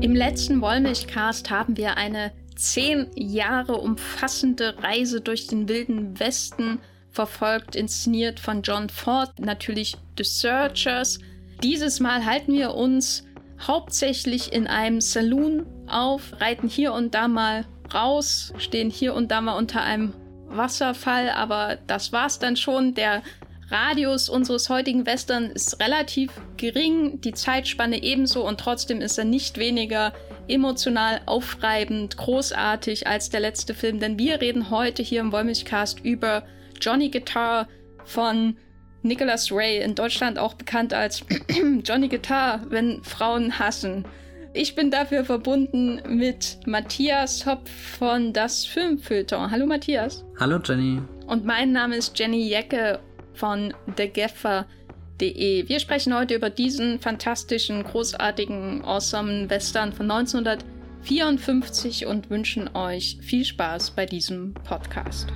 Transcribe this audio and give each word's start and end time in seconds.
Im 0.00 0.14
letzten 0.14 0.60
Wollmilchcast 0.60 1.50
haben 1.50 1.76
wir 1.76 1.96
eine 1.96 2.32
zehn 2.56 3.06
Jahre 3.14 3.76
umfassende 3.76 4.74
Reise 4.82 5.20
durch 5.20 5.46
den 5.46 5.68
wilden 5.68 6.18
Westen 6.18 6.78
verfolgt, 7.10 7.76
inszeniert 7.76 8.40
von 8.40 8.62
John 8.62 8.88
Ford, 8.88 9.38
natürlich 9.38 9.96
The 10.16 10.24
Searchers. 10.24 11.18
Dieses 11.62 12.00
Mal 12.00 12.24
halten 12.24 12.52
wir 12.52 12.74
uns 12.74 13.24
hauptsächlich 13.60 14.52
in 14.52 14.66
einem 14.66 15.00
Saloon 15.00 15.66
auf, 15.86 16.40
reiten 16.40 16.68
hier 16.68 16.92
und 16.94 17.14
da 17.14 17.28
mal 17.28 17.64
raus, 17.92 18.52
stehen 18.58 18.90
hier 18.90 19.14
und 19.14 19.30
da 19.30 19.40
mal 19.40 19.56
unter 19.58 19.82
einem 19.82 20.14
Wasserfall, 20.48 21.30
aber 21.30 21.78
das 21.86 22.12
war's 22.12 22.38
dann 22.38 22.56
schon. 22.56 22.94
Der 22.94 23.22
Radius 23.70 24.28
unseres 24.28 24.68
heutigen 24.68 25.06
Western 25.06 25.50
ist 25.50 25.80
relativ 25.80 26.32
gering, 26.56 27.20
die 27.20 27.32
Zeitspanne 27.32 28.02
ebenso 28.02 28.46
und 28.46 28.58
trotzdem 28.58 29.00
ist 29.00 29.16
er 29.16 29.24
nicht 29.24 29.58
weniger 29.58 30.12
emotional 30.48 31.20
aufreibend, 31.26 32.16
großartig 32.16 33.06
als 33.06 33.30
der 33.30 33.40
letzte 33.40 33.74
Film, 33.74 34.00
denn 34.00 34.18
wir 34.18 34.40
reden 34.40 34.70
heute 34.70 35.02
hier 35.02 35.20
im 35.20 35.30
Wollmilchcast 35.30 36.00
über 36.00 36.42
Johnny 36.80 37.10
Guitar 37.10 37.68
von 38.04 38.56
Nicholas 39.02 39.52
Ray, 39.52 39.78
in 39.78 39.94
Deutschland 39.94 40.38
auch 40.38 40.54
bekannt 40.54 40.92
als 40.92 41.24
Johnny 41.84 42.08
Guitar, 42.08 42.62
wenn 42.70 43.04
Frauen 43.04 43.58
hassen. 43.58 44.04
Ich 44.52 44.74
bin 44.74 44.90
dafür 44.90 45.24
verbunden 45.24 46.02
mit 46.08 46.58
Matthias 46.66 47.46
Hopf 47.46 47.70
von 47.70 48.32
Das 48.32 48.66
Filmfilter. 48.66 49.48
Hallo 49.48 49.64
Matthias. 49.64 50.24
Hallo 50.40 50.58
Jenny. 50.58 51.00
Und 51.28 51.44
mein 51.44 51.70
Name 51.70 51.94
ist 51.94 52.18
Jenny 52.18 52.48
Jecke 52.48 52.98
von 53.40 53.74
thegeffer.de. 53.96 55.68
Wir 55.68 55.80
sprechen 55.80 56.14
heute 56.14 56.34
über 56.34 56.50
diesen 56.50 57.00
fantastischen, 57.00 57.82
großartigen, 57.82 58.84
awesome 58.84 59.48
Western 59.48 59.94
von 59.94 60.10
1954 60.10 62.04
und 62.06 62.28
wünschen 62.28 62.68
euch 62.76 63.16
viel 63.22 63.46
Spaß 63.46 63.92
bei 63.92 64.04
diesem 64.04 64.52
Podcast. 64.52 65.32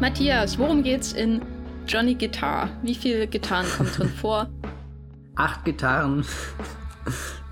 Matthias, 0.00 0.58
worum 0.58 0.82
geht's 0.82 1.12
in 1.12 1.40
Johnny 1.86 2.14
Guitar? 2.14 2.68
Wie 2.82 2.96
viele 2.96 3.28
Gitarren 3.28 3.66
kommen 3.76 3.92
drin 3.92 4.08
vor? 4.08 4.48
Acht 5.36 5.64
Gitarren. 5.64 6.24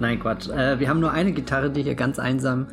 Nein, 0.01 0.21
Quatsch. 0.21 0.49
Äh, 0.49 0.79
wir 0.79 0.89
haben 0.89 1.01
nur 1.01 1.11
eine 1.11 1.33
Gitarre, 1.33 1.71
die 1.71 1.83
hier 1.83 1.97
ganz 1.97 2.21
einsam 2.21 2.69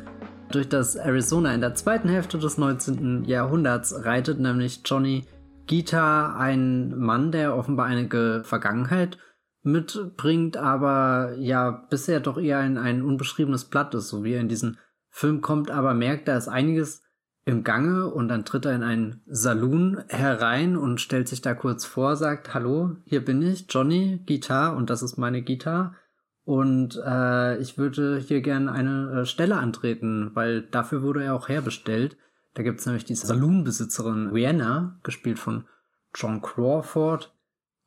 durch 0.52 0.68
das 0.68 0.94
Arizona 0.94 1.52
in 1.54 1.60
der 1.60 1.74
zweiten 1.74 2.08
Hälfte 2.08 2.38
des 2.38 2.56
19. 2.56 3.24
Jahrhunderts 3.24 4.04
reitet, 4.04 4.38
nämlich 4.38 4.82
Johnny 4.84 5.24
Guitar, 5.68 6.36
ein 6.36 6.96
Mann, 6.96 7.32
der 7.32 7.56
offenbar 7.56 7.86
einige 7.86 8.42
Vergangenheit 8.44 9.18
mitbringt, 9.64 10.56
aber 10.56 11.34
ja 11.36 11.72
bisher 11.90 12.20
doch 12.20 12.38
eher 12.38 12.58
ein, 12.58 12.78
ein 12.78 13.02
unbeschriebenes 13.02 13.64
Blatt 13.64 13.92
ist, 13.96 14.08
so 14.08 14.22
wie 14.22 14.34
er 14.34 14.40
in 14.40 14.48
diesen 14.48 14.78
Film 15.10 15.40
kommt, 15.40 15.72
aber 15.72 15.94
merkt, 15.94 16.28
da 16.28 16.36
ist 16.36 16.46
einiges 16.46 17.02
im 17.44 17.64
Gange 17.64 18.06
und 18.06 18.28
dann 18.28 18.44
tritt 18.44 18.66
er 18.66 18.76
in 18.76 18.84
einen 18.84 19.22
Saloon 19.26 20.04
herein 20.08 20.76
und 20.76 21.00
stellt 21.00 21.26
sich 21.26 21.42
da 21.42 21.54
kurz 21.54 21.84
vor, 21.84 22.14
sagt, 22.14 22.54
hallo, 22.54 22.96
hier 23.04 23.24
bin 23.24 23.42
ich, 23.42 23.66
Johnny, 23.68 24.22
Gitarre 24.24 24.76
und 24.76 24.90
das 24.90 25.02
ist 25.02 25.16
meine 25.16 25.42
Gitarre 25.42 25.94
und 26.46 27.02
äh, 27.04 27.58
ich 27.58 27.76
würde 27.76 28.18
hier 28.18 28.40
gerne 28.40 28.70
eine 28.70 29.22
äh, 29.22 29.26
Stelle 29.26 29.56
antreten, 29.56 30.30
weil 30.34 30.62
dafür 30.62 31.02
wurde 31.02 31.24
er 31.24 31.34
auch 31.34 31.48
herbestellt. 31.48 32.16
Da 32.54 32.62
gibt's 32.62 32.86
nämlich 32.86 33.04
die 33.04 33.16
Saloonbesitzerin 33.16 34.28
Rihanna, 34.28 34.96
gespielt 35.02 35.40
von 35.40 35.64
John 36.14 36.40
Crawford, 36.40 37.34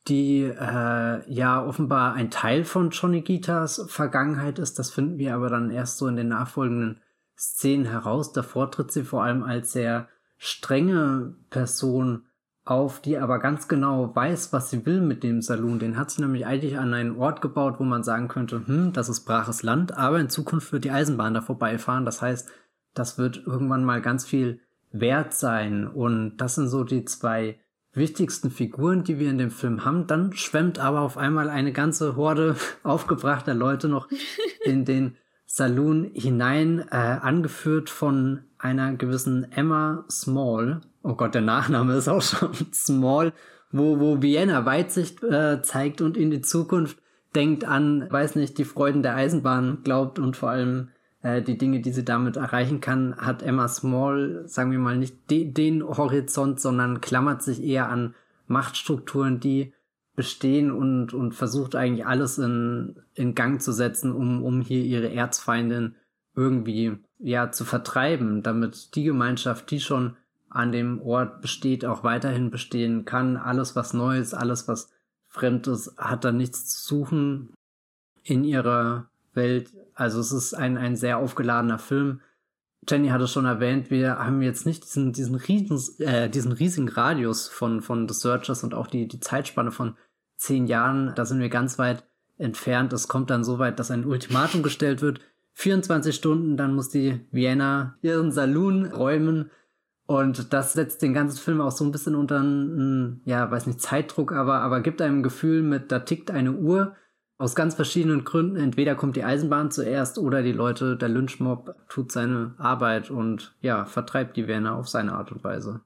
die 0.10 0.42
äh, 0.42 1.34
ja 1.34 1.66
offenbar 1.66 2.16
ein 2.16 2.31
Teil 2.31 2.66
von 2.66 2.90
Johnny 2.90 3.22
Guitars 3.22 3.86
Vergangenheit 3.88 4.59
ist. 4.59 4.78
Das 4.78 4.92
finden 4.92 5.18
wir 5.18 5.36
aber 5.36 5.50
dann 5.50 5.72
erst 5.72 5.98
so 5.98 6.08
in 6.08 6.18
den 6.18 6.28
nachfolgenden 6.28 7.00
Szenen 7.38 7.86
heraus. 7.86 8.34
Davor 8.34 8.72
tritt 8.72 8.92
sie 8.92 9.03
vor 9.03 9.24
allem 9.24 9.44
als 9.44 9.72
sehr 9.72 10.09
strenge 10.38 11.34
Person 11.50 12.25
auf, 12.69 13.02
die 13.02 13.18
aber 13.18 13.40
ganz 13.40 13.68
genau 13.68 14.16
weiß, 14.16 14.53
was 14.53 14.69
sie 14.69 14.85
will 14.85 15.02
mit 15.02 15.24
dem 15.24 15.41
Saloon. 15.41 15.80
Den 15.80 15.97
hat 15.97 16.12
sie 16.12 16.22
nämlich 16.22 16.46
eigentlich 16.46 16.78
an 16.78 16.94
einen 16.94 17.18
Ort 17.18 17.41
gebaut, 17.41 17.75
wo 17.80 17.84
man 17.84 18.03
sagen 18.03 18.28
könnte, 18.28 18.62
hm, 18.66 18.94
das 18.94 19.09
ist 19.09 19.25
braches 19.25 19.63
Land, 19.63 19.97
aber 19.97 20.19
in 20.19 20.30
Zukunft 20.30 20.72
wird 20.72 20.84
die 20.84 20.91
Eisenbahn 20.91 21.34
da 21.34 21.41
vorbeifahren. 21.41 22.06
Das 22.06 22.22
heißt, 22.22 22.50
das 22.94 23.18
wird 23.18 23.44
irgendwann 23.46 23.84
mal 23.84 24.02
ganz 24.02 24.25
viel 24.25 24.59
wert 24.91 25.34
sein. 25.34 25.88
Und 25.88 26.38
das 26.38 26.56
sind 26.56 26.68
so 26.68 26.84
die 26.84 27.06
zwei 27.06 27.59
wichtigsten 27.94 28.52
Figuren, 28.52 29.03
die 29.03 29.19
wir 29.19 29.30
in 29.30 29.38
dem 29.38 29.51
Film 29.51 29.86
haben. 29.86 30.07
Dann 30.07 30.34
schwemmt 30.34 30.80
aber 30.80 31.01
auf 31.01 31.18
einmal 31.18 31.50
eine 31.50 31.72
ganze 31.72 32.16
Horde 32.16 32.56
aufgebrachter 32.84 33.53
Leute 33.53 33.88
noch 33.88 34.07
in 34.63 34.86
den 34.86 35.16
Saloon 35.46 36.12
hinein, 36.13 36.86
äh, 36.91 36.96
angeführt 36.96 37.90
von 37.90 38.41
einer 38.59 38.94
gewissen 38.94 39.52
Emma 39.52 40.06
Small, 40.09 40.81
oh 41.02 41.16
Gott, 41.16 41.34
der 41.34 41.42
Nachname 41.42 41.96
ist 41.96 42.08
auch 42.08 42.22
schon 42.22 42.52
Small, 42.74 43.34
wo, 43.72 44.00
wo 44.00 44.22
Vienna 44.22 44.66
Weitsicht 44.66 45.24
äh, 45.24 45.62
zeigt 45.62 46.02
und 46.02 46.18
in 46.18 46.30
die 46.30 46.42
Zukunft 46.42 46.98
denkt 47.36 47.64
an, 47.64 48.12
weiß 48.12 48.36
nicht, 48.36 48.58
die 48.58 48.66
Freuden 48.66 49.03
der 49.03 49.16
Eisenbahn 49.16 49.80
glaubt 49.84 50.19
und 50.19 50.36
vor 50.36 50.50
allem 50.50 50.90
äh, 51.22 51.42
die 51.42 51.58
Dinge, 51.58 51.80
die 51.80 51.92
sie 51.92 52.03
damit 52.03 52.38
erreichen 52.38 52.81
kann, 52.81 53.16
hat 53.18 53.44
Emma 53.44 53.68
Small, 53.68 54.44
sagen 54.46 54.72
wir 54.72 54.80
mal, 54.80 54.98
nicht 54.98 55.30
de 55.30 55.46
den 55.52 55.84
Horizont, 55.84 56.59
sondern 56.59 57.02
klammert 57.02 57.42
sich 57.42 57.64
eher 57.64 57.90
an 57.90 58.16
Machtstrukturen, 58.48 59.40
die 59.40 59.74
bestehen 60.16 60.72
und, 60.72 61.14
und 61.14 61.34
versucht 61.34 61.75
eigentlich 61.75 62.06
alles 62.06 62.40
in, 62.40 62.96
in 63.14 63.36
Gang 63.36 63.62
zu 63.62 63.72
setzen, 63.72 64.12
um, 64.12 64.44
um 64.44 64.59
hier 64.59 64.84
ihre 64.84 65.14
Erzfeindin 65.14 65.96
irgendwie 66.36 66.98
ja 67.19 67.52
zu 67.52 67.66
vertreiben, 67.66 68.41
damit 68.44 68.96
die 68.96 69.03
Gemeinschaft, 69.03 69.69
die 69.72 69.80
schon 69.80 70.16
an 70.50 70.72
dem 70.72 71.02
Ort 71.02 71.41
besteht, 71.41 71.85
auch 71.85 72.03
weiterhin 72.03 72.50
bestehen 72.50 73.06
kann. 73.06 73.38
Alles, 73.38 73.75
was 73.75 73.94
Neues, 73.94 74.34
alles, 74.34 74.68
was 74.68 74.90
Fremdes, 75.28 75.94
hat 75.97 76.25
da 76.25 76.31
nichts 76.31 76.66
zu 76.68 76.88
suchen 76.88 77.53
in 78.24 78.44
ihrer 78.44 79.09
Welt. 79.34 79.69
Also 79.94 80.19
es 80.19 80.31
ist 80.31 80.53
ein, 80.53 80.78
ein 80.78 80.96
sehr 80.96 81.18
aufgeladener 81.18 81.78
Film. 81.78 82.22
Jenny 82.88 83.09
hat 83.09 83.22
es 83.22 83.31
schon 83.31 83.46
erwähnt, 83.46 83.91
wir 83.91 84.18
haben 84.18 84.41
jetzt 84.41 84.66
nicht 84.66 84.86
diesen, 84.86 85.12
diesen, 85.13 85.36
riesen, 85.36 86.03
äh, 86.03 86.30
diesen 86.30 86.53
riesigen 86.53 86.90
Radius 86.90 87.47
von, 87.47 87.81
von 87.81 88.07
The 88.07 88.16
Searchers 88.16 88.63
und 88.63 88.74
auch 88.74 88.88
die, 88.88 89.07
die 89.07 89.19
Zeitspanne 89.19 89.72
von 89.72 89.96
zehn 90.38 90.66
Jahren. 90.66 91.13
Da 91.16 91.25
sind 91.25 91.40
wir 91.40 91.50
ganz 91.50 91.78
weit 91.78 92.03
entfernt. 92.38 92.94
Es 92.94 93.07
kommt 93.07 93.30
dann 93.30 93.44
so 93.44 93.59
weit, 93.59 93.78
dass 93.80 93.91
ein 93.91 94.06
Ultimatum 94.06 94.63
gestellt 94.63 95.01
wird. 95.01 95.19
24 95.54 96.16
Stunden, 96.16 96.58
dann 96.58 96.74
muss 96.74 96.90
die 96.90 97.22
Vienna 97.32 97.98
ihren 98.02 98.32
Saloon 98.32 98.86
räumen 98.86 99.52
und 100.10 100.54
das 100.54 100.74
setzt 100.74 101.04
den 101.04 101.14
ganzen 101.14 101.38
Film 101.38 101.62
auch 101.62 101.70
so 101.70 101.86
ein 101.86 101.92
bisschen 101.92 102.16
unter 102.16 102.40
einen, 102.40 103.22
ja, 103.26 103.52
weiß 103.52 103.68
nicht, 103.68 103.80
Zeitdruck, 103.80 104.32
aber, 104.32 104.62
aber 104.62 104.82
gibt 104.82 105.04
einem 105.04 105.20
ein 105.20 105.24
Gefühl 105.24 105.62
mit, 105.62 105.92
da 105.92 106.00
tickt 106.00 106.32
eine 106.32 106.54
Uhr. 106.54 106.96
Aus 107.38 107.54
ganz 107.54 107.76
verschiedenen 107.76 108.24
Gründen. 108.24 108.56
Entweder 108.56 108.96
kommt 108.96 109.18
die 109.18 109.24
Eisenbahn 109.24 109.70
zuerst 109.70 110.18
oder 110.18 110.42
die 110.42 110.52
Leute, 110.52 110.98
der 110.98 111.10
Lynchmob 111.10 111.76
tut 111.90 112.12
seine 112.12 112.56
Arbeit 112.58 113.12
und 113.12 113.56
ja, 113.62 113.86
vertreibt 113.86 114.36
die 114.36 114.48
Werner 114.48 114.78
auf 114.78 114.90
seine 114.90 115.14
Art 115.14 115.31
und 115.31 115.44
Weise. 115.44 115.81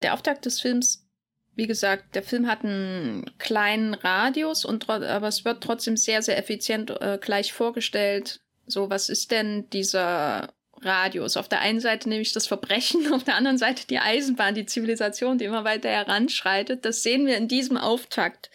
Der 0.00 0.14
Auftakt 0.14 0.46
des 0.46 0.58
Films, 0.58 1.06
wie 1.54 1.66
gesagt, 1.66 2.14
der 2.14 2.22
Film 2.22 2.46
hat 2.46 2.64
einen 2.64 3.30
kleinen 3.36 3.92
Radius 3.92 4.64
und 4.64 4.88
aber 4.88 5.28
es 5.28 5.44
wird 5.44 5.62
trotzdem 5.62 5.98
sehr, 5.98 6.22
sehr 6.22 6.38
effizient 6.38 6.90
äh, 7.02 7.18
gleich 7.20 7.52
vorgestellt. 7.52 8.40
So, 8.66 8.90
was 8.90 9.08
ist 9.08 9.30
denn 9.30 9.68
dieser 9.70 10.52
Radius. 10.82 11.36
Auf 11.36 11.48
der 11.48 11.60
einen 11.60 11.80
Seite 11.80 12.08
nämlich 12.08 12.32
das 12.32 12.46
Verbrechen, 12.46 13.12
auf 13.12 13.24
der 13.24 13.36
anderen 13.36 13.58
Seite 13.58 13.86
die 13.86 13.98
Eisenbahn, 13.98 14.54
die 14.54 14.66
Zivilisation, 14.66 15.38
die 15.38 15.44
immer 15.44 15.64
weiter 15.64 15.88
heranschreitet. 15.88 16.84
Das 16.84 17.02
sehen 17.02 17.26
wir 17.26 17.36
in 17.36 17.48
diesem 17.48 17.76
Auftakt. 17.76 18.50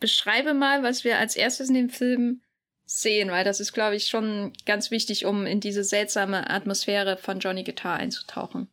Beschreibe 0.00 0.54
mal, 0.54 0.82
was 0.82 1.04
wir 1.04 1.18
als 1.18 1.36
erstes 1.36 1.68
in 1.68 1.74
dem 1.74 1.90
Film 1.90 2.40
sehen, 2.86 3.30
weil 3.30 3.44
das 3.44 3.60
ist, 3.60 3.72
glaube 3.72 3.96
ich, 3.96 4.08
schon 4.08 4.52
ganz 4.66 4.90
wichtig, 4.90 5.24
um 5.24 5.46
in 5.46 5.60
diese 5.60 5.84
seltsame 5.84 6.50
Atmosphäre 6.50 7.16
von 7.16 7.38
Johnny 7.38 7.64
Guitar 7.64 7.96
einzutauchen. 7.96 8.68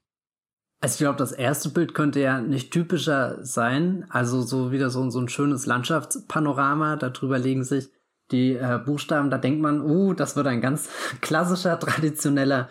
Also 0.82 0.96
ich 0.96 1.00
glaube, 1.00 1.20
das 1.20 1.32
erste 1.32 1.70
Bild 1.70 1.94
könnte 1.94 2.20
ja 2.20 2.42
nicht 2.42 2.72
typischer 2.72 3.38
sein. 3.46 4.06
Also 4.10 4.42
so 4.42 4.72
wieder 4.72 4.90
so, 4.90 5.08
so 5.12 5.20
ein 5.20 5.30
schönes 5.30 5.68
Landschaftspanorama. 5.68 6.96
Darüber 6.96 7.38
legen 7.38 7.64
sich 7.64 7.88
die 8.32 8.56
äh, 8.56 8.80
Buchstaben, 8.84 9.30
da 9.30 9.38
denkt 9.38 9.62
man, 9.62 9.82
uh, 9.82 10.14
das 10.14 10.36
wird 10.36 10.48
ein 10.48 10.62
ganz 10.62 10.90
klassischer, 11.22 11.80
traditioneller 11.80 12.70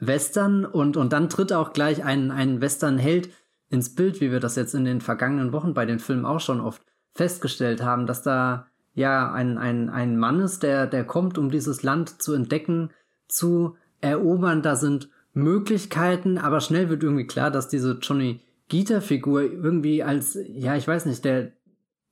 Western 0.00 0.64
und, 0.64 0.96
und 0.96 1.12
dann 1.12 1.28
tritt 1.28 1.52
auch 1.52 1.72
gleich 1.72 2.04
ein, 2.04 2.30
ein 2.30 2.60
Western-Held 2.60 3.30
ins 3.70 3.94
Bild, 3.94 4.20
wie 4.20 4.30
wir 4.30 4.40
das 4.40 4.56
jetzt 4.56 4.74
in 4.74 4.84
den 4.84 5.00
vergangenen 5.00 5.52
Wochen 5.52 5.74
bei 5.74 5.84
den 5.86 5.98
Filmen 5.98 6.24
auch 6.24 6.40
schon 6.40 6.60
oft 6.60 6.82
festgestellt 7.14 7.82
haben, 7.82 8.06
dass 8.06 8.22
da 8.22 8.66
ja 8.94 9.32
ein, 9.32 9.58
ein, 9.58 9.90
ein 9.90 10.16
Mann 10.16 10.40
ist, 10.40 10.62
der, 10.62 10.86
der 10.86 11.04
kommt, 11.04 11.36
um 11.38 11.50
dieses 11.50 11.82
Land 11.82 12.22
zu 12.22 12.32
entdecken, 12.32 12.90
zu 13.26 13.76
erobern. 14.00 14.62
Da 14.62 14.76
sind 14.76 15.10
Möglichkeiten, 15.34 16.38
aber 16.38 16.60
schnell 16.60 16.88
wird 16.88 17.02
irgendwie 17.02 17.26
klar, 17.26 17.50
dass 17.50 17.68
diese 17.68 17.98
Johnny 18.00 18.40
Gita-Figur 18.68 19.42
irgendwie 19.42 20.02
als, 20.02 20.38
ja, 20.46 20.76
ich 20.76 20.86
weiß 20.86 21.06
nicht, 21.06 21.24
der, 21.24 21.52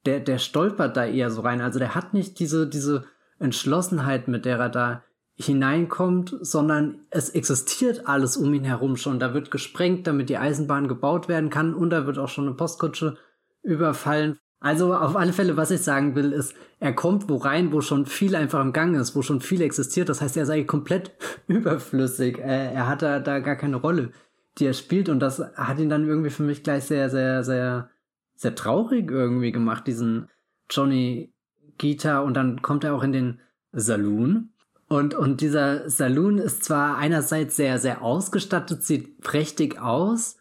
der, 0.07 0.21
der 0.21 0.39
stolpert 0.39 0.97
da 0.97 1.05
eher 1.05 1.31
so 1.31 1.43
rein. 1.43 1.61
Also 1.61 1.79
der 1.79 1.95
hat 1.95 2.15
nicht 2.15 2.39
diese, 2.39 2.67
diese 2.67 3.05
Entschlossenheit, 3.39 4.29
mit 4.29 4.45
der 4.45 4.59
er 4.59 4.69
da 4.69 5.03
hineinkommt, 5.39 6.35
sondern 6.41 7.01
es 7.11 7.29
existiert 7.29 8.09
alles 8.09 8.37
um 8.39 8.55
ihn 8.55 8.65
herum 8.65 8.97
schon. 8.97 9.19
Da 9.19 9.35
wird 9.35 9.51
gesprengt, 9.51 10.07
damit 10.07 10.31
die 10.31 10.39
Eisenbahn 10.39 10.89
gebaut 10.89 11.29
werden 11.29 11.51
kann 11.51 11.75
und 11.75 11.91
da 11.91 12.07
wird 12.07 12.19
auch 12.19 12.29
schon 12.29 12.47
eine 12.47 12.55
Postkutsche 12.55 13.19
überfallen. 13.63 14.39
Also 14.61 14.95
auf 14.95 15.15
alle 15.17 15.35
Fälle, 15.35 15.59
was 15.59 15.71
ich 15.71 15.83
sagen 15.83 16.15
will, 16.15 16.33
ist, 16.33 16.55
er 16.81 16.95
kommt 16.95 17.29
wo 17.29 17.37
rein, 17.37 17.73
wo 17.73 17.83
schon 17.83 18.07
viel 18.07 18.35
einfach 18.35 18.63
im 18.63 18.73
Gang 18.73 18.97
ist, 18.97 19.15
wo 19.15 19.21
schon 19.21 19.43
viel 19.43 19.61
existiert. 19.61 20.09
Das 20.09 20.23
heißt, 20.23 20.37
er 20.39 20.47
sei 20.47 20.65
komplett 20.65 21.13
überflüssig. 21.47 22.39
Er, 22.39 22.89
hat 22.89 23.03
da, 23.03 23.21
da 23.21 23.41
gar 23.41 23.57
keine 23.57 23.77
Rolle, 23.77 24.13
die 24.57 24.65
er 24.65 24.73
spielt 24.73 25.11
und 25.11 25.21
das 25.21 25.41
hat 25.55 25.79
ihn 25.79 25.91
dann 25.91 26.09
irgendwie 26.09 26.31
für 26.31 26.43
mich 26.43 26.63
gleich 26.63 26.85
sehr, 26.85 27.11
sehr, 27.11 27.45
sehr, 27.45 27.91
sehr 28.37 28.55
traurig 28.55 29.11
irgendwie 29.11 29.53
gemacht, 29.53 29.87
diesen 29.87 30.29
Johnny 30.71 31.33
Gita 31.79 32.21
und 32.21 32.35
dann 32.35 32.63
kommt 32.63 32.85
er 32.85 32.95
auch 32.95 33.03
in 33.03 33.13
den 33.13 33.41
Saloon 33.73 34.53
und, 34.89 35.15
und 35.15 35.41
dieser 35.41 35.91
Saloon 35.91 36.39
ist 36.39 36.65
zwar 36.65 36.97
einerseits 36.97 37.57
sehr, 37.57 37.79
sehr 37.79 38.03
ausgestattet, 38.03 38.85
sieht 38.85 39.21
prächtig 39.21 39.81
aus. 39.81 40.37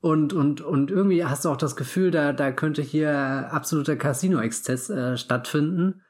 Und, 0.00 0.32
und, 0.32 0.60
und 0.60 0.90
irgendwie 0.90 1.24
hast 1.24 1.44
du 1.44 1.48
auch 1.48 1.56
das 1.56 1.76
Gefühl, 1.76 2.10
da, 2.10 2.32
da 2.32 2.52
könnte 2.52 2.82
hier 2.82 3.52
absoluter 3.52 3.96
Casino-Exzess 3.96 4.90
äh, 4.90 5.16
stattfinden. 5.16 6.02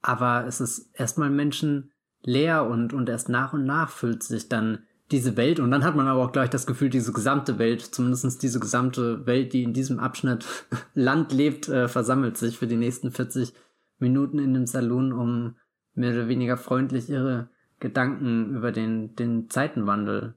Aber 0.00 0.46
es 0.46 0.60
ist 0.60 0.90
erstmal 0.94 1.30
Menschen 1.30 1.92
leer 2.22 2.66
und, 2.66 2.92
und 2.92 3.08
erst 3.08 3.28
nach 3.28 3.52
und 3.52 3.64
nach 3.64 3.90
füllt 3.90 4.22
sich 4.22 4.48
dann 4.48 4.84
diese 5.10 5.36
Welt. 5.36 5.60
Und 5.60 5.70
dann 5.70 5.84
hat 5.84 5.96
man 5.96 6.06
aber 6.06 6.24
auch 6.24 6.32
gleich 6.32 6.50
das 6.50 6.66
Gefühl, 6.66 6.90
diese 6.90 7.12
gesamte 7.12 7.58
Welt, 7.58 7.82
zumindest 7.82 8.42
diese 8.42 8.60
gesamte 8.60 9.26
Welt, 9.26 9.52
die 9.52 9.62
in 9.62 9.72
diesem 9.72 9.98
Abschnitt 9.98 10.44
Land 10.94 11.32
lebt, 11.32 11.68
äh, 11.68 11.88
versammelt 11.88 12.36
sich 12.36 12.58
für 12.58 12.66
die 12.66 12.76
nächsten 12.76 13.10
40 13.10 13.52
Minuten 13.98 14.38
in 14.38 14.54
dem 14.54 14.66
Saloon, 14.66 15.12
um 15.12 15.56
mehr 15.94 16.12
oder 16.12 16.28
weniger 16.28 16.56
freundlich 16.56 17.08
ihre 17.08 17.48
Gedanken 17.80 18.56
über 18.56 18.72
den, 18.72 19.14
den 19.16 19.48
Zeitenwandel 19.50 20.34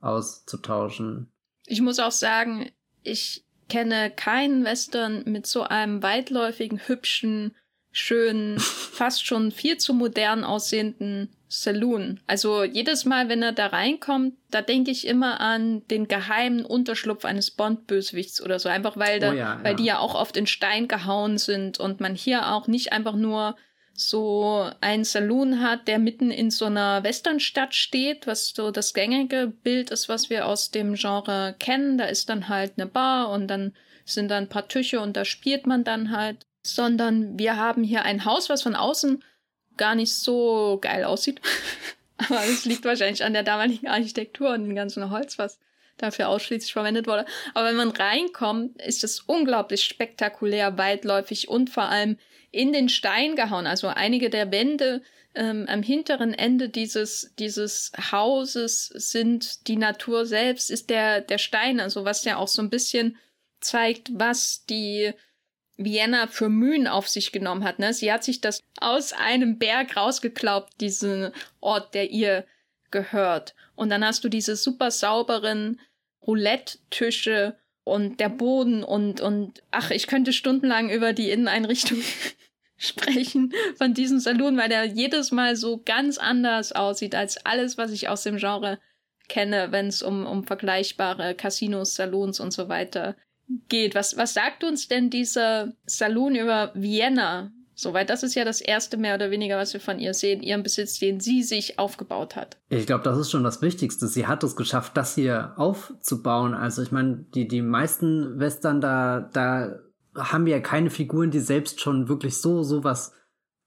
auszutauschen. 0.00 1.30
Ich 1.66 1.80
muss 1.80 1.98
auch 1.98 2.12
sagen, 2.12 2.70
ich 3.02 3.44
kenne 3.68 4.10
keinen 4.10 4.64
Western 4.64 5.22
mit 5.26 5.46
so 5.46 5.62
einem 5.62 6.02
weitläufigen, 6.02 6.80
hübschen, 6.86 7.54
schönen, 7.90 8.58
fast 8.58 9.26
schon 9.26 9.50
viel 9.50 9.76
zu 9.78 9.94
modern 9.94 10.44
aussehenden 10.44 11.33
Saloon. 11.48 12.20
Also 12.26 12.64
jedes 12.64 13.04
Mal, 13.04 13.28
wenn 13.28 13.42
er 13.42 13.52
da 13.52 13.66
reinkommt, 13.66 14.34
da 14.50 14.62
denke 14.62 14.90
ich 14.90 15.06
immer 15.06 15.40
an 15.40 15.86
den 15.88 16.08
geheimen 16.08 16.64
Unterschlupf 16.64 17.24
eines 17.24 17.50
Bond-Bösewichts 17.50 18.42
oder 18.42 18.58
so. 18.58 18.68
Einfach 18.68 18.96
weil, 18.96 19.20
da, 19.20 19.30
oh 19.30 19.34
ja, 19.34 19.58
weil 19.62 19.72
ja. 19.72 19.76
die 19.76 19.84
ja 19.84 19.98
auch 19.98 20.14
oft 20.14 20.36
in 20.36 20.46
Stein 20.46 20.88
gehauen 20.88 21.38
sind 21.38 21.78
und 21.78 22.00
man 22.00 22.14
hier 22.14 22.52
auch 22.52 22.66
nicht 22.66 22.92
einfach 22.92 23.14
nur 23.14 23.56
so 23.96 24.68
ein 24.80 25.04
Saloon 25.04 25.60
hat, 25.60 25.86
der 25.86 26.00
mitten 26.00 26.30
in 26.32 26.50
so 26.50 26.64
einer 26.64 27.04
Westernstadt 27.04 27.74
steht, 27.74 28.26
was 28.26 28.48
so 28.48 28.72
das 28.72 28.92
gängige 28.92 29.46
Bild 29.46 29.90
ist, 29.90 30.08
was 30.08 30.30
wir 30.30 30.46
aus 30.46 30.70
dem 30.70 30.94
Genre 30.94 31.54
kennen. 31.58 31.98
Da 31.98 32.06
ist 32.06 32.28
dann 32.28 32.48
halt 32.48 32.72
eine 32.76 32.86
Bar 32.86 33.30
und 33.30 33.46
dann 33.46 33.72
sind 34.04 34.30
da 34.30 34.36
ein 34.36 34.48
paar 34.48 34.66
Tische 34.66 35.00
und 35.00 35.16
da 35.16 35.24
spielt 35.24 35.66
man 35.66 35.84
dann 35.84 36.10
halt. 36.10 36.44
Sondern 36.66 37.38
wir 37.38 37.58
haben 37.58 37.84
hier 37.84 38.04
ein 38.04 38.24
Haus, 38.24 38.48
was 38.48 38.62
von 38.62 38.74
außen 38.74 39.22
gar 39.76 39.94
nicht 39.94 40.14
so 40.14 40.78
geil 40.80 41.04
aussieht. 41.04 41.40
Aber 42.16 42.44
es 42.44 42.64
liegt 42.64 42.84
wahrscheinlich 42.84 43.24
an 43.24 43.32
der 43.32 43.42
damaligen 43.42 43.88
Architektur 43.88 44.50
und 44.50 44.64
dem 44.64 44.74
ganzen 44.74 45.10
Holz, 45.10 45.38
was 45.38 45.58
dafür 45.96 46.28
ausschließlich 46.28 46.72
verwendet 46.72 47.06
wurde. 47.06 47.26
Aber 47.54 47.68
wenn 47.68 47.76
man 47.76 47.90
reinkommt, 47.90 48.80
ist 48.82 49.04
es 49.04 49.20
unglaublich 49.20 49.84
spektakulär, 49.84 50.78
weitläufig 50.78 51.48
und 51.48 51.70
vor 51.70 51.84
allem 51.84 52.18
in 52.50 52.72
den 52.72 52.88
Stein 52.88 53.36
gehauen. 53.36 53.66
Also 53.66 53.88
einige 53.88 54.30
der 54.30 54.50
Wände 54.52 55.02
ähm, 55.34 55.66
am 55.68 55.82
hinteren 55.82 56.32
Ende 56.32 56.68
dieses, 56.68 57.32
dieses 57.38 57.92
Hauses 58.12 58.86
sind 58.86 59.66
die 59.66 59.76
Natur 59.76 60.26
selbst, 60.26 60.70
ist 60.70 60.90
der, 60.90 61.20
der 61.20 61.38
Stein, 61.38 61.80
also 61.80 62.04
was 62.04 62.24
ja 62.24 62.36
auch 62.36 62.48
so 62.48 62.62
ein 62.62 62.70
bisschen 62.70 63.16
zeigt, 63.60 64.10
was 64.12 64.64
die 64.66 65.12
Vienna 65.76 66.26
für 66.28 66.48
Mühen 66.48 66.86
auf 66.86 67.08
sich 67.08 67.32
genommen 67.32 67.64
hat. 67.64 67.78
Ne? 67.78 67.92
Sie 67.92 68.12
hat 68.12 68.24
sich 68.24 68.40
das 68.40 68.60
aus 68.80 69.12
einem 69.12 69.58
Berg 69.58 69.96
rausgeklaubt, 69.96 70.80
diesen 70.80 71.32
Ort, 71.60 71.94
der 71.94 72.10
ihr 72.10 72.46
gehört. 72.90 73.54
Und 73.74 73.90
dann 73.90 74.04
hast 74.04 74.22
du 74.24 74.28
diese 74.28 74.56
super 74.56 74.90
sauberen 74.90 75.80
Roulette-Tische 76.26 77.56
und 77.82 78.20
der 78.20 78.30
Boden 78.30 78.82
und, 78.82 79.20
und, 79.20 79.62
ach, 79.70 79.90
ich 79.90 80.06
könnte 80.06 80.32
stundenlang 80.32 80.90
über 80.90 81.12
die 81.12 81.30
Inneneinrichtung 81.30 81.98
sprechen 82.76 83.52
von 83.76 83.94
diesem 83.94 84.20
Saloon, 84.20 84.56
weil 84.56 84.68
der 84.68 84.84
jedes 84.84 85.32
Mal 85.32 85.56
so 85.56 85.82
ganz 85.84 86.18
anders 86.18 86.72
aussieht 86.72 87.14
als 87.14 87.44
alles, 87.44 87.76
was 87.76 87.90
ich 87.90 88.08
aus 88.08 88.22
dem 88.22 88.36
Genre 88.36 88.78
kenne, 89.28 89.70
wenn 89.70 89.88
es 89.88 90.02
um, 90.02 90.24
um 90.24 90.44
vergleichbare 90.44 91.34
Casinos, 91.34 91.94
Salons 91.94 92.40
und 92.40 92.52
so 92.52 92.68
weiter 92.68 93.16
geht. 93.68 93.94
Was, 93.94 94.16
was 94.16 94.34
sagt 94.34 94.64
uns 94.64 94.88
denn 94.88 95.10
dieser 95.10 95.72
Saloon 95.86 96.34
über 96.34 96.72
Vienna? 96.74 97.52
Soweit, 97.76 98.08
das 98.08 98.22
ist 98.22 98.36
ja 98.36 98.44
das 98.44 98.60
erste 98.60 98.96
mehr 98.96 99.16
oder 99.16 99.32
weniger, 99.32 99.58
was 99.58 99.72
wir 99.72 99.80
von 99.80 99.98
ihr 99.98 100.14
sehen, 100.14 100.42
ihren 100.42 100.62
Besitz, 100.62 101.00
den 101.00 101.18
sie 101.18 101.42
sich 101.42 101.78
aufgebaut 101.78 102.36
hat. 102.36 102.56
Ich 102.68 102.86
glaube, 102.86 103.02
das 103.02 103.18
ist 103.18 103.32
schon 103.32 103.42
das 103.42 103.62
Wichtigste. 103.62 104.06
Sie 104.06 104.28
hat 104.28 104.44
es 104.44 104.54
geschafft, 104.54 104.96
das 104.96 105.16
hier 105.16 105.54
aufzubauen. 105.56 106.54
Also 106.54 106.82
ich 106.82 106.92
meine, 106.92 107.26
die, 107.34 107.48
die 107.48 107.62
meisten 107.62 108.38
Western 108.38 108.80
da, 108.80 109.28
da 109.32 109.80
haben 110.16 110.46
wir 110.46 110.52
ja 110.52 110.60
keine 110.60 110.90
Figuren, 110.90 111.32
die 111.32 111.40
selbst 111.40 111.80
schon 111.80 112.08
wirklich 112.08 112.36
so, 112.40 112.62
so 112.62 112.84
was 112.84 113.12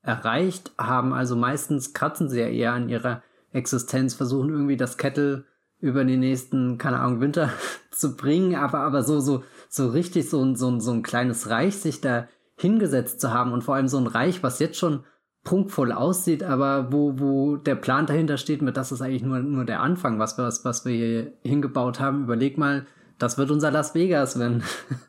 erreicht 0.02 0.72
haben. 0.78 1.14
Also 1.14 1.36
meistens 1.36 1.94
kratzen 1.94 2.30
sie 2.30 2.40
ja 2.40 2.48
eher 2.48 2.74
an 2.74 2.88
ihrer 2.88 3.24
Existenz, 3.52 4.14
versuchen 4.14 4.50
irgendwie 4.50 4.78
das 4.78 4.98
Kettle 4.98 5.44
über 5.80 6.04
den 6.06 6.22
nächsten, 6.22 6.78
keine 6.78 7.00
Ahnung, 7.00 7.20
Winter 7.20 7.52
zu 7.92 8.16
bringen, 8.16 8.56
aber, 8.56 8.80
aber 8.80 9.04
so, 9.04 9.20
so, 9.20 9.44
so 9.78 9.88
richtig 9.90 10.30
so, 10.30 10.56
so, 10.56 10.80
so 10.80 10.92
ein 10.92 11.04
kleines 11.04 11.50
Reich 11.50 11.78
sich 11.78 12.02
da 12.02 12.28
hingesetzt 12.58 13.22
zu 13.22 13.34
haben 13.34 13.54
und 13.54 13.64
vor 13.64 13.76
allem 13.76 13.88
so 13.88 13.98
ein 13.98 14.08
Reich, 14.08 14.44
was 14.44 14.60
jetzt 14.60 14.78
schon 14.78 15.04
prunkvoll 15.44 15.94
aussieht, 15.94 16.44
aber 16.44 16.92
wo, 16.92 17.20
wo 17.20 17.56
der 17.56 17.76
Plan 17.76 18.06
dahinter 18.06 18.38
steht, 18.38 18.62
mit 18.62 18.76
das 18.76 18.92
ist 18.92 19.02
eigentlich 19.02 19.24
nur, 19.24 19.40
nur 19.40 19.64
der 19.64 19.82
Anfang, 19.82 20.20
was 20.20 20.38
wir, 20.38 20.44
was, 20.44 20.66
was 20.66 20.84
wir 20.84 20.94
hier 20.94 21.34
hingebaut 21.42 22.02
haben. 22.02 22.24
Überleg 22.24 22.58
mal, 22.58 22.86
das 23.18 23.38
wird 23.38 23.52
unser 23.52 23.72
Las 23.72 23.96
Vegas, 23.96 24.38
wenn 24.40 24.64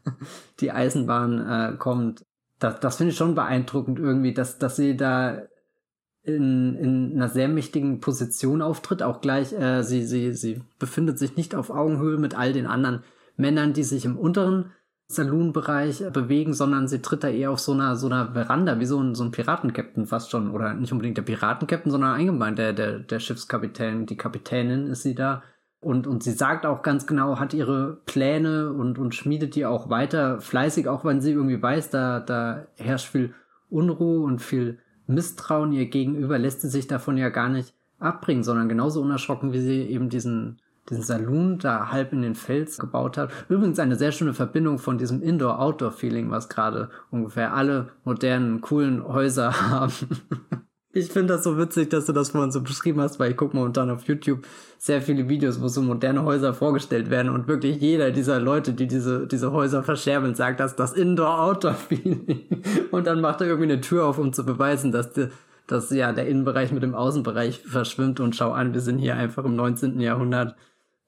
die 0.61 0.71
Eisenbahn 0.71 1.39
äh, 1.41 1.77
kommt. 1.77 2.25
Das, 2.61 2.79
das 2.81 2.97
finde 2.97 3.13
ich 3.13 3.19
schon 3.19 3.35
beeindruckend 3.35 3.99
irgendwie, 3.99 4.33
dass, 4.33 4.59
dass 4.59 4.77
sie 4.77 4.97
da 4.97 5.43
in, 6.23 6.77
in 6.77 7.13
einer 7.15 7.29
sehr 7.29 7.49
mächtigen 7.49 8.01
Position 8.01 8.63
auftritt. 8.63 9.03
Auch 9.03 9.21
gleich, 9.21 9.53
äh, 9.53 9.83
sie, 9.83 10.05
sie, 10.05 10.35
sie 10.35 10.63
befindet 10.79 11.19
sich 11.19 11.37
nicht 11.37 11.55
auf 11.55 11.71
Augenhöhe 11.71 12.19
mit 12.19 12.39
all 12.39 12.53
den 12.53 12.67
anderen 12.67 13.03
Männern, 13.39 13.73
die 13.73 13.85
sich 13.85 14.05
im 14.05 14.19
unteren 14.19 14.73
Saloon-Bereich 15.11 16.05
bewegen, 16.13 16.53
sondern 16.53 16.87
sie 16.87 17.01
tritt 17.01 17.25
da 17.25 17.29
eher 17.29 17.51
auf 17.51 17.61
so 17.61 17.73
einer, 17.73 17.97
so 17.97 18.09
einer 18.09 18.33
Veranda, 18.33 18.79
wie 18.79 18.85
so 18.85 19.01
ein, 19.01 19.15
so 19.15 19.25
ein 19.25 19.31
Piratenkapitän 19.31 20.05
fast 20.05 20.31
schon. 20.31 20.51
Oder 20.51 20.75
nicht 20.75 20.93
unbedingt 20.93 21.17
der 21.17 21.23
Piratenkapitän, 21.23 21.91
sondern 21.91 22.15
allgemein 22.15 22.57
der, 22.57 22.75
der, 22.75 22.99
der 22.99 23.19
Schiffskapitän, 23.19 24.05
die 24.05 24.19
Kapitänin 24.19 24.87
ist 24.89 25.03
sie 25.03 25.15
da. 25.15 25.43
Und, 25.81 26.07
und 26.07 26.23
sie 26.23 26.33
sagt 26.33 26.67
auch 26.67 26.83
ganz 26.83 27.07
genau, 27.07 27.39
hat 27.39 27.55
ihre 27.55 28.01
Pläne 28.05 28.73
und, 28.73 28.99
und 28.99 29.15
schmiedet 29.15 29.55
die 29.55 29.65
auch 29.65 29.89
weiter 29.89 30.41
fleißig, 30.41 30.89
auch 30.89 31.05
wenn 31.05 31.21
sie 31.21 31.33
irgendwie 31.33 31.63
weiß, 31.63 31.91
da, 31.91 32.21
da 32.21 32.67
herrscht 32.77 33.09
viel 33.09 33.33
Unruhe 33.71 34.25
und 34.25 34.43
viel 34.43 34.79
Misstrauen 35.07 35.73
ihr 35.73 35.87
gegenüber, 35.87 36.39
lässt 36.39 36.61
sie 36.61 36.69
sich 36.69 36.87
davon 36.87 37.17
ja 37.17 37.29
gar 37.29 37.49
nicht 37.49 37.75
abbringen, 37.99 38.43
sondern 38.43 38.69
genauso 38.69 39.01
unerschrocken, 39.01 39.53
wie 39.53 39.61
sie 39.61 39.83
eben 39.83 40.09
diesen, 40.09 40.61
diesen 40.89 41.03
Saloon 41.03 41.59
da 41.59 41.91
halb 41.91 42.13
in 42.13 42.23
den 42.23 42.35
Fels 42.35 42.79
gebaut 42.79 43.17
hat. 43.17 43.31
Übrigens 43.49 43.79
eine 43.79 43.97
sehr 43.97 44.13
schöne 44.13 44.35
Verbindung 44.35 44.79
von 44.79 44.99
diesem 44.99 45.23
Indoor-Outdoor-Feeling, 45.23 46.31
was 46.31 46.49
gerade 46.49 46.91
ungefähr 47.11 47.55
alle 47.55 47.89
modernen, 48.05 48.61
coolen 48.61 49.07
Häuser 49.07 49.53
haben. 49.71 49.93
Ich 50.91 51.13
finde 51.13 51.35
das 51.35 51.45
so 51.45 51.59
witzig, 51.59 51.91
dass 51.91 52.07
du 52.07 52.13
das 52.13 52.31
vorhin 52.31 52.51
so 52.51 52.63
beschrieben 52.63 53.01
hast, 53.01 53.21
weil 53.21 53.31
ich 53.31 53.37
gucke 53.37 53.55
momentan 53.55 53.91
auf 53.91 54.05
YouTube 54.05 54.47
sehr 54.79 55.03
viele 55.03 55.29
Videos, 55.29 55.61
wo 55.61 55.69
so 55.69 55.83
moderne 55.83 56.25
Häuser 56.25 56.55
vorgestellt 56.55 57.11
werden 57.11 57.31
und 57.31 57.47
wirklich 57.47 57.81
jeder 57.81 58.11
dieser 58.11 58.41
Leute, 58.41 58.73
die 58.73 58.87
diese, 58.87 59.27
diese 59.27 59.53
Häuser 59.53 59.83
verscherbeln, 59.83 60.35
sagt, 60.35 60.61
dass 60.61 60.77
das 60.77 60.95
Indoor-Outdoor-Feeling. 60.95 62.63
Und 62.91 63.07
dann 63.07 63.21
macht 63.21 63.41
er 63.41 63.49
irgendwie 63.49 63.71
eine 63.71 63.81
Tür 63.83 64.07
auf, 64.07 64.19
um 64.19 64.33
zu 64.33 64.47
beweisen, 64.47 64.91
dass, 64.91 65.13
die, 65.13 65.29
dass 65.67 65.91
ja 65.91 66.13
der 66.13 66.27
Innenbereich 66.27 66.73
mit 66.73 66.83
dem 66.83 66.95
Außenbereich 66.95 67.61
verschwimmt 67.61 68.19
und 68.19 68.35
schau 68.35 68.53
an, 68.53 68.73
wir 68.73 68.81
sind 68.81 68.99
hier 68.99 69.15
einfach 69.15 69.45
im 69.45 69.57
19. 69.57 70.01
Jahrhundert 70.01 70.57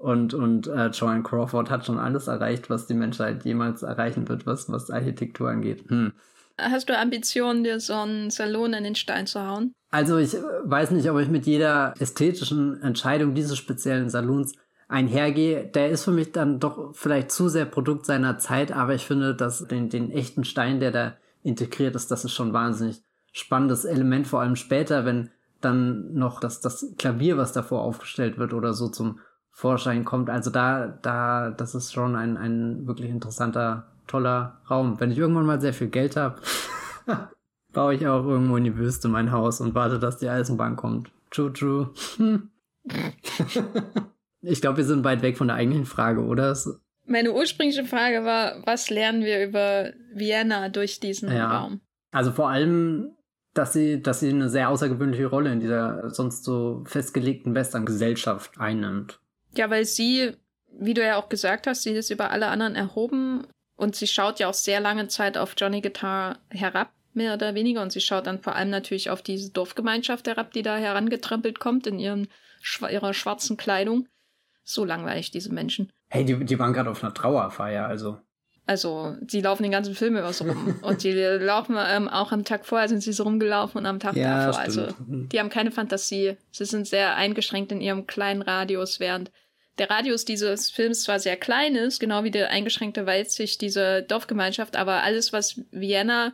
und, 0.00 0.32
und 0.32 0.66
äh, 0.66 0.86
Joanne 0.86 1.22
Crawford 1.22 1.68
hat 1.68 1.84
schon 1.84 1.98
alles 1.98 2.26
erreicht, 2.26 2.70
was 2.70 2.86
die 2.86 2.94
Menschheit 2.94 3.44
jemals 3.44 3.82
erreichen 3.82 4.28
wird, 4.30 4.46
was, 4.46 4.72
was 4.72 4.90
Architektur 4.90 5.50
angeht. 5.50 5.84
Hm. 5.88 6.12
Hast 6.58 6.88
du 6.88 6.98
Ambitionen, 6.98 7.64
dir 7.64 7.80
so 7.80 7.94
einen 7.94 8.30
Salon 8.30 8.72
in 8.72 8.84
den 8.84 8.94
Stein 8.94 9.26
zu 9.26 9.46
hauen? 9.46 9.74
Also 9.90 10.16
ich 10.16 10.34
weiß 10.64 10.92
nicht, 10.92 11.10
ob 11.10 11.18
ich 11.18 11.28
mit 11.28 11.44
jeder 11.44 11.92
ästhetischen 11.98 12.80
Entscheidung 12.82 13.34
dieses 13.34 13.58
speziellen 13.58 14.08
Salons 14.08 14.54
einhergehe, 14.88 15.66
der 15.66 15.90
ist 15.90 16.04
für 16.04 16.12
mich 16.12 16.32
dann 16.32 16.60
doch 16.60 16.94
vielleicht 16.94 17.30
zu 17.30 17.50
sehr 17.50 17.66
Produkt 17.66 18.06
seiner 18.06 18.38
Zeit, 18.38 18.72
aber 18.72 18.94
ich 18.94 19.04
finde, 19.04 19.34
dass 19.34 19.66
den, 19.68 19.90
den 19.90 20.10
echten 20.10 20.44
Stein, 20.44 20.80
der 20.80 20.92
da 20.92 21.12
integriert 21.42 21.94
ist, 21.94 22.10
das 22.10 22.24
ist 22.24 22.32
schon 22.32 22.54
wahnsinnig 22.54 23.02
spannendes 23.32 23.84
Element, 23.84 24.26
vor 24.26 24.40
allem 24.40 24.56
später, 24.56 25.04
wenn 25.04 25.30
dann 25.60 26.14
noch 26.14 26.40
das, 26.40 26.60
das 26.60 26.86
Klavier, 26.96 27.36
was 27.36 27.52
davor 27.52 27.82
aufgestellt 27.82 28.38
wird 28.38 28.54
oder 28.54 28.72
so 28.72 28.88
zum 28.88 29.20
Vorschein 29.60 30.06
kommt. 30.06 30.30
Also 30.30 30.48
da, 30.48 30.86
da, 31.02 31.50
das 31.50 31.74
ist 31.74 31.92
schon 31.92 32.16
ein, 32.16 32.38
ein 32.38 32.86
wirklich 32.86 33.10
interessanter, 33.10 33.88
toller 34.06 34.58
Raum. 34.70 34.98
Wenn 34.98 35.10
ich 35.10 35.18
irgendwann 35.18 35.44
mal 35.44 35.60
sehr 35.60 35.74
viel 35.74 35.88
Geld 35.88 36.16
habe, 36.16 36.40
baue 37.74 37.94
ich 37.94 38.06
auch 38.06 38.24
irgendwo 38.24 38.56
in 38.56 38.64
die 38.64 38.78
Wüste 38.78 39.08
mein 39.08 39.32
Haus 39.32 39.60
und 39.60 39.74
warte, 39.74 39.98
dass 39.98 40.16
die 40.16 40.30
Eisenbahn 40.30 40.76
kommt. 40.76 41.10
True, 41.30 41.52
true. 41.52 41.90
ich 44.40 44.62
glaube, 44.62 44.78
wir 44.78 44.84
sind 44.84 45.04
weit 45.04 45.20
weg 45.20 45.36
von 45.36 45.48
der 45.48 45.56
eigentlichen 45.56 45.84
Frage, 45.84 46.24
oder? 46.24 46.56
Meine 47.04 47.32
ursprüngliche 47.34 47.84
Frage 47.84 48.24
war, 48.24 48.62
was 48.64 48.88
lernen 48.88 49.24
wir 49.24 49.46
über 49.46 49.90
Vienna 50.14 50.70
durch 50.70 51.00
diesen 51.00 51.30
ja. 51.30 51.58
Raum? 51.58 51.82
Also 52.12 52.32
vor 52.32 52.48
allem, 52.48 53.10
dass 53.52 53.74
sie, 53.74 54.00
dass 54.00 54.20
sie 54.20 54.30
eine 54.30 54.48
sehr 54.48 54.70
außergewöhnliche 54.70 55.26
Rolle 55.26 55.52
in 55.52 55.60
dieser 55.60 56.08
sonst 56.08 56.44
so 56.44 56.82
festgelegten 56.86 57.54
Western-Gesellschaft 57.54 58.58
einnimmt. 58.58 59.19
Ja, 59.56 59.70
weil 59.70 59.84
sie, 59.84 60.32
wie 60.72 60.94
du 60.94 61.04
ja 61.04 61.16
auch 61.16 61.28
gesagt 61.28 61.66
hast, 61.66 61.82
sie 61.82 61.90
ist 61.90 62.10
über 62.10 62.30
alle 62.30 62.48
anderen 62.48 62.76
erhoben 62.76 63.46
und 63.76 63.96
sie 63.96 64.06
schaut 64.06 64.38
ja 64.38 64.48
auch 64.48 64.54
sehr 64.54 64.80
lange 64.80 65.08
Zeit 65.08 65.36
auf 65.36 65.54
Johnny 65.56 65.80
Guitar 65.80 66.38
herab 66.50 66.92
mehr 67.14 67.34
oder 67.34 67.54
weniger. 67.54 67.82
Und 67.82 67.92
sie 67.92 68.00
schaut 68.00 68.26
dann 68.26 68.40
vor 68.40 68.54
allem 68.54 68.70
natürlich 68.70 69.10
auf 69.10 69.22
diese 69.22 69.50
Dorfgemeinschaft 69.50 70.26
herab, 70.26 70.52
die 70.52 70.62
da 70.62 70.76
herangetrampelt 70.76 71.58
kommt 71.58 71.86
in 71.86 71.98
ihren, 71.98 72.28
ihrer 72.90 73.14
schwarzen 73.14 73.56
Kleidung. 73.56 74.06
So 74.62 74.84
langweilig, 74.84 75.30
diese 75.30 75.52
Menschen. 75.52 75.90
Hey, 76.08 76.24
die, 76.24 76.44
die 76.44 76.58
waren 76.58 76.72
gerade 76.72 76.90
auf 76.90 77.02
einer 77.02 77.14
Trauerfeier, 77.14 77.86
also. 77.86 78.18
Also, 78.70 79.16
die 79.20 79.40
laufen 79.40 79.64
den 79.64 79.72
ganzen 79.72 79.96
Film 79.96 80.16
über 80.16 80.32
so 80.32 80.44
rum. 80.44 80.78
und 80.82 81.02
die 81.02 81.10
laufen 81.10 81.76
ähm, 81.76 82.06
auch 82.08 82.30
am 82.30 82.44
Tag 82.44 82.64
vorher 82.64 82.88
sind 82.88 83.02
sie 83.02 83.12
so 83.12 83.24
rumgelaufen 83.24 83.80
und 83.80 83.86
am 83.86 83.98
Tag 83.98 84.14
ja, 84.14 84.46
davor. 84.46 84.60
Also, 84.60 84.82
stimmt. 84.82 84.98
Also, 85.00 85.26
die 85.26 85.40
haben 85.40 85.48
keine 85.48 85.72
Fantasie. 85.72 86.36
Sie 86.52 86.64
sind 86.64 86.86
sehr 86.86 87.16
eingeschränkt 87.16 87.72
in 87.72 87.80
ihrem 87.80 88.06
kleinen 88.06 88.42
Radius, 88.42 89.00
während 89.00 89.32
der 89.78 89.90
Radius 89.90 90.24
dieses 90.24 90.70
Films 90.70 91.02
zwar 91.02 91.18
sehr 91.18 91.36
klein 91.36 91.74
ist, 91.74 91.98
genau 91.98 92.22
wie 92.22 92.30
der 92.30 92.50
eingeschränkte 92.50 93.06
Weitsicht 93.06 93.60
dieser 93.60 94.02
Dorfgemeinschaft, 94.02 94.76
aber 94.76 95.02
alles, 95.02 95.32
was 95.32 95.60
Vienna 95.72 96.32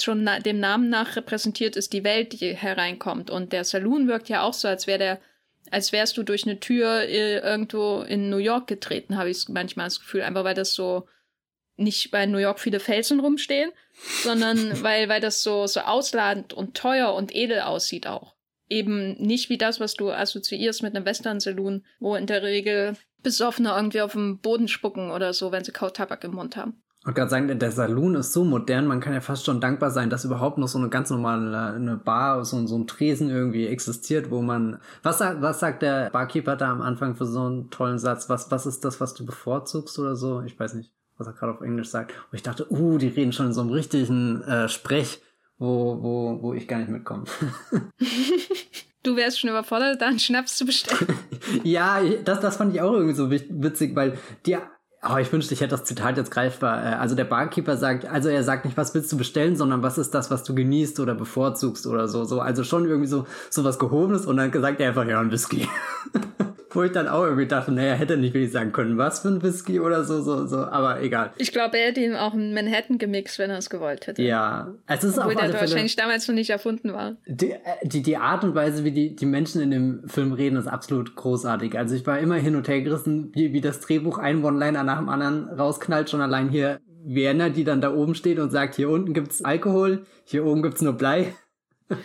schon 0.00 0.24
na 0.24 0.40
dem 0.40 0.60
Namen 0.60 0.88
nach 0.88 1.16
repräsentiert 1.16 1.76
ist 1.76 1.92
die 1.92 2.02
Welt, 2.02 2.40
die 2.40 2.56
hereinkommt. 2.56 3.28
Und 3.28 3.52
der 3.52 3.64
Saloon 3.64 4.08
wirkt 4.08 4.30
ja 4.30 4.40
auch 4.40 4.54
so, 4.54 4.68
als 4.68 4.86
wäre 4.86 4.98
der, 4.98 5.20
als 5.70 5.92
wärst 5.92 6.16
du 6.16 6.22
durch 6.22 6.46
eine 6.46 6.60
Tür 6.60 7.02
äh, 7.02 7.40
irgendwo 7.40 8.00
in 8.00 8.30
New 8.30 8.38
York 8.38 8.68
getreten, 8.68 9.18
habe 9.18 9.28
ich 9.28 9.50
manchmal 9.50 9.88
das 9.88 10.00
Gefühl, 10.00 10.22
einfach 10.22 10.44
weil 10.44 10.54
das 10.54 10.72
so 10.72 11.06
nicht 11.76 12.10
bei 12.10 12.26
New 12.26 12.38
York 12.38 12.60
viele 12.60 12.80
Felsen 12.80 13.20
rumstehen, 13.20 13.70
sondern 14.22 14.58
weil, 14.82 15.08
weil 15.08 15.20
das 15.20 15.42
so, 15.42 15.66
so 15.66 15.80
ausladend 15.80 16.52
und 16.52 16.76
teuer 16.76 17.14
und 17.14 17.34
edel 17.34 17.60
aussieht 17.60 18.06
auch. 18.06 18.34
Eben 18.68 19.14
nicht 19.14 19.50
wie 19.50 19.58
das, 19.58 19.80
was 19.80 19.94
du 19.94 20.10
assoziierst 20.10 20.82
mit 20.82 20.96
einem 20.96 21.04
Western-Saloon, 21.04 21.84
wo 22.00 22.16
in 22.16 22.26
der 22.26 22.42
Regel 22.42 22.96
Besoffene 23.22 23.70
irgendwie 23.70 24.02
auf 24.02 24.12
dem 24.12 24.38
Boden 24.38 24.68
spucken 24.68 25.10
oder 25.10 25.32
so, 25.32 25.50
wenn 25.50 25.64
sie 25.64 25.72
Kautabak 25.72 26.24
im 26.24 26.32
Mund 26.32 26.56
haben. 26.56 26.82
Wollte 27.04 27.18
gerade 27.18 27.30
sagen, 27.30 27.58
der 27.58 27.70
Saloon 27.70 28.14
ist 28.14 28.32
so 28.32 28.44
modern, 28.44 28.86
man 28.86 29.00
kann 29.00 29.12
ja 29.12 29.20
fast 29.20 29.44
schon 29.44 29.60
dankbar 29.60 29.90
sein, 29.90 30.08
dass 30.08 30.24
überhaupt 30.24 30.56
noch 30.56 30.68
so 30.68 30.78
eine 30.78 30.88
ganz 30.88 31.10
normale 31.10 31.74
eine 31.74 31.96
Bar, 31.98 32.46
so, 32.46 32.66
so 32.66 32.78
ein 32.78 32.86
Tresen 32.86 33.28
irgendwie 33.28 33.66
existiert, 33.66 34.30
wo 34.30 34.40
man. 34.40 34.78
Was 35.02 35.18
sagt, 35.18 35.42
was 35.42 35.60
sagt 35.60 35.82
der 35.82 36.08
Barkeeper 36.08 36.56
da 36.56 36.72
am 36.72 36.80
Anfang 36.80 37.14
für 37.14 37.26
so 37.26 37.42
einen 37.42 37.68
tollen 37.68 37.98
Satz? 37.98 38.30
Was, 38.30 38.50
was 38.50 38.64
ist 38.64 38.86
das, 38.86 39.02
was 39.02 39.12
du 39.12 39.26
bevorzugst 39.26 39.98
oder 39.98 40.16
so? 40.16 40.40
Ich 40.42 40.58
weiß 40.58 40.72
nicht, 40.74 40.93
was 41.16 41.26
er 41.26 41.32
gerade 41.32 41.52
auf 41.52 41.60
Englisch 41.60 41.88
sagt. 41.88 42.12
Und 42.30 42.36
ich 42.36 42.42
dachte, 42.42 42.70
uh, 42.70 42.98
die 42.98 43.08
reden 43.08 43.32
schon 43.32 43.46
in 43.46 43.52
so 43.52 43.60
einem 43.60 43.70
richtigen 43.70 44.42
äh, 44.42 44.68
Sprech, 44.68 45.22
wo, 45.58 46.02
wo, 46.02 46.42
wo 46.42 46.54
ich 46.54 46.68
gar 46.68 46.78
nicht 46.78 46.90
mitkomme. 46.90 47.24
Du 49.04 49.16
wärst 49.16 49.38
schon 49.38 49.50
überfordert, 49.50 50.00
da 50.00 50.06
einen 50.06 50.18
Schnaps 50.18 50.56
zu 50.56 50.64
bestellen. 50.64 51.06
ja, 51.62 52.00
das, 52.24 52.40
das 52.40 52.56
fand 52.56 52.74
ich 52.74 52.80
auch 52.80 52.94
irgendwie 52.94 53.14
so 53.14 53.30
witzig, 53.30 53.94
weil 53.94 54.16
die 54.46 54.56
Oh, 55.06 55.16
ich 55.18 55.32
wünschte, 55.32 55.54
ich 55.54 55.60
hätte 55.60 55.70
das 55.70 55.84
Zitat 55.84 56.16
jetzt 56.16 56.30
greifbar. 56.30 56.82
Äh, 56.82 56.94
also 56.96 57.14
der 57.14 57.24
Barkeeper 57.24 57.76
sagt, 57.76 58.06
also 58.06 58.28
er 58.28 58.42
sagt 58.42 58.64
nicht, 58.64 58.76
was 58.76 58.94
willst 58.94 59.12
du 59.12 59.16
bestellen, 59.16 59.56
sondern 59.56 59.82
was 59.82 59.98
ist 59.98 60.14
das, 60.14 60.30
was 60.30 60.44
du 60.44 60.54
genießt 60.54 61.00
oder 61.00 61.14
bevorzugst 61.14 61.86
oder 61.86 62.08
so. 62.08 62.24
so 62.24 62.40
also 62.40 62.64
schon 62.64 62.88
irgendwie 62.88 63.08
so, 63.08 63.26
so 63.50 63.64
was 63.64 63.78
Gehobenes 63.78 64.26
und 64.26 64.36
dann 64.36 64.52
sagt 64.52 64.80
er 64.80 64.88
einfach, 64.88 65.06
ja, 65.06 65.20
ein 65.20 65.30
Whisky. 65.30 65.68
Wo 66.74 66.82
ich 66.82 66.90
dann 66.90 67.06
auch 67.06 67.22
irgendwie 67.22 67.46
dachte, 67.46 67.70
naja, 67.70 67.94
hätte 67.94 68.16
nicht 68.16 68.34
wirklich 68.34 68.50
sagen 68.50 68.72
können, 68.72 68.98
was 68.98 69.20
für 69.20 69.28
ein 69.28 69.42
Whisky 69.42 69.78
oder 69.78 70.02
so, 70.02 70.20
so, 70.22 70.44
so, 70.46 70.56
aber 70.58 71.00
egal. 71.02 71.30
Ich 71.36 71.52
glaube, 71.52 71.78
er 71.78 71.88
hätte 71.88 72.00
ihm 72.00 72.16
auch 72.16 72.34
in 72.34 72.52
Manhattan 72.52 72.98
gemixt, 72.98 73.38
wenn 73.38 73.50
er 73.50 73.58
es 73.58 73.70
gewollt 73.70 74.08
hätte. 74.08 74.20
Ja, 74.20 74.74
es 74.88 75.04
ist 75.04 75.16
Obwohl 75.16 75.34
auf 75.34 75.40
der 75.40 75.60
wahrscheinlich 75.60 75.94
damals 75.94 76.26
noch 76.26 76.34
nicht 76.34 76.50
erfunden 76.50 76.92
war. 76.92 77.14
Die, 77.26 77.52
äh, 77.52 77.58
die, 77.84 78.02
die 78.02 78.16
Art 78.16 78.42
und 78.42 78.56
Weise, 78.56 78.82
wie 78.82 78.90
die, 78.90 79.14
die 79.14 79.26
Menschen 79.26 79.62
in 79.62 79.70
dem 79.70 80.08
Film 80.08 80.32
reden, 80.32 80.56
ist 80.56 80.66
absolut 80.66 81.14
großartig. 81.14 81.78
Also 81.78 81.94
ich 81.94 82.04
war 82.08 82.18
immer 82.18 82.34
hin 82.34 82.56
und 82.56 82.66
her 82.66 82.82
gerissen, 82.82 83.30
wie, 83.34 83.52
wie 83.52 83.60
das 83.60 83.78
Drehbuch 83.78 84.18
ein 84.18 84.42
One-Liner 84.42 84.82
nach 84.94 85.00
dem 85.00 85.08
anderen 85.08 85.48
rausknallt, 85.48 86.08
schon 86.08 86.20
allein 86.20 86.48
hier 86.48 86.80
Werner, 87.04 87.50
die 87.50 87.64
dann 87.64 87.80
da 87.80 87.92
oben 87.92 88.14
steht 88.14 88.38
und 88.38 88.50
sagt, 88.50 88.76
hier 88.76 88.88
unten 88.88 89.12
gibt's 89.12 89.44
Alkohol, 89.44 90.06
hier 90.24 90.46
oben 90.46 90.62
gibt's 90.62 90.82
nur 90.82 90.94
Blei. 90.94 91.34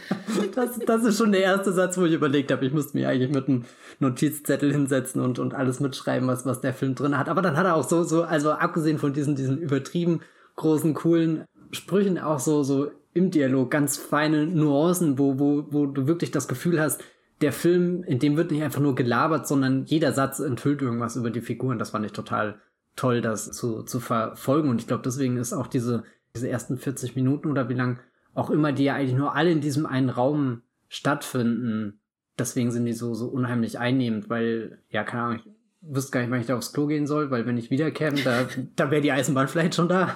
Das, 0.56 0.78
das 0.80 1.04
ist 1.06 1.18
schon 1.18 1.32
der 1.32 1.42
erste 1.42 1.72
Satz, 1.72 1.98
wo 1.98 2.06
ich 2.06 2.14
überlegt 2.14 2.52
habe, 2.52 2.66
ich 2.66 2.74
müsste 2.74 2.98
mich 2.98 3.08
eigentlich 3.08 3.32
mit 3.32 3.48
einem 3.48 3.66
Notizzettel 4.00 4.72
hinsetzen 4.72 5.22
und, 5.22 5.40
und 5.40 5.54
alles 5.54 5.80
mitschreiben, 5.80 6.28
was, 6.28 6.46
was 6.46 6.60
der 6.60 6.74
Film 6.74 6.96
drin 6.96 7.18
hat. 7.18 7.30
Aber 7.30 7.42
dann 7.42 7.56
hat 7.56 7.66
er 7.66 7.76
auch 7.76 7.88
so, 7.88 8.04
so, 8.04 8.24
also 8.24 8.52
abgesehen 8.52 8.98
von 8.98 9.14
diesen, 9.14 9.36
diesen 9.36 9.58
übertrieben 9.58 10.22
großen, 10.56 10.94
coolen 10.96 11.46
Sprüchen, 11.72 12.18
auch 12.20 12.40
so, 12.40 12.64
so 12.64 12.92
im 13.14 13.32
Dialog 13.32 13.72
ganz 13.72 13.96
feine 13.98 14.48
Nuancen, 14.48 15.18
wo, 15.18 15.40
wo, 15.40 15.66
wo 15.70 15.86
du 15.86 16.08
wirklich 16.08 16.32
das 16.32 16.48
Gefühl 16.48 16.82
hast, 16.82 17.02
der 17.42 17.54
Film, 17.54 18.04
in 18.04 18.20
dem 18.20 18.36
wird 18.36 18.52
nicht 18.52 18.64
einfach 18.64 18.82
nur 18.82 18.96
gelabert, 18.96 19.48
sondern 19.48 19.86
jeder 19.86 20.12
Satz 20.12 20.40
enthüllt 20.40 20.82
irgendwas 20.82 21.16
über 21.16 21.30
die 21.30 21.42
Figuren. 21.42 21.80
Das 21.80 21.92
fand 21.92 22.06
ich 22.06 22.12
total 22.12 22.60
toll, 23.00 23.22
das 23.22 23.52
zu, 23.52 23.84
zu 23.84 24.00
verfolgen. 24.00 24.70
Und 24.70 24.82
ich 24.82 24.88
glaube, 24.88 25.04
deswegen 25.04 25.38
ist 25.38 25.54
auch 25.54 25.68
diese, 25.68 26.04
diese 26.36 26.50
ersten 26.50 26.78
40 26.78 27.16
Minuten 27.16 27.50
oder 27.50 27.70
wie 27.70 27.74
lang 27.74 28.00
auch 28.34 28.50
immer, 28.50 28.72
die 28.74 28.84
ja 28.84 28.96
eigentlich 28.96 29.18
nur 29.18 29.36
alle 29.36 29.52
in 29.52 29.62
diesem 29.62 29.86
einen 29.86 30.10
Raum 30.10 30.62
stattfinden. 30.90 32.00
Deswegen 32.38 32.72
sind 32.72 32.86
die 32.86 32.94
so, 32.94 33.14
so 33.14 33.28
unheimlich 33.28 33.80
einnehmend, 33.80 34.30
weil, 34.30 34.82
ja, 34.90 35.04
keine 35.04 35.24
Ahnung, 35.24 35.40
ich 35.40 35.52
wüsste 35.82 36.12
gar 36.12 36.22
nicht, 36.22 36.30
wann 36.30 36.42
ich 36.42 36.48
da 36.48 36.58
aufs 36.58 36.74
Klo 36.74 36.88
gehen 36.88 37.08
soll, 37.08 37.32
weil 37.32 37.46
wenn 37.46 37.58
ich 37.58 37.72
wiederkäme, 37.72 38.22
da, 38.22 38.48
da 38.76 38.92
wäre 38.92 39.02
die 39.02 39.12
Eisenbahn 39.12 39.48
vielleicht 39.48 39.76
schon 39.76 39.90
da. 39.90 40.14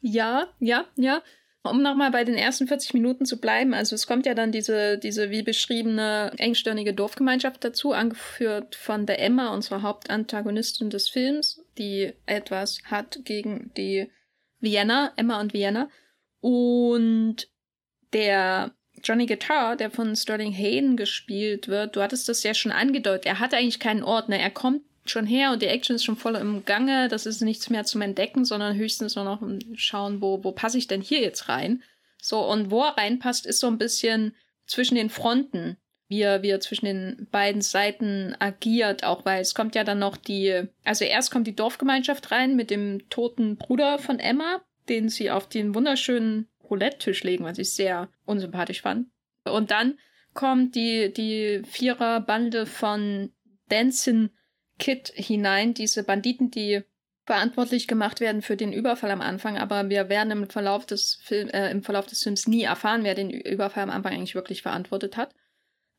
Ja, 0.00 0.48
ja, 0.58 0.84
ja. 0.96 1.22
Um 1.66 1.80
nochmal 1.80 2.10
bei 2.10 2.24
den 2.24 2.34
ersten 2.34 2.68
40 2.68 2.92
Minuten 2.92 3.24
zu 3.24 3.40
bleiben, 3.40 3.72
also 3.72 3.94
es 3.94 4.06
kommt 4.06 4.26
ja 4.26 4.34
dann 4.34 4.52
diese, 4.52 4.98
diese 4.98 5.30
wie 5.30 5.42
beschriebene 5.42 6.30
engstirnige 6.36 6.92
Dorfgemeinschaft 6.92 7.64
dazu, 7.64 7.92
angeführt 7.92 8.74
von 8.74 9.06
der 9.06 9.18
Emma, 9.18 9.48
unserer 9.54 9.80
Hauptantagonistin 9.80 10.90
des 10.90 11.08
Films, 11.08 11.64
die 11.78 12.12
etwas 12.26 12.80
hat 12.84 13.20
gegen 13.24 13.72
die 13.78 14.10
Vienna, 14.60 15.12
Emma 15.16 15.40
und 15.40 15.54
Vienna. 15.54 15.88
Und 16.40 17.48
der 18.12 18.74
Johnny 19.02 19.24
Guitar, 19.24 19.76
der 19.76 19.90
von 19.90 20.14
Sterling 20.16 20.52
Hayden 20.52 20.98
gespielt 20.98 21.68
wird, 21.68 21.96
du 21.96 22.02
hattest 22.02 22.28
das 22.28 22.42
ja 22.42 22.52
schon 22.52 22.72
angedeutet, 22.72 23.24
er 23.24 23.40
hat 23.40 23.54
eigentlich 23.54 23.80
keinen 23.80 24.02
Ort, 24.02 24.28
ne? 24.28 24.38
Er 24.38 24.50
kommt 24.50 24.82
schon 25.06 25.26
her 25.26 25.52
und 25.52 25.62
die 25.62 25.66
Action 25.66 25.96
ist 25.96 26.04
schon 26.04 26.16
voll 26.16 26.36
im 26.36 26.64
Gange. 26.64 27.08
Das 27.08 27.26
ist 27.26 27.40
nichts 27.40 27.70
mehr 27.70 27.84
zum 27.84 28.02
Entdecken, 28.02 28.44
sondern 28.44 28.76
höchstens 28.76 29.16
nur 29.16 29.24
noch 29.24 29.42
schauen, 29.74 30.20
wo, 30.20 30.42
wo 30.42 30.52
passe 30.52 30.78
ich 30.78 30.86
denn 30.86 31.00
hier 31.00 31.20
jetzt 31.20 31.48
rein? 31.48 31.82
So, 32.20 32.40
und 32.40 32.70
wo 32.70 32.82
er 32.82 32.96
reinpasst, 32.96 33.44
ist 33.44 33.60
so 33.60 33.66
ein 33.66 33.78
bisschen 33.78 34.34
zwischen 34.66 34.94
den 34.94 35.10
Fronten, 35.10 35.76
wie 36.08 36.22
er, 36.22 36.42
wie 36.42 36.48
er 36.48 36.60
zwischen 36.60 36.86
den 36.86 37.28
beiden 37.30 37.60
Seiten 37.60 38.34
agiert, 38.38 39.04
auch 39.04 39.24
weil 39.26 39.42
es 39.42 39.54
kommt 39.54 39.74
ja 39.74 39.84
dann 39.84 39.98
noch 39.98 40.16
die, 40.16 40.68
also 40.84 41.04
erst 41.04 41.30
kommt 41.30 41.46
die 41.46 41.56
Dorfgemeinschaft 41.56 42.30
rein 42.30 42.56
mit 42.56 42.70
dem 42.70 43.08
toten 43.10 43.56
Bruder 43.56 43.98
von 43.98 44.18
Emma, 44.18 44.62
den 44.88 45.08
sie 45.08 45.30
auf 45.30 45.48
den 45.48 45.74
wunderschönen 45.74 46.48
Roulette-Tisch 46.70 47.24
legen, 47.24 47.44
was 47.44 47.58
ich 47.58 47.74
sehr 47.74 48.08
unsympathisch 48.24 48.82
fand. 48.82 49.08
Und 49.44 49.70
dann 49.70 49.98
kommt 50.32 50.74
die, 50.74 51.12
die 51.12 51.62
Vierer-Bande 51.64 52.66
von 52.66 53.32
Dancing 53.68 54.30
Kid 54.78 55.12
hinein, 55.14 55.74
diese 55.74 56.02
Banditen, 56.04 56.50
die 56.50 56.82
verantwortlich 57.26 57.88
gemacht 57.88 58.20
werden 58.20 58.42
für 58.42 58.56
den 58.56 58.72
Überfall 58.72 59.10
am 59.10 59.22
Anfang, 59.22 59.56
aber 59.56 59.88
wir 59.88 60.08
werden 60.08 60.30
im 60.30 60.48
Verlauf 60.48 60.84
des 60.84 61.18
Film, 61.22 61.48
äh, 61.48 61.70
im 61.70 61.82
Verlauf 61.82 62.06
des 62.06 62.22
Films 62.22 62.46
nie 62.46 62.62
erfahren, 62.62 63.02
wer 63.02 63.14
den 63.14 63.30
Überfall 63.30 63.84
am 63.84 63.90
Anfang 63.90 64.12
eigentlich 64.12 64.34
wirklich 64.34 64.62
verantwortet 64.62 65.16
hat. 65.16 65.34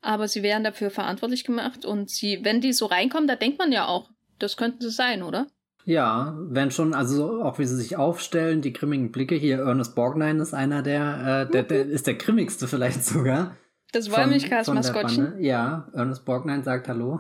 Aber 0.02 0.28
sie 0.28 0.44
werden 0.44 0.64
dafür 0.64 0.92
verantwortlich 0.92 1.44
gemacht 1.44 1.84
und 1.84 2.12
sie, 2.12 2.42
wenn 2.44 2.62
die 2.62 2.74
so 2.74 2.86
reinkommen, 2.86 3.28
da 3.28 3.36
denkt 3.36 3.58
man 3.58 3.72
ja 3.72 3.88
auch, 3.88 4.12
das 4.38 4.56
könnten 4.56 4.82
sie 4.82 4.92
sein, 4.92 5.24
oder? 5.24 5.48
Ja, 5.86 6.36
wenn 6.40 6.72
schon, 6.72 6.94
also 6.94 7.44
auch 7.44 7.58
wie 7.60 7.66
sie 7.66 7.76
sich 7.76 7.96
aufstellen, 7.96 8.62
die 8.62 8.74
grimmigen 8.74 9.12
Blicke. 9.12 9.36
Hier, 9.36 9.60
Ernest 9.60 9.96
Borgnine 9.96 10.42
ist 10.42 10.54
einer 10.54 10.82
der, 10.82 11.48
äh, 11.48 11.52
der, 11.52 11.64
der 11.64 11.86
ist 11.86 12.08
der 12.08 12.16
grimmigste 12.16 12.68
vielleicht 12.68 13.04
sogar. 13.04 13.56
Das 13.92 14.12
Wollmilchkas-Maskottchen. 14.12 15.40
Ja, 15.40 15.88
Ernest 15.94 16.26
Borgnine 16.26 16.64
sagt 16.64 16.88
Hallo. 16.88 17.20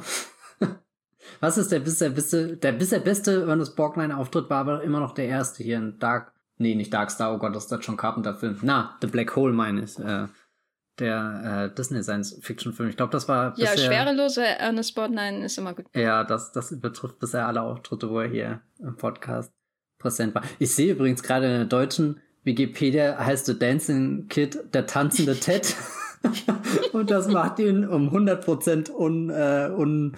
Was 1.39 1.57
ist 1.57 1.71
der 1.71 1.79
bisher 1.79 2.09
beste, 2.09 2.57
der 2.57 2.71
bisher 2.71 2.99
beste 2.99 3.45
Ernest 3.47 3.75
Borgnine-Auftritt 3.75 4.49
war 4.49 4.59
aber 4.59 4.83
immer 4.83 4.99
noch 4.99 5.13
der 5.13 5.27
erste 5.27 5.63
hier 5.63 5.77
in 5.77 5.99
Dark, 5.99 6.33
nee, 6.57 6.75
nicht 6.75 6.93
Dark 6.93 7.11
Star, 7.11 7.33
oh 7.33 7.37
Gott, 7.37 7.55
das 7.55 7.63
ist 7.63 7.71
das 7.71 7.83
schon 7.83 7.97
Carpenter-Film. 7.97 8.59
Na, 8.61 8.97
The 9.01 9.07
Black 9.07 9.35
Hole 9.35 9.53
meine 9.53 9.83
ich, 9.83 9.99
äh, 9.99 10.27
der 10.99 11.69
äh, 11.71 11.75
Disney 11.75 12.01
Science-Fiction-Film. 12.01 12.89
Ich 12.89 12.97
glaube, 12.97 13.11
das 13.11 13.27
war 13.27 13.51
bisher, 13.53 13.75
Ja, 13.75 13.77
schwerelose 13.77 14.45
Ernest 14.45 14.95
Borgnine 14.95 15.45
ist 15.45 15.57
immer 15.57 15.73
gut. 15.73 15.85
Ja, 15.93 16.23
das, 16.23 16.51
das 16.51 16.71
übertrifft 16.71 17.19
bisher 17.19 17.47
alle 17.47 17.61
Auftritte, 17.61 18.09
wo 18.09 18.19
er 18.19 18.29
hier 18.29 18.61
im 18.79 18.95
Podcast 18.95 19.51
präsent 19.99 20.35
war. 20.35 20.43
Ich 20.59 20.73
sehe 20.73 20.93
übrigens 20.93 21.23
gerade 21.23 21.45
in 21.45 21.51
der 21.51 21.65
deutschen 21.65 22.21
Wikipedia 22.43 23.17
heißt 23.17 23.47
The 23.47 23.57
Dancing 23.57 24.27
Kid 24.29 24.73
der 24.73 24.85
tanzende 24.85 25.35
Ted. 25.39 25.75
und 26.93 27.11
das 27.11 27.27
macht 27.27 27.59
ihn 27.59 27.87
um 27.87 28.09
100% 28.09 28.91
un, 28.91 29.29
äh, 29.29 29.69
un, 29.75 30.15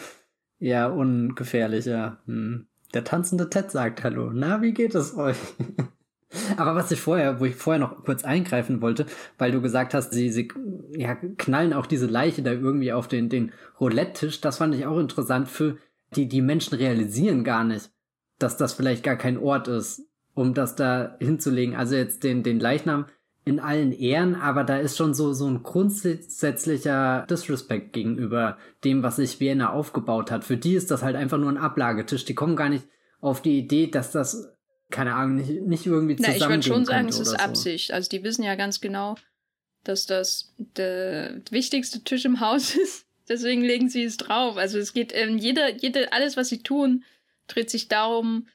ja, 0.60 0.88
ungefährlicher. 0.88 2.20
Hm. 2.26 2.68
Der 2.94 3.04
tanzende 3.04 3.50
Ted 3.50 3.72
sagt 3.72 4.04
Hallo. 4.04 4.32
Na, 4.34 4.62
wie 4.62 4.74
geht 4.74 4.96
es 4.96 5.16
euch? 5.16 5.38
Aber 6.58 6.76
was 6.76 6.92
ich 6.92 7.00
vorher, 7.00 7.40
wo 7.40 7.46
ich 7.46 7.56
vorher 7.56 7.80
noch 7.80 8.04
kurz 8.04 8.24
eingreifen 8.24 8.82
wollte, 8.82 9.06
weil 9.38 9.52
du 9.52 9.62
gesagt 9.62 9.94
hast, 9.94 10.12
sie, 10.12 10.30
sie 10.30 10.50
ja, 10.96 11.16
knallen 11.16 11.74
auch 11.74 11.86
diese 11.86 12.06
Leiche 12.06 12.44
da 12.44 12.52
irgendwie 12.52 12.92
auf 12.92 13.08
den, 13.08 13.30
den 13.30 13.54
Roulette-Tisch, 13.80 14.42
das 14.42 14.58
fand 14.58 14.76
ich 14.76 14.86
auch 14.86 15.00
interessant 15.00 15.48
für 15.48 15.78
die, 16.16 16.28
die 16.28 16.42
Menschen 16.42 16.76
realisieren 16.76 17.44
gar 17.44 17.64
nicht, 17.64 17.92
dass 18.40 18.58
das 18.58 18.74
vielleicht 18.74 19.04
gar 19.04 19.16
kein 19.16 19.38
Ort 19.38 19.68
ist, 19.68 20.02
um 20.34 20.54
das 20.54 20.76
da 20.76 21.16
hinzulegen. 21.20 21.76
Also 21.76 21.96
jetzt 21.96 22.24
den, 22.24 22.44
den 22.44 22.60
Leichnam 22.60 23.06
in 23.48 23.60
allen 23.60 23.92
Ehren, 23.92 24.36
aber 24.36 24.64
da 24.64 24.78
ist 24.78 24.98
schon 24.98 25.14
so, 25.14 25.34
so 25.34 25.48
ein 25.48 25.64
grundsätzlicher 25.64 27.26
Disrespect 27.30 27.94
gegenüber 27.94 28.58
dem, 28.84 29.04
was 29.04 29.16
sich 29.16 29.40
Vienna 29.40 29.72
aufgebaut 29.72 30.30
hat. 30.32 30.44
Für 30.44 30.58
die 30.58 30.74
ist 30.74 30.92
das 30.92 31.02
halt 31.02 31.16
einfach 31.16 31.38
nur 31.38 31.50
ein 31.50 31.58
Ablagetisch. 31.58 32.26
Die 32.26 32.36
kommen 32.36 32.56
gar 32.56 32.70
nicht 32.70 32.86
auf 33.22 33.42
die 33.42 33.58
Idee, 33.58 33.88
dass 33.88 34.12
das, 34.12 34.50
keine 34.90 35.14
Ahnung, 35.14 35.38
nicht, 35.38 35.62
nicht 35.62 35.86
irgendwie 35.86 36.18
zusammen 36.18 36.36
Na, 36.40 36.46
ich 36.46 36.50
würde 36.50 36.64
schon 36.64 36.86
sagen, 36.86 37.08
es 37.08 37.20
ist 37.20 37.32
so. 37.32 37.38
Absicht. 37.38 37.92
Also 37.94 38.10
die 38.10 38.24
wissen 38.24 38.44
ja 38.44 38.56
ganz 38.56 38.82
genau, 38.82 39.16
dass 39.84 40.06
das 40.06 40.54
der 40.58 41.42
wichtigste 41.50 42.04
Tisch 42.04 42.26
im 42.26 42.40
Haus 42.42 42.76
ist. 42.84 43.06
Deswegen 43.30 43.62
legen 43.62 43.90
sie 43.90 44.04
es 44.04 44.18
drauf. 44.18 44.58
Also 44.58 44.78
es 44.78 44.94
geht, 44.94 45.14
ähm, 45.16 45.38
jede, 45.38 45.74
jede, 45.78 46.12
alles, 46.12 46.38
was 46.38 46.50
sie 46.50 46.64
tun, 46.64 47.04
dreht 47.48 47.70
sich 47.70 47.88
darum, 47.88 48.48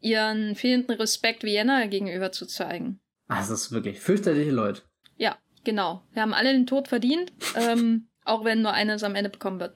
ihren 0.00 0.56
fehlenden 0.56 0.96
Respekt 0.96 1.44
Vienna 1.44 1.86
gegenüber 1.86 2.32
zu 2.32 2.46
zeigen. 2.46 3.00
Ah, 3.32 3.40
es 3.40 3.48
ist 3.48 3.72
wirklich 3.72 3.98
fürchterliche 3.98 4.50
Leute. 4.50 4.82
Ja, 5.16 5.36
genau. 5.64 6.02
Wir 6.12 6.20
haben 6.20 6.34
alle 6.34 6.52
den 6.52 6.66
Tod 6.66 6.86
verdient, 6.88 7.32
ähm, 7.56 8.08
auch 8.24 8.44
wenn 8.44 8.60
nur 8.60 8.74
eines 8.74 9.02
am 9.04 9.14
Ende 9.14 9.30
bekommen 9.30 9.58
wird. 9.58 9.74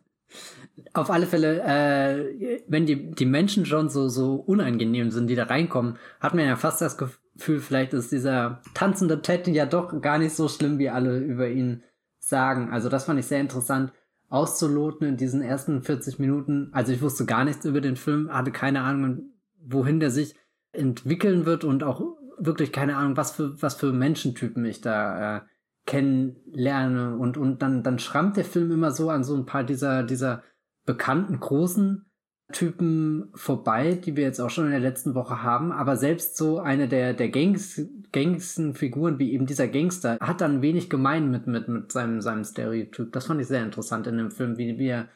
Auf 0.94 1.10
alle 1.10 1.26
Fälle, 1.26 1.62
äh, 1.64 2.62
wenn 2.68 2.86
die, 2.86 3.10
die 3.12 3.26
Menschen 3.26 3.66
schon 3.66 3.90
so, 3.90 4.08
so 4.08 4.36
unangenehm 4.36 5.10
sind, 5.10 5.28
die 5.28 5.36
da 5.36 5.46
reinkommen, 5.46 5.98
hat 6.20 6.36
man 6.36 6.46
ja 6.46 6.56
fast 6.56 6.82
das 6.82 6.98
Gefühl, 6.98 7.60
vielleicht 7.60 7.94
ist 7.94 8.12
dieser 8.12 8.62
tanzende 8.76 9.22
Ted 9.24 9.48
ja 9.48 9.66
doch 9.66 10.00
gar 10.02 10.20
nicht 10.20 10.36
so 10.36 10.48
schlimm, 10.48 10.78
wie 10.78 10.90
alle 10.90 11.18
über 11.18 11.48
ihn 11.50 11.84
sagen. 12.20 12.70
Also 12.72 12.88
das 12.90 13.06
fand 13.06 13.20
ich 13.20 13.26
sehr 13.26 13.42
interessant 13.42 13.94
auszuloten 14.30 15.08
in 15.08 15.18
diesen 15.18 15.42
ersten 15.42 15.82
40 15.82 16.20
Minuten. 16.20 16.70
Also 16.72 16.92
ich 16.92 17.02
wusste 17.02 17.26
gar 17.26 17.46
nichts 17.46 17.66
über 17.66 17.82
den 17.82 17.96
Film, 17.96 18.32
hatte 18.32 18.52
keine 18.52 18.82
Ahnung, 18.82 19.32
wohin 19.60 20.00
der 20.00 20.12
sich 20.12 20.36
entwickeln 20.72 21.46
wird 21.46 21.64
und 21.64 21.84
auch 21.84 22.00
wirklich 22.40 22.72
keine 22.72 22.98
Ahnung, 22.98 23.18
was 23.18 23.32
für, 23.32 23.62
was 23.62 23.76
für 23.76 23.92
Menschentypen 23.92 24.66
ich 24.66 24.82
da 24.82 25.38
äh, 25.38 25.42
kennenlerne. 25.86 27.18
Und, 27.18 27.38
und 27.38 27.62
dann, 27.62 27.84
dann 27.84 28.00
schrammt 28.00 28.38
der 28.38 28.46
Film 28.46 28.72
immer 28.72 28.92
so 28.92 29.10
an 29.10 29.24
so 29.24 29.36
ein 29.36 29.46
paar 29.46 29.64
dieser, 29.64 30.04
dieser 30.04 30.44
bekannten 30.86 31.40
großen 31.40 32.06
Typen 32.52 33.30
vorbei, 33.36 33.94
die 33.94 34.16
wir 34.16 34.24
jetzt 34.24 34.40
auch 34.40 34.50
schon 34.50 34.66
in 34.66 34.72
der 34.72 34.80
letzten 34.80 35.14
Woche 35.14 35.44
haben. 35.44 35.72
Aber 35.72 35.98
selbst 35.98 36.36
so 36.36 36.60
eine 36.60 36.88
der, 36.88 37.14
der 37.14 37.30
gängs, 37.30 37.82
gängigsten 38.12 38.74
Figuren, 38.74 39.20
wie 39.20 39.34
eben 39.34 39.46
dieser 39.46 39.68
Gangster, 39.68 40.18
hat 40.20 40.42
dann 40.42 40.62
wenig 40.62 40.90
gemein 40.90 41.30
mit, 41.30 41.46
mit, 41.46 41.68
mit 41.68 41.92
seinem, 41.92 42.22
seinem 42.22 42.44
Stereotyp. 42.44 43.12
Das 43.12 43.28
fand 43.28 43.40
ich 43.42 43.48
sehr 43.48 43.64
interessant 43.64 44.08
in 44.08 44.18
dem 44.18 44.32
Film, 44.32 44.58
wie, 44.58 44.80
wie 44.80 44.88
er 44.88 45.10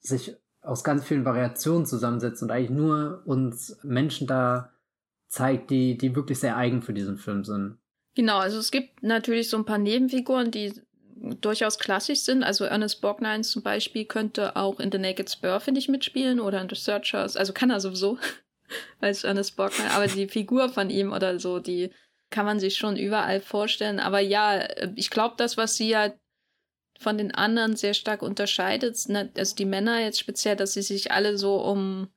sich 0.00 0.36
aus 0.62 0.84
ganz 0.84 1.04
vielen 1.04 1.24
Variationen 1.24 1.86
zusammensetzt 1.86 2.42
und 2.42 2.50
eigentlich 2.50 2.70
nur 2.70 3.22
uns 3.26 3.78
Menschen 3.82 4.26
da 4.26 4.71
zeigt, 5.32 5.70
die, 5.70 5.96
die 5.96 6.14
wirklich 6.14 6.38
sehr 6.38 6.56
eigen 6.56 6.82
für 6.82 6.92
diesen 6.92 7.16
Film 7.16 7.42
sind. 7.42 7.78
Genau, 8.14 8.38
also 8.38 8.58
es 8.58 8.70
gibt 8.70 9.02
natürlich 9.02 9.48
so 9.48 9.56
ein 9.56 9.64
paar 9.64 9.78
Nebenfiguren, 9.78 10.50
die 10.50 10.74
durchaus 11.40 11.78
klassisch 11.78 12.20
sind. 12.20 12.42
Also 12.42 12.66
Ernest 12.66 13.00
Borgnine 13.00 13.40
zum 13.40 13.62
Beispiel 13.62 14.04
könnte 14.04 14.56
auch 14.56 14.78
in 14.78 14.92
The 14.92 14.98
Naked 14.98 15.30
Spur, 15.30 15.58
finde 15.60 15.80
ich, 15.80 15.88
mitspielen 15.88 16.38
oder 16.38 16.60
in 16.60 16.68
The 16.68 16.76
Searchers. 16.76 17.38
Also 17.38 17.54
kann 17.54 17.70
er 17.70 17.80
sowieso 17.80 18.18
als 19.00 19.24
Ernest 19.24 19.56
Borgnine. 19.56 19.90
Aber 19.92 20.06
die 20.06 20.28
Figur 20.28 20.68
von 20.68 20.90
ihm 20.90 21.12
oder 21.12 21.38
so, 21.38 21.60
die 21.60 21.90
kann 22.28 22.44
man 22.44 22.60
sich 22.60 22.76
schon 22.76 22.98
überall 22.98 23.40
vorstellen. 23.40 24.00
Aber 24.00 24.20
ja, 24.20 24.68
ich 24.96 25.08
glaube, 25.08 25.36
das, 25.38 25.56
was 25.56 25.76
sie 25.76 25.88
ja 25.88 26.12
von 26.98 27.16
den 27.16 27.34
anderen 27.34 27.74
sehr 27.74 27.94
stark 27.94 28.20
unterscheidet, 28.20 28.98
also 29.34 29.56
die 29.56 29.64
Männer 29.64 30.00
jetzt 30.00 30.20
speziell, 30.20 30.56
dass 30.56 30.74
sie 30.74 30.82
sich 30.82 31.10
alle 31.10 31.38
so 31.38 31.56
um 31.56 32.08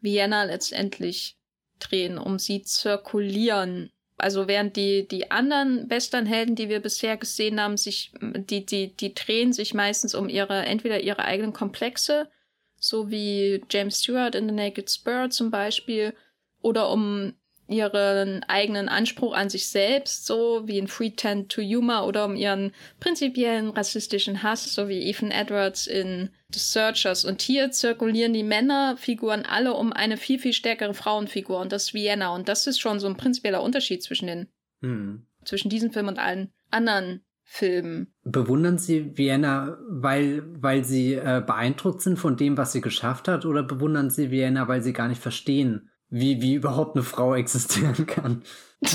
Vienna 0.00 0.42
letztendlich 0.44 1.38
drehen, 1.78 2.18
um 2.18 2.38
sie 2.38 2.62
zirkulieren. 2.62 3.90
Also 4.18 4.48
während 4.48 4.76
die, 4.76 5.06
die 5.06 5.30
anderen 5.30 5.90
Westernhelden, 5.90 6.54
die 6.54 6.68
wir 6.68 6.80
bisher 6.80 7.16
gesehen 7.16 7.60
haben, 7.60 7.76
sich, 7.76 8.12
die, 8.20 8.64
die, 8.64 8.96
die 8.96 9.14
drehen 9.14 9.52
sich 9.52 9.74
meistens 9.74 10.14
um 10.14 10.28
ihre, 10.28 10.64
entweder 10.64 11.00
ihre 11.00 11.24
eigenen 11.24 11.52
Komplexe, 11.52 12.30
so 12.78 13.10
wie 13.10 13.62
James 13.70 14.02
Stewart 14.02 14.34
in 14.34 14.48
The 14.48 14.54
Naked 14.54 14.90
Spur 14.90 15.30
zum 15.30 15.50
Beispiel, 15.50 16.14
oder 16.62 16.90
um 16.90 17.34
ihren 17.68 18.44
eigenen 18.44 18.88
Anspruch 18.88 19.34
an 19.34 19.50
sich 19.50 19.68
selbst, 19.68 20.26
so 20.26 20.62
wie 20.66 20.78
in 20.78 20.86
Free 20.86 21.10
Tend 21.10 21.50
to 21.50 21.62
Humor, 21.62 22.06
oder 22.06 22.24
um 22.24 22.36
ihren 22.36 22.72
prinzipiellen 23.00 23.70
rassistischen 23.70 24.42
Hass, 24.42 24.72
so 24.74 24.88
wie 24.88 25.08
Ethan 25.08 25.30
Edwards 25.30 25.86
in 25.86 26.30
The 26.52 26.60
Searchers. 26.60 27.24
Und 27.24 27.42
hier 27.42 27.72
zirkulieren 27.72 28.32
die 28.32 28.44
Männerfiguren 28.44 29.44
alle 29.44 29.74
um 29.74 29.92
eine 29.92 30.16
viel, 30.16 30.38
viel 30.38 30.52
stärkere 30.52 30.94
Frauenfigur, 30.94 31.58
und 31.58 31.72
das 31.72 31.84
ist 31.84 31.94
Vienna. 31.94 32.34
Und 32.34 32.48
das 32.48 32.66
ist 32.66 32.78
schon 32.78 33.00
so 33.00 33.08
ein 33.08 33.16
prinzipieller 33.16 33.62
Unterschied 33.62 34.02
zwischen 34.02 34.26
den, 34.26 34.48
hm. 34.82 35.26
zwischen 35.44 35.68
diesem 35.68 35.90
Film 35.90 36.08
und 36.08 36.18
allen 36.18 36.52
anderen 36.70 37.22
Filmen. 37.48 38.12
Bewundern 38.24 38.78
Sie 38.78 39.16
Vienna, 39.16 39.78
weil, 39.88 40.42
weil 40.60 40.84
Sie 40.84 41.14
äh, 41.14 41.42
beeindruckt 41.46 42.02
sind 42.02 42.18
von 42.18 42.36
dem, 42.36 42.56
was 42.56 42.72
sie 42.72 42.80
geschafft 42.80 43.28
hat, 43.28 43.44
oder 43.44 43.62
bewundern 43.62 44.10
Sie 44.10 44.30
Vienna, 44.30 44.66
weil 44.66 44.82
Sie 44.82 44.92
gar 44.92 45.06
nicht 45.08 45.22
verstehen, 45.22 45.90
wie, 46.08 46.40
wie 46.40 46.54
überhaupt 46.54 46.96
eine 46.96 47.04
Frau 47.04 47.34
existieren 47.34 48.06
kann. 48.06 48.42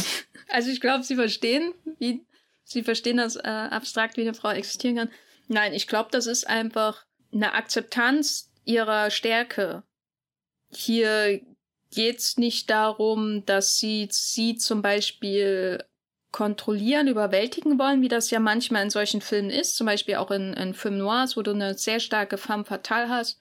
Also 0.54 0.70
ich 0.70 0.82
glaube, 0.82 1.06
sie 1.06 1.16
verstehen, 1.16 1.74
wie 1.98 2.26
sie 2.66 2.84
verstehen 2.84 3.16
das 3.16 3.38
äh, 3.38 3.48
abstrakt, 3.48 4.18
wie 4.18 4.22
eine 4.22 4.34
Frau 4.34 4.50
existieren 4.50 4.98
kann. 4.98 5.10
Nein, 5.48 5.74
ich 5.74 5.88
glaube, 5.88 6.10
das 6.12 6.28
ist 6.28 6.46
einfach 6.46 7.06
eine 7.34 7.54
Akzeptanz 7.54 8.52
ihrer 8.66 9.12
Stärke. 9.12 9.84
Hier 10.70 11.40
geht's 11.94 12.36
nicht 12.36 12.70
darum, 12.70 13.46
dass 13.46 13.78
sie 13.78 14.10
sie 14.12 14.58
zum 14.58 14.82
Beispiel 14.82 15.86
kontrollieren, 16.34 17.08
überwältigen 17.08 17.80
wollen, 17.80 18.02
wie 18.02 18.10
das 18.10 18.30
ja 18.30 18.42
manchmal 18.42 18.84
in 18.84 18.90
solchen 18.90 19.22
Filmen 19.22 19.50
ist, 19.52 19.78
zum 19.78 19.86
Beispiel 19.86 20.16
auch 20.16 20.32
in, 20.32 20.52
in 20.52 20.74
Film 20.74 20.98
Noirs, 20.98 21.38
wo 21.38 21.44
du 21.44 21.52
eine 21.52 21.78
sehr 21.78 22.02
starke 22.02 22.38
femme 22.38 22.66
fatale 22.66 23.08
hast 23.08 23.40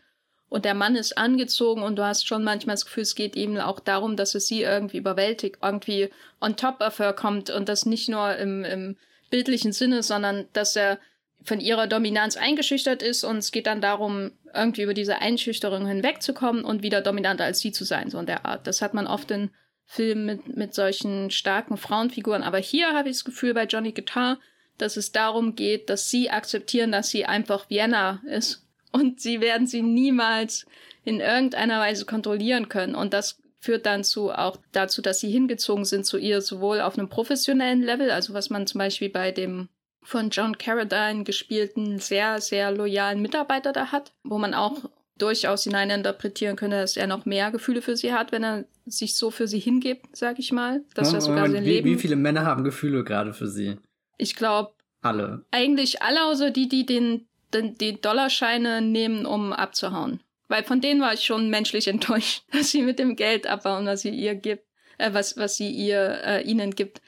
und 0.50 0.64
der 0.64 0.74
Mann 0.74 0.96
ist 0.96 1.16
angezogen 1.16 1.82
und 1.82 1.96
du 1.96 2.04
hast 2.04 2.26
schon 2.26 2.42
manchmal 2.42 2.74
das 2.74 2.84
Gefühl, 2.84 3.04
es 3.04 3.14
geht 3.14 3.36
ihm 3.36 3.56
auch 3.56 3.78
darum, 3.78 4.16
dass 4.16 4.34
es 4.34 4.48
sie 4.48 4.62
irgendwie 4.62 4.98
überwältigt, 4.98 5.58
irgendwie 5.62 6.10
on 6.40 6.56
top 6.56 6.80
of 6.80 6.98
her 6.98 7.12
kommt 7.12 7.50
und 7.50 7.68
das 7.68 7.86
nicht 7.86 8.08
nur 8.08 8.36
im, 8.36 8.64
im 8.64 8.96
bildlichen 9.30 9.72
Sinne, 9.72 10.02
sondern 10.02 10.48
dass 10.52 10.74
er 10.74 10.98
von 11.44 11.60
ihrer 11.60 11.86
Dominanz 11.86 12.36
eingeschüchtert 12.36 13.00
ist 13.00 13.22
und 13.22 13.38
es 13.38 13.52
geht 13.52 13.68
dann 13.68 13.80
darum, 13.80 14.32
irgendwie 14.52 14.82
über 14.82 14.92
diese 14.92 15.18
Einschüchterung 15.18 15.86
hinwegzukommen 15.86 16.64
und 16.64 16.82
wieder 16.82 17.00
dominanter 17.00 17.44
als 17.44 17.60
sie 17.60 17.70
zu 17.70 17.84
sein, 17.84 18.10
so 18.10 18.18
in 18.18 18.26
der 18.26 18.44
Art. 18.44 18.66
Das 18.66 18.82
hat 18.82 18.92
man 18.92 19.06
oft 19.06 19.30
in 19.30 19.50
Filmen 19.86 20.26
mit, 20.26 20.56
mit 20.56 20.74
solchen 20.74 21.30
starken 21.30 21.76
Frauenfiguren. 21.76 22.42
Aber 22.42 22.58
hier 22.58 22.92
habe 22.92 23.08
ich 23.08 23.16
das 23.16 23.24
Gefühl 23.24 23.54
bei 23.54 23.64
Johnny 23.64 23.92
Guitar, 23.92 24.38
dass 24.78 24.96
es 24.96 25.12
darum 25.12 25.54
geht, 25.54 25.88
dass 25.90 26.10
sie 26.10 26.28
akzeptieren, 26.30 26.90
dass 26.90 27.08
sie 27.08 27.24
einfach 27.24 27.70
Vienna 27.70 28.20
ist 28.26 28.66
und 28.92 29.20
sie 29.20 29.40
werden 29.40 29.66
sie 29.66 29.82
niemals 29.82 30.66
in 31.04 31.20
irgendeiner 31.20 31.80
Weise 31.80 32.04
kontrollieren 32.04 32.68
können. 32.68 32.94
Und 32.94 33.12
das 33.12 33.40
führt 33.60 33.86
dann 33.86 34.04
zu 34.04 34.30
auch 34.30 34.56
dazu, 34.72 35.02
dass 35.02 35.20
sie 35.20 35.30
hingezogen 35.30 35.84
sind 35.84 36.06
zu 36.06 36.18
ihr, 36.18 36.40
sowohl 36.40 36.80
auf 36.80 36.98
einem 36.98 37.08
professionellen 37.08 37.82
Level, 37.82 38.10
also 38.10 38.32
was 38.34 38.50
man 38.50 38.66
zum 38.66 38.78
Beispiel 38.78 39.10
bei 39.10 39.32
dem 39.32 39.68
von 40.02 40.30
John 40.30 40.56
Carradine 40.56 41.24
gespielten 41.24 41.98
sehr, 41.98 42.40
sehr 42.40 42.72
loyalen 42.72 43.20
Mitarbeiter 43.20 43.72
da 43.72 43.92
hat, 43.92 44.12
wo 44.24 44.38
man 44.38 44.54
auch 44.54 44.78
durchaus 45.18 45.64
hineininterpretieren 45.64 46.56
könnte, 46.56 46.80
dass 46.80 46.96
er 46.96 47.06
noch 47.06 47.26
mehr 47.26 47.50
Gefühle 47.50 47.82
für 47.82 47.96
sie 47.96 48.12
hat, 48.12 48.32
wenn 48.32 48.42
er 48.42 48.64
sich 48.86 49.14
so 49.14 49.30
für 49.30 49.46
sie 49.46 49.58
hingibt, 49.58 50.16
sag 50.16 50.38
ich 50.38 50.52
mal. 50.52 50.82
Dass 50.94 51.12
ja, 51.12 51.18
er 51.18 51.20
sogar 51.20 51.50
sein 51.50 51.64
wie, 51.64 51.68
Leben. 51.68 51.86
Wie 51.88 51.96
viele 51.96 52.16
Männer 52.16 52.46
haben 52.46 52.64
Gefühle 52.64 53.04
gerade 53.04 53.34
für 53.34 53.46
sie? 53.46 53.76
Ich 54.16 54.34
glaube. 54.36 54.72
Alle. 55.02 55.44
Eigentlich 55.50 56.02
alle, 56.02 56.24
außer 56.24 56.50
die, 56.50 56.68
die 56.68 56.84
den 56.84 57.26
die 57.52 58.00
Dollarscheine 58.00 58.80
nehmen, 58.80 59.26
um 59.26 59.52
abzuhauen. 59.52 60.20
Weil 60.48 60.64
von 60.64 60.80
denen 60.80 61.00
war 61.00 61.14
ich 61.14 61.24
schon 61.24 61.50
menschlich 61.50 61.88
enttäuscht, 61.88 62.42
dass 62.52 62.70
sie 62.70 62.82
mit 62.82 62.98
dem 62.98 63.16
Geld 63.16 63.46
abbauen, 63.46 63.86
was 63.86 64.02
sie 64.02 64.10
ihr 64.10 64.34
gibt, 64.34 64.64
äh, 64.98 65.12
was, 65.12 65.36
was 65.36 65.56
sie 65.56 65.70
ihr, 65.70 66.20
äh, 66.24 66.42
ihnen 66.42 66.74
gibt. 66.74 67.00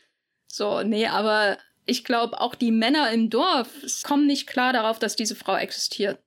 So, 0.47 0.83
nee, 0.83 1.07
aber 1.07 1.59
ich 1.87 2.05
glaube, 2.05 2.41
auch 2.41 2.55
die 2.55 2.71
Männer 2.71 3.11
im 3.11 3.31
Dorf 3.31 3.69
kommen 4.05 4.27
nicht 4.27 4.47
klar 4.47 4.73
darauf, 4.73 4.99
dass 4.99 5.17
diese 5.17 5.35
Frau 5.35 5.57
existiert. 5.57 6.19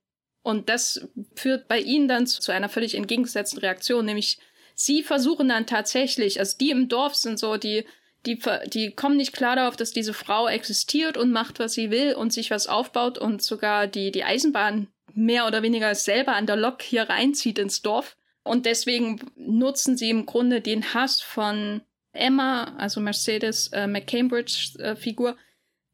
Und 0.42 0.68
das 0.68 1.08
führt 1.34 1.66
bei 1.66 1.80
ihnen 1.80 2.06
dann 2.06 2.26
zu 2.26 2.52
einer 2.52 2.68
völlig 2.68 2.94
entgegengesetzten 2.94 3.58
Reaktion, 3.58 4.04
nämlich 4.04 4.38
sie 4.74 5.02
versuchen 5.02 5.48
dann 5.48 5.66
tatsächlich, 5.66 6.38
also 6.38 6.56
die 6.58 6.70
im 6.70 6.88
Dorf 6.88 7.14
sind 7.14 7.38
so, 7.38 7.56
die, 7.56 7.84
die, 8.26 8.38
die 8.66 8.90
kommen 8.90 9.16
nicht 9.16 9.32
klar 9.32 9.56
darauf, 9.56 9.76
dass 9.76 9.92
diese 9.92 10.12
Frau 10.12 10.48
existiert 10.48 11.16
und 11.16 11.30
macht, 11.30 11.58
was 11.58 11.74
sie 11.74 11.90
will 11.90 12.14
und 12.14 12.32
sich 12.32 12.50
was 12.50 12.66
aufbaut 12.66 13.18
und 13.18 13.40
sogar 13.40 13.86
die, 13.86 14.10
die 14.10 14.24
Eisenbahn 14.24 14.88
mehr 15.14 15.46
oder 15.46 15.62
weniger 15.62 15.94
selber 15.94 16.34
an 16.34 16.46
der 16.46 16.56
Lok 16.56 16.82
hier 16.82 17.04
reinzieht 17.04 17.58
ins 17.58 17.82
Dorf. 17.82 18.16
Und 18.42 18.66
deswegen 18.66 19.20
nutzen 19.36 19.96
sie 19.96 20.10
im 20.10 20.26
Grunde 20.26 20.60
den 20.60 20.94
Hass 20.94 21.20
von 21.20 21.80
Emma, 22.12 22.74
also 22.76 23.00
Mercedes 23.00 23.68
äh, 23.68 23.86
McCambridge 23.86 24.78
äh, 24.78 24.96
Figur, 24.96 25.36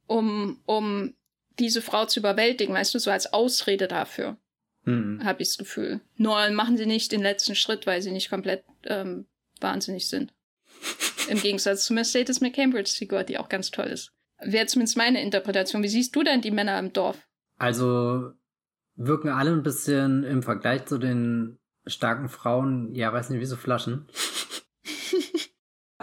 um, 0.07 0.61
um 0.67 1.15
diese 1.59 1.83
Frau 1.83 2.07
zu 2.07 2.21
überwältigen, 2.21 2.75
weißt 2.75 2.95
du, 2.95 2.99
so 2.99 3.11
als 3.11 3.33
Ausrede 3.33 3.89
dafür. 3.89 4.37
Mhm. 4.85 5.25
Habe 5.25 5.43
ich 5.43 5.49
das 5.49 5.59
Gefühl. 5.59 6.01
Nur 6.17 6.51
machen 6.51 6.77
sie 6.77 6.87
nicht 6.87 7.13
den 7.13 7.23
letzten 7.23 7.55
Schritt, 7.55 7.87
weil 7.87 8.03
sie 8.03 8.11
nicht 8.11 8.31
komplett 8.31 8.65
ähm, 8.85 9.27
wahnsinnig 9.61 10.09
sind. 10.09 10.33
Im 11.29 11.41
Gegensatz 11.41 11.85
zu 11.85 11.95
Mercedes 11.95 12.41
McCambridge-Figur, 12.41 13.25
die 13.25 13.39
auch 13.39 13.49
ganz 13.49 13.71
toll 13.71 13.87
ist. 13.87 14.13
Wäre 14.41 14.67
zumindest 14.67 14.97
meine 14.97 15.23
Interpretation. 15.23 15.83
Wie 15.83 15.89
siehst 15.89 16.15
du 16.17 16.23
denn 16.23 16.41
die 16.41 16.51
Männer 16.51 16.79
im 16.79 16.93
Dorf? 16.93 17.19
Also 17.59 18.33
wirken 18.97 19.29
alle 19.29 19.53
ein 19.53 19.63
bisschen 19.63 20.25
im 20.25 20.43
Vergleich 20.43 20.87
zu 20.87 20.99
den 20.99 21.59
starken 21.87 22.29
Frauen, 22.29 22.95
ja, 22.95 23.13
weiß 23.13 23.31
nicht, 23.31 23.41
wie 23.41 23.47
so 23.47 23.57
Flaschen. 23.57 24.07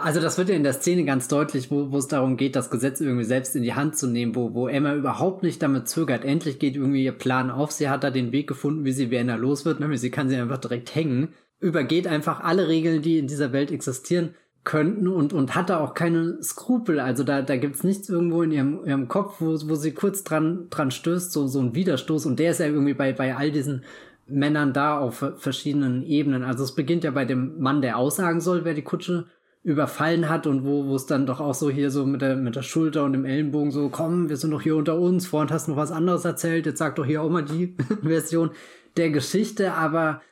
Also 0.02 0.20
das 0.20 0.38
wird 0.38 0.48
ja 0.48 0.54
in 0.54 0.62
der 0.62 0.72
Szene 0.72 1.04
ganz 1.04 1.28
deutlich, 1.28 1.70
wo, 1.70 1.92
wo 1.92 1.98
es 1.98 2.08
darum 2.08 2.38
geht, 2.38 2.56
das 2.56 2.70
Gesetz 2.70 3.02
irgendwie 3.02 3.24
selbst 3.24 3.54
in 3.54 3.62
die 3.62 3.74
Hand 3.74 3.98
zu 3.98 4.06
nehmen, 4.06 4.34
wo, 4.34 4.54
wo 4.54 4.66
Emma 4.66 4.94
überhaupt 4.94 5.42
nicht 5.42 5.60
damit 5.62 5.88
zögert. 5.88 6.24
Endlich 6.24 6.58
geht 6.58 6.74
irgendwie 6.76 7.04
ihr 7.04 7.12
Plan 7.12 7.50
auf. 7.50 7.70
Sie 7.70 7.90
hat 7.90 8.02
da 8.02 8.10
den 8.10 8.32
Weg 8.32 8.48
gefunden, 8.48 8.86
wie 8.86 8.92
sie 8.92 9.10
Vienna 9.10 9.36
los 9.36 9.66
wird. 9.66 9.78
Nämlich 9.78 10.00
sie 10.00 10.10
kann 10.10 10.30
sie 10.30 10.36
einfach 10.36 10.56
direkt 10.56 10.94
hängen. 10.94 11.34
Übergeht 11.58 12.06
einfach 12.06 12.40
alle 12.40 12.68
Regeln, 12.68 13.02
die 13.02 13.18
in 13.18 13.26
dieser 13.26 13.52
Welt 13.52 13.70
existieren 13.70 14.34
könnten 14.64 15.08
und, 15.08 15.32
und 15.32 15.54
hat 15.54 15.70
da 15.70 15.80
auch 15.80 15.94
keine 15.94 16.42
Skrupel. 16.42 17.00
Also 17.00 17.24
da, 17.24 17.42
da 17.42 17.56
gibt's 17.56 17.82
nichts 17.82 18.08
irgendwo 18.08 18.42
in 18.42 18.52
ihrem, 18.52 18.84
ihrem 18.84 19.08
Kopf, 19.08 19.36
wo, 19.40 19.52
wo 19.52 19.74
sie 19.74 19.92
kurz 19.92 20.22
dran, 20.22 20.66
dran 20.70 20.90
stößt, 20.90 21.32
so, 21.32 21.46
so 21.46 21.60
ein 21.60 21.74
Widerstoß. 21.74 22.26
Und 22.26 22.38
der 22.38 22.50
ist 22.50 22.60
ja 22.60 22.66
irgendwie 22.66 22.94
bei, 22.94 23.12
bei 23.12 23.34
all 23.36 23.50
diesen 23.50 23.84
Männern 24.26 24.72
da 24.72 24.98
auf 24.98 25.24
verschiedenen 25.38 26.04
Ebenen. 26.04 26.44
Also 26.44 26.64
es 26.64 26.74
beginnt 26.74 27.04
ja 27.04 27.10
bei 27.10 27.24
dem 27.24 27.58
Mann, 27.58 27.82
der 27.82 27.96
aussagen 27.96 28.40
soll, 28.40 28.64
wer 28.64 28.74
die 28.74 28.82
Kutsche 28.82 29.26
überfallen 29.62 30.28
hat 30.28 30.46
und 30.46 30.64
wo 30.64 30.86
wo 30.86 30.96
es 30.96 31.04
dann 31.04 31.26
doch 31.26 31.38
auch 31.38 31.52
so 31.52 31.68
hier 31.68 31.90
so 31.90 32.06
mit 32.06 32.22
der 32.22 32.34
mit 32.36 32.56
der 32.56 32.62
Schulter 32.62 33.04
und 33.04 33.12
dem 33.12 33.26
Ellenbogen 33.26 33.70
so 33.70 33.90
komm 33.90 34.30
wir 34.30 34.38
sind 34.38 34.52
doch 34.52 34.62
hier 34.62 34.74
unter 34.74 34.98
uns 34.98 35.26
vorhin 35.26 35.52
hast 35.52 35.66
du 35.66 35.72
noch 35.72 35.78
was 35.78 35.92
anderes 35.92 36.24
erzählt 36.24 36.64
jetzt 36.64 36.78
sag 36.78 36.96
doch 36.96 37.04
hier 37.04 37.20
auch 37.20 37.28
mal 37.28 37.44
die 37.44 37.76
Version 38.02 38.52
der 38.96 39.10
Geschichte 39.10 39.74
aber 39.74 40.22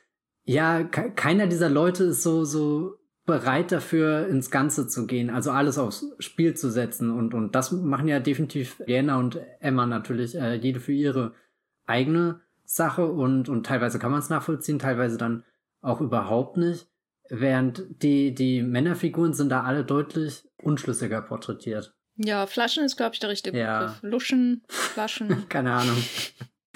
ja 0.45 0.83
keiner 0.83 1.45
dieser 1.45 1.69
Leute 1.69 2.05
ist 2.05 2.23
so 2.23 2.43
so 2.43 2.98
bereit 3.29 3.71
dafür 3.71 4.27
ins 4.27 4.51
Ganze 4.51 4.87
zu 4.87 5.07
gehen 5.07 5.29
also 5.29 5.51
alles 5.51 5.77
aufs 5.77 6.05
Spiel 6.19 6.55
zu 6.55 6.69
setzen 6.69 7.11
und 7.11 7.33
und 7.33 7.55
das 7.55 7.71
machen 7.71 8.07
ja 8.07 8.19
definitiv 8.19 8.81
Jana 8.85 9.17
und 9.17 9.39
Emma 9.59 9.85
natürlich 9.85 10.35
äh, 10.35 10.55
jede 10.55 10.79
für 10.79 10.93
ihre 10.93 11.33
eigene 11.85 12.41
Sache 12.65 13.05
und 13.05 13.49
und 13.49 13.65
teilweise 13.65 13.99
kann 13.99 14.11
man 14.11 14.19
es 14.19 14.29
nachvollziehen 14.29 14.79
teilweise 14.79 15.17
dann 15.17 15.43
auch 15.81 16.01
überhaupt 16.01 16.57
nicht 16.57 16.89
Während 17.29 17.83
die, 18.01 18.33
die 18.33 18.63
Männerfiguren 18.63 19.33
sind 19.33 19.49
da 19.49 19.63
alle 19.63 19.85
deutlich 19.85 20.43
unschlüssiger 20.61 21.21
porträtiert. 21.21 21.93
Ja, 22.17 22.47
Flaschen 22.47 22.83
ist, 22.83 22.97
glaube 22.97 23.13
ich, 23.13 23.19
der 23.19 23.29
richtige 23.29 23.57
ja. 23.57 23.79
Begriff. 23.79 23.99
Luschen, 24.01 24.63
Flaschen. 24.67 25.45
Keine 25.49 25.73
Ahnung. 25.73 25.95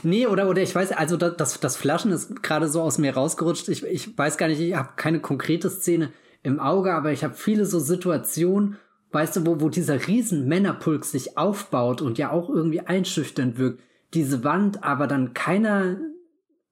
Nee, 0.03 0.27
oder, 0.27 0.47
oder 0.47 0.61
ich 0.61 0.73
weiß, 0.73 0.91
also 0.91 1.17
das, 1.17 1.59
das 1.59 1.75
Flaschen 1.75 2.11
ist 2.11 2.43
gerade 2.43 2.67
so 2.69 2.81
aus 2.81 2.99
mir 2.99 3.15
rausgerutscht. 3.15 3.67
Ich, 3.69 3.83
ich 3.83 4.15
weiß 4.17 4.37
gar 4.37 4.47
nicht, 4.47 4.59
ich 4.59 4.75
habe 4.75 4.89
keine 4.95 5.21
konkrete 5.21 5.69
Szene 5.69 6.11
im 6.43 6.59
Auge, 6.59 6.93
aber 6.93 7.11
ich 7.11 7.23
habe 7.23 7.33
viele 7.33 7.65
so 7.65 7.79
Situationen, 7.79 8.77
weißt 9.11 9.37
du, 9.37 9.45
wo, 9.45 9.61
wo 9.61 9.69
dieser 9.69 10.07
riesen 10.07 10.47
Männerpulk 10.47 11.05
sich 11.05 11.37
aufbaut 11.37 12.01
und 12.01 12.17
ja 12.17 12.31
auch 12.31 12.49
irgendwie 12.49 12.81
einschüchternd 12.81 13.57
wirkt. 13.57 13.81
Diese 14.13 14.43
Wand, 14.43 14.83
aber 14.83 15.07
dann 15.07 15.33
keiner 15.33 15.97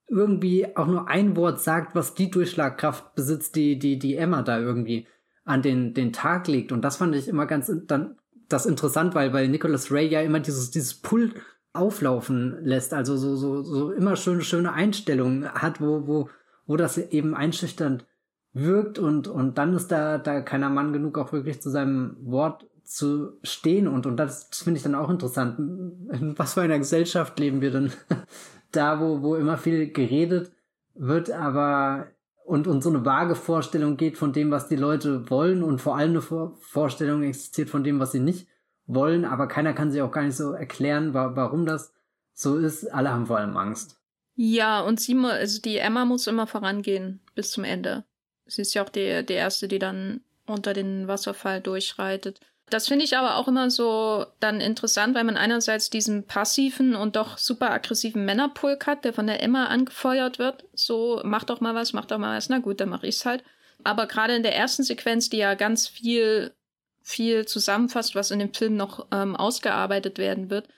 irgendwie 0.08 0.76
auch 0.76 0.88
nur 0.88 1.08
ein 1.08 1.38
Wort 1.38 1.62
sagt, 1.62 1.96
was 1.96 2.14
die 2.14 2.30
Durchschlagkraft 2.30 3.16
besitzt, 3.16 3.56
die, 3.56 3.80
die, 3.80 3.98
die 3.98 4.18
Emma 4.18 4.42
da 4.42 4.60
irgendwie 4.60 5.08
an 5.46 5.62
den, 5.62 5.94
den 5.94 6.12
Tag 6.12 6.48
legt. 6.48 6.72
Und 6.72 6.82
das 6.82 6.98
fand 6.98 7.16
ich 7.16 7.30
immer 7.30 7.46
ganz 7.46 7.72
dann 7.88 8.18
das 8.50 8.66
interessant, 8.66 9.16
weil, 9.16 9.32
weil 9.32 9.48
Nicholas 9.48 9.92
Ray 9.92 10.08
ja 10.08 10.22
immer 10.22 10.42
dieses, 10.42 10.70
dieses 10.72 10.96
Pult 10.96 11.36
auflaufen 11.74 12.58
lässt, 12.64 12.94
also 12.94 13.16
so, 13.16 13.38
so, 13.38 13.62
so 13.62 13.92
immer 13.92 14.18
schöne, 14.18 14.42
schöne 14.42 14.74
Einstellungen 14.74 15.50
hat, 15.50 15.80
wo, 15.80 16.06
wo, 16.06 16.30
wo 16.68 16.76
das 16.76 16.98
eben 16.98 17.34
einschüchternd 17.34 18.06
wirkt 18.54 19.00
und, 19.00 19.28
und 19.28 19.58
dann 19.58 19.74
ist 19.74 19.92
da, 19.92 20.18
da 20.18 20.42
keiner 20.42 20.70
Mann 20.70 20.94
genug, 20.94 21.18
auch 21.18 21.32
wirklich 21.32 21.62
zu 21.62 21.70
seinem 21.70 22.18
Wort 22.22 22.68
zu 22.84 23.38
stehen 23.44 23.88
und, 23.88 24.06
und 24.06 24.18
das, 24.18 24.50
das 24.50 24.64
finde 24.64 24.78
ich 24.78 24.84
dann 24.84 24.96
auch 24.96 25.10
interessant. 25.10 25.58
In 25.58 26.34
was 26.38 26.56
für 26.56 26.62
einer 26.62 26.78
Gesellschaft 26.78 27.40
leben 27.40 27.62
wir 27.62 27.72
denn? 27.72 27.92
da, 28.72 29.00
wo, 29.00 29.22
wo 29.22 29.36
immer 29.36 29.58
viel 29.58 29.92
geredet 29.92 30.52
wird, 30.96 31.32
aber 31.32 32.08
und, 32.44 32.68
und 32.68 32.82
so 32.84 32.90
eine 32.90 33.06
vage 33.06 33.36
Vorstellung 33.36 33.96
geht 33.96 34.18
von 34.18 34.34
dem, 34.34 34.52
was 34.52 34.68
die 34.68 34.76
Leute 34.76 35.30
wollen 35.30 35.64
und 35.64 35.80
vor 35.80 35.96
allem 35.96 36.12
eine 36.12 36.22
Vor 36.22 36.58
Vorstellung 36.60 37.24
existiert 37.24 37.70
von 37.70 37.84
dem, 37.84 38.00
was 38.00 38.12
sie 38.12 38.20
nicht 38.20 38.48
wollen, 38.88 39.24
aber 39.24 39.48
keiner 39.48 39.74
kann 39.74 39.92
sich 39.92 40.02
auch 40.02 40.12
gar 40.12 40.24
nicht 40.24 40.36
so 40.36 40.52
erklären, 40.52 41.14
wa 41.14 41.32
warum 41.36 41.66
das 41.66 41.94
so 42.34 42.58
ist. 42.58 42.94
Alle 42.94 43.12
haben 43.12 43.28
vor 43.28 43.38
allem 43.38 43.56
Angst. 43.56 44.02
Ja, 44.36 44.82
und 44.82 45.00
sie, 45.00 45.16
also 45.18 45.62
die 45.62 45.78
Emma 45.78 46.04
muss 46.04 46.28
immer 46.28 46.48
vorangehen 46.48 47.22
bis 47.36 47.52
zum 47.52 47.64
Ende. 47.64 48.04
Sie 48.52 48.62
ist 48.62 48.74
ja 48.74 48.84
auch 48.84 48.90
die, 48.90 49.26
die 49.26 49.34
erste, 49.34 49.68
die 49.68 49.80
dann 49.80 50.22
unter 50.46 50.74
den 50.74 51.08
Wasserfall 51.08 51.62
durchreitet. 51.62 52.40
Das 52.72 52.88
finde 52.88 53.04
ich 53.04 53.18
aber 53.18 53.36
auch 53.36 53.50
immer 53.50 53.70
so 53.70 54.26
dann 54.40 54.62
interessant, 54.62 55.14
weil 55.14 55.26
man 55.26 55.36
einerseits 55.36 55.90
diesen 55.90 56.26
passiven 56.26 56.96
und 56.96 57.18
doch 57.18 57.38
super 57.38 57.70
aggressiven 57.72 58.24
Männerpulk 58.24 58.88
hat, 58.88 59.04
der 59.04 59.12
von 59.12 59.28
der 59.28 59.44
Emma 59.44 59.66
angefeuert 59.66 60.40
wird. 60.40 60.64
So, 60.74 61.22
mach 61.26 61.44
doch 61.44 61.60
mal 61.60 61.76
was, 61.76 61.92
mach 61.92 62.06
doch 62.06 62.18
mal 62.18 62.38
was. 62.38 62.48
Na 62.48 62.60
gut, 62.60 62.80
dann 62.80 62.90
mach 62.90 63.04
ich's 63.04 63.26
halt. 63.26 63.44
Aber 63.84 64.08
gerade 64.08 64.36
in 64.36 64.44
der 64.44 64.56
ersten 64.56 64.84
Sequenz, 64.84 65.30
die 65.30 65.38
ja 65.38 65.56
ganz 65.56 65.88
viel, 65.88 66.54
viel 67.02 67.46
zusammenfasst, 67.46 68.16
was 68.16 68.32
in 68.32 68.40
dem 68.40 68.54
Film 68.54 68.78
noch 68.78 69.06
ähm, 69.12 69.36
ausgearbeitet 69.36 70.18
werden 70.18 70.50
wird, 70.50 70.70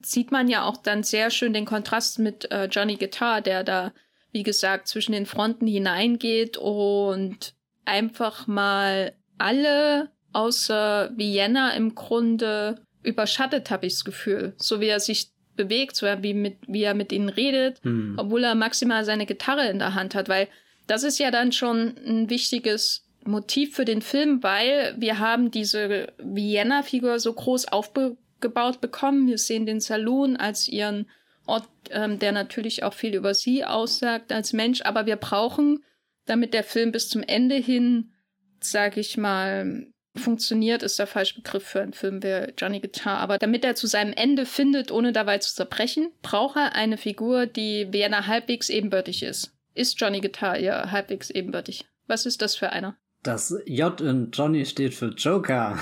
sieht 0.00 0.32
man 0.32 0.48
ja 0.48 0.64
auch 0.64 0.78
dann 0.78 1.02
sehr 1.02 1.30
schön 1.30 1.52
den 1.52 1.66
Kontrast 1.66 2.18
mit 2.18 2.50
äh, 2.50 2.64
Johnny 2.64 2.96
Guitar, 2.96 3.42
der 3.42 3.62
da, 3.62 3.92
wie 4.32 4.42
gesagt, 4.42 4.88
zwischen 4.88 5.12
den 5.12 5.26
Fronten 5.26 5.66
hineingeht 5.66 6.56
und 6.56 7.54
einfach 7.84 8.46
mal 8.46 9.12
alle 9.38 10.10
außer 10.32 11.12
Vienna 11.16 11.72
im 11.72 11.94
Grunde 11.94 12.80
überschattet, 13.02 13.70
habe 13.70 13.86
ich 13.86 13.94
das 13.94 14.04
Gefühl. 14.04 14.54
So 14.56 14.80
wie 14.80 14.86
er 14.86 15.00
sich 15.00 15.30
bewegt, 15.56 15.96
so 15.96 16.06
wie, 16.06 16.34
mit, 16.34 16.58
wie 16.66 16.82
er 16.82 16.94
mit 16.94 17.12
ihnen 17.12 17.28
redet, 17.28 17.82
hm. 17.82 18.14
obwohl 18.16 18.44
er 18.44 18.54
maximal 18.54 19.04
seine 19.04 19.26
Gitarre 19.26 19.68
in 19.68 19.78
der 19.78 19.94
Hand 19.94 20.14
hat, 20.14 20.28
weil 20.28 20.48
das 20.86 21.02
ist 21.02 21.18
ja 21.18 21.30
dann 21.30 21.52
schon 21.52 21.94
ein 22.06 22.30
wichtiges 22.30 23.06
Motiv 23.24 23.76
für 23.76 23.84
den 23.84 24.02
Film, 24.02 24.42
weil 24.42 24.94
wir 24.98 25.18
haben 25.18 25.50
diese 25.50 26.12
Vienna-Figur 26.18 27.20
so 27.20 27.32
groß 27.32 27.68
aufgebaut 27.68 28.80
bekommen. 28.80 29.28
Wir 29.28 29.38
sehen 29.38 29.66
den 29.66 29.80
Saloon 29.80 30.36
als 30.36 30.66
ihren 30.68 31.06
Ort, 31.52 31.68
ähm, 31.90 32.18
der 32.18 32.32
natürlich 32.32 32.82
auch 32.82 32.94
viel 32.94 33.14
über 33.14 33.34
sie 33.34 33.64
aussagt 33.64 34.32
als 34.32 34.54
Mensch, 34.54 34.80
aber 34.82 35.04
wir 35.04 35.16
brauchen, 35.16 35.84
damit 36.24 36.54
der 36.54 36.64
Film 36.64 36.92
bis 36.92 37.10
zum 37.10 37.22
Ende 37.22 37.56
hin, 37.56 38.12
sag 38.60 38.96
ich 38.96 39.18
mal, 39.18 39.86
funktioniert, 40.16 40.82
ist 40.82 40.98
der 40.98 41.06
falsche 41.06 41.36
Begriff 41.36 41.64
für 41.64 41.82
einen 41.82 41.92
Film 41.92 42.22
wie 42.22 42.52
Johnny 42.56 42.80
Guitar. 42.80 43.18
Aber 43.18 43.36
damit 43.36 43.64
er 43.64 43.74
zu 43.74 43.86
seinem 43.86 44.14
Ende 44.14 44.46
findet, 44.46 44.90
ohne 44.90 45.12
dabei 45.12 45.38
zu 45.38 45.54
zerbrechen, 45.54 46.10
braucht 46.22 46.56
er 46.56 46.74
eine 46.74 46.96
Figur, 46.96 47.44
die 47.44 47.88
Vienna 47.92 48.26
halbwegs 48.26 48.70
ebenbürtig 48.70 49.22
ist. 49.22 49.52
Ist 49.74 50.00
Johnny 50.00 50.20
Guitar 50.20 50.58
ja 50.58 50.90
halbwegs 50.90 51.28
ebenbürtig? 51.28 51.86
Was 52.06 52.24
ist 52.24 52.40
das 52.40 52.56
für 52.56 52.70
einer? 52.70 52.96
Das 53.22 53.54
J 53.66 54.00
in 54.00 54.30
Johnny 54.32 54.64
steht 54.64 54.94
für 54.94 55.08
Joker. 55.08 55.78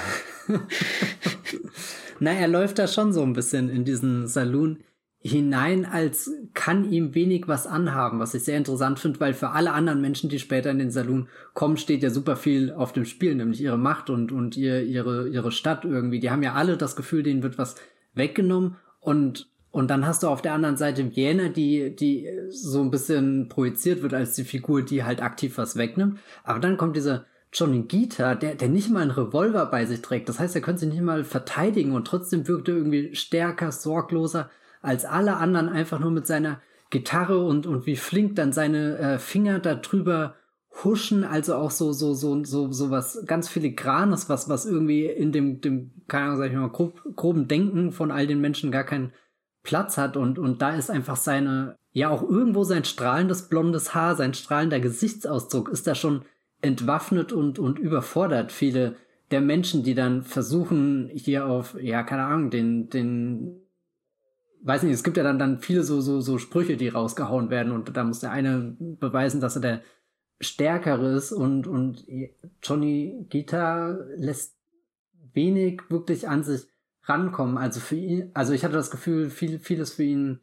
Na, 2.18 2.32
er 2.32 2.48
läuft 2.48 2.78
da 2.78 2.88
schon 2.88 3.12
so 3.12 3.22
ein 3.22 3.32
bisschen 3.32 3.70
in 3.70 3.84
diesen 3.84 4.26
Saloon 4.26 4.84
hinein, 5.22 5.84
als 5.84 6.30
kann 6.54 6.90
ihm 6.90 7.14
wenig 7.14 7.46
was 7.46 7.66
anhaben, 7.66 8.20
was 8.20 8.34
ich 8.34 8.44
sehr 8.44 8.56
interessant 8.56 8.98
finde, 8.98 9.20
weil 9.20 9.34
für 9.34 9.50
alle 9.50 9.72
anderen 9.72 10.00
Menschen, 10.00 10.30
die 10.30 10.38
später 10.38 10.70
in 10.70 10.78
den 10.78 10.90
Saloon 10.90 11.28
kommen, 11.54 11.76
steht 11.76 12.02
ja 12.02 12.10
super 12.10 12.36
viel 12.36 12.72
auf 12.72 12.92
dem 12.92 13.04
Spiel, 13.04 13.34
nämlich 13.34 13.60
ihre 13.60 13.78
Macht 13.78 14.08
und, 14.10 14.32
und 14.32 14.56
ihr, 14.56 14.82
ihre, 14.82 15.28
ihre 15.28 15.52
Stadt 15.52 15.84
irgendwie. 15.84 16.20
Die 16.20 16.30
haben 16.30 16.42
ja 16.42 16.54
alle 16.54 16.76
das 16.76 16.96
Gefühl, 16.96 17.22
denen 17.22 17.42
wird 17.42 17.58
was 17.58 17.76
weggenommen 18.14 18.76
und 19.00 19.48
Und 19.72 19.88
dann 19.88 20.04
hast 20.04 20.22
du 20.22 20.28
auf 20.28 20.42
der 20.42 20.54
anderen 20.54 20.76
Seite 20.76 21.14
Vienna, 21.14 21.48
die, 21.48 21.94
die 21.94 22.26
so 22.48 22.80
ein 22.80 22.90
bisschen 22.90 23.48
projiziert 23.48 24.02
wird 24.02 24.14
als 24.14 24.34
die 24.34 24.44
Figur, 24.44 24.82
die 24.82 25.04
halt 25.04 25.22
aktiv 25.22 25.58
was 25.58 25.76
wegnimmt. 25.76 26.18
Aber 26.42 26.58
dann 26.58 26.76
kommt 26.76 26.96
dieser 26.96 27.24
Johnny 27.52 27.82
Gita, 27.82 28.34
der, 28.34 28.56
der 28.56 28.68
nicht 28.68 28.90
mal 28.90 29.02
einen 29.02 29.12
Revolver 29.12 29.66
bei 29.66 29.84
sich 29.84 30.02
trägt. 30.02 30.28
Das 30.28 30.40
heißt, 30.40 30.56
er 30.56 30.60
könnte 30.60 30.80
sich 30.80 30.88
nicht 30.88 31.02
mal 31.02 31.22
verteidigen 31.24 31.92
und 31.92 32.06
trotzdem 32.06 32.48
wirkt 32.48 32.68
er 32.68 32.76
irgendwie 32.76 33.14
stärker, 33.14 33.70
sorgloser 33.70 34.50
als 34.80 35.04
alle 35.04 35.36
anderen, 35.36 35.68
einfach 35.68 35.98
nur 35.98 36.10
mit 36.10 36.26
seiner 36.26 36.60
Gitarre 36.90 37.38
und, 37.44 37.66
und 37.66 37.86
wie 37.86 37.96
flink 37.96 38.36
dann 38.36 38.52
seine 38.52 38.98
äh, 38.98 39.18
Finger 39.18 39.58
da 39.58 39.74
drüber 39.76 40.34
huschen, 40.84 41.24
also 41.24 41.56
auch 41.56 41.70
so, 41.70 41.92
so, 41.92 42.14
so, 42.14 42.44
so, 42.44 42.72
so 42.72 42.90
was 42.90 43.24
ganz 43.26 43.48
filigranes, 43.48 44.28
was, 44.28 44.48
was 44.48 44.66
irgendwie 44.66 45.06
in 45.06 45.32
dem, 45.32 45.60
dem, 45.60 45.92
keine 46.08 46.26
Ahnung, 46.26 46.38
sag 46.38 46.50
ich 46.50 46.56
mal, 46.56 46.68
grob, 46.68 47.02
groben 47.16 47.48
Denken 47.48 47.92
von 47.92 48.10
all 48.10 48.26
den 48.26 48.40
Menschen 48.40 48.70
gar 48.70 48.84
keinen 48.84 49.12
Platz 49.62 49.98
hat. 49.98 50.16
Und, 50.16 50.38
und 50.38 50.62
da 50.62 50.74
ist 50.74 50.90
einfach 50.90 51.16
seine, 51.16 51.76
ja 51.92 52.08
auch 52.08 52.22
irgendwo 52.22 52.64
sein 52.64 52.84
strahlendes 52.84 53.48
blondes 53.48 53.94
Haar, 53.94 54.16
sein 54.16 54.34
strahlender 54.34 54.80
Gesichtsausdruck 54.80 55.68
ist 55.68 55.86
da 55.86 55.94
schon 55.94 56.22
entwaffnet 56.62 57.32
und, 57.32 57.58
und 57.58 57.78
überfordert 57.78 58.52
viele 58.52 58.96
der 59.30 59.40
Menschen, 59.40 59.82
die 59.82 59.94
dann 59.94 60.22
versuchen, 60.22 61.10
hier 61.12 61.46
auf, 61.46 61.76
ja, 61.80 62.02
keine 62.02 62.24
Ahnung, 62.24 62.50
den, 62.50 62.90
den, 62.90 63.59
weiß 64.62 64.82
nicht, 64.82 64.92
es 64.92 65.02
gibt 65.02 65.16
ja 65.16 65.22
dann, 65.22 65.38
dann 65.38 65.60
viele 65.60 65.82
so, 65.82 66.00
so, 66.00 66.20
so 66.20 66.38
Sprüche, 66.38 66.76
die 66.76 66.88
rausgehauen 66.88 67.50
werden 67.50 67.72
und 67.72 67.96
da 67.96 68.04
muss 68.04 68.20
der 68.20 68.32
eine 68.32 68.76
beweisen, 68.78 69.40
dass 69.40 69.56
er 69.56 69.62
der 69.62 69.82
Stärkere 70.40 71.14
ist 71.14 71.32
und, 71.32 71.66
und 71.66 72.06
Johnny 72.62 73.26
Gita 73.28 73.98
lässt 74.16 74.56
wenig 75.32 75.82
wirklich 75.90 76.28
an 76.28 76.42
sich 76.42 76.62
rankommen. 77.04 77.58
Also 77.58 77.80
für 77.80 77.96
ihn, 77.96 78.30
also 78.34 78.52
ich 78.52 78.64
hatte 78.64 78.74
das 78.74 78.90
Gefühl, 78.90 79.30
viel, 79.30 79.58
vieles 79.58 79.92
für 79.92 80.04
ihn 80.04 80.40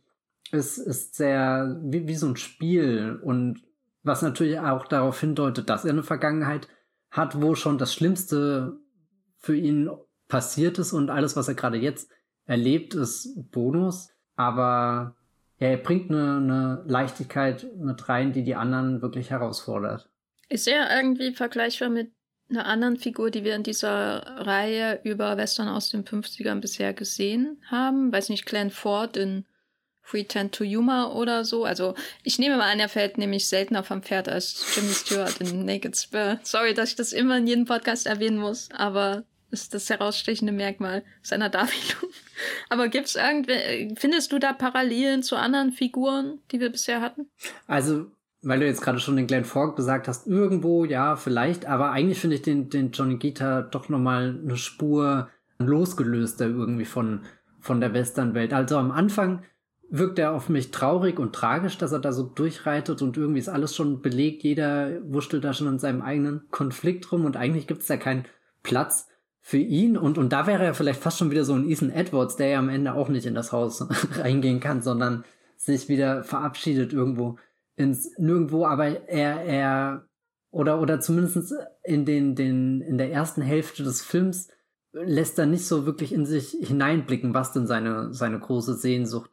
ist, 0.52 0.78
ist 0.78 1.16
sehr 1.16 1.80
wie, 1.84 2.08
wie 2.08 2.16
so 2.16 2.28
ein 2.28 2.38
Spiel 2.38 3.20
und 3.22 3.64
was 4.04 4.22
natürlich 4.22 4.60
auch 4.60 4.88
darauf 4.88 5.20
hindeutet, 5.20 5.70
dass 5.70 5.84
er 5.84 5.92
eine 5.92 6.04
Vergangenheit 6.04 6.68
hat, 7.10 7.42
wo 7.42 7.56
schon 7.56 7.78
das 7.78 7.94
Schlimmste 7.94 8.80
für 9.38 9.56
ihn 9.56 9.90
passiert 10.28 10.78
ist 10.80 10.94
und 10.94 11.10
alles, 11.10 11.36
was 11.36 11.48
er 11.48 11.56
gerade 11.56 11.78
jetzt 11.78 12.10
erlebt, 12.48 12.96
ist 12.96 13.52
Bonus. 13.52 14.10
Aber 14.36 15.16
ja, 15.60 15.68
er 15.68 15.78
bringt 15.78 16.10
eine, 16.10 16.38
eine 16.38 16.84
Leichtigkeit 16.88 17.68
mit 17.78 18.10
rein, 18.10 18.34
die 18.34 18.44
die 18.44 18.56
anderen 18.56 19.02
wirklich 19.02 19.30
herausfordert. 19.30 20.10
Ist 20.50 20.68
er 20.68 20.96
irgendwie 20.96 21.34
vergleichbar 21.34 21.90
mit 21.90 22.12
einer 22.50 22.66
anderen 22.66 22.98
Figur, 22.98 23.30
die 23.30 23.44
wir 23.44 23.56
in 23.56 23.64
dieser 23.64 24.24
Reihe 24.46 25.02
über 25.04 25.36
Western 25.38 25.68
aus 25.68 25.90
den 25.90 26.06
50ern 26.06 26.62
bisher 26.62 26.94
gesehen 26.94 27.62
haben. 27.70 28.12
Weiß 28.12 28.30
nicht, 28.30 28.46
Glenn 28.46 28.72
Ford 28.72 29.18
in 29.18 29.46
Free 30.02 30.24
Tend 30.24 30.56
to 30.56 30.64
Yuma 30.64 31.12
oder 31.12 31.44
so. 31.44 31.66
Also 31.66 31.94
ich 32.24 32.40
nehme 32.40 32.56
mal 32.56 32.72
an, 32.72 32.80
er 32.80 32.88
fällt 32.88 33.18
nämlich 33.18 33.48
seltener 33.48 33.84
vom 33.84 34.02
Pferd 34.02 34.30
als 34.30 34.66
Jimmy 34.74 34.94
Stewart 34.94 35.42
in 35.42 35.66
Naked 35.66 35.98
Spur. 35.98 36.40
Sorry, 36.44 36.74
dass 36.74 36.92
ich 36.92 36.96
das 36.96 37.12
immer 37.12 37.38
in 37.38 37.48
jedem 37.48 37.66
Podcast 37.66 38.08
erwähnen 38.08 38.38
muss, 38.38 38.70
aber 38.72 39.26
ist 39.52 39.74
das 39.74 39.90
herausstechende 39.90 40.54
Merkmal 40.54 41.04
seiner 41.22 41.50
Darbietung. 41.50 42.10
Aber 42.70 42.90
gibt's 42.90 43.16
irgendwie, 43.16 43.96
findest 43.98 44.32
du 44.32 44.40
da 44.40 44.54
Parallelen 44.54 45.24
zu 45.24 45.36
anderen 45.36 45.72
Figuren, 45.72 46.40
die 46.52 46.60
wir 46.60 46.70
bisher 46.70 47.02
hatten? 47.02 47.28
Also 47.66 48.12
weil 48.44 48.60
du 48.60 48.66
jetzt 48.66 48.82
gerade 48.82 49.00
schon 49.00 49.16
den 49.16 49.28
Glenn 49.28 49.46
Ford 49.46 49.76
gesagt 49.76 50.08
hast, 50.08 50.28
irgendwo, 50.28 50.86
ja, 50.86 51.16
vielleicht, 51.16 51.66
aber 51.66 51.92
eigentlich 51.92 52.20
finde 52.20 52.36
ich 52.36 52.44
den, 52.44 52.70
den 52.70 52.92
Johnny 52.92 53.18
Gita 53.18 53.62
doch 53.62 53.90
nochmal 53.90 54.40
eine 54.42 54.58
Spur 54.58 55.30
losgelöster 55.58 56.46
irgendwie 56.46 56.86
von, 56.86 57.22
von 57.60 57.82
der 57.82 57.94
Westernwelt. 57.94 58.54
Also 58.54 58.78
am 58.78 58.92
Anfang 58.92 59.44
wirkt 59.90 60.20
er 60.20 60.34
auf 60.34 60.50
mich 60.50 60.72
traurig 60.72 61.18
und 61.18 61.34
tragisch, 61.34 61.78
dass 61.78 61.94
er 61.94 62.00
da 62.00 62.12
so 62.12 62.24
durchreitet 62.24 63.02
und 63.02 63.18
irgendwie 63.18 63.40
ist 63.40 63.50
alles 63.50 63.76
schon 63.76 64.02
belegt, 64.02 64.44
jeder 64.44 65.02
wurschtelt 65.04 65.44
da 65.44 65.54
schon 65.54 65.68
in 65.68 65.80
seinem 65.80 66.02
eigenen 66.02 66.48
Konflikt 66.52 67.12
rum 67.12 67.26
und 67.26 67.38
eigentlich 67.38 67.68
gibt 67.68 67.82
es 67.82 67.88
da 67.88 67.98
keinen 67.98 68.26
Platz 68.64 69.08
für 69.48 69.60
ihn 69.60 69.96
und, 69.96 70.18
und 70.18 70.34
da 70.34 70.46
wäre 70.46 70.66
er 70.66 70.74
vielleicht 70.74 71.00
fast 71.00 71.20
schon 71.20 71.32
wieder 71.32 71.46
so 71.46 71.54
ein 71.54 71.70
Ethan 71.70 71.90
Edwards, 71.90 72.36
der 72.36 72.50
ja 72.50 72.60
am 72.60 72.68
Ende 72.68 72.94
auch 72.94 73.08
nicht 73.08 73.26
in 73.26 73.34
das 73.34 73.54
Haus 73.54 73.88
reingehen 74.20 74.60
kann, 74.60 74.82
sondern 74.82 75.24
sich 75.56 75.88
wieder 75.88 76.26
verabschiedet 76.26 76.92
irgendwo 76.92 77.38
ins 77.78 78.12
Nirgendwo, 78.18 78.66
aber 78.66 79.08
er, 79.08 79.46
er, 79.46 80.06
oder, 80.52 80.82
oder 80.82 81.00
zumindest 81.00 81.56
in 81.86 82.04
den, 82.04 82.36
den, 82.36 82.82
in 82.82 82.98
der 82.98 83.14
ersten 83.14 83.42
Hälfte 83.42 83.84
des 83.84 84.02
Films 84.02 84.50
lässt 84.92 85.40
er 85.40 85.46
nicht 85.46 85.66
so 85.66 85.86
wirklich 85.86 86.12
in 86.12 86.26
sich 86.26 86.50
hineinblicken, 86.60 87.34
was 87.34 87.54
denn 87.54 87.68
seine, 87.68 88.14
seine 88.14 88.40
große 88.40 88.74
Sehnsucht 88.74 89.32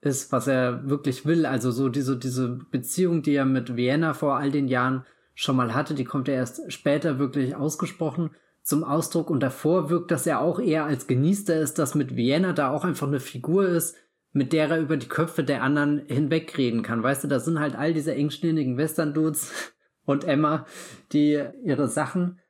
ist, 0.00 0.30
was 0.30 0.46
er 0.46 0.88
wirklich 0.88 1.26
will. 1.26 1.44
Also 1.44 1.72
so 1.72 1.88
diese, 1.88 2.16
diese 2.16 2.60
Beziehung, 2.70 3.22
die 3.22 3.34
er 3.34 3.46
mit 3.46 3.74
Vienna 3.74 4.14
vor 4.14 4.36
all 4.36 4.52
den 4.52 4.68
Jahren 4.68 5.04
schon 5.34 5.56
mal 5.56 5.74
hatte, 5.74 5.94
die 5.94 6.04
kommt 6.04 6.28
er 6.28 6.36
erst 6.36 6.72
später 6.72 7.18
wirklich 7.18 7.56
ausgesprochen 7.56 8.30
zum 8.66 8.82
Ausdruck 8.82 9.30
und 9.30 9.44
davor 9.44 9.90
wirkt 9.90 10.10
das 10.10 10.24
ja 10.24 10.40
auch 10.40 10.58
eher 10.58 10.86
als 10.86 11.06
genießt 11.06 11.50
er 11.50 11.60
ist, 11.60 11.78
dass 11.78 11.94
mit 11.94 12.16
Vienna 12.16 12.52
da 12.52 12.70
auch 12.70 12.84
einfach 12.84 13.06
eine 13.06 13.20
Figur 13.20 13.68
ist, 13.68 13.96
mit 14.32 14.52
der 14.52 14.68
er 14.68 14.80
über 14.80 14.96
die 14.96 15.06
Köpfe 15.06 15.44
der 15.44 15.62
anderen 15.62 16.02
hinwegreden 16.08 16.82
kann. 16.82 17.00
Weißt 17.00 17.22
du, 17.22 17.28
das 17.28 17.44
sind 17.44 17.60
halt 17.60 17.76
all 17.76 17.94
diese 17.94 18.12
engstirnigen 18.12 18.76
Western-Dudes 18.76 19.72
und 20.04 20.24
Emma, 20.24 20.66
die 21.12 21.40
ihre 21.62 21.86
Sachen 21.86 22.40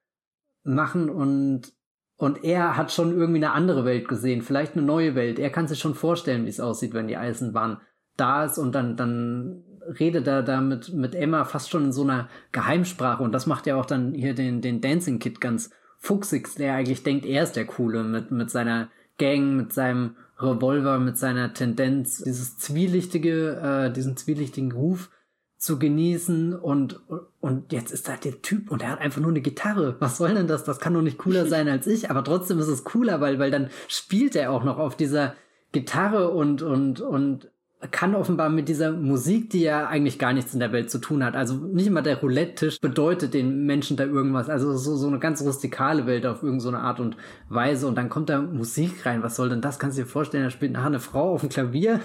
machen 0.65 1.11
und 1.11 1.75
und 2.19 2.45
er 2.45 2.79
hat 2.79 2.93
schon 2.93 3.13
irgendwie 3.15 3.45
eine 3.45 3.53
andere 3.53 3.85
Welt 3.85 4.09
gesehen, 4.09 4.41
vielleicht 4.41 4.75
eine 4.75 4.87
neue 4.87 5.15
Welt. 5.15 5.39
Er 5.39 5.51
kann 5.51 5.69
sich 5.69 5.79
schon 5.79 5.95
vorstellen, 5.95 6.47
wie 6.47 6.49
es 6.49 6.61
aussieht, 6.61 6.95
wenn 6.95 7.09
die 7.09 7.19
Eisenbahn 7.19 7.83
da 8.17 8.47
ist 8.47 8.57
und 8.57 8.75
dann, 8.75 8.97
dann 8.97 9.65
redet 10.01 10.27
er 10.27 10.43
da 10.43 10.63
mit, 10.63 10.95
mit 10.95 11.15
Emma 11.15 11.45
fast 11.45 11.69
schon 11.69 11.85
in 11.85 11.93
so 11.93 12.05
einer 12.05 12.31
Geheimsprache 12.53 13.23
und 13.23 13.33
das 13.33 13.45
macht 13.45 13.67
ja 13.67 13.77
auch 13.77 13.85
dann 13.85 14.15
hier 14.15 14.35
den, 14.35 14.63
den 14.63 14.81
Dancing 14.81 15.19
Kid 15.19 15.43
ganz 15.43 15.69
fuchsig, 15.99 16.55
der 16.57 16.75
eigentlich 16.75 17.03
denkt, 17.03 17.27
er 17.27 17.43
ist 17.43 17.57
der 17.57 17.67
Coole 17.67 18.03
mit, 18.03 18.31
mit 18.31 18.51
seiner 18.51 18.89
Gang, 19.19 19.57
mit 19.57 19.73
seinem 19.73 20.17
Revolver 20.39 20.99
mit 20.99 21.17
seiner 21.17 21.55
Tendenz, 21.55 22.19
dieses 22.19 22.59
zwielichtige, 22.59 23.87
äh, 23.89 23.93
diesen 23.93 24.17
zwielichtigen 24.17 24.73
Ruf 24.73 25.11
zu 25.57 25.79
genießen 25.79 26.55
und, 26.55 27.01
und 27.41 27.73
jetzt 27.73 27.91
ist 27.91 28.09
da 28.09 28.17
der 28.17 28.43
Typ 28.43 28.71
und 28.71 28.83
er 28.83 28.91
hat 28.91 29.01
einfach 29.01 29.23
nur 29.23 29.31
eine 29.31 29.41
Gitarre. 29.41 29.97
Was 29.99 30.19
soll 30.19 30.35
denn 30.35 30.47
das? 30.47 30.65
Das 30.65 30.79
kann 30.79 30.93
doch 30.93 31.01
nicht 31.01 31.17
cooler 31.17 31.47
sein 31.47 31.69
als 31.69 31.87
ich, 31.87 32.11
aber 32.11 32.23
trotzdem 32.23 32.59
ist 32.59 32.69
es 32.69 32.85
cooler, 32.85 33.23
weil, 33.23 33.39
weil 33.39 33.51
dann 33.51 33.71
spielt 33.89 34.37
er 34.37 34.53
auch 34.53 34.65
noch 34.65 34.79
auf 34.79 34.97
dieser 34.97 35.35
Gitarre 35.73 36.31
und, 36.31 36.61
und, 36.61 37.01
und 37.01 37.51
kann 37.91 38.15
offenbar 38.15 38.49
mit 38.49 38.69
dieser 38.69 38.93
Musik, 38.93 39.51
die 39.51 39.61
ja 39.61 39.87
eigentlich 39.87 40.19
gar 40.19 40.33
nichts 40.33 40.55
in 40.55 40.61
der 40.61 40.73
Welt 40.73 40.91
zu 40.91 40.99
tun 40.99 41.25
hat. 41.25 41.37
Also 41.37 41.55
nicht 41.55 41.87
immer 41.87 42.03
der 42.03 42.21
Roulette-Tisch 42.21 42.81
bedeutet 42.81 43.35
den 43.35 43.67
Menschen 43.67 43.97
da 43.97 44.05
irgendwas. 44.05 44.49
Also 44.49 44.77
so, 44.77 44.97
so 44.97 45.07
eine 45.07 45.19
ganz 45.19 45.43
rustikale 45.43 46.07
Welt 46.07 46.27
auf 46.27 46.43
irgendeine 46.43 46.79
Art 46.79 47.01
und 47.01 47.17
Weise. 47.49 47.87
Und 47.87 47.97
dann 47.97 48.09
kommt 48.09 48.29
da 48.29 48.41
Musik 48.41 49.05
rein. 49.07 49.23
Was 49.23 49.37
soll 49.37 49.49
denn 49.49 49.61
das? 49.61 49.79
Kannst 49.79 49.99
du 49.99 50.03
dir 50.03 50.09
vorstellen, 50.09 50.45
da 50.45 50.51
spielt 50.51 50.73
nachher 50.73 50.87
eine 50.87 51.01
Frau 51.01 51.33
auf 51.35 51.41
dem 51.41 51.51
Klavier. 51.51 52.01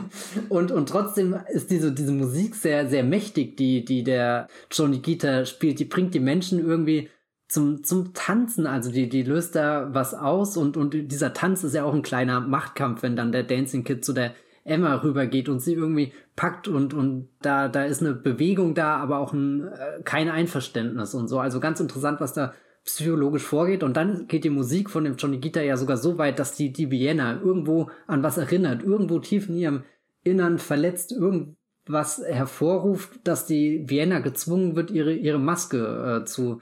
und, 0.48 0.72
und 0.72 0.88
trotzdem 0.88 1.36
ist 1.52 1.70
diese, 1.70 1.92
diese 1.92 2.12
Musik 2.12 2.54
sehr, 2.54 2.88
sehr 2.88 3.04
mächtig, 3.04 3.56
die, 3.56 3.84
die 3.84 4.04
der 4.04 4.48
Johnny 4.70 4.98
Gita 4.98 5.44
spielt. 5.44 5.78
Die 5.78 5.84
bringt 5.84 6.14
die 6.14 6.20
Menschen 6.20 6.58
irgendwie 6.58 7.08
zum, 7.48 7.84
zum 7.84 8.12
Tanzen, 8.12 8.66
also 8.66 8.90
die, 8.90 9.08
die 9.08 9.22
löst 9.22 9.54
da 9.54 9.88
was 9.92 10.14
aus 10.14 10.56
und, 10.56 10.76
und 10.76 11.12
dieser 11.12 11.32
Tanz 11.32 11.62
ist 11.62 11.74
ja 11.74 11.84
auch 11.84 11.94
ein 11.94 12.02
kleiner 12.02 12.40
Machtkampf, 12.40 13.02
wenn 13.02 13.14
dann 13.14 13.30
der 13.30 13.44
Dancing 13.44 13.84
Kid 13.84 14.04
zu 14.04 14.12
der 14.12 14.34
Emma 14.66 14.96
rübergeht 14.96 15.48
und 15.48 15.60
sie 15.60 15.74
irgendwie 15.74 16.12
packt 16.34 16.68
und, 16.68 16.92
und 16.92 17.28
da, 17.40 17.68
da 17.68 17.84
ist 17.84 18.02
eine 18.02 18.14
Bewegung 18.14 18.74
da, 18.74 18.96
aber 18.96 19.18
auch 19.18 19.32
ein, 19.32 19.68
äh, 19.68 20.02
kein 20.04 20.28
Einverständnis 20.28 21.14
und 21.14 21.28
so. 21.28 21.38
Also 21.38 21.60
ganz 21.60 21.80
interessant, 21.80 22.20
was 22.20 22.32
da 22.32 22.52
psychologisch 22.84 23.42
vorgeht. 23.42 23.82
Und 23.82 23.96
dann 23.96 24.26
geht 24.28 24.44
die 24.44 24.50
Musik 24.50 24.90
von 24.90 25.04
dem 25.04 25.16
Johnny 25.16 25.38
Gita 25.38 25.60
ja 25.60 25.76
sogar 25.76 25.96
so 25.96 26.18
weit, 26.18 26.38
dass 26.38 26.54
die, 26.54 26.72
die 26.72 26.90
Vienna 26.90 27.40
irgendwo 27.40 27.90
an 28.06 28.22
was 28.22 28.38
erinnert, 28.38 28.82
irgendwo 28.82 29.18
tief 29.18 29.48
in 29.48 29.56
ihrem 29.56 29.82
Innern 30.24 30.58
verletzt, 30.58 31.12
irgendwas 31.12 32.22
hervorruft, 32.24 33.20
dass 33.24 33.46
die 33.46 33.88
Vienna 33.88 34.20
gezwungen 34.20 34.76
wird, 34.76 34.90
ihre, 34.90 35.12
ihre 35.12 35.38
Maske 35.38 36.22
äh, 36.22 36.24
zu 36.24 36.60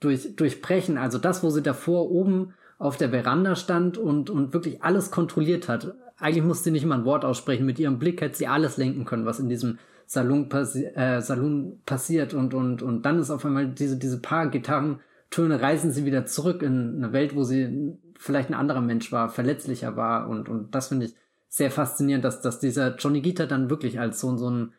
durch, 0.00 0.36
durchbrechen. 0.36 0.98
Also 0.98 1.18
das, 1.18 1.42
wo 1.42 1.50
sie 1.50 1.62
davor 1.62 2.10
oben 2.10 2.54
auf 2.78 2.96
der 2.98 3.10
Veranda 3.10 3.56
stand 3.56 3.96
und, 3.96 4.28
und 4.28 4.52
wirklich 4.52 4.82
alles 4.82 5.10
kontrolliert 5.10 5.68
hat 5.68 5.94
eigentlich 6.18 6.44
musste 6.44 6.64
sie 6.64 6.70
nicht 6.70 6.86
mal 6.86 6.98
ein 6.98 7.04
Wort 7.04 7.24
aussprechen. 7.24 7.66
Mit 7.66 7.78
ihrem 7.78 7.98
Blick 7.98 8.20
hätte 8.20 8.36
sie 8.36 8.46
alles 8.46 8.76
lenken 8.76 9.04
können, 9.04 9.26
was 9.26 9.38
in 9.38 9.48
diesem 9.48 9.78
Salon, 10.06 10.48
passi 10.48 10.84
äh, 10.84 11.20
Salon 11.20 11.80
passiert. 11.84 12.34
Und, 12.34 12.54
und, 12.54 12.82
und 12.82 13.02
dann 13.02 13.18
ist 13.18 13.30
auf 13.30 13.44
einmal 13.44 13.68
diese, 13.68 13.98
diese 13.98 14.20
paar 14.20 14.48
Gitarrentöne 14.48 15.60
reisen 15.60 15.92
sie 15.92 16.04
wieder 16.04 16.24
zurück 16.26 16.62
in 16.62 16.96
eine 16.96 17.12
Welt, 17.12 17.34
wo 17.34 17.42
sie 17.42 17.98
vielleicht 18.18 18.50
ein 18.50 18.54
anderer 18.54 18.80
Mensch 18.80 19.12
war, 19.12 19.28
verletzlicher 19.28 19.96
war. 19.96 20.28
Und, 20.28 20.48
und 20.48 20.74
das 20.74 20.88
finde 20.88 21.06
ich 21.06 21.14
sehr 21.48 21.70
faszinierend, 21.70 22.24
dass, 22.24 22.40
dass 22.40 22.60
dieser 22.60 22.96
Johnny 22.96 23.20
Guitar 23.20 23.46
dann 23.46 23.70
wirklich 23.70 24.00
als 24.00 24.20
so, 24.20 24.36
so, 24.36 24.50
ein, 24.50 24.72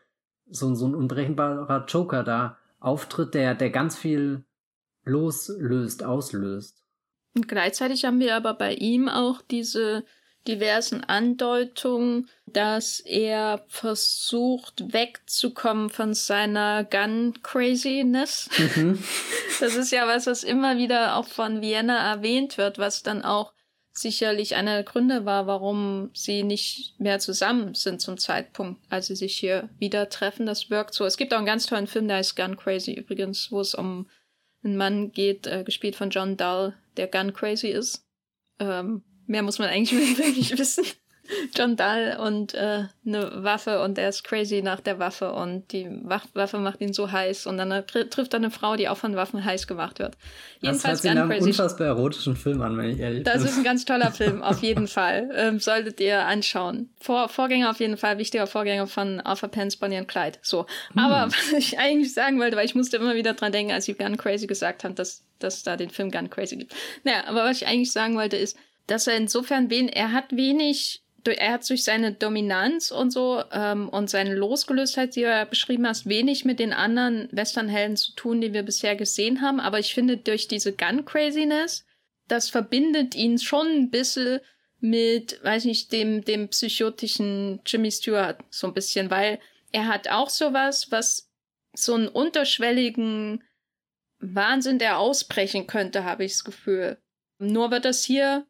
so, 0.50 0.74
so 0.74 0.88
ein 0.88 0.96
unberechenbarer 0.96 1.86
Joker 1.88 2.24
da 2.24 2.58
auftritt, 2.80 3.34
der, 3.34 3.56
der 3.56 3.70
ganz 3.70 3.96
viel 3.96 4.44
loslöst, 5.04 6.04
auslöst. 6.04 6.84
Und 7.36 7.48
gleichzeitig 7.48 8.06
haben 8.06 8.20
wir 8.20 8.36
aber 8.36 8.56
bei 8.56 8.74
ihm 8.74 9.08
auch 9.08 9.42
diese 9.42 10.04
diversen 10.48 11.04
Andeutungen, 11.04 12.30
dass 12.46 13.00
er 13.00 13.66
versucht 13.68 14.94
wegzukommen 14.94 15.90
von 15.90 16.14
seiner 16.14 16.84
Gun-Craziness. 16.84 18.50
Mhm. 18.76 19.04
Das 19.60 19.76
ist 19.76 19.92
ja 19.92 20.06
was, 20.06 20.28
was 20.28 20.44
immer 20.44 20.78
wieder 20.78 21.16
auch 21.16 21.26
von 21.26 21.62
Vienna 21.62 21.98
erwähnt 22.12 22.60
wird, 22.60 22.78
was 22.78 23.02
dann 23.02 23.24
auch 23.24 23.54
sicherlich 23.92 24.56
einer 24.56 24.76
der 24.76 24.84
Gründe 24.84 25.26
war, 25.26 25.48
warum 25.48 26.12
sie 26.14 26.44
nicht 26.44 27.00
mehr 27.00 27.18
zusammen 27.18 27.74
sind 27.74 28.00
zum 28.00 28.18
Zeitpunkt, 28.18 28.80
als 28.90 29.08
sie 29.08 29.16
sich 29.16 29.36
hier 29.36 29.70
wieder 29.80 30.10
treffen. 30.10 30.46
Das 30.46 30.70
wirkt 30.70 30.94
so. 30.94 31.06
Es 31.06 31.18
gibt 31.18 31.34
auch 31.34 31.38
einen 31.38 31.48
ganz 31.48 31.66
tollen 31.66 31.88
Film, 31.88 32.08
der 32.08 32.18
heißt 32.18 32.36
Gun 32.36 32.58
Crazy 32.58 32.94
übrigens, 32.94 33.52
wo 33.52 33.60
es 33.60 33.74
um 33.74 34.08
einen 34.64 34.78
Mann 34.78 35.12
geht, 35.12 35.48
äh, 35.48 35.64
gespielt 35.64 35.96
von 35.96 36.12
John 36.12 36.38
Dull, 36.38 36.74
der 36.98 37.08
Gun 37.08 37.34
Crazy 37.34 37.70
ist. 37.70 38.06
Ähm, 38.60 39.04
mehr 39.28 39.44
muss 39.44 39.60
man 39.60 39.70
eigentlich 39.70 40.18
wirklich 40.18 40.58
wissen. 40.58 40.86
John 41.56 41.76
Dahl 41.76 42.18
und 42.20 42.54
äh, 42.54 42.86
eine 43.06 43.44
Waffe 43.44 43.82
und 43.82 43.98
er 43.98 44.10
ist 44.10 44.24
crazy 44.24 44.62
nach 44.62 44.80
der 44.80 45.00
Waffe 45.00 45.32
und 45.34 45.72
die 45.72 45.88
Waffe 46.04 46.58
macht 46.58 46.82
ihn 46.82 46.94
so 46.94 47.12
heiß 47.12 47.48
und 47.48 47.58
dann 47.58 47.86
trifft 47.88 48.34
er 48.34 48.38
eine 48.38 48.52
Frau, 48.52 48.76
die 48.76 48.88
auch 48.88 48.98
von 48.98 49.16
Waffen 49.16 49.44
heiß 49.44 49.68
gemacht 49.68 50.00
wird. 50.00 50.18
Jedenfalls 50.62 51.02
das 51.02 51.12
hört 51.12 51.16
sich 51.16 51.40
einen 51.40 51.44
unfassbar 51.44 51.88
erotischen 51.88 52.36
Film 52.36 52.62
an, 52.62 52.78
wenn 52.78 52.92
ich 52.92 53.00
ehrlich 53.00 53.24
das 53.24 53.34
bin. 53.34 53.44
Das 53.44 53.52
ist 53.52 53.58
ein 53.58 53.64
ganz 53.64 53.86
toller 53.86 54.12
Film, 54.14 54.42
auf 54.42 54.62
jeden 54.62 54.88
Fall. 54.88 55.30
Ähm, 55.36 55.60
solltet 55.60 56.00
ihr 56.00 56.26
anschauen. 56.26 56.90
Vor, 57.00 57.30
Vorgänger 57.30 57.70
auf 57.70 57.80
jeden 57.80 57.98
Fall, 57.98 58.18
wichtiger 58.18 58.48
Vorgänger 58.48 58.88
von 58.88 59.20
Arthur 59.20 59.50
Pence, 59.50 59.76
Bonnie 59.78 59.98
und 59.98 60.08
Clyde. 60.08 60.40
So. 60.42 60.66
Hm. 60.94 61.00
Aber 61.00 61.32
was 61.32 61.52
ich 61.52 61.78
eigentlich 61.78 62.14
sagen 62.14 62.40
wollte, 62.40 62.56
weil 62.56 62.66
ich 62.66 62.76
musste 62.76 62.98
immer 62.98 63.16
wieder 63.16 63.34
dran 63.34 63.52
denken, 63.52 63.74
als 63.74 63.86
sie 63.86 63.94
Gun 63.94 64.18
Crazy 64.18 64.48
gesagt 64.48 64.84
haben, 64.84 64.96
dass, 64.96 65.24
dass 65.40 65.64
da 65.64 65.76
den 65.76 65.90
Film 65.90 66.12
Gun 66.12 66.30
Crazy 66.30 66.56
gibt. 66.56 66.74
Naja, 67.04 67.26
aber 67.28 67.44
was 67.44 67.62
ich 67.62 67.68
eigentlich 67.68 67.92
sagen 67.92 68.16
wollte 68.16 68.38
ist, 68.38 68.58
dass 68.88 69.08
er 69.08 69.18
insofern 69.18 69.70
wen, 69.70 69.90
er 69.90 70.12
hat 70.12 70.36
wenig 70.36 71.04
er 71.26 71.54
hat 71.54 71.70
durch 71.70 71.84
seine 71.84 72.14
Dominanz 72.14 72.92
und 72.92 73.12
so 73.12 73.44
ähm, 73.52 73.90
und 73.90 74.10
seine 74.10 74.36
Losgelöstheit, 74.36 75.16
die 75.16 75.22
du 75.22 75.28
ja 75.28 75.46
beschrieben 75.46 75.88
hast, 75.88 76.08
wenig 76.08 76.46
mit 76.46 76.60
den 76.60 76.74
anderen 76.74 77.28
Westernhelden 77.32 77.98
zu 77.98 78.14
tun, 78.14 78.42
die 78.42 78.54
wir 78.54 78.64
bisher 78.64 78.96
gesehen 78.96 79.42
haben. 79.42 79.60
Aber 79.60 79.80
ich 79.80 79.94
finde, 79.94 80.18
durch 80.18 80.48
diese 80.48 80.74
Gun-Craziness, 80.74 81.86
das 82.28 82.50
verbindet 82.50 83.16
ihn 83.16 83.40
schon 83.40 83.68
ein 83.68 83.90
bisschen 83.90 84.40
mit, 84.80 85.44
weiß 85.44 85.66
nicht, 85.66 85.92
dem, 85.92 86.24
dem 86.24 86.50
psychotischen 86.50 87.62
Jimmy 87.66 87.92
Stewart 87.92 88.38
so 88.50 88.68
ein 88.68 88.74
bisschen, 88.74 89.10
weil 89.10 89.40
er 89.72 89.88
hat 89.88 90.08
auch 90.08 90.30
sowas, 90.30 90.92
was 90.92 91.30
so 91.74 91.94
einen 91.94 92.08
unterschwelligen 92.08 93.44
Wahnsinn, 94.20 94.80
der 94.80 94.98
ausbrechen 94.98 95.68
könnte, 95.68 96.04
habe 96.04 96.26
ich 96.26 96.34
das 96.34 96.44
Gefühl. 96.44 96.98
Nur 97.40 97.72
wird 97.72 97.86
das 97.86 98.04
hier 98.04 98.46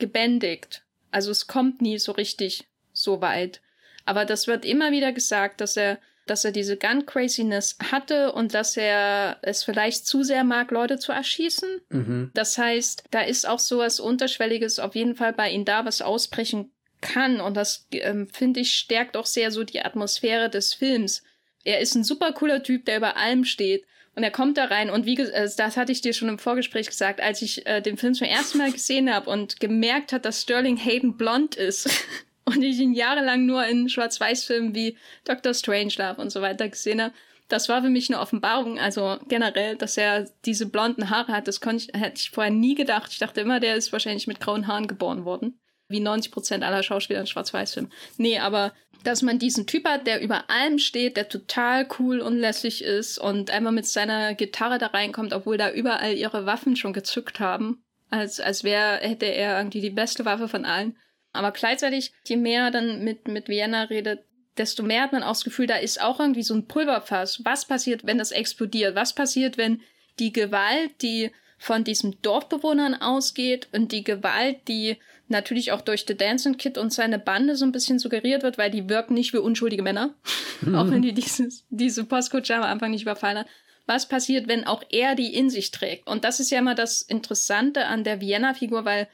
gebändigt. 0.00 0.82
Also 1.10 1.30
es 1.30 1.46
kommt 1.46 1.80
nie 1.80 1.98
so 1.98 2.12
richtig 2.12 2.64
so 2.92 3.20
weit. 3.20 3.60
Aber 4.04 4.24
das 4.24 4.46
wird 4.46 4.64
immer 4.64 4.90
wieder 4.90 5.12
gesagt, 5.12 5.60
dass 5.60 5.76
er, 5.76 5.98
dass 6.26 6.44
er 6.44 6.52
diese 6.52 6.76
Gun 6.76 7.06
Craziness 7.06 7.76
hatte 7.92 8.32
und 8.32 8.54
dass 8.54 8.76
er 8.76 9.38
es 9.42 9.62
vielleicht 9.62 10.06
zu 10.06 10.22
sehr 10.22 10.44
mag, 10.44 10.70
Leute 10.70 10.98
zu 10.98 11.12
erschießen. 11.12 11.80
Mhm. 11.90 12.30
Das 12.34 12.58
heißt, 12.58 13.04
da 13.10 13.20
ist 13.20 13.46
auch 13.46 13.58
sowas 13.58 14.00
Unterschwelliges 14.00 14.78
auf 14.78 14.94
jeden 14.94 15.14
Fall 15.14 15.32
bei 15.32 15.50
ihm 15.50 15.64
da, 15.64 15.84
was 15.84 16.02
ausbrechen 16.02 16.72
kann. 17.00 17.40
Und 17.40 17.56
das, 17.56 17.86
ähm, 17.92 18.28
finde 18.28 18.60
ich, 18.60 18.74
stärkt 18.74 19.16
auch 19.16 19.26
sehr 19.26 19.50
so 19.50 19.64
die 19.64 19.82
Atmosphäre 19.82 20.50
des 20.50 20.74
Films. 20.74 21.22
Er 21.64 21.80
ist 21.80 21.94
ein 21.94 22.04
super 22.04 22.32
cooler 22.32 22.62
Typ, 22.62 22.86
der 22.86 22.98
über 22.98 23.16
allem 23.16 23.44
steht. 23.44 23.84
Und 24.16 24.24
er 24.24 24.30
kommt 24.30 24.58
da 24.58 24.64
rein 24.64 24.90
und 24.90 25.06
wie 25.06 25.16
äh, 25.18 25.50
das 25.56 25.76
hatte 25.76 25.92
ich 25.92 26.00
dir 26.00 26.12
schon 26.12 26.28
im 26.28 26.38
Vorgespräch 26.38 26.88
gesagt, 26.88 27.20
als 27.20 27.42
ich 27.42 27.66
äh, 27.66 27.80
den 27.80 27.96
Film 27.96 28.14
zum 28.14 28.26
ersten 28.26 28.58
Mal 28.58 28.72
gesehen 28.72 29.12
habe 29.12 29.30
und 29.30 29.60
gemerkt 29.60 30.12
hat, 30.12 30.24
dass 30.24 30.42
Sterling 30.42 30.76
Hayden 30.76 31.16
blond 31.16 31.54
ist 31.54 31.88
und 32.44 32.62
ich 32.62 32.78
ihn 32.80 32.92
jahrelang 32.92 33.46
nur 33.46 33.64
in 33.66 33.88
Schwarz-Weiß-Filmen 33.88 34.74
wie 34.74 34.96
Doctor 35.24 35.54
Strangelove 35.54 36.20
und 36.20 36.30
so 36.30 36.42
weiter 36.42 36.68
gesehen 36.68 37.00
habe. 37.00 37.14
Das 37.48 37.68
war 37.68 37.82
für 37.82 37.88
mich 37.88 38.08
eine 38.10 38.20
Offenbarung. 38.20 38.78
Also 38.78 39.18
generell, 39.28 39.76
dass 39.76 39.96
er 39.96 40.28
diese 40.44 40.66
blonden 40.66 41.10
Haare 41.10 41.32
hat, 41.32 41.48
das 41.48 41.60
konnte 41.60 41.90
ich, 41.92 42.00
hätte 42.00 42.20
ich 42.20 42.30
vorher 42.30 42.52
nie 42.52 42.74
gedacht. 42.74 43.12
Ich 43.12 43.18
dachte 43.18 43.40
immer, 43.40 43.60
der 43.60 43.76
ist 43.76 43.92
wahrscheinlich 43.92 44.26
mit 44.26 44.40
grauen 44.40 44.66
Haaren 44.66 44.86
geboren 44.86 45.24
worden. 45.24 45.59
Wie 45.90 46.00
90 46.00 46.32
Prozent 46.32 46.64
aller 46.64 46.82
Schauspieler 46.82 47.20
in 47.20 47.26
Schwarz-Weiß-Filmen. 47.26 47.92
Nee, 48.16 48.38
aber 48.38 48.72
dass 49.04 49.22
man 49.22 49.38
diesen 49.38 49.66
Typ 49.66 49.86
hat, 49.86 50.06
der 50.06 50.22
über 50.22 50.50
allem 50.50 50.78
steht, 50.78 51.16
der 51.16 51.28
total 51.28 51.86
cool 51.98 52.20
und 52.20 52.38
lässig 52.38 52.82
ist 52.82 53.18
und 53.18 53.50
einmal 53.50 53.72
mit 53.72 53.86
seiner 53.86 54.34
Gitarre 54.34 54.78
da 54.78 54.88
reinkommt, 54.88 55.32
obwohl 55.32 55.56
da 55.56 55.70
überall 55.70 56.14
ihre 56.14 56.46
Waffen 56.46 56.76
schon 56.76 56.92
gezückt 56.92 57.40
haben. 57.40 57.82
Als, 58.10 58.40
als 58.40 58.64
wäre, 58.64 58.98
hätte 58.98 59.26
er 59.26 59.58
irgendwie 59.58 59.80
die 59.80 59.90
beste 59.90 60.24
Waffe 60.24 60.48
von 60.48 60.64
allen. 60.64 60.96
Aber 61.32 61.52
gleichzeitig, 61.52 62.12
je 62.26 62.36
mehr 62.36 62.70
dann 62.70 63.04
mit, 63.04 63.28
mit 63.28 63.48
Vienna 63.48 63.84
redet, 63.84 64.24
desto 64.56 64.82
mehr 64.82 65.02
hat 65.02 65.12
man 65.12 65.22
auch 65.22 65.30
das 65.30 65.44
Gefühl, 65.44 65.66
da 65.66 65.76
ist 65.76 66.00
auch 66.00 66.20
irgendwie 66.20 66.42
so 66.42 66.54
ein 66.54 66.66
Pulverfass. 66.66 67.44
Was 67.44 67.64
passiert, 67.64 68.04
wenn 68.04 68.18
das 68.18 68.32
explodiert? 68.32 68.96
Was 68.96 69.14
passiert, 69.14 69.56
wenn 69.56 69.80
die 70.18 70.32
Gewalt, 70.32 71.02
die 71.02 71.30
von 71.56 71.84
diesen 71.84 72.20
Dorfbewohnern 72.22 72.94
ausgeht 72.94 73.68
und 73.72 73.92
die 73.92 74.02
Gewalt, 74.02 74.66
die 74.66 74.96
natürlich 75.30 75.72
auch 75.72 75.80
durch 75.80 76.04
The 76.06 76.16
Dancing 76.16 76.56
Kid 76.56 76.78
und 76.78 76.92
seine 76.92 77.18
Bande 77.18 77.56
so 77.56 77.64
ein 77.64 77.72
bisschen 77.72 77.98
suggeriert 77.98 78.42
wird, 78.42 78.58
weil 78.58 78.70
die 78.70 78.88
wirken 78.88 79.14
nicht 79.14 79.32
wie 79.32 79.38
unschuldige 79.38 79.82
Männer, 79.82 80.14
auch 80.74 80.90
wenn 80.90 81.02
die 81.02 81.12
dieses, 81.12 81.64
diese 81.70 82.04
Postkutsche 82.04 82.56
am 82.56 82.62
Anfang 82.62 82.90
nicht 82.90 83.02
überfallen 83.02 83.38
hat. 83.38 83.46
Was 83.86 84.08
passiert, 84.08 84.46
wenn 84.46 84.64
auch 84.64 84.84
er 84.90 85.14
die 85.14 85.34
in 85.34 85.50
sich 85.50 85.70
trägt? 85.70 86.06
Und 86.06 86.24
das 86.24 86.38
ist 86.38 86.50
ja 86.50 86.58
immer 86.58 86.74
das 86.74 87.02
Interessante 87.02 87.86
an 87.86 88.04
der 88.04 88.20
Vienna-Figur, 88.20 88.84
weil 88.84 89.08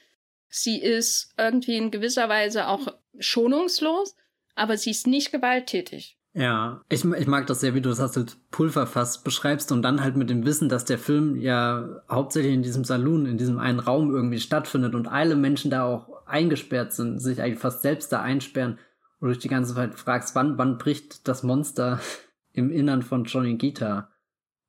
sie 0.49 0.81
ist 0.81 1.33
irgendwie 1.39 1.77
in 1.77 1.91
gewisser 1.91 2.29
Weise 2.29 2.69
auch 2.69 2.89
schonungslos, 3.19 4.15
aber 4.55 4.77
sie 4.77 4.91
ist 4.91 5.07
nicht 5.07 5.33
gewalttätig. 5.33 6.16
Ja, 6.37 6.83
ich, 6.91 7.03
ich 7.03 7.27
mag 7.27 7.47
das 7.47 7.61
sehr, 7.61 7.75
wie 7.75 7.81
du 7.81 7.89
das 7.89 7.99
als 7.99 8.37
Pulverfass 8.51 9.23
beschreibst 9.23 9.73
und 9.73 9.81
dann 9.81 10.03
halt 10.03 10.17
mit 10.17 10.29
dem 10.29 10.45
Wissen, 10.45 10.69
dass 10.69 10.85
der 10.85 10.99
Film 10.99 11.37
ja 11.37 12.03
hauptsächlich 12.11 12.53
in 12.53 12.63
diesem 12.63 12.85
Saloon, 12.85 13.25
in 13.25 13.39
diesem 13.39 13.59
einen 13.59 13.81
Raum 13.81 14.15
irgendwie 14.15 14.39
stattfindet 14.39 14.95
und 14.95 15.07
alle 15.07 15.35
Menschen 15.35 15.71
da 15.71 15.85
auch 15.85 16.27
eingesperrt 16.27 16.93
sind, 16.93 17.21
sich 17.21 17.41
eigentlich 17.41 17.59
fast 17.59 17.81
selbst 17.81 18.13
da 18.13 18.21
einsperren 18.21 18.79
und 19.19 19.29
du 19.29 19.33
dich 19.33 19.43
die 19.43 19.49
ganze 19.49 19.75
Zeit 19.75 19.95
fragst, 19.95 20.35
wann, 20.35 20.59
wann 20.59 20.77
bricht 20.77 21.27
das 21.27 21.43
Monster 21.43 22.01
im 22.53 22.71
Innern 22.71 23.01
von 23.01 23.25
Johnny 23.25 23.55
Gita 23.55 24.11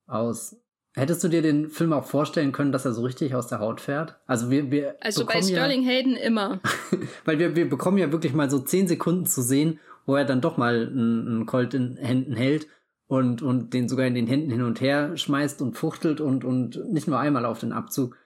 aus? 0.05 0.55
Hättest 0.93 1.25
du 1.25 1.27
dir 1.27 1.41
den 1.41 1.67
Film 1.67 1.91
auch 1.91 2.05
vorstellen 2.05 2.53
können, 2.53 2.71
dass 2.71 2.85
er 2.85 2.93
so 2.93 3.03
richtig 3.03 3.35
aus 3.35 3.47
der 3.47 3.59
Haut 3.59 3.81
fährt? 3.81 4.15
Also 4.25 4.49
wir, 4.49 4.71
wir 4.71 4.95
Also 5.01 5.25
bei 5.25 5.41
Sterling 5.41 5.83
ja, 5.83 5.89
Hayden 5.89 6.15
immer. 6.15 6.61
weil 7.25 7.39
wir, 7.39 7.57
wir 7.57 7.69
bekommen 7.69 7.97
ja 7.97 8.09
wirklich 8.13 8.33
mal 8.33 8.49
so 8.49 8.59
zehn 8.59 8.87
Sekunden 8.87 9.25
zu 9.25 9.41
sehen, 9.41 9.81
wo 10.07 10.15
er 10.15 10.25
dann 10.25 10.41
doch 10.41 10.57
mal 10.57 10.87
einen, 10.87 11.45
Colt 11.45 11.75
in 11.75 11.97
Händen 11.97 12.33
hält 12.33 12.67
und, 13.05 13.43
und 13.43 13.73
den 13.73 13.87
sogar 13.87 14.07
in 14.07 14.15
den 14.15 14.25
Händen 14.25 14.49
hin 14.49 14.63
und 14.63 14.81
her 14.81 15.15
schmeißt 15.15 15.61
und 15.61 15.77
fuchtelt 15.77 16.19
und, 16.21 16.43
und 16.43 16.91
nicht 16.91 17.07
nur 17.07 17.19
einmal 17.19 17.45
auf 17.45 17.59
den 17.59 17.73
Abzug 17.73 18.17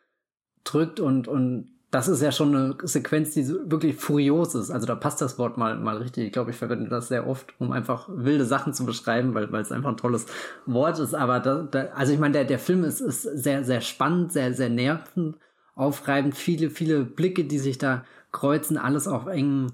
drückt 0.63 1.01
und, 1.01 1.27
und 1.27 1.71
das 1.89 2.07
ist 2.07 2.21
ja 2.21 2.31
schon 2.31 2.55
eine 2.55 2.77
Sequenz, 2.83 3.31
die 3.31 3.45
wirklich 3.49 3.97
furios 3.97 4.55
ist. 4.55 4.71
Also 4.71 4.87
da 4.87 4.95
passt 4.95 5.21
das 5.21 5.37
Wort 5.37 5.57
mal, 5.57 5.77
mal 5.77 5.97
richtig. 5.97 6.25
Ich 6.25 6.31
glaube, 6.31 6.51
ich 6.51 6.55
verwende 6.55 6.89
das 6.89 7.09
sehr 7.09 7.27
oft, 7.27 7.53
um 7.59 7.73
einfach 7.73 8.07
wilde 8.09 8.45
Sachen 8.45 8.73
zu 8.73 8.85
beschreiben, 8.85 9.33
weil, 9.33 9.51
weil 9.51 9.61
es 9.61 9.73
einfach 9.73 9.89
ein 9.89 9.97
tolles 9.97 10.25
Wort 10.65 10.99
ist. 10.99 11.13
Aber 11.13 11.41
da, 11.41 11.63
da, 11.63 11.87
also 11.93 12.13
ich 12.13 12.19
meine, 12.19 12.31
der, 12.31 12.45
der 12.45 12.59
Film 12.59 12.85
ist, 12.85 13.01
ist 13.01 13.23
sehr, 13.23 13.65
sehr 13.65 13.81
spannend, 13.81 14.31
sehr, 14.31 14.53
sehr 14.53 14.69
nervend, 14.69 15.35
aufreibend. 15.75 16.33
Viele, 16.37 16.69
viele 16.69 17.03
Blicke, 17.03 17.43
die 17.43 17.59
sich 17.59 17.77
da 17.77 18.05
kreuzen, 18.31 18.77
alles 18.77 19.09
auf 19.09 19.27
engem 19.27 19.73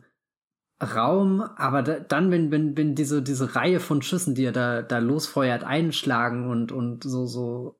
Raum, 0.81 1.41
aber 1.41 1.81
da, 1.81 1.99
dann, 1.99 2.29
wenn, 2.29 2.51
wenn, 2.51 2.77
wenn 2.77 2.93
diese, 2.93 3.23
diese 3.23 3.55
Reihe 3.55 3.79
von 3.79 4.01
Schüssen, 4.01 4.35
die 4.35 4.45
er 4.45 4.51
da, 4.51 4.83
da 4.83 4.99
losfeuert, 4.99 5.63
einschlagen 5.63 6.49
und, 6.49 6.71
und 6.71 7.03
so, 7.03 7.25
so, 7.25 7.79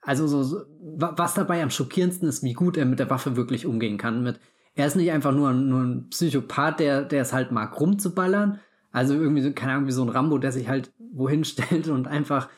also 0.00 0.28
so, 0.28 0.44
so, 0.44 0.62
was 0.78 1.34
dabei 1.34 1.62
am 1.62 1.70
schockierendsten 1.70 2.28
ist, 2.28 2.44
wie 2.44 2.52
gut 2.52 2.76
er 2.76 2.84
mit 2.84 3.00
der 3.00 3.10
Waffe 3.10 3.36
wirklich 3.36 3.66
umgehen 3.66 3.98
kann. 3.98 4.22
Mit, 4.22 4.38
er 4.74 4.86
ist 4.86 4.94
nicht 4.94 5.10
einfach 5.10 5.32
nur, 5.32 5.52
nur 5.52 5.80
ein 5.80 6.08
Psychopath, 6.10 6.78
der, 6.78 7.02
der 7.02 7.22
es 7.22 7.32
halt 7.32 7.50
mag, 7.50 7.80
rumzuballern. 7.80 8.60
Also 8.92 9.14
irgendwie 9.14 9.52
keine 9.52 9.72
Ahnung, 9.72 9.88
wie 9.88 9.92
so 9.92 10.02
ein 10.02 10.08
Rambo, 10.08 10.38
der 10.38 10.52
sich 10.52 10.68
halt 10.68 10.92
wohin 11.12 11.44
stellt 11.44 11.88
und 11.88 12.06
einfach 12.06 12.48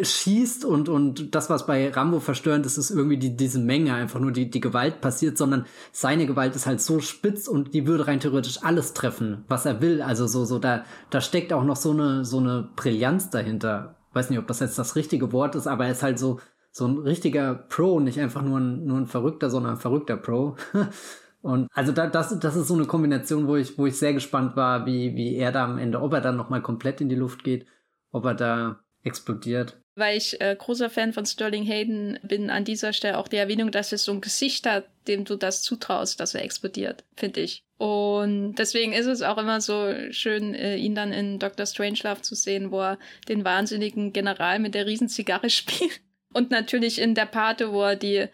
schießt 0.00 0.64
und, 0.64 0.88
und 0.88 1.34
das, 1.34 1.50
was 1.50 1.66
bei 1.66 1.90
Rambo 1.90 2.18
verstörend 2.18 2.64
ist, 2.64 2.78
ist 2.78 2.90
irgendwie 2.90 3.18
die, 3.18 3.36
diese 3.36 3.58
Menge, 3.58 3.92
einfach 3.92 4.20
nur 4.20 4.32
die, 4.32 4.48
die 4.48 4.60
Gewalt 4.60 5.02
passiert, 5.02 5.36
sondern 5.36 5.66
seine 5.92 6.26
Gewalt 6.26 6.56
ist 6.56 6.66
halt 6.66 6.80
so 6.80 7.00
spitz 7.00 7.46
und 7.46 7.74
die 7.74 7.86
würde 7.86 8.06
rein 8.06 8.20
theoretisch 8.20 8.62
alles 8.62 8.94
treffen, 8.94 9.44
was 9.48 9.66
er 9.66 9.82
will. 9.82 10.00
Also 10.00 10.26
so, 10.26 10.46
so, 10.46 10.58
da, 10.58 10.84
da 11.10 11.20
steckt 11.20 11.52
auch 11.52 11.64
noch 11.64 11.76
so 11.76 11.90
eine, 11.90 12.24
so 12.24 12.38
eine 12.38 12.70
Brillanz 12.74 13.28
dahinter. 13.28 13.96
Weiß 14.14 14.30
nicht, 14.30 14.38
ob 14.38 14.46
das 14.46 14.60
jetzt 14.60 14.78
das 14.78 14.96
richtige 14.96 15.32
Wort 15.32 15.54
ist, 15.56 15.66
aber 15.66 15.84
er 15.84 15.92
ist 15.92 16.02
halt 16.02 16.18
so, 16.18 16.40
so 16.70 16.86
ein 16.86 16.98
richtiger 16.98 17.54
Pro, 17.54 18.00
nicht 18.00 18.18
einfach 18.18 18.42
nur 18.42 18.58
ein, 18.60 18.86
nur 18.86 18.96
ein 18.96 19.06
Verrückter, 19.06 19.50
sondern 19.50 19.72
ein 19.74 19.80
verrückter 19.80 20.16
Pro. 20.16 20.56
Und 21.42 21.68
also 21.74 21.92
da, 21.92 22.06
das, 22.06 22.38
das 22.38 22.56
ist 22.56 22.68
so 22.68 22.74
eine 22.74 22.86
Kombination, 22.86 23.46
wo 23.46 23.56
ich, 23.56 23.76
wo 23.76 23.86
ich 23.86 23.98
sehr 23.98 24.14
gespannt 24.14 24.56
war, 24.56 24.86
wie, 24.86 25.16
wie 25.16 25.36
er 25.36 25.52
da 25.52 25.64
am 25.64 25.76
Ende, 25.76 26.00
ob 26.00 26.14
er 26.14 26.20
dann 26.20 26.36
nochmal 26.36 26.62
komplett 26.62 27.00
in 27.00 27.08
die 27.08 27.16
Luft 27.16 27.44
geht, 27.44 27.66
ob 28.12 28.24
er 28.24 28.34
da 28.34 28.80
explodiert. 29.02 29.81
Weil 29.94 30.16
ich 30.16 30.40
äh, 30.40 30.56
großer 30.58 30.88
Fan 30.88 31.12
von 31.12 31.26
Sterling 31.26 31.64
Hayden 31.64 32.18
bin, 32.22 32.48
an 32.48 32.64
dieser 32.64 32.92
Stelle 32.92 33.18
auch 33.18 33.28
die 33.28 33.36
Erwähnung, 33.36 33.70
dass 33.70 33.92
es 33.92 34.04
so 34.04 34.12
ein 34.12 34.22
Gesicht 34.22 34.66
hat, 34.66 34.86
dem 35.06 35.24
du 35.24 35.36
das 35.36 35.62
zutraust, 35.62 36.18
dass 36.18 36.34
er 36.34 36.42
explodiert, 36.42 37.04
finde 37.14 37.40
ich. 37.40 37.62
Und 37.76 38.54
deswegen 38.54 38.92
ist 38.92 39.06
es 39.06 39.22
auch 39.22 39.38
immer 39.38 39.60
so 39.60 39.92
schön, 40.10 40.54
äh, 40.54 40.76
ihn 40.76 40.94
dann 40.94 41.12
in 41.12 41.38
Dr. 41.40 41.66
Strangelove 41.66 42.22
zu 42.22 42.36
sehen, 42.36 42.70
wo 42.70 42.80
er 42.80 42.98
den 43.28 43.44
wahnsinnigen 43.44 44.12
General 44.12 44.60
mit 44.60 44.74
der 44.74 44.86
Riesenzigarre 44.86 45.50
spielt. 45.50 46.00
Und 46.32 46.50
natürlich 46.50 47.00
in 47.00 47.14
der 47.14 47.26
Pate, 47.26 47.72
wo 47.72 47.82
er 47.82 47.96
die, 47.96 48.26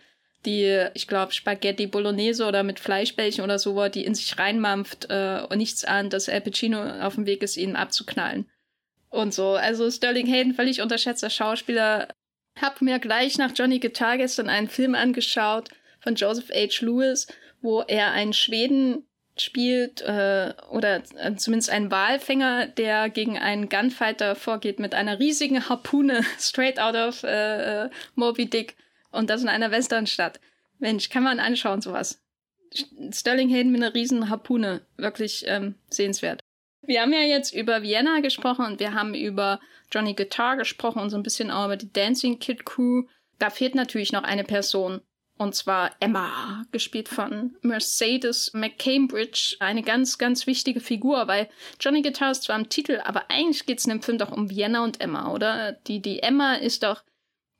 die, 0.44 0.86
ich 0.94 1.08
glaube, 1.08 1.32
Spaghetti 1.32 1.86
Bolognese 1.86 2.46
oder 2.46 2.62
mit 2.62 2.78
Fleischbällchen 2.78 3.42
oder 3.42 3.58
so, 3.58 3.74
wo 3.74 3.82
er 3.82 3.90
die 3.90 4.04
in 4.04 4.14
sich 4.14 4.38
reinmampft 4.38 5.06
äh, 5.10 5.40
und 5.48 5.56
nichts 5.58 5.84
ahnt, 5.84 6.12
dass 6.12 6.28
Al 6.28 6.42
Pacino 6.42 6.82
auf 7.00 7.14
dem 7.14 7.26
Weg 7.26 7.42
ist, 7.42 7.56
ihn 7.56 7.74
abzuknallen. 7.74 8.46
Und 9.10 9.32
so. 9.32 9.52
Also 9.52 9.90
Sterling 9.90 10.26
Hayden, 10.26 10.54
völlig 10.54 10.80
unterschätzter 10.80 11.30
Schauspieler. 11.30 12.08
Hab 12.60 12.82
mir 12.82 12.98
gleich 12.98 13.38
nach 13.38 13.52
Johnny 13.54 13.78
Guitar 13.78 14.18
gestern 14.18 14.48
einen 14.48 14.68
Film 14.68 14.94
angeschaut 14.94 15.70
von 16.00 16.14
Joseph 16.14 16.50
H. 16.50 16.84
Lewis, 16.84 17.26
wo 17.60 17.82
er 17.82 18.12
einen 18.12 18.32
Schweden 18.32 19.04
spielt 19.40 20.00
äh, 20.02 20.52
oder 20.70 21.02
äh, 21.16 21.34
zumindest 21.36 21.70
einen 21.70 21.90
Walfänger, 21.90 22.66
der 22.66 23.08
gegen 23.08 23.38
einen 23.38 23.68
Gunfighter 23.68 24.34
vorgeht 24.34 24.80
mit 24.80 24.94
einer 24.94 25.18
riesigen 25.18 25.68
Harpune 25.68 26.24
straight 26.38 26.80
out 26.80 26.94
of 26.94 27.22
äh, 27.22 27.84
äh, 27.84 27.90
Moby 28.14 28.46
Dick 28.46 28.76
und 29.10 29.30
das 29.30 29.42
in 29.42 29.48
einer 29.48 29.70
Westernstadt. 29.70 30.40
Mensch, 30.78 31.08
kann 31.08 31.22
man 31.22 31.40
anschauen 31.40 31.80
sowas. 31.80 32.20
Sterling 33.12 33.48
Hayden 33.48 33.72
mit 33.72 33.82
einer 33.82 33.94
riesen 33.94 34.28
Harpune, 34.28 34.82
wirklich 34.96 35.44
ähm, 35.46 35.76
sehenswert. 35.88 36.42
Wir 36.82 37.02
haben 37.02 37.12
ja 37.12 37.20
jetzt 37.20 37.54
über 37.54 37.82
Vienna 37.82 38.20
gesprochen 38.20 38.64
und 38.64 38.80
wir 38.80 38.94
haben 38.94 39.14
über 39.14 39.60
Johnny 39.92 40.14
Guitar 40.14 40.56
gesprochen 40.56 41.00
und 41.00 41.10
so 41.10 41.16
ein 41.16 41.22
bisschen 41.22 41.50
auch 41.50 41.66
über 41.66 41.76
die 41.76 41.92
Dancing 41.92 42.38
Kid 42.38 42.64
Crew. 42.64 43.04
Da 43.38 43.50
fehlt 43.50 43.74
natürlich 43.74 44.12
noch 44.12 44.22
eine 44.22 44.44
Person. 44.44 45.00
Und 45.36 45.54
zwar 45.54 45.92
Emma, 46.00 46.64
gespielt 46.72 47.08
von 47.08 47.56
Mercedes 47.62 48.52
McCambridge. 48.54 49.56
Eine 49.60 49.82
ganz, 49.82 50.18
ganz 50.18 50.48
wichtige 50.48 50.80
Figur, 50.80 51.28
weil 51.28 51.48
Johnny 51.80 52.02
Guitar 52.02 52.32
ist 52.32 52.42
zwar 52.42 52.58
im 52.58 52.68
Titel, 52.68 53.00
aber 53.04 53.30
eigentlich 53.30 53.64
geht 53.64 53.78
es 53.78 53.84
in 53.84 53.90
dem 53.90 54.02
Film 54.02 54.18
doch 54.18 54.32
um 54.32 54.50
Vienna 54.50 54.82
und 54.82 55.00
Emma, 55.00 55.32
oder? 55.32 55.72
Die, 55.72 56.02
die 56.02 56.20
Emma 56.20 56.54
ist 56.54 56.82
doch 56.82 57.04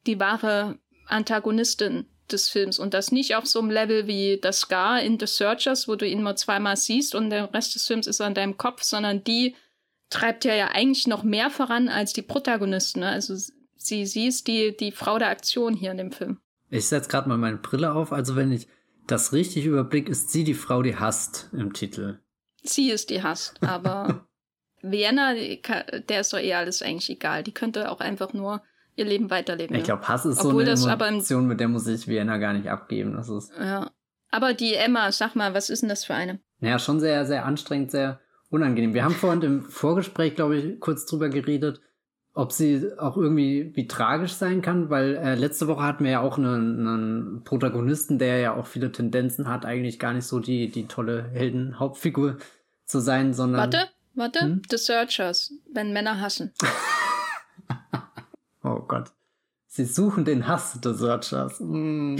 die 0.08 0.18
wahre 0.18 0.78
Antagonistin 1.06 2.06
des 2.32 2.48
Films 2.48 2.78
und 2.78 2.94
das 2.94 3.12
nicht 3.12 3.34
auf 3.36 3.46
so 3.46 3.60
einem 3.60 3.70
Level 3.70 4.06
wie 4.06 4.38
das 4.40 4.60
Scar 4.60 5.02
in 5.02 5.18
The 5.18 5.26
Searchers, 5.26 5.88
wo 5.88 5.96
du 5.96 6.06
ihn 6.06 6.22
nur 6.22 6.36
zweimal 6.36 6.76
siehst 6.76 7.14
und 7.14 7.30
der 7.30 7.52
Rest 7.52 7.74
des 7.74 7.86
Films 7.86 8.06
ist 8.06 8.20
an 8.20 8.34
deinem 8.34 8.56
Kopf, 8.56 8.82
sondern 8.82 9.24
die 9.24 9.54
treibt 10.10 10.44
ja 10.44 10.54
ja 10.54 10.68
eigentlich 10.68 11.06
noch 11.06 11.22
mehr 11.22 11.50
voran 11.50 11.88
als 11.88 12.12
die 12.12 12.22
Protagonisten. 12.22 13.00
Ne? 13.00 13.08
Also 13.08 13.34
sie, 13.76 14.06
sie 14.06 14.26
ist 14.26 14.46
die, 14.46 14.76
die 14.76 14.92
Frau 14.92 15.18
der 15.18 15.28
Aktion 15.28 15.74
hier 15.74 15.90
in 15.90 15.98
dem 15.98 16.12
Film. 16.12 16.38
Ich 16.70 16.86
setze 16.86 17.08
gerade 17.08 17.28
mal 17.28 17.38
meine 17.38 17.56
Brille 17.56 17.92
auf. 17.92 18.12
Also 18.12 18.36
wenn 18.36 18.52
ich 18.52 18.68
das 19.06 19.32
richtig 19.32 19.64
überblick, 19.64 20.08
ist 20.08 20.30
sie 20.30 20.44
die 20.44 20.54
Frau, 20.54 20.82
die 20.82 20.96
hasst 20.96 21.48
im 21.52 21.72
Titel. 21.72 22.18
Sie 22.62 22.90
ist 22.90 23.10
die 23.10 23.22
hasst, 23.22 23.62
aber 23.62 24.26
Vienna, 24.82 25.34
der 25.34 26.20
ist 26.20 26.32
doch 26.32 26.38
eher 26.38 26.58
alles 26.58 26.82
eigentlich 26.82 27.10
egal. 27.10 27.42
Die 27.42 27.54
könnte 27.54 27.90
auch 27.90 28.00
einfach 28.00 28.32
nur 28.32 28.62
ihr 28.98 29.04
Leben 29.04 29.30
weiterleben. 29.30 29.76
Ich 29.76 29.84
glaube, 29.84 30.06
Hass 30.08 30.26
ist 30.26 30.44
Obwohl 30.44 30.76
so 30.76 30.88
eine 30.88 31.04
Emotion, 31.06 31.46
mit 31.46 31.60
der 31.60 31.68
muss 31.68 31.86
ich 31.86 32.08
Vienna 32.08 32.38
gar 32.38 32.52
nicht 32.52 32.68
abgeben. 32.68 33.14
Das 33.14 33.28
ist 33.28 33.52
ja. 33.58 33.90
Aber 34.30 34.52
die 34.52 34.74
Emma, 34.74 35.10
sag 35.12 35.36
mal, 35.36 35.54
was 35.54 35.70
ist 35.70 35.82
denn 35.82 35.88
das 35.88 36.04
für 36.04 36.14
eine? 36.14 36.40
Ja, 36.60 36.78
schon 36.78 37.00
sehr, 37.00 37.24
sehr 37.24 37.46
anstrengend, 37.46 37.90
sehr 37.90 38.20
unangenehm. 38.50 38.92
Wir 38.92 39.04
haben 39.04 39.14
vorhin 39.14 39.42
im 39.42 39.62
Vorgespräch, 39.62 40.34
glaube 40.34 40.56
ich, 40.56 40.80
kurz 40.80 41.06
drüber 41.06 41.28
geredet, 41.28 41.80
ob 42.34 42.52
sie 42.52 42.86
auch 42.98 43.16
irgendwie 43.16 43.72
wie 43.74 43.88
tragisch 43.88 44.32
sein 44.32 44.60
kann, 44.60 44.90
weil 44.90 45.16
äh, 45.16 45.34
letzte 45.34 45.66
Woche 45.66 45.82
hatten 45.82 46.04
wir 46.04 46.10
ja 46.10 46.20
auch 46.20 46.36
einen, 46.36 46.86
einen 46.86 47.44
Protagonisten, 47.44 48.18
der 48.18 48.38
ja 48.38 48.54
auch 48.54 48.66
viele 48.66 48.92
Tendenzen 48.92 49.48
hat, 49.48 49.64
eigentlich 49.64 49.98
gar 49.98 50.12
nicht 50.12 50.26
so 50.26 50.40
die, 50.40 50.70
die 50.70 50.86
tolle 50.86 51.30
Heldenhauptfigur 51.32 52.36
zu 52.84 53.00
sein, 53.00 53.32
sondern. 53.32 53.60
Warte, 53.60 53.88
warte. 54.14 54.40
Hm? 54.40 54.62
The 54.68 54.76
Searchers, 54.76 55.52
wenn 55.72 55.92
Männer 55.92 56.20
hassen. 56.20 56.52
oh 58.76 58.84
Gott. 58.86 59.12
Sie 59.66 59.84
suchen 59.84 60.24
den 60.24 60.48
Hass 60.48 60.78
The 60.82 60.94
Searchers. 60.94 61.60
Mm. 61.60 62.16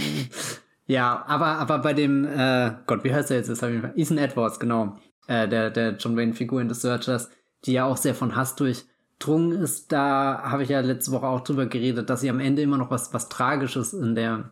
Ja, 0.85 1.23
aber, 1.27 1.57
aber 1.59 1.79
bei 1.79 1.93
dem, 1.93 2.25
äh, 2.25 2.71
Gott, 2.87 3.03
wie 3.03 3.13
heißt 3.13 3.29
er 3.31 3.37
jetzt? 3.37 3.49
Ethan 3.49 4.17
Edwards, 4.17 4.59
genau. 4.59 4.97
Äh, 5.27 5.47
der, 5.47 5.69
der 5.69 5.97
John 5.97 6.17
Wayne-Figur 6.17 6.61
in 6.61 6.69
The 6.69 6.79
Searchers, 6.79 7.29
die 7.65 7.73
ja 7.73 7.85
auch 7.85 7.97
sehr 7.97 8.15
von 8.15 8.35
Hass 8.35 8.55
durch 8.55 8.85
Drung 9.19 9.51
ist, 9.51 9.91
da 9.91 10.41
habe 10.43 10.63
ich 10.63 10.69
ja 10.69 10.79
letzte 10.79 11.11
Woche 11.11 11.27
auch 11.27 11.41
drüber 11.41 11.65
geredet, 11.65 12.09
dass 12.09 12.21
sie 12.21 12.29
am 12.29 12.39
Ende 12.39 12.61
immer 12.61 12.77
noch 12.77 12.89
was, 12.89 13.13
was 13.13 13.29
Tragisches 13.29 13.93
in 13.93 14.15
der 14.15 14.51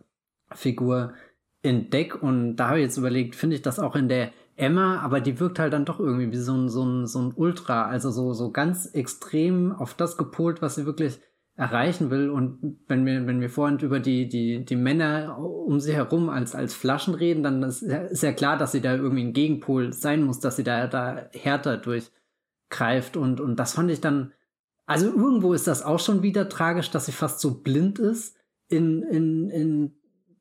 Figur 0.51 1.13
entdeckt. 1.63 2.21
Und 2.21 2.57
da 2.57 2.67
habe 2.67 2.79
ich 2.79 2.85
jetzt 2.85 2.97
überlegt, 2.97 3.35
finde 3.35 3.55
ich 3.55 3.61
das 3.61 3.79
auch 3.79 3.95
in 3.95 4.09
der 4.09 4.31
Emma, 4.55 4.99
aber 4.99 5.21
die 5.21 5.39
wirkt 5.39 5.59
halt 5.59 5.73
dann 5.73 5.85
doch 5.85 5.99
irgendwie 5.99 6.31
wie 6.31 6.37
so 6.37 6.53
ein, 6.53 6.69
so 6.69 6.83
ein, 6.83 7.07
so 7.07 7.19
ein 7.19 7.33
Ultra, 7.35 7.85
also 7.85 8.11
so, 8.11 8.33
so 8.33 8.51
ganz 8.51 8.87
extrem 8.87 9.71
auf 9.71 9.93
das 9.93 10.17
gepolt, 10.17 10.61
was 10.61 10.75
sie 10.75 10.85
wirklich 10.85 11.19
erreichen 11.57 12.09
will. 12.09 12.29
Und 12.29 12.77
wenn 12.87 13.05
wir, 13.05 13.27
wenn 13.27 13.41
wir 13.41 13.49
vorhin 13.49 13.79
über 13.79 13.99
die, 13.99 14.29
die, 14.29 14.63
die 14.63 14.75
Männer 14.77 15.37
um 15.37 15.81
sie 15.81 15.93
herum 15.93 16.29
als, 16.29 16.55
als 16.55 16.73
Flaschen 16.73 17.13
reden, 17.13 17.43
dann 17.43 17.61
ist, 17.63 17.81
ist 17.81 18.23
ja 18.23 18.31
klar, 18.31 18.57
dass 18.57 18.71
sie 18.71 18.81
da 18.81 18.95
irgendwie 18.95 19.25
ein 19.25 19.33
Gegenpol 19.33 19.91
sein 19.91 20.23
muss, 20.23 20.39
dass 20.39 20.55
sie 20.55 20.63
da, 20.63 20.87
da 20.87 21.27
härter 21.33 21.77
durchgreift. 21.77 23.17
Und, 23.17 23.41
und 23.41 23.57
das 23.57 23.73
fand 23.73 23.91
ich 23.91 23.99
dann 23.99 24.31
also 24.87 25.07
irgendwo 25.07 25.53
ist 25.53 25.67
das 25.67 25.83
auch 25.83 25.99
schon 25.99 26.23
wieder 26.23 26.47
tragisch, 26.47 26.89
dass 26.89 27.05
sie 27.05 27.11
fast 27.11 27.41
so 27.41 27.61
blind 27.61 27.99
ist 27.99 28.37
in, 28.69 29.03
in, 29.03 29.49
in 29.49 29.95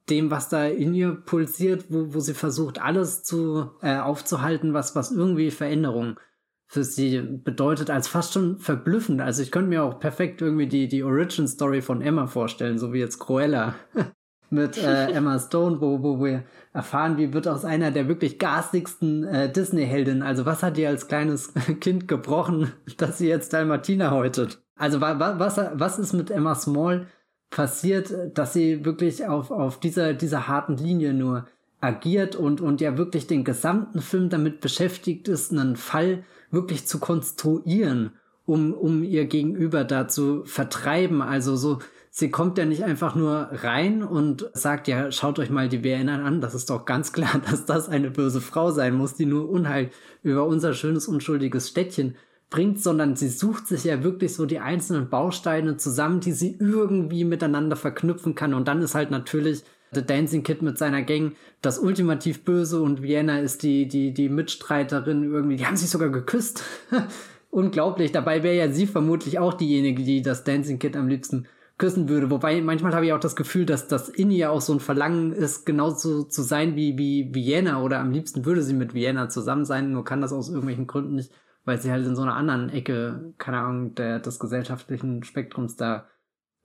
dem, 0.09 0.31
was 0.31 0.49
da 0.49 0.67
in 0.67 0.95
ihr 0.95 1.17
pulsiert, 1.17 1.87
wo, 1.89 2.15
wo 2.15 2.21
sie 2.21 2.33
versucht, 2.33 2.81
alles 2.81 3.25
zu 3.25 3.73
äh, 3.83 3.99
aufzuhalten, 3.99 4.73
was, 4.73 4.95
was 4.95 5.11
irgendwie 5.11 5.51
Veränderung 5.51 6.21
für 6.67 6.85
sie 6.85 7.21
bedeutet, 7.21 7.91
als 7.91 8.09
fast 8.09 8.33
schon 8.33 8.59
verblüffend. 8.59 9.21
Also 9.21 9.43
ich 9.43 9.51
könnte 9.51 9.69
mir 9.69 9.85
auch 9.85 10.01
perfekt 10.01 10.43
irgendwie 10.43 10.67
die, 10.67 10.89
die 10.89 11.05
Origin 11.05 11.47
Story 11.47 11.81
von 11.81 12.03
Emma 12.03 12.27
vorstellen, 12.27 12.79
so 12.79 12.93
wie 12.93 12.99
jetzt 12.99 13.19
Cruella. 13.19 13.75
mit 14.51 14.79
äh, 14.79 15.11
Emma 15.13 15.39
Stone, 15.39 15.81
wo, 15.81 16.03
wo 16.03 16.23
wir 16.23 16.45
erfahren, 16.73 17.17
wie 17.19 17.33
wird 17.33 17.49
aus 17.49 17.65
einer 17.65 17.91
der 17.91 18.09
wirklich 18.09 18.39
garstigsten 18.39 19.25
äh, 19.25 19.51
Disney-Heldinnen, 19.51 20.23
also 20.23 20.47
was 20.47 20.63
hat 20.63 20.77
die 20.77 20.87
als 20.87 21.09
kleines 21.09 21.53
Kind 21.81 22.09
gebrochen, 22.09 22.73
dass 22.97 23.19
sie 23.19 23.29
jetzt 23.29 23.53
Dalmatina 23.53 24.11
häutet? 24.11 24.63
Also 24.77 25.01
wa, 25.01 25.19
wa, 25.19 25.39
was, 25.39 25.59
was 25.75 25.99
ist 25.99 26.13
mit 26.13 26.31
Emma 26.31 26.55
Small 26.55 27.07
passiert, 27.51 28.13
dass 28.35 28.53
sie 28.53 28.85
wirklich 28.85 29.27
auf, 29.27 29.51
auf 29.51 29.81
dieser, 29.81 30.13
dieser 30.15 30.49
harten 30.49 30.77
Linie 30.77 31.15
nur 31.15 31.47
agiert 31.81 32.37
und, 32.37 32.61
und 32.61 32.81
ja 32.81 32.99
wirklich 32.99 33.27
den 33.27 33.45
gesamten 33.45 34.01
Film 34.01 34.29
damit 34.29 34.61
beschäftigt 34.61 35.29
ist, 35.29 35.53
einen 35.53 35.77
Fall 35.77 36.25
wirklich 36.51 36.87
zu 36.87 36.99
konstruieren, 36.99 38.13
um, 38.45 38.73
um 38.73 39.03
ihr 39.03 39.27
Gegenüber 39.27 39.85
da 39.85 40.09
zu 40.09 40.45
vertreiben. 40.45 41.23
Also 41.23 41.57
so 41.57 41.79
sie 42.17 42.31
kommt 42.31 42.57
ja 42.57 42.65
nicht 42.65 42.83
einfach 42.83 43.15
nur 43.15 43.51
rein 43.53 44.03
und 44.03 44.49
sagt, 44.55 44.89
ja, 44.89 45.13
schaut 45.13 45.39
euch 45.39 45.51
mal 45.51 45.69
die 45.69 45.85
WNN 45.85 46.09
an. 46.09 46.41
Das 46.41 46.55
ist 46.55 46.71
doch 46.71 46.87
ganz 46.87 47.13
klar, 47.13 47.43
dass 47.51 47.67
das 47.67 47.91
eine 47.91 48.11
böse 48.11 48.41
Frau 48.41 48.71
sein 48.71 48.95
muss, 48.95 49.15
die 49.15 49.27
nur 49.27 49.51
Unheil 49.51 49.91
über 50.23 50.47
unser 50.47 50.73
schönes, 50.73 51.09
unschuldiges 51.09 51.69
Städtchen 51.69 52.17
bringt, 52.49 52.81
sondern 52.83 53.17
sie 53.17 53.29
sucht 53.29 53.67
sich 53.67 53.85
ja 53.85 54.03
wirklich 54.03 54.33
so 54.35 54.47
die 54.47 54.61
einzelnen 54.61 55.11
Bausteine 55.11 55.77
zusammen, 55.77 56.21
die 56.21 56.33
sie 56.33 56.57
irgendwie 56.59 57.25
miteinander 57.25 57.77
verknüpfen 57.77 58.35
kann. 58.35 58.55
Und 58.55 58.67
dann 58.67 58.81
ist 58.81 58.95
halt 58.95 59.11
natürlich 59.11 59.65
The 59.93 60.05
Dancing 60.05 60.43
Kid 60.43 60.63
mit 60.63 60.79
seiner 60.79 61.03
Gang 61.03 61.35
das 61.63 61.79
ultimativ 61.79 62.45
Böse 62.45 62.81
und 62.81 63.03
Vienna 63.03 63.39
ist 63.41 63.63
die, 63.63 63.89
die, 63.89 64.13
die 64.13 64.29
Mitstreiterin 64.29 65.25
irgendwie. 65.25 65.57
Die 65.57 65.67
haben 65.67 65.77
sich 65.77 65.91
sogar 65.91 66.11
geküsst. 66.11 66.63
Unglaublich. 67.51 68.13
Dabei 68.13 68.43
wäre 68.43 68.57
ja 68.57 68.71
sie 68.71 68.87
vermutlich 68.87 69.39
auch 69.39 69.55
diejenige, 69.55 70.03
die 70.03 70.23
das 70.23 70.45
Dancing 70.45 70.79
Kid 70.79 70.97
am 70.97 71.09
liebsten 71.09 71.47
küssen 71.79 72.09
würde. 72.09 72.31
Wobei 72.31 72.61
manchmal 72.61 72.95
habe 72.95 73.07
ich 73.07 73.13
auch 73.13 73.21
das 73.21 73.37
Gefühl, 73.37 73.67
dass 73.67 73.89
das 73.89 74.09
in 74.09 74.31
ihr 74.31 74.51
auch 74.51 74.61
so 74.61 74.73
ein 74.73 74.81
Verlangen 74.81 75.33
ist, 75.33 75.67
genauso 75.67 76.25
zu 76.25 76.43
sein 76.43 76.75
wie, 76.77 76.97
wie 76.99 77.35
Vienna 77.35 77.83
oder 77.83 77.99
am 77.99 78.13
liebsten 78.13 78.45
würde 78.45 78.63
sie 78.63 78.75
mit 78.75 78.95
Vienna 78.95 79.29
zusammen 79.29 79.65
sein, 79.65 79.93
nur 79.93 80.05
kann 80.05 80.21
das 80.21 80.33
aus 80.33 80.49
irgendwelchen 80.49 80.87
Gründen 80.87 81.17
nicht, 81.17 81.33
weil 81.65 81.79
sie 81.79 81.91
halt 81.91 82.07
in 82.07 82.17
so 82.17 82.23
einer 82.23 82.37
anderen 82.37 82.71
Ecke, 82.71 83.35
keine 83.39 83.59
Ahnung, 83.59 83.95
der, 83.95 84.21
des 84.21 84.39
gesellschaftlichen 84.39 85.23
Spektrums 85.23 85.77
da 85.77 86.07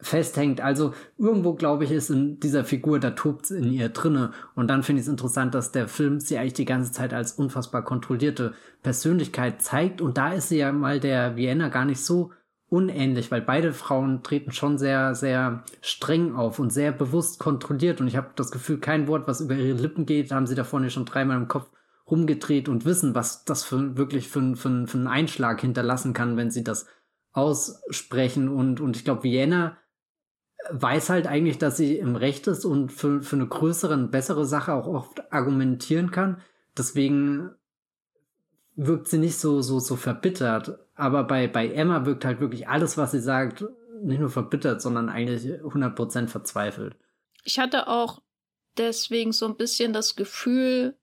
festhängt. 0.02 0.62
Also 0.62 0.94
irgendwo, 1.18 1.54
glaube 1.54 1.84
ich, 1.84 1.92
ist 1.92 2.10
in 2.10 2.40
dieser 2.40 2.64
Figur, 2.64 3.00
da 3.00 3.12
tobt 3.12 3.52
in 3.52 3.72
ihr 3.72 3.90
drinne. 3.90 4.32
Und 4.56 4.68
dann 4.68 4.84
finde 4.84 5.00
ich 5.00 5.06
es 5.06 5.12
interessant, 5.12 5.54
dass 5.54 5.72
der 5.72 5.88
Film 5.88 6.20
sie 6.20 6.38
eigentlich 6.38 6.54
die 6.54 6.66
ganze 6.66 6.92
Zeit 6.92 7.14
als 7.14 7.34
unfassbar 7.34 7.84
kontrollierte 7.84 8.54
Persönlichkeit 8.84 9.62
zeigt. 9.62 10.02
Und 10.02 10.18
da 10.18 10.34
ist 10.34 10.50
sie 10.50 10.58
ja 10.58 10.72
mal 10.72 11.00
der 11.00 11.36
Vienna 11.36 11.70
gar 11.70 11.86
nicht 11.86 12.04
so 12.04 12.32
unähnlich, 12.72 13.32
weil 13.32 13.42
beide 13.42 13.74
Frauen 13.74 14.24
treten 14.24 14.52
schon 14.54 14.78
sehr, 14.78 15.14
sehr 15.14 15.64
streng 15.82 16.36
auf 16.36 16.58
und 16.58 16.72
sehr 16.72 16.94
bewusst 16.94 17.38
kontrolliert. 17.38 18.00
Und 18.00 18.08
ich 18.08 18.16
habe 18.16 18.30
das 18.36 18.52
Gefühl, 18.52 18.80
kein 18.80 19.08
Wort, 19.08 19.28
was 19.28 19.42
über 19.42 19.56
ihre 19.56 19.78
Lippen 19.78 20.06
geht, 20.06 20.32
haben 20.32 20.48
sie 20.48 20.56
da 20.56 20.64
vorne 20.64 20.90
schon 20.90 21.06
dreimal 21.06 21.38
im 21.38 21.50
Kopf 21.50 21.70
rumgedreht 22.10 22.70
und 22.70 22.86
wissen, 22.86 23.14
was 23.14 23.44
das 23.44 23.64
für 23.64 23.98
wirklich 23.98 24.30
für, 24.30 24.56
für, 24.56 24.88
für 24.88 24.98
einen 24.98 25.08
Einschlag 25.08 25.62
hinterlassen 25.62 26.14
kann, 26.14 26.38
wenn 26.38 26.50
sie 26.50 26.64
das 26.64 26.88
aussprechen. 27.34 28.50
Und, 28.50 28.80
und 28.80 28.96
ich 28.96 29.04
glaube, 29.04 29.24
Vienna 29.24 29.78
weiß 30.70 31.10
halt 31.10 31.28
eigentlich, 31.28 31.58
dass 31.58 31.78
sie 31.78 31.98
im 31.98 32.16
Recht 32.16 32.48
ist 32.48 32.66
und 32.66 32.92
für, 32.92 33.22
für 33.22 33.36
eine 33.36 33.48
größere 33.48 33.94
und 33.94 34.12
bessere 34.12 34.46
Sache 34.46 34.74
auch 34.74 34.88
oft 34.88 35.32
argumentieren 35.34 36.12
kann. 36.12 36.42
Deswegen 36.78 37.52
wirkt 38.76 39.08
sie 39.08 39.18
nicht 39.18 39.38
so, 39.38 39.62
so, 39.62 39.80
so 39.80 39.96
verbittert. 39.96 40.80
Aber 40.96 41.24
bei, 41.24 41.48
bei 41.48 41.68
Emma 41.70 42.06
wirkt 42.06 42.26
halt 42.26 42.40
wirklich 42.40 42.68
alles, 42.68 42.98
was 42.98 43.12
sie 43.12 43.20
sagt, 43.20 43.66
nicht 44.02 44.20
nur 44.20 44.30
verbittert, 44.30 44.82
sondern 44.82 45.10
eigentlich 45.10 45.46
100% 45.46 46.28
verzweifelt. 46.28 46.96
Ich 47.44 47.60
hatte 47.60 47.88
auch 47.88 48.22
deswegen 48.78 49.32
so 49.32 49.46
ein 49.48 49.58
bisschen 49.58 49.94
das 49.94 50.16
Gefühl, 50.16 50.96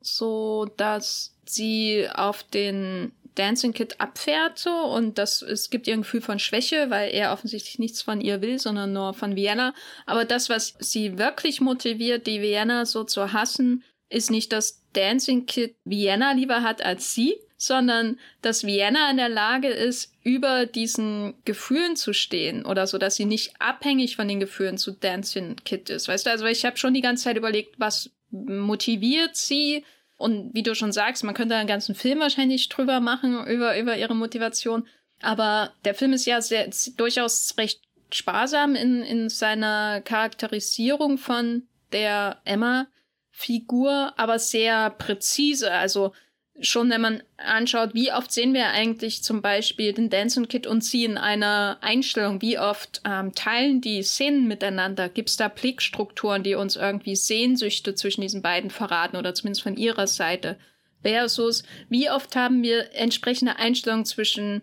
so 0.00 0.66
dass 0.76 1.36
sie 1.44 2.08
auf 2.12 2.42
den 2.42 3.12
Dancing 3.38 3.72
Kid 3.72 4.00
abfährt 4.00 4.58
so 4.58 4.70
und 4.70 5.18
das 5.18 5.42
es 5.42 5.70
gibt 5.70 5.86
ihr 5.86 5.94
ein 5.94 6.02
Gefühl 6.02 6.20
von 6.20 6.38
Schwäche, 6.38 6.90
weil 6.90 7.10
er 7.12 7.32
offensichtlich 7.32 7.78
nichts 7.78 8.02
von 8.02 8.20
ihr 8.20 8.42
will, 8.42 8.58
sondern 8.58 8.92
nur 8.92 9.14
von 9.14 9.36
Vienna. 9.36 9.74
Aber 10.06 10.24
das, 10.24 10.48
was 10.48 10.74
sie 10.80 11.18
wirklich 11.18 11.60
motiviert, 11.60 12.26
die 12.26 12.42
Vienna 12.42 12.84
so 12.84 13.04
zu 13.04 13.32
hassen, 13.32 13.84
ist 14.08 14.30
nicht, 14.30 14.52
dass 14.52 14.82
Dancing 14.92 15.46
Kid 15.46 15.76
Vienna 15.84 16.32
lieber 16.32 16.62
hat 16.62 16.82
als 16.82 17.14
sie, 17.14 17.36
sondern 17.56 18.18
dass 18.40 18.64
Vienna 18.64 19.10
in 19.10 19.16
der 19.16 19.28
Lage 19.28 19.68
ist, 19.68 20.14
über 20.22 20.66
diesen 20.66 21.34
Gefühlen 21.44 21.96
zu 21.96 22.12
stehen 22.12 22.64
oder 22.64 22.86
so, 22.86 22.98
dass 22.98 23.16
sie 23.16 23.24
nicht 23.24 23.60
abhängig 23.60 24.16
von 24.16 24.28
den 24.28 24.40
Gefühlen 24.40 24.78
zu 24.78 24.92
Dancing 24.92 25.56
Kid 25.64 25.90
ist. 25.90 26.08
Weißt 26.08 26.26
du, 26.26 26.30
also 26.30 26.46
ich 26.46 26.64
habe 26.64 26.76
schon 26.76 26.94
die 26.94 27.00
ganze 27.00 27.24
Zeit 27.24 27.36
überlegt, 27.36 27.78
was 27.78 28.10
motiviert 28.30 29.36
sie? 29.36 29.84
Und 30.18 30.52
wie 30.52 30.64
du 30.64 30.74
schon 30.74 30.92
sagst, 30.92 31.22
man 31.24 31.34
könnte 31.34 31.54
einen 31.54 31.68
ganzen 31.68 31.94
Film 31.94 32.18
wahrscheinlich 32.18 32.68
drüber 32.68 33.00
machen, 33.00 33.46
über, 33.46 33.78
über 33.78 33.96
ihre 33.96 34.16
Motivation. 34.16 34.86
Aber 35.22 35.72
der 35.84 35.94
Film 35.94 36.12
ist 36.12 36.26
ja 36.26 36.42
sehr, 36.42 36.68
durchaus 36.96 37.54
recht 37.56 37.80
sparsam 38.12 38.74
in, 38.74 39.02
in 39.02 39.28
seiner 39.28 40.00
Charakterisierung 40.00 41.18
von 41.18 41.68
der 41.92 42.40
Emma-Figur, 42.44 44.12
aber 44.16 44.40
sehr 44.40 44.90
präzise. 44.90 45.70
Also 45.70 46.12
schon 46.60 46.90
wenn 46.90 47.00
man 47.00 47.22
anschaut, 47.36 47.94
wie 47.94 48.12
oft 48.12 48.32
sehen 48.32 48.54
wir 48.54 48.68
eigentlich 48.68 49.22
zum 49.22 49.42
Beispiel 49.42 49.92
den 49.92 50.10
Dancing 50.10 50.48
Kid 50.48 50.66
und 50.66 50.82
sie 50.82 51.04
in 51.04 51.18
einer 51.18 51.78
Einstellung, 51.80 52.42
wie 52.42 52.58
oft 52.58 53.00
ähm, 53.04 53.34
teilen 53.34 53.80
die 53.80 54.02
Szenen 54.02 54.48
miteinander, 54.48 55.08
gibt 55.08 55.30
es 55.30 55.36
da 55.36 55.48
Blickstrukturen, 55.48 56.42
die 56.42 56.54
uns 56.54 56.76
irgendwie 56.76 57.16
Sehnsüchte 57.16 57.94
zwischen 57.94 58.22
diesen 58.22 58.42
beiden 58.42 58.70
verraten 58.70 59.16
oder 59.16 59.34
zumindest 59.34 59.62
von 59.62 59.76
ihrer 59.76 60.06
Seite. 60.06 60.58
Versus, 61.02 61.62
wie 61.88 62.10
oft 62.10 62.34
haben 62.34 62.62
wir 62.62 62.92
entsprechende 62.94 63.56
Einstellungen 63.56 64.04
zwischen 64.04 64.62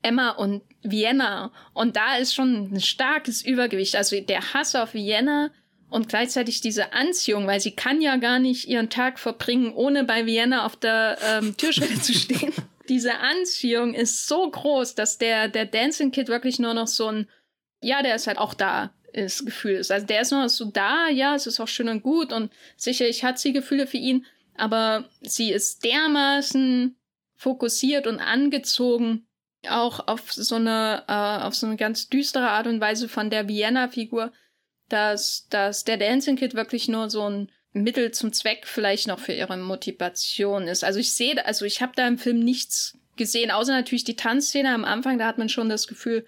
Emma 0.00 0.30
und 0.30 0.62
Vienna 0.82 1.52
und 1.72 1.96
da 1.96 2.16
ist 2.16 2.34
schon 2.34 2.72
ein 2.72 2.80
starkes 2.80 3.44
Übergewicht. 3.44 3.96
Also 3.96 4.18
der 4.20 4.54
Hass 4.54 4.74
auf 4.74 4.94
Vienna 4.94 5.50
und 5.94 6.08
gleichzeitig 6.08 6.60
diese 6.60 6.92
Anziehung, 6.92 7.46
weil 7.46 7.60
sie 7.60 7.70
kann 7.70 8.00
ja 8.00 8.16
gar 8.16 8.40
nicht 8.40 8.66
ihren 8.66 8.90
Tag 8.90 9.20
verbringen, 9.20 9.72
ohne 9.72 10.02
bei 10.02 10.26
Vienna 10.26 10.66
auf 10.66 10.74
der 10.74 11.16
ähm, 11.24 11.56
Türschwelle 11.56 12.00
zu 12.00 12.12
stehen. 12.12 12.52
Diese 12.88 13.20
Anziehung 13.20 13.94
ist 13.94 14.26
so 14.26 14.50
groß, 14.50 14.96
dass 14.96 15.18
der, 15.18 15.46
der 15.46 15.66
Dancing 15.66 16.10
Kid 16.10 16.26
wirklich 16.26 16.58
nur 16.58 16.74
noch 16.74 16.88
so 16.88 17.06
ein, 17.06 17.28
ja, 17.80 18.02
der 18.02 18.16
ist 18.16 18.26
halt 18.26 18.38
auch 18.38 18.54
da, 18.54 18.92
ist 19.12 19.46
Gefühl 19.46 19.76
ist. 19.76 19.92
Also 19.92 20.04
der 20.04 20.22
ist 20.22 20.32
nur 20.32 20.42
noch 20.42 20.48
so 20.48 20.64
da, 20.64 21.08
ja, 21.08 21.36
es 21.36 21.46
ist 21.46 21.60
auch 21.60 21.68
schön 21.68 21.88
und 21.88 22.02
gut 22.02 22.32
und 22.32 22.50
sicherlich 22.76 23.22
hat 23.22 23.38
sie 23.38 23.52
Gefühle 23.52 23.86
für 23.86 23.98
ihn, 23.98 24.26
aber 24.56 25.08
sie 25.20 25.52
ist 25.52 25.84
dermaßen 25.84 26.96
fokussiert 27.36 28.08
und 28.08 28.18
angezogen, 28.18 29.28
auch 29.68 30.08
auf 30.08 30.32
so 30.32 30.56
eine, 30.56 31.04
äh, 31.06 31.44
auf 31.44 31.54
so 31.54 31.68
eine 31.68 31.76
ganz 31.76 32.08
düstere 32.08 32.48
Art 32.48 32.66
und 32.66 32.80
Weise 32.80 33.08
von 33.08 33.30
der 33.30 33.46
Vienna-Figur, 33.46 34.32
dass, 34.88 35.46
dass 35.48 35.84
der 35.84 35.96
Dancing 35.96 36.36
Kid 36.36 36.54
wirklich 36.54 36.88
nur 36.88 37.10
so 37.10 37.28
ein 37.28 37.50
Mittel 37.72 38.12
zum 38.12 38.32
Zweck 38.32 38.66
vielleicht 38.66 39.08
noch 39.08 39.18
für 39.18 39.32
ihre 39.32 39.56
Motivation 39.56 40.68
ist. 40.68 40.84
Also 40.84 41.00
ich 41.00 41.12
sehe, 41.12 41.44
also 41.44 41.64
ich 41.64 41.82
habe 41.82 41.92
da 41.96 42.06
im 42.06 42.18
Film 42.18 42.38
nichts 42.38 42.96
gesehen, 43.16 43.50
außer 43.50 43.72
natürlich 43.72 44.04
die 44.04 44.16
Tanzszene 44.16 44.72
am 44.72 44.84
Anfang, 44.84 45.18
da 45.18 45.26
hat 45.26 45.38
man 45.38 45.48
schon 45.48 45.68
das 45.68 45.88
Gefühl, 45.88 46.26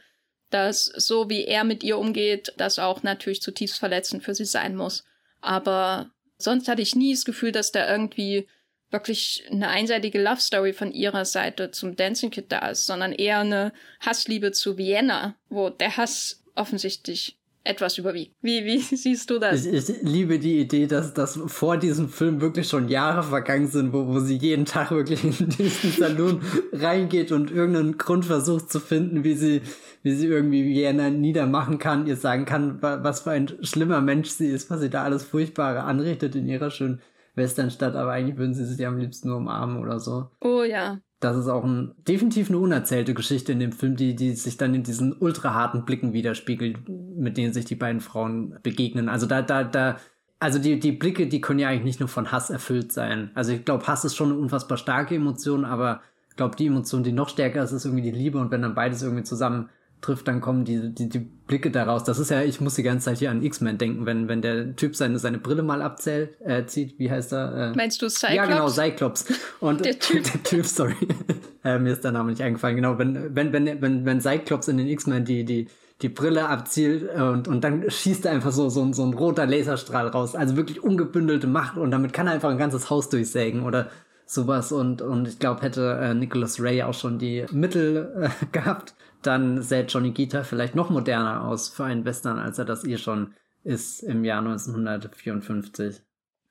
dass 0.51 0.85
so 0.85 1.29
wie 1.29 1.45
er 1.45 1.65
mit 1.65 1.83
ihr 1.83 1.99
umgeht, 1.99 2.53
das 2.57 2.79
auch 2.79 3.03
natürlich 3.03 3.43
zutiefst 3.43 3.79
verletzend 3.79 4.23
für 4.23 4.35
sie 4.35 4.45
sein 4.45 4.77
muss. 4.77 5.05
Aber 5.41 6.11
sonst 6.39 6.69
hatte 6.69 6.83
ich 6.83 6.95
nie 6.95 7.15
das 7.15 7.25
Gefühl, 7.25 7.53
dass 7.53 7.73
da 7.73 7.89
irgendwie 7.89 8.49
wirklich 8.91 9.45
eine 9.51 9.69
einseitige 9.69 10.23
Love 10.23 10.41
Story 10.41 10.73
von 10.73 10.93
ihrer 10.93 11.25
Seite 11.25 11.71
zum 11.71 11.97
Dancing 11.97 12.31
Kid 12.31 12.47
da 12.51 12.69
ist, 12.69 12.87
sondern 12.87 13.13
eher 13.13 13.41
eine 13.41 13.73
Hassliebe 14.01 14.53
zu 14.53 14.79
Vienna, 14.79 15.35
wo 15.49 15.71
der 15.71 15.97
Hass 15.97 16.43
offensichtlich 16.55 17.36
etwas 17.67 17.99
überwiegt. 17.99 18.35
Wie, 18.41 18.65
wie 18.65 18.79
siehst 18.97 19.31
du 19.31 19.39
das? 19.39 19.67
Ich, 19.67 19.91
ich 19.91 20.03
liebe 20.03 20.39
die 20.39 20.61
Idee, 20.61 20.87
dass, 20.87 21.13
dass 21.15 21.39
vor 21.47 21.77
diesem 21.77 22.09
Film 22.09 22.41
wirklich 22.41 22.69
schon 22.69 22.89
Jahre 22.89 23.23
vergangen 23.23 23.67
sind, 23.67 23.93
wo, 23.93 24.07
wo 24.07 24.21
sie 24.21 24.37
jeden 24.37 24.65
Tag 24.65 24.91
wirklich 24.91 25.23
in 25.25 25.49
diesen 25.49 25.91
Salon 25.99 26.41
reingeht 26.73 27.33
und 27.33 27.51
irgendeinen 27.51 27.99
Grund 27.99 28.25
versucht 28.25 28.71
zu 28.71 28.81
finden, 28.81 29.25
wie 29.25 29.35
sie, 29.35 29.63
wie 30.03 30.15
sie 30.15 30.27
irgendwie 30.27 30.65
Vienna 30.65 31.11
niedermachen 31.11 31.79
kann, 31.79 32.07
ihr 32.07 32.17
sagen 32.17 32.45
kann, 32.45 32.81
was 32.81 33.21
für 33.21 33.33
ein 33.33 33.53
schlimmer 33.63 34.01
Mensch 34.01 34.31
sie 34.31 34.49
ist, 34.49 34.71
was 34.71 34.81
sie 34.81 34.91
da 34.91 35.03
alles 35.03 35.25
Furchtbare 35.25 35.83
anrichtet 35.83 36.35
in 36.37 36.47
ihrer 36.47 36.71
schönen 36.71 37.01
Westernstadt, 37.35 37.95
aber 37.97 38.13
eigentlich 38.13 38.39
würden 38.39 38.55
sie 38.55 38.65
sich 38.65 38.87
am 38.87 38.99
liebsten 38.99 39.29
nur 39.29 39.39
umarmen 39.39 39.79
oder 39.79 40.01
so. 40.01 40.31
Oh 40.41 40.63
ja 40.63 41.01
das 41.27 41.37
ist 41.37 41.49
auch 41.49 41.65
ein, 41.65 41.93
definitiv 42.07 42.49
eine 42.49 42.59
unerzählte 42.59 43.15
Geschichte 43.15 43.53
in 43.53 43.61
dem 43.61 43.73
Film, 43.73 43.97
die, 43.97 44.15
die 44.15 44.33
sich 44.33 44.57
dann 44.57 44.75
in 44.75 44.83
diesen 44.83 45.13
ultra 45.19 45.67
Blicken 45.85 46.13
widerspiegelt, 46.13 46.89
mit 46.89 47.37
denen 47.37 47.53
sich 47.53 47.65
die 47.65 47.75
beiden 47.75 48.01
Frauen 48.01 48.59
begegnen. 48.63 49.09
Also 49.09 49.27
da, 49.27 49.43
da, 49.43 49.65
da, 49.65 49.97
also 50.39 50.59
die, 50.59 50.79
die 50.79 50.93
Blicke, 50.93 51.27
die 51.27 51.41
können 51.41 51.59
ja 51.59 51.69
eigentlich 51.69 51.85
nicht 51.85 52.01
nur 52.01 52.09
von 52.09 52.31
Hass 52.33 52.51
erfüllt 52.51 52.93
sein. 52.93 53.31
Also 53.35 53.53
ich 53.53 53.65
glaube, 53.65 53.87
Hass 53.87 54.05
ist 54.05 54.15
schon 54.15 54.31
eine 54.31 54.39
unfassbar 54.39 54.79
starke 54.79 55.15
Emotion, 55.17 55.65
aber 55.65 56.01
ich 56.31 56.37
glaube, 56.37 56.57
die 56.57 56.67
Emotion, 56.67 57.03
die 57.03 57.13
noch 57.13 57.29
stärker 57.29 57.63
ist, 57.63 57.73
ist 57.73 57.85
irgendwie 57.85 58.03
die 58.03 58.17
Liebe 58.17 58.39
und 58.39 58.51
wenn 58.51 58.63
dann 58.63 58.75
beides 58.75 59.03
irgendwie 59.03 59.25
zusammen 59.25 59.69
trifft, 60.01 60.29
dann 60.29 60.41
kommen 60.41 60.65
die, 60.65 60.95
die, 60.95 61.09
die 61.09 61.19
Blicke 61.19 61.71
daraus. 61.71 62.05
Das 62.05 62.19
ist 62.19 62.31
ja, 62.31 62.43
ich 62.43 62.61
muss 62.61 62.75
die 62.75 62.83
ganze 62.83 63.07
Zeit 63.07 63.19
hier 63.19 63.31
an 63.31 63.43
X-Men 63.43 63.79
denken, 63.79 64.07
wenn, 64.07 64.29
wenn 64.29 64.43
der 64.43 64.77
Typ 64.77 64.97
seine, 64.97 65.19
seine 65.19 65.39
Brille 65.39 65.63
mal 65.63 65.83
abzählt, 65.83 66.41
äh, 66.41 66.65
zieht, 66.67 66.99
wie 66.99 67.11
heißt 67.11 67.33
er? 67.33 67.73
Äh, 67.73 67.77
Meinst 67.77 68.03
du 68.03 68.09
Cyclops? 68.09 68.35
Ja, 68.35 68.47
genau, 68.47 68.69
Cyclops. 68.69 69.27
Und 69.61 69.85
der 69.85 69.99
Typ. 69.99 70.25
der 70.33 70.43
Typ, 70.43 70.67
sorry. 70.67 70.95
äh, 71.65 71.79
mir 71.79 71.93
ist 71.93 72.05
der 72.05 72.13
Name 72.13 72.31
nicht 72.31 72.43
eingefallen. 72.43 72.77
Genau, 72.77 72.99
wenn, 72.99 73.35
wenn, 73.35 73.53
wenn, 73.53 73.81
wenn, 73.81 74.05
wenn 74.05 74.21
Cyclops 74.21 74.69
in 74.69 74.77
den 74.77 74.89
X-Men 74.89 75.25
die, 75.25 75.45
die, 75.45 75.69
die 76.03 76.09
Brille 76.09 76.49
abzielt 76.49 77.09
äh, 77.15 77.23
und, 77.23 77.49
und 77.49 77.65
dann 77.65 77.91
schießt 77.91 78.27
er 78.27 78.33
einfach 78.33 78.53
so, 78.53 78.69
so, 78.69 78.93
so 78.93 79.05
ein 79.05 79.15
roter 79.15 79.47
Laserstrahl 79.47 80.09
raus. 80.09 80.35
Also 80.35 80.57
wirklich 80.57 80.83
ungebündelte 80.83 81.47
Macht 81.47 81.77
und 81.77 81.91
damit 81.91 82.13
kann 82.13 82.27
er 82.27 82.35
einfach 82.35 82.51
ein 82.51 82.59
ganzes 82.59 82.91
Haus 82.91 83.09
durchsägen 83.09 83.63
oder 83.63 83.91
sowas 84.27 84.73
und, 84.73 85.03
und 85.03 85.29
ich 85.29 85.39
glaube, 85.39 85.63
hätte 85.63 85.99
äh, 86.03 86.13
Nicholas 86.13 86.61
Ray 86.61 86.83
auch 86.83 86.95
schon 86.95 87.19
die 87.19 87.47
Mittel 87.53 88.13
äh, 88.21 88.47
gehabt, 88.53 88.95
dann 89.27 89.63
sähe 89.63 89.85
Johnny 89.85 90.13
Guitar 90.13 90.45
vielleicht 90.45 90.75
noch 90.75 90.91
moderner 90.91 91.45
aus 91.45 91.69
für 91.69 91.85
einen 91.85 92.05
Western, 92.05 92.39
als 92.39 92.59
er 92.59 92.65
das 92.65 92.85
eh 92.85 92.99
schon 92.99 93.35
ist 93.65 94.03
im 94.03 94.25
Jahr 94.25 94.39
1954. 94.39 96.03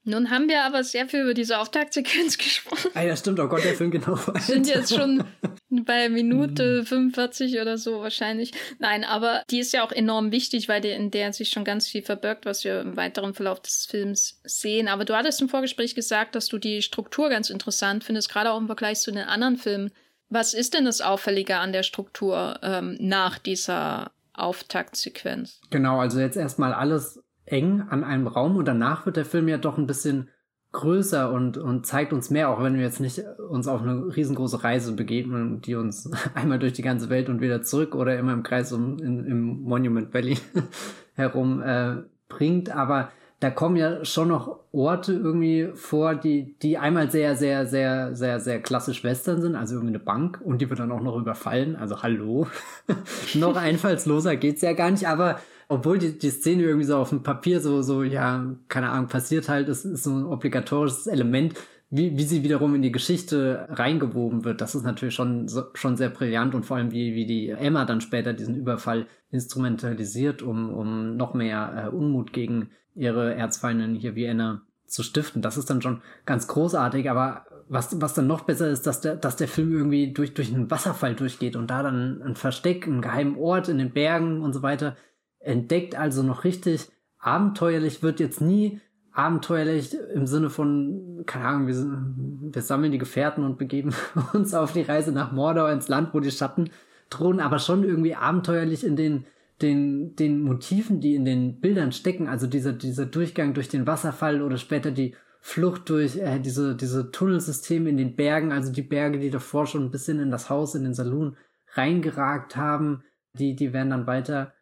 Nun 0.07 0.29
haben 0.29 0.47
wir 0.47 0.63
aber 0.63 0.83
sehr 0.83 1.07
viel 1.07 1.21
über 1.21 1.33
diese 1.33 1.57
Auftaktsequenz 1.57 2.37
gesprochen. 2.37 2.91
Ah 2.93 3.01
ja, 3.01 3.15
stimmt, 3.15 3.39
oh 3.39 3.47
Gott, 3.47 3.63
der 3.63 3.73
Film 3.73 3.89
genau. 3.89 4.15
Wir 4.15 4.39
sind 4.39 4.67
jetzt 4.67 4.93
schon 4.93 5.23
bei 5.69 6.09
Minute 6.09 6.85
45 6.85 7.59
oder 7.59 7.79
so 7.79 8.01
wahrscheinlich. 8.01 8.51
Nein, 8.77 9.03
aber 9.03 9.43
die 9.49 9.59
ist 9.59 9.73
ja 9.73 9.83
auch 9.83 9.91
enorm 9.91 10.31
wichtig, 10.31 10.69
weil 10.69 10.81
die, 10.81 10.89
in 10.89 11.09
der 11.09 11.33
sich 11.33 11.49
schon 11.49 11.65
ganz 11.65 11.87
viel 11.87 12.03
verbirgt, 12.03 12.45
was 12.45 12.63
wir 12.63 12.81
im 12.81 12.95
weiteren 12.95 13.33
Verlauf 13.33 13.61
des 13.61 13.87
Films 13.89 14.39
sehen. 14.43 14.87
Aber 14.87 15.05
du 15.05 15.15
hattest 15.15 15.41
im 15.41 15.49
Vorgespräch 15.49 15.95
gesagt, 15.95 16.35
dass 16.35 16.49
du 16.49 16.59
die 16.59 16.83
Struktur 16.83 17.29
ganz 17.29 17.49
interessant 17.49 18.03
findest, 18.03 18.29
gerade 18.29 18.51
auch 18.51 18.59
im 18.59 18.67
Vergleich 18.67 18.99
zu 18.99 19.11
den 19.11 19.23
anderen 19.23 19.57
Filmen. 19.57 19.91
Was 20.29 20.53
ist 20.53 20.73
denn 20.73 20.85
das 20.85 21.01
Auffällige 21.01 21.57
an 21.57 21.71
der 21.71 21.83
Struktur 21.83 22.59
ähm, 22.63 22.97
nach 22.99 23.37
dieser 23.37 24.11
Auftaktsequenz? 24.33 25.61
Genau, 25.69 25.99
also 25.99 26.19
jetzt 26.19 26.37
erstmal 26.37 26.73
alles 26.73 27.23
eng 27.45 27.81
an 27.81 28.03
einem 28.03 28.27
Raum 28.27 28.55
und 28.57 28.65
danach 28.65 29.05
wird 29.05 29.17
der 29.17 29.25
Film 29.25 29.47
ja 29.47 29.57
doch 29.57 29.77
ein 29.77 29.87
bisschen 29.87 30.29
größer 30.75 31.31
und, 31.31 31.57
und 31.57 31.85
zeigt 31.85 32.11
uns 32.11 32.29
mehr, 32.29 32.49
auch 32.49 32.61
wenn 32.61 32.75
wir 32.75 32.81
jetzt 32.81 32.99
nicht 32.99 33.23
uns 33.49 33.67
auf 33.67 33.81
eine 33.81 34.13
riesengroße 34.15 34.63
Reise 34.63 34.93
begeben, 34.93 35.61
die 35.61 35.75
uns 35.75 36.11
einmal 36.35 36.59
durch 36.59 36.73
die 36.73 36.81
ganze 36.81 37.09
Welt 37.09 37.29
und 37.29 37.39
wieder 37.39 37.61
zurück 37.61 37.95
oder 37.95 38.17
immer 38.19 38.33
im 38.33 38.43
Kreis 38.43 38.73
um, 38.73 38.99
in, 38.99 39.25
im 39.25 39.61
Monument 39.61 40.13
Valley 40.13 40.37
herum 41.13 41.61
äh, 41.61 42.03
bringt. 42.27 42.71
Aber 42.71 43.09
da 43.39 43.49
kommen 43.49 43.75
ja 43.75 44.03
schon 44.05 44.29
noch 44.29 44.59
Orte 44.71 45.13
irgendwie 45.13 45.69
vor, 45.73 46.15
die, 46.15 46.55
die 46.59 46.77
einmal 46.77 47.11
sehr, 47.11 47.35
sehr, 47.35 47.65
sehr, 47.65 48.15
sehr, 48.15 48.39
sehr 48.39 48.61
klassisch 48.61 49.03
Western 49.03 49.41
sind, 49.41 49.55
also 49.55 49.75
irgendwie 49.75 49.95
eine 49.95 50.03
Bank 50.03 50.39
und 50.43 50.61
die 50.61 50.69
wird 50.69 50.79
dann 50.79 50.91
auch 50.91 51.01
noch 51.01 51.17
überfallen. 51.17 51.75
Also 51.75 52.01
hallo. 52.01 52.47
noch 53.33 53.55
einfallsloser 53.55 54.37
geht's 54.37 54.61
ja 54.61 54.73
gar 54.73 54.91
nicht, 54.91 55.07
aber 55.07 55.39
obwohl 55.67 55.97
die, 55.97 56.17
die 56.17 56.29
Szene 56.29 56.63
irgendwie 56.63 56.85
so 56.85 56.97
auf 56.97 57.09
dem 57.09 57.23
Papier 57.23 57.59
so, 57.59 57.81
so, 57.81 58.03
ja, 58.03 58.45
keine 58.67 58.89
Ahnung, 58.89 59.07
passiert 59.07 59.49
halt, 59.49 59.67
ist, 59.67 59.83
ist 59.83 60.03
so 60.03 60.11
ein 60.11 60.25
obligatorisches 60.25 61.07
Element, 61.07 61.55
wie, 61.89 62.17
wie 62.17 62.23
sie 62.23 62.43
wiederum 62.43 62.75
in 62.75 62.81
die 62.81 62.91
Geschichte 62.91 63.67
reingewoben 63.69 64.43
wird, 64.43 64.61
das 64.61 64.75
ist 64.75 64.83
natürlich 64.83 65.15
schon, 65.15 65.47
so, 65.47 65.63
schon 65.73 65.97
sehr 65.97 66.09
brillant 66.09 66.55
und 66.55 66.65
vor 66.65 66.77
allem 66.77 66.91
wie, 66.91 67.13
wie 67.15 67.25
die 67.25 67.49
Emma 67.49 67.85
dann 67.85 68.01
später 68.01 68.33
diesen 68.33 68.55
Überfall 68.55 69.07
instrumentalisiert, 69.31 70.41
um, 70.41 70.69
um 70.71 71.15
noch 71.15 71.33
mehr 71.33 71.85
äh, 71.85 71.95
Unmut 71.95 72.33
gegen 72.33 72.71
ihre 72.95 73.35
Erzfeindin 73.35 73.95
hier 73.95 74.15
Vienna 74.15 74.61
zu 74.85 75.03
stiften. 75.03 75.41
Das 75.41 75.57
ist 75.57 75.69
dann 75.69 75.81
schon 75.81 76.01
ganz 76.25 76.47
großartig, 76.47 77.09
aber 77.09 77.45
was, 77.67 77.99
was 77.99 78.13
dann 78.13 78.27
noch 78.27 78.41
besser 78.41 78.69
ist, 78.69 78.85
dass 78.87 79.01
der, 79.01 79.15
dass 79.15 79.35
der 79.35 79.47
Film 79.47 79.71
irgendwie 79.71 80.13
durch, 80.13 80.33
durch 80.33 80.53
einen 80.53 80.69
Wasserfall 80.69 81.15
durchgeht 81.15 81.55
und 81.55 81.69
da 81.69 81.83
dann 81.83 82.21
ein 82.21 82.35
Versteck, 82.35 82.87
einen 82.87 83.01
geheimen 83.01 83.37
Ort 83.37 83.69
in 83.69 83.77
den 83.77 83.91
Bergen 83.91 84.41
und 84.41 84.53
so 84.53 84.61
weiter 84.61 84.95
entdeckt, 85.39 85.95
also 85.95 86.23
noch 86.23 86.43
richtig 86.43 86.89
abenteuerlich, 87.19 88.03
wird 88.03 88.19
jetzt 88.19 88.41
nie 88.41 88.81
abenteuerlich 89.15 89.95
im 90.13 90.27
Sinne 90.27 90.49
von, 90.49 91.23
keine 91.25 91.45
Ahnung, 91.45 91.67
wir, 91.67 92.53
wir 92.53 92.61
sammeln 92.61 92.91
die 92.91 92.97
Gefährten 92.97 93.43
und 93.43 93.57
begeben 93.57 93.93
uns 94.33 94.53
auf 94.53 94.73
die 94.73 94.81
Reise 94.81 95.11
nach 95.11 95.31
Mordor 95.31 95.71
ins 95.71 95.87
Land, 95.87 96.13
wo 96.13 96.19
die 96.19 96.31
Schatten 96.31 96.69
drohen, 97.09 97.39
aber 97.39 97.59
schon 97.59 97.83
irgendwie 97.83 98.15
abenteuerlich 98.15 98.83
in 98.83 98.95
den, 98.97 99.25
den, 99.61 100.15
den 100.17 100.41
Motiven, 100.41 100.99
die 100.99 101.15
in 101.15 101.23
den 101.23 101.61
Bildern 101.61 101.93
stecken, 101.93 102.27
also 102.27 102.45
dieser, 102.45 102.73
dieser 102.73 103.05
Durchgang 103.05 103.53
durch 103.53 103.69
den 103.69 103.87
Wasserfall 103.87 104.41
oder 104.41 104.57
später 104.57 104.91
die 104.91 105.15
Flucht 105.39 105.89
durch 105.89 106.17
äh, 106.17 106.39
diese, 106.39 106.75
diese 106.75 107.11
Tunnelsysteme 107.11 107.89
in 107.89 107.97
den 107.97 108.15
Bergen, 108.15 108.51
also 108.51 108.71
die 108.71 108.81
Berge, 108.81 109.19
die 109.19 109.29
davor 109.29 109.65
schon 109.65 109.85
ein 109.85 109.91
bisschen 109.91 110.19
in 110.19 110.31
das 110.31 110.49
Haus, 110.49 110.75
in 110.75 110.83
den 110.83 110.93
Saloon 110.93 111.37
reingeragt 111.73 112.57
haben, 112.57 113.03
die, 113.33 113.55
die 113.55 113.71
werden 113.71 113.91
dann 113.91 114.07
weiter 114.07 114.53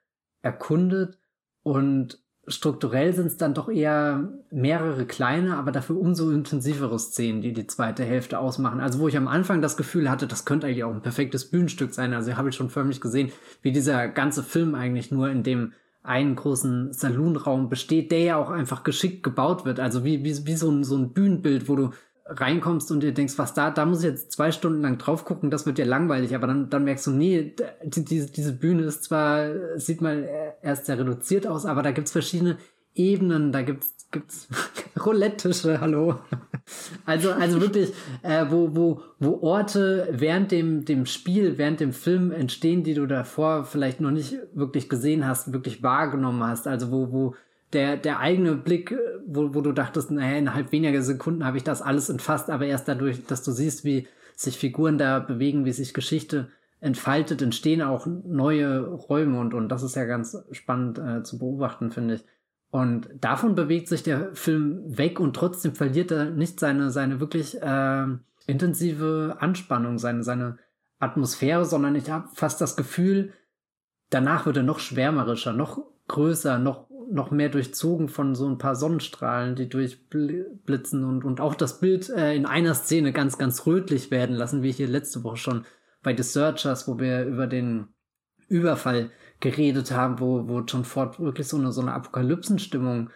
erkundet. 0.41 1.17
Und 1.63 2.22
strukturell 2.47 3.13
sind 3.13 3.27
es 3.27 3.37
dann 3.37 3.53
doch 3.53 3.69
eher 3.69 4.29
mehrere 4.51 5.05
kleine, 5.05 5.55
aber 5.57 5.71
dafür 5.71 5.97
umso 5.97 6.29
intensivere 6.29 6.99
Szenen, 6.99 7.41
die 7.41 7.53
die 7.53 7.67
zweite 7.67 8.03
Hälfte 8.03 8.39
ausmachen. 8.39 8.81
Also 8.81 8.99
wo 8.99 9.07
ich 9.07 9.15
am 9.15 9.27
Anfang 9.27 9.61
das 9.61 9.77
Gefühl 9.77 10.09
hatte, 10.09 10.27
das 10.27 10.45
könnte 10.45 10.67
eigentlich 10.67 10.83
auch 10.83 10.93
ein 10.93 11.01
perfektes 11.01 11.49
Bühnenstück 11.49 11.93
sein. 11.93 12.13
Also 12.13 12.35
habe 12.35 12.49
ich 12.49 12.55
schon 12.55 12.69
förmlich 12.69 12.99
gesehen, 12.99 13.31
wie 13.61 13.71
dieser 13.71 14.09
ganze 14.09 14.43
Film 14.43 14.75
eigentlich 14.75 15.11
nur 15.11 15.29
in 15.29 15.43
dem 15.43 15.73
einen 16.03 16.35
großen 16.35 16.91
Saloonraum 16.91 17.69
besteht, 17.69 18.11
der 18.11 18.19
ja 18.19 18.37
auch 18.37 18.49
einfach 18.49 18.83
geschickt 18.83 19.23
gebaut 19.23 19.63
wird. 19.63 19.79
Also 19.79 20.03
wie, 20.03 20.25
wie, 20.25 20.45
wie 20.45 20.55
so, 20.55 20.69
ein, 20.69 20.83
so 20.83 20.97
ein 20.97 21.13
Bühnenbild, 21.13 21.69
wo 21.69 21.77
du 21.77 21.91
reinkommst 22.25 22.91
und 22.91 23.01
dir 23.01 23.13
denkst, 23.13 23.37
was 23.37 23.53
da, 23.53 23.69
da 23.69 23.85
muss 23.85 23.99
ich 23.99 24.05
jetzt 24.05 24.31
zwei 24.31 24.51
Stunden 24.51 24.81
lang 24.81 24.97
drauf 24.97 25.25
gucken, 25.25 25.51
das 25.51 25.65
wird 25.65 25.77
dir 25.77 25.85
langweilig, 25.85 26.35
aber 26.35 26.47
dann, 26.47 26.69
dann 26.69 26.85
merkst 26.85 27.07
du, 27.07 27.11
nee, 27.11 27.53
die, 27.83 28.05
diese, 28.05 28.31
diese 28.31 28.53
Bühne 28.53 28.83
ist 28.83 29.03
zwar, 29.03 29.49
sieht 29.75 30.01
mal 30.01 30.29
erst 30.61 30.85
sehr 30.85 30.97
reduziert 30.97 31.45
aus, 31.45 31.65
aber 31.65 31.81
da 31.81 31.91
gibt's 31.91 32.11
verschiedene 32.11 32.57
Ebenen, 32.95 33.51
da 33.51 33.61
gibt's, 33.61 33.93
gibt's 34.11 34.47
Roulette-Tische, 35.05 35.81
hallo. 35.81 36.19
Also, 37.05 37.31
also 37.31 37.59
wirklich, 37.59 37.91
äh, 38.21 38.45
wo, 38.49 38.73
wo, 38.73 39.01
wo 39.19 39.41
Orte 39.41 40.07
während 40.11 40.51
dem, 40.51 40.85
dem 40.85 41.05
Spiel, 41.05 41.57
während 41.57 41.81
dem 41.81 41.91
Film 41.91 42.31
entstehen, 42.31 42.83
die 42.83 42.93
du 42.93 43.05
davor 43.05 43.65
vielleicht 43.65 43.99
noch 43.99 44.11
nicht 44.11 44.37
wirklich 44.53 44.87
gesehen 44.87 45.27
hast, 45.27 45.51
wirklich 45.51 45.83
wahrgenommen 45.83 46.43
hast, 46.43 46.67
also 46.67 46.91
wo, 46.91 47.11
wo, 47.11 47.35
der, 47.73 47.97
der 47.97 48.19
eigene 48.19 48.55
Blick, 48.55 48.91
äh, 48.91 48.97
wo, 49.25 49.53
wo 49.53 49.61
du 49.61 49.71
dachtest, 49.71 50.11
naja, 50.11 50.37
innerhalb 50.37 50.71
weniger 50.71 51.01
Sekunden 51.01 51.45
habe 51.45 51.57
ich 51.57 51.63
das 51.63 51.81
alles 51.81 52.09
entfasst, 52.09 52.49
aber 52.49 52.65
erst 52.65 52.87
dadurch, 52.87 53.25
dass 53.25 53.43
du 53.43 53.51
siehst, 53.51 53.83
wie 53.83 54.07
sich 54.35 54.57
Figuren 54.57 54.97
da 54.97 55.19
bewegen, 55.19 55.65
wie 55.65 55.71
sich 55.71 55.93
Geschichte 55.93 56.49
entfaltet, 56.79 57.41
entstehen 57.41 57.81
auch 57.81 58.07
neue 58.07 58.85
Räume 58.85 59.39
und, 59.39 59.53
und 59.53 59.69
das 59.69 59.83
ist 59.83 59.95
ja 59.95 60.05
ganz 60.05 60.37
spannend 60.51 60.99
äh, 60.99 61.23
zu 61.23 61.37
beobachten, 61.39 61.91
finde 61.91 62.15
ich. 62.15 62.25
Und 62.71 63.07
davon 63.21 63.55
bewegt 63.55 63.87
sich 63.87 64.03
der 64.03 64.33
Film 64.33 64.81
weg 64.85 65.19
und 65.19 65.35
trotzdem 65.35 65.75
verliert 65.75 66.11
er 66.11 66.25
nicht 66.31 66.59
seine, 66.59 66.89
seine 66.89 67.19
wirklich 67.19 67.61
äh, 67.61 68.07
intensive 68.47 69.37
Anspannung, 69.39 69.99
seine, 69.99 70.23
seine 70.23 70.57
Atmosphäre, 70.99 71.65
sondern 71.65 71.95
ich 71.95 72.09
habe 72.09 72.29
fast 72.33 72.59
das 72.61 72.75
Gefühl, 72.75 73.31
danach 74.09 74.45
wird 74.45 74.57
er 74.57 74.63
noch 74.63 74.79
schwärmerischer, 74.79 75.53
noch 75.53 75.85
größer, 76.07 76.59
noch 76.59 76.89
noch 77.11 77.31
mehr 77.31 77.49
durchzogen 77.49 78.09
von 78.09 78.35
so 78.35 78.47
ein 78.47 78.57
paar 78.57 78.75
Sonnenstrahlen, 78.75 79.55
die 79.55 79.69
durchblitzen 79.69 81.03
und, 81.03 81.23
und 81.23 81.41
auch 81.41 81.55
das 81.55 81.79
Bild 81.79 82.09
äh, 82.09 82.35
in 82.35 82.45
einer 82.45 82.73
Szene 82.73 83.11
ganz, 83.11 83.37
ganz 83.37 83.65
rötlich 83.65 84.11
werden 84.11 84.35
lassen, 84.35 84.63
wie 84.63 84.71
hier 84.71 84.87
letzte 84.87 85.23
Woche 85.23 85.37
schon 85.37 85.65
bei 86.01 86.15
The 86.15 86.23
Searchers, 86.23 86.87
wo 86.87 86.99
wir 86.99 87.25
über 87.25 87.47
den 87.47 87.87
Überfall 88.47 89.11
geredet 89.39 89.91
haben, 89.91 90.19
wo, 90.19 90.47
wo 90.47 90.59
John 90.61 90.85
Ford 90.85 91.19
wirklich 91.19 91.47
so 91.47 91.57
eine, 91.57 91.71
so 91.71 91.81
eine 91.81 91.93
Apokalypsenstimmung 91.93 93.09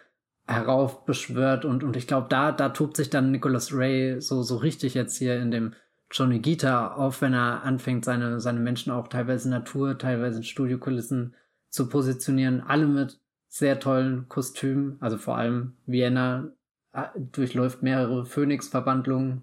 heraufbeschwört 0.46 1.64
und, 1.64 1.84
und 1.84 1.96
ich 1.96 2.06
glaube, 2.06 2.26
da, 2.30 2.52
da 2.52 2.70
tobt 2.70 2.96
sich 2.96 3.10
dann 3.10 3.30
Nicholas 3.30 3.72
Ray 3.72 4.20
so, 4.20 4.42
so 4.42 4.56
richtig 4.56 4.94
jetzt 4.94 5.16
hier 5.18 5.40
in 5.40 5.50
dem 5.50 5.74
Johnny 6.10 6.38
Gita 6.38 6.94
auf, 6.94 7.20
wenn 7.20 7.34
er 7.34 7.62
anfängt, 7.64 8.04
seine, 8.04 8.40
seine 8.40 8.60
Menschen 8.60 8.92
auch 8.92 9.08
teilweise 9.08 9.48
in 9.48 9.50
Natur, 9.50 9.98
teilweise 9.98 10.38
in 10.38 10.44
Studiokulissen 10.44 11.34
zu 11.68 11.88
positionieren, 11.88 12.62
alle 12.62 12.86
mit 12.86 13.20
sehr 13.48 13.80
tollen 13.80 14.28
Kostümen. 14.28 14.96
Also 15.00 15.18
vor 15.18 15.36
allem 15.36 15.76
Vienna 15.86 16.52
äh, 16.92 17.06
durchläuft 17.16 17.82
mehrere 17.82 18.24
Phoenix-Verbandlungen 18.26 19.42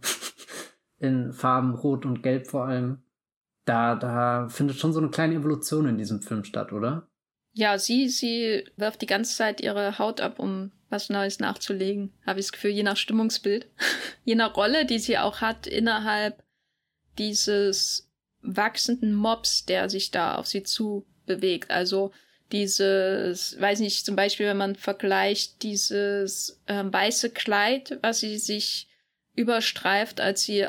in 1.00 1.34
Farben 1.34 1.74
Rot 1.74 2.06
und 2.06 2.22
Gelb 2.22 2.48
vor 2.48 2.66
allem. 2.66 3.04
Da, 3.66 3.96
da 3.96 4.48
findet 4.48 4.78
schon 4.78 4.94
so 4.94 5.00
eine 5.00 5.10
kleine 5.10 5.36
Evolution 5.36 5.88
in 5.88 5.98
diesem 5.98 6.22
Film 6.22 6.44
statt, 6.44 6.72
oder? 6.72 7.08
Ja, 7.54 7.80
sie, 7.80 8.10
sie 8.10 8.66
wirft 8.78 9.02
die 9.02 9.08
ganze 9.08 9.36
Zeit 9.36 9.62
ihre 9.62 9.98
Haut 9.98 10.22
ab, 10.22 10.40
um 10.40 10.72
was 10.90 11.10
Neues 11.10 11.40
nachzulegen. 11.40 12.14
Habe 12.26 12.40
ich 12.40 12.46
das 12.46 12.52
Gefühl, 12.52 12.72
je 12.72 12.84
nach 12.84 12.98
Stimmungsbild, 12.98 13.68
je 14.24 14.36
nach 14.36 14.56
Rolle, 14.56 14.86
die 14.86 15.00
sie 15.00 15.18
auch 15.18 15.42
hat 15.42 15.66
innerhalb 15.66 16.44
dieses 17.18 18.12
wachsenden 18.42 19.16
Mobs, 19.16 19.66
der 19.66 19.90
sich 19.90 20.12
da 20.12 20.36
auf 20.36 20.46
sie 20.46 20.64
zu 20.64 21.08
bewegt. 21.26 21.72
Also 21.72 22.12
dieses, 22.52 23.60
weiß 23.60 23.80
nicht, 23.80 24.06
zum 24.06 24.16
Beispiel, 24.16 24.48
wenn 24.48 24.58
man 24.58 24.76
vergleicht, 24.76 25.64
dieses 25.64 26.62
äh, 26.68 26.84
weiße 26.86 27.32
Kleid, 27.32 27.98
was 28.02 28.20
sie 28.20 28.38
sich 28.38 28.88
überstreift, 29.36 30.22
als 30.22 30.44
sie 30.44 30.68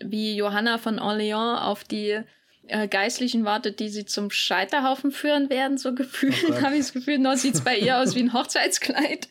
wie 0.00 0.36
Johanna 0.36 0.78
von 0.78 0.98
Orléans 0.98 1.60
auf 1.60 1.84
die 1.84 2.22
äh, 2.66 2.88
Geistlichen 2.88 3.44
wartet, 3.44 3.80
die 3.80 3.88
sie 3.88 4.06
zum 4.06 4.30
Scheiterhaufen 4.30 5.10
führen 5.10 5.50
werden, 5.50 5.76
so 5.76 5.94
gefühlt, 5.94 6.36
oh 6.48 6.54
habe 6.62 6.76
ich 6.76 6.82
das 6.82 6.92
Gefühl, 6.92 7.18
noch 7.18 7.36
sieht's 7.36 7.62
bei 7.62 7.76
ihr 7.76 7.98
aus 7.98 8.14
wie 8.14 8.22
ein 8.22 8.32
Hochzeitskleid. 8.32 9.28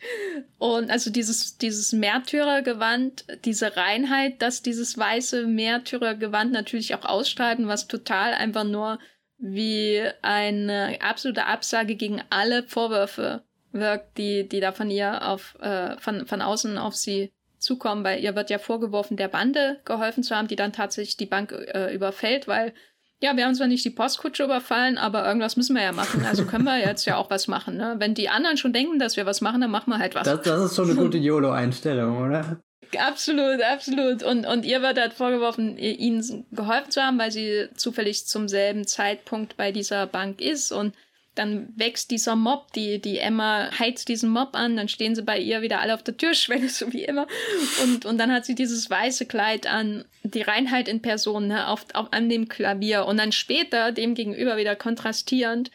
Und 0.59 0.91
also 0.91 1.09
dieses, 1.09 1.57
dieses 1.57 1.93
Märtyrergewand, 1.93 3.25
diese 3.45 3.75
Reinheit, 3.75 4.41
dass 4.41 4.61
dieses 4.61 4.97
weiße 4.97 5.47
Märtyrergewand 5.47 6.51
natürlich 6.51 6.93
auch 6.93 7.05
ausstrahlt, 7.05 7.59
was 7.61 7.87
total 7.87 8.33
einfach 8.33 8.65
nur 8.65 8.99
wie 9.45 10.01
eine 10.21 10.97
absolute 11.01 11.45
Absage 11.47 11.95
gegen 11.95 12.21
alle 12.29 12.63
Vorwürfe 12.63 13.43
wirkt, 13.73 14.17
die, 14.17 14.47
die 14.47 14.61
da 14.61 14.71
von 14.71 14.89
ihr 14.89 15.27
auf, 15.27 15.55
äh, 15.59 15.97
von, 15.97 16.25
von 16.25 16.41
außen 16.41 16.77
auf 16.77 16.95
sie 16.95 17.33
zukommen, 17.57 18.05
weil 18.05 18.23
ihr 18.23 18.37
wird 18.37 18.49
ja 18.49 18.57
vorgeworfen, 18.57 19.17
der 19.17 19.27
Bande 19.27 19.81
geholfen 19.83 20.23
zu 20.23 20.33
haben, 20.33 20.47
die 20.47 20.55
dann 20.55 20.71
tatsächlich 20.71 21.17
die 21.17 21.25
Bank 21.25 21.51
äh, 21.51 21.93
überfällt, 21.93 22.47
weil 22.47 22.73
ja, 23.21 23.35
wir 23.35 23.45
haben 23.45 23.55
zwar 23.55 23.67
nicht 23.67 23.83
die 23.83 23.89
Postkutsche 23.89 24.45
überfallen, 24.45 24.97
aber 24.97 25.25
irgendwas 25.25 25.57
müssen 25.57 25.75
wir 25.75 25.83
ja 25.83 25.91
machen. 25.91 26.25
Also 26.25 26.45
können 26.45 26.63
wir 26.63 26.79
jetzt 26.79 27.05
ja 27.05 27.17
auch 27.17 27.29
was 27.29 27.49
machen. 27.49 27.75
Ne? 27.75 27.95
Wenn 27.97 28.13
die 28.13 28.29
anderen 28.29 28.55
schon 28.55 28.71
denken, 28.71 28.97
dass 28.97 29.17
wir 29.17 29.25
was 29.25 29.41
machen, 29.41 29.59
dann 29.59 29.71
machen 29.71 29.89
wir 29.89 29.99
halt 29.99 30.15
was. 30.15 30.23
Das, 30.23 30.41
das 30.41 30.71
ist 30.71 30.75
schon 30.75 30.89
eine 30.89 30.99
gute 30.99 31.17
YOLO-Einstellung, 31.19 32.17
oder? 32.17 32.61
Absolut, 32.99 33.61
absolut. 33.61 34.23
Und, 34.23 34.45
und 34.45 34.65
ihr 34.65 34.81
wird 34.81 34.99
halt 34.99 35.13
vorgeworfen, 35.13 35.77
ihnen 35.77 36.45
geholfen 36.51 36.91
zu 36.91 37.01
haben, 37.01 37.19
weil 37.19 37.31
sie 37.31 37.69
zufällig 37.75 38.25
zum 38.25 38.47
selben 38.47 38.85
Zeitpunkt 38.87 39.57
bei 39.57 39.71
dieser 39.71 40.07
Bank 40.07 40.41
ist. 40.41 40.71
Und 40.71 40.93
dann 41.35 41.67
wächst 41.75 42.11
dieser 42.11 42.35
Mob, 42.35 42.71
die, 42.73 42.99
die 42.99 43.17
Emma 43.17 43.69
heizt 43.77 44.07
diesen 44.07 44.29
Mob 44.29 44.49
an, 44.53 44.77
dann 44.77 44.87
stehen 44.87 45.15
sie 45.15 45.23
bei 45.23 45.39
ihr 45.39 45.61
wieder 45.61 45.79
alle 45.79 45.93
auf 45.93 46.03
der 46.03 46.17
Türschwelle, 46.17 46.69
so 46.69 46.93
wie 46.93 47.03
immer. 47.03 47.27
Und, 47.83 48.05
und 48.05 48.17
dann 48.17 48.31
hat 48.31 48.45
sie 48.45 48.55
dieses 48.55 48.89
weiße 48.89 49.25
Kleid 49.25 49.67
an, 49.67 50.05
die 50.23 50.41
Reinheit 50.41 50.87
in 50.87 51.01
Person, 51.01 51.47
ne, 51.47 51.67
auf, 51.67 51.85
auf, 51.93 52.13
an 52.13 52.29
dem 52.29 52.47
Klavier. 52.47 53.05
Und 53.05 53.17
dann 53.17 53.31
später, 53.31 53.91
dem 53.91 54.13
gegenüber 54.13 54.57
wieder 54.57 54.75
kontrastierend, 54.75 55.71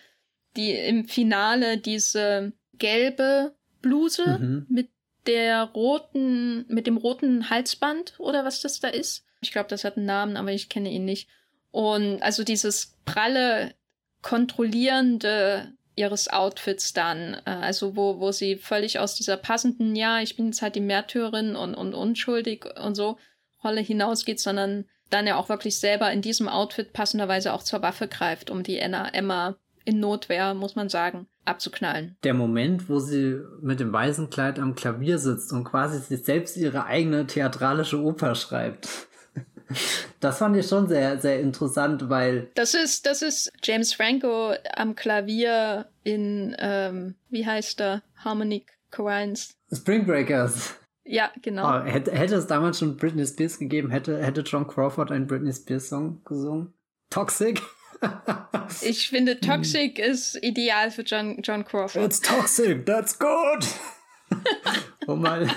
die 0.57 0.73
im 0.73 1.07
Finale 1.07 1.79
diese 1.79 2.53
gelbe 2.75 3.55
Bluse 3.83 4.39
mhm. 4.39 4.67
mit 4.69 4.89
der 5.29 5.65
roten, 5.65 6.65
mit 6.69 6.87
dem 6.87 6.97
roten 6.97 7.51
Halsband 7.51 8.15
oder 8.19 8.45
was 8.45 8.61
das 8.61 8.81
da 8.81 8.89
ist. 8.89 9.25
Ich 9.41 9.53
glaube, 9.53 9.69
das 9.69 9.85
hat 9.85 9.97
einen 9.97 10.07
Namen, 10.07 10.37
aber 10.37 10.51
ich 10.51 10.69
kenne 10.69 10.91
ihn 10.91 11.05
nicht. 11.05 11.29
Und 11.71 12.23
also 12.23 12.43
dieses 12.43 12.97
pralle, 13.05 13.75
kontrollierende 14.23 15.73
ihres 15.95 16.29
Outfits 16.29 16.93
dann, 16.93 17.35
äh, 17.45 17.51
also 17.51 17.97
wo, 17.97 18.21
wo 18.21 18.33
sie 18.33 18.57
völlig 18.57 18.99
aus 18.99 19.15
dieser 19.15 19.37
passenden, 19.37 19.95
ja, 19.95 20.21
ich 20.21 20.37
bin 20.37 20.47
jetzt 20.47 20.63
halt 20.63 20.77
die 20.77 20.81
Märtyrerin 20.81 21.57
und, 21.57 21.75
und 21.75 21.95
unschuldig 21.95 22.67
und 22.83 22.95
so 22.95 23.19
Rolle 23.63 23.81
hinausgeht, 23.81 24.41
sondern 24.41 24.87
dann 25.11 25.27
ja 25.27 25.37
auch 25.37 25.49
wirklich 25.49 25.79
selber 25.79 26.11
in 26.13 26.23
diesem 26.23 26.49
Outfit 26.49 26.93
passenderweise 26.93 27.53
auch 27.53 27.63
zur 27.63 27.83
Waffe 27.83 28.09
greift, 28.09 28.51
um 28.51 28.63
die 28.63 28.79
Emma, 28.79 29.09
Emma 29.09 29.57
in 29.89 30.01
Notwehr, 30.01 30.53
muss 30.53 30.77
man 30.77 30.91
sagen, 30.91 31.29
abzuknallen. 31.47 32.19
Der 32.23 32.35
Moment, 32.35 32.91
wo 32.91 32.99
sie 32.99 33.41
mit 33.63 33.81
dem 33.81 33.91
weißen 33.91 34.29
Kleid 34.29 34.59
am 34.59 34.75
Klavier 34.75 35.19
sitzt 35.19 35.51
und 35.51 35.65
quasi 35.65 35.99
sich 35.99 36.27
selbst 36.27 36.59
ihre 36.59 36.85
eigene 36.85 37.27
theatralische 37.27 37.99
Oper 38.01 38.35
schreibt. 38.35 38.89
Das 40.21 40.39
fand 40.39 40.57
ich 40.57 40.67
schon 40.67 40.89
sehr, 40.89 41.19
sehr 41.19 41.41
interessant, 41.41 42.09
weil. 42.09 42.51
Das 42.55 42.73
ist, 42.73 43.05
das 43.05 43.21
ist 43.21 43.53
James 43.63 43.93
Franco 43.93 44.55
am 44.75 44.95
Klavier 44.95 45.91
in, 46.05 46.57
ähm, 46.59 47.17
wie 47.29 47.45
heißt 47.45 47.79
der? 47.79 48.03
Harmonic 48.17 48.79
Chorines. 48.91 49.55
Spring 49.71 50.07
Breakers. 50.07 50.75
Ja, 51.05 51.31
genau. 51.43 51.69
Oh, 51.69 51.85
hätte, 51.85 52.13
hätte 52.13 52.37
es 52.37 52.47
damals 52.47 52.79
schon 52.79 52.97
Britney 52.97 53.27
Spears 53.27 53.59
gegeben, 53.59 53.91
hätte, 53.91 54.17
hätte 54.17 54.41
John 54.41 54.67
Crawford 54.67 55.13
einen 55.13 55.27
Britney 55.27 55.53
Spears 55.53 55.91
Song 55.91 56.23
gesungen? 56.25 56.73
Toxic? 57.11 57.61
Ich 58.83 59.09
finde, 59.09 59.41
Toxic 59.41 59.99
ist 59.99 60.39
ideal 60.43 60.91
für 60.91 61.03
John, 61.03 61.41
John 61.43 61.65
Crawford. 61.65 62.05
It's 62.05 62.21
toxic, 62.21 62.87
that's 62.87 63.19
good! 63.19 63.67
um 65.07 65.23
mal, 65.23 65.49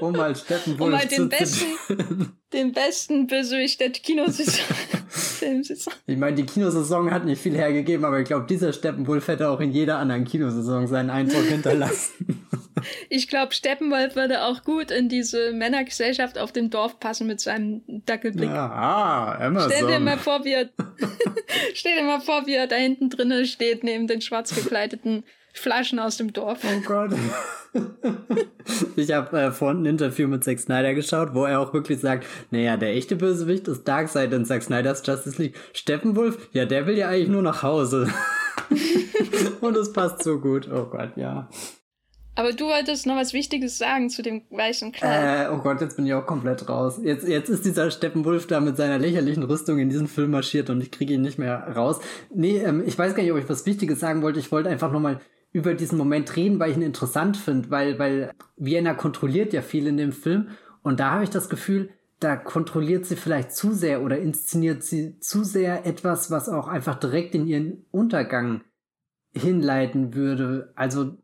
um 0.00 0.12
mal 0.12 0.34
Steppenwolf 0.34 0.80
um 0.80 0.90
mal 0.90 1.06
den 1.06 1.28
besten, 1.28 2.32
den 2.52 2.72
besten 2.72 3.26
Bösewicht 3.26 3.80
der 3.80 3.90
Kinosaison. 3.90 4.64
ich 6.06 6.16
meine, 6.16 6.36
die 6.36 6.46
Kinosaison 6.46 7.10
hat 7.10 7.24
nicht 7.24 7.42
viel 7.42 7.54
hergegeben, 7.54 8.04
aber 8.04 8.20
ich 8.20 8.26
glaube, 8.26 8.46
dieser 8.48 8.72
Steppenwolf 8.72 9.28
hätte 9.28 9.48
auch 9.48 9.60
in 9.60 9.72
jeder 9.72 9.98
anderen 9.98 10.24
Kinosaison 10.24 10.86
seinen 10.86 11.10
Eindruck 11.10 11.44
hinterlassen. 11.44 12.46
Ich 13.08 13.28
glaube, 13.28 13.54
Steppenwolf 13.54 14.16
würde 14.16 14.42
auch 14.42 14.64
gut 14.64 14.90
in 14.90 15.08
diese 15.08 15.52
Männergesellschaft 15.52 16.38
auf 16.38 16.50
dem 16.50 16.70
Dorf 16.70 16.98
passen 16.98 17.26
mit 17.26 17.40
seinem 17.40 17.82
Dackelblick. 17.86 18.48
Ja, 18.48 18.66
ah, 18.66 19.46
Amazon. 19.46 19.70
Stell 19.70 19.86
dir 19.86 20.00
mal 20.00 20.18
vor, 20.18 20.44
wie 20.44 20.52
er, 20.52 20.70
stell 21.74 21.96
dir 21.96 22.04
mal 22.04 22.20
vor, 22.20 22.46
wie 22.46 22.54
er 22.54 22.66
da 22.66 22.76
hinten 22.76 23.10
drinnen 23.10 23.44
steht, 23.46 23.84
neben 23.84 24.06
den 24.06 24.20
schwarz 24.20 24.54
gekleideten 24.54 25.24
Flaschen 25.52 25.98
aus 25.98 26.16
dem 26.16 26.32
Dorf. 26.32 26.60
Oh 26.64 26.80
Gott. 26.86 27.12
ich 28.96 29.12
habe 29.12 29.40
äh, 29.40 29.50
vorhin 29.52 29.82
ein 29.82 29.86
Interview 29.86 30.28
mit 30.28 30.44
Zack 30.44 30.58
Snyder 30.58 30.94
geschaut, 30.94 31.34
wo 31.34 31.44
er 31.44 31.60
auch 31.60 31.72
wirklich 31.72 32.00
sagt, 32.00 32.26
naja, 32.50 32.76
der 32.76 32.94
echte 32.94 33.16
Bösewicht 33.16 33.68
ist 33.68 33.84
Darkseid 33.84 34.32
in 34.32 34.44
Zack 34.44 34.62
Snyders 34.62 35.02
Justice 35.06 35.40
League. 35.40 35.56
Steppenwolf, 35.72 36.48
ja, 36.52 36.64
der 36.64 36.86
will 36.86 36.96
ja 36.96 37.08
eigentlich 37.08 37.28
nur 37.28 37.42
nach 37.42 37.62
Hause. 37.62 38.12
Und 39.60 39.76
es 39.76 39.92
passt 39.92 40.22
so 40.22 40.38
gut. 40.38 40.68
Oh 40.72 40.86
Gott, 40.86 41.16
ja. 41.16 41.48
Aber 42.34 42.52
du 42.52 42.64
wolltest 42.64 43.06
noch 43.06 43.16
was 43.16 43.34
Wichtiges 43.34 43.76
sagen 43.76 44.08
zu 44.08 44.22
dem 44.22 44.42
weißen 44.50 44.92
Kleid. 44.92 45.48
Äh, 45.48 45.52
oh 45.52 45.58
Gott, 45.58 45.82
jetzt 45.82 45.96
bin 45.96 46.06
ich 46.06 46.14
auch 46.14 46.24
komplett 46.24 46.66
raus. 46.66 46.98
Jetzt, 47.02 47.28
jetzt 47.28 47.50
ist 47.50 47.66
dieser 47.66 47.90
Steppenwolf 47.90 48.46
da 48.46 48.60
mit 48.60 48.78
seiner 48.78 48.98
lächerlichen 48.98 49.42
Rüstung 49.42 49.78
in 49.78 49.90
diesen 49.90 50.08
Film 50.08 50.30
marschiert 50.30 50.70
und 50.70 50.80
ich 50.80 50.90
kriege 50.90 51.12
ihn 51.12 51.20
nicht 51.20 51.38
mehr 51.38 51.68
raus. 51.76 52.00
Nee, 52.34 52.56
ähm, 52.58 52.82
ich 52.86 52.98
weiß 52.98 53.14
gar 53.14 53.22
nicht, 53.22 53.32
ob 53.32 53.38
ich 53.38 53.48
was 53.50 53.66
Wichtiges 53.66 54.00
sagen 54.00 54.22
wollte. 54.22 54.40
Ich 54.40 54.50
wollte 54.50 54.70
einfach 54.70 54.90
nochmal 54.90 55.20
über 55.52 55.74
diesen 55.74 55.98
Moment 55.98 56.34
reden, 56.36 56.58
weil 56.58 56.70
ich 56.70 56.76
ihn 56.76 56.82
interessant 56.82 57.36
finde, 57.36 57.70
weil, 57.70 57.98
weil 57.98 58.32
Vienna 58.56 58.94
kontrolliert 58.94 59.52
ja 59.52 59.62
viel 59.62 59.86
in 59.86 59.96
dem 59.96 60.12
Film 60.12 60.48
und 60.82 61.00
da 61.00 61.12
habe 61.12 61.24
ich 61.24 61.30
das 61.30 61.48
Gefühl, 61.48 61.90
da 62.20 62.36
kontrolliert 62.36 63.04
sie 63.04 63.16
vielleicht 63.16 63.52
zu 63.52 63.72
sehr 63.72 64.02
oder 64.02 64.18
inszeniert 64.18 64.82
sie 64.82 65.18
zu 65.18 65.44
sehr 65.44 65.86
etwas, 65.86 66.30
was 66.30 66.48
auch 66.48 66.68
einfach 66.68 66.98
direkt 66.98 67.34
in 67.34 67.46
ihren 67.46 67.84
Untergang 67.90 68.62
hinleiten 69.34 70.14
würde. 70.14 70.72
Also 70.76 71.16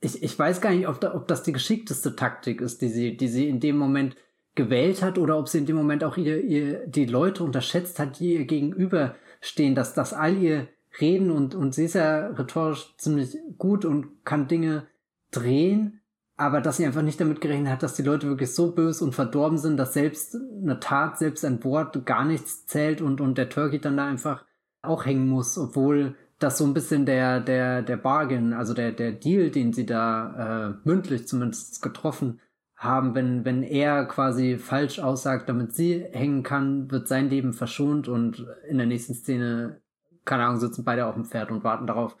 ich, 0.00 0.22
ich 0.22 0.38
weiß 0.38 0.60
gar 0.60 0.70
nicht, 0.70 0.88
ob, 0.88 1.00
da, 1.00 1.14
ob 1.14 1.28
das 1.28 1.42
die 1.42 1.52
geschickteste 1.52 2.16
Taktik 2.16 2.60
ist, 2.60 2.80
die 2.80 2.88
sie, 2.88 3.16
die 3.16 3.28
sie 3.28 3.48
in 3.48 3.60
dem 3.60 3.76
Moment 3.76 4.16
gewählt 4.54 5.02
hat 5.02 5.18
oder 5.18 5.38
ob 5.38 5.48
sie 5.48 5.58
in 5.58 5.66
dem 5.66 5.76
Moment 5.76 6.02
auch 6.02 6.16
ihr, 6.16 6.42
ihr 6.42 6.86
die 6.86 7.06
Leute 7.06 7.44
unterschätzt 7.44 7.98
hat, 7.98 8.18
die 8.18 8.34
ihr 8.34 8.44
gegenüberstehen, 8.44 9.74
dass 9.74 9.94
das 9.94 10.12
all 10.12 10.36
ihr 10.36 10.68
Reden 11.00 11.30
und, 11.30 11.54
und 11.54 11.74
sie 11.74 11.84
ist 11.84 11.94
ja 11.94 12.28
rhetorisch 12.28 12.94
ziemlich 12.98 13.36
gut 13.58 13.84
und 13.84 14.24
kann 14.24 14.48
Dinge 14.48 14.86
drehen, 15.30 16.00
aber 16.36 16.60
dass 16.60 16.76
sie 16.76 16.86
einfach 16.86 17.02
nicht 17.02 17.20
damit 17.20 17.40
gerechnet 17.40 17.72
hat, 17.72 17.82
dass 17.82 17.94
die 17.94 18.02
Leute 18.02 18.28
wirklich 18.28 18.54
so 18.54 18.72
böse 18.72 19.04
und 19.04 19.14
verdorben 19.14 19.58
sind, 19.58 19.76
dass 19.76 19.94
selbst 19.94 20.36
eine 20.36 20.80
Tat, 20.80 21.18
selbst 21.18 21.44
ein 21.44 21.62
Wort 21.64 22.04
gar 22.04 22.24
nichts 22.24 22.66
zählt 22.66 23.00
und, 23.00 23.20
und 23.20 23.38
der 23.38 23.48
Turkey 23.48 23.80
dann 23.80 23.96
da 23.96 24.06
einfach 24.06 24.44
auch 24.82 25.06
hängen 25.06 25.28
muss, 25.28 25.56
obwohl 25.58 26.16
dass 26.42 26.58
so 26.58 26.64
ein 26.64 26.74
bisschen 26.74 27.06
der, 27.06 27.40
der, 27.40 27.82
der 27.82 27.96
Bargain, 27.96 28.52
also 28.52 28.74
der, 28.74 28.92
der 28.92 29.12
Deal, 29.12 29.50
den 29.50 29.72
sie 29.72 29.86
da 29.86 30.70
äh, 30.70 30.74
mündlich 30.84 31.28
zumindest 31.28 31.82
getroffen 31.82 32.40
haben, 32.74 33.14
wenn, 33.14 33.44
wenn 33.44 33.62
er 33.62 34.06
quasi 34.06 34.58
falsch 34.58 34.98
aussagt, 34.98 35.48
damit 35.48 35.72
sie 35.72 36.04
hängen 36.12 36.42
kann, 36.42 36.90
wird 36.90 37.06
sein 37.06 37.30
Leben 37.30 37.52
verschont 37.52 38.08
und 38.08 38.44
in 38.68 38.78
der 38.78 38.88
nächsten 38.88 39.14
Szene, 39.14 39.81
keine 40.24 40.44
Ahnung, 40.44 40.58
sitzen 40.58 40.84
beide 40.84 41.06
auf 41.06 41.14
dem 41.14 41.24
Pferd 41.24 41.50
und 41.50 41.64
warten 41.64 41.86
darauf, 41.86 42.16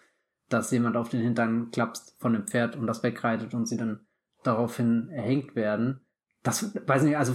dass 0.48 0.70
jemand 0.70 0.96
auf 0.96 1.08
den 1.08 1.20
Hintern 1.20 1.70
klapst 1.70 2.16
von 2.20 2.32
dem 2.32 2.46
Pferd 2.46 2.76
und 2.76 2.86
das 2.86 3.02
wegreitet 3.02 3.54
und 3.54 3.66
sie 3.66 3.76
dann 3.76 4.00
daraufhin 4.42 5.08
erhängt 5.08 5.54
werden. 5.54 6.00
Das 6.42 6.74
weiß 6.86 7.04
nicht, 7.04 7.16
also 7.16 7.34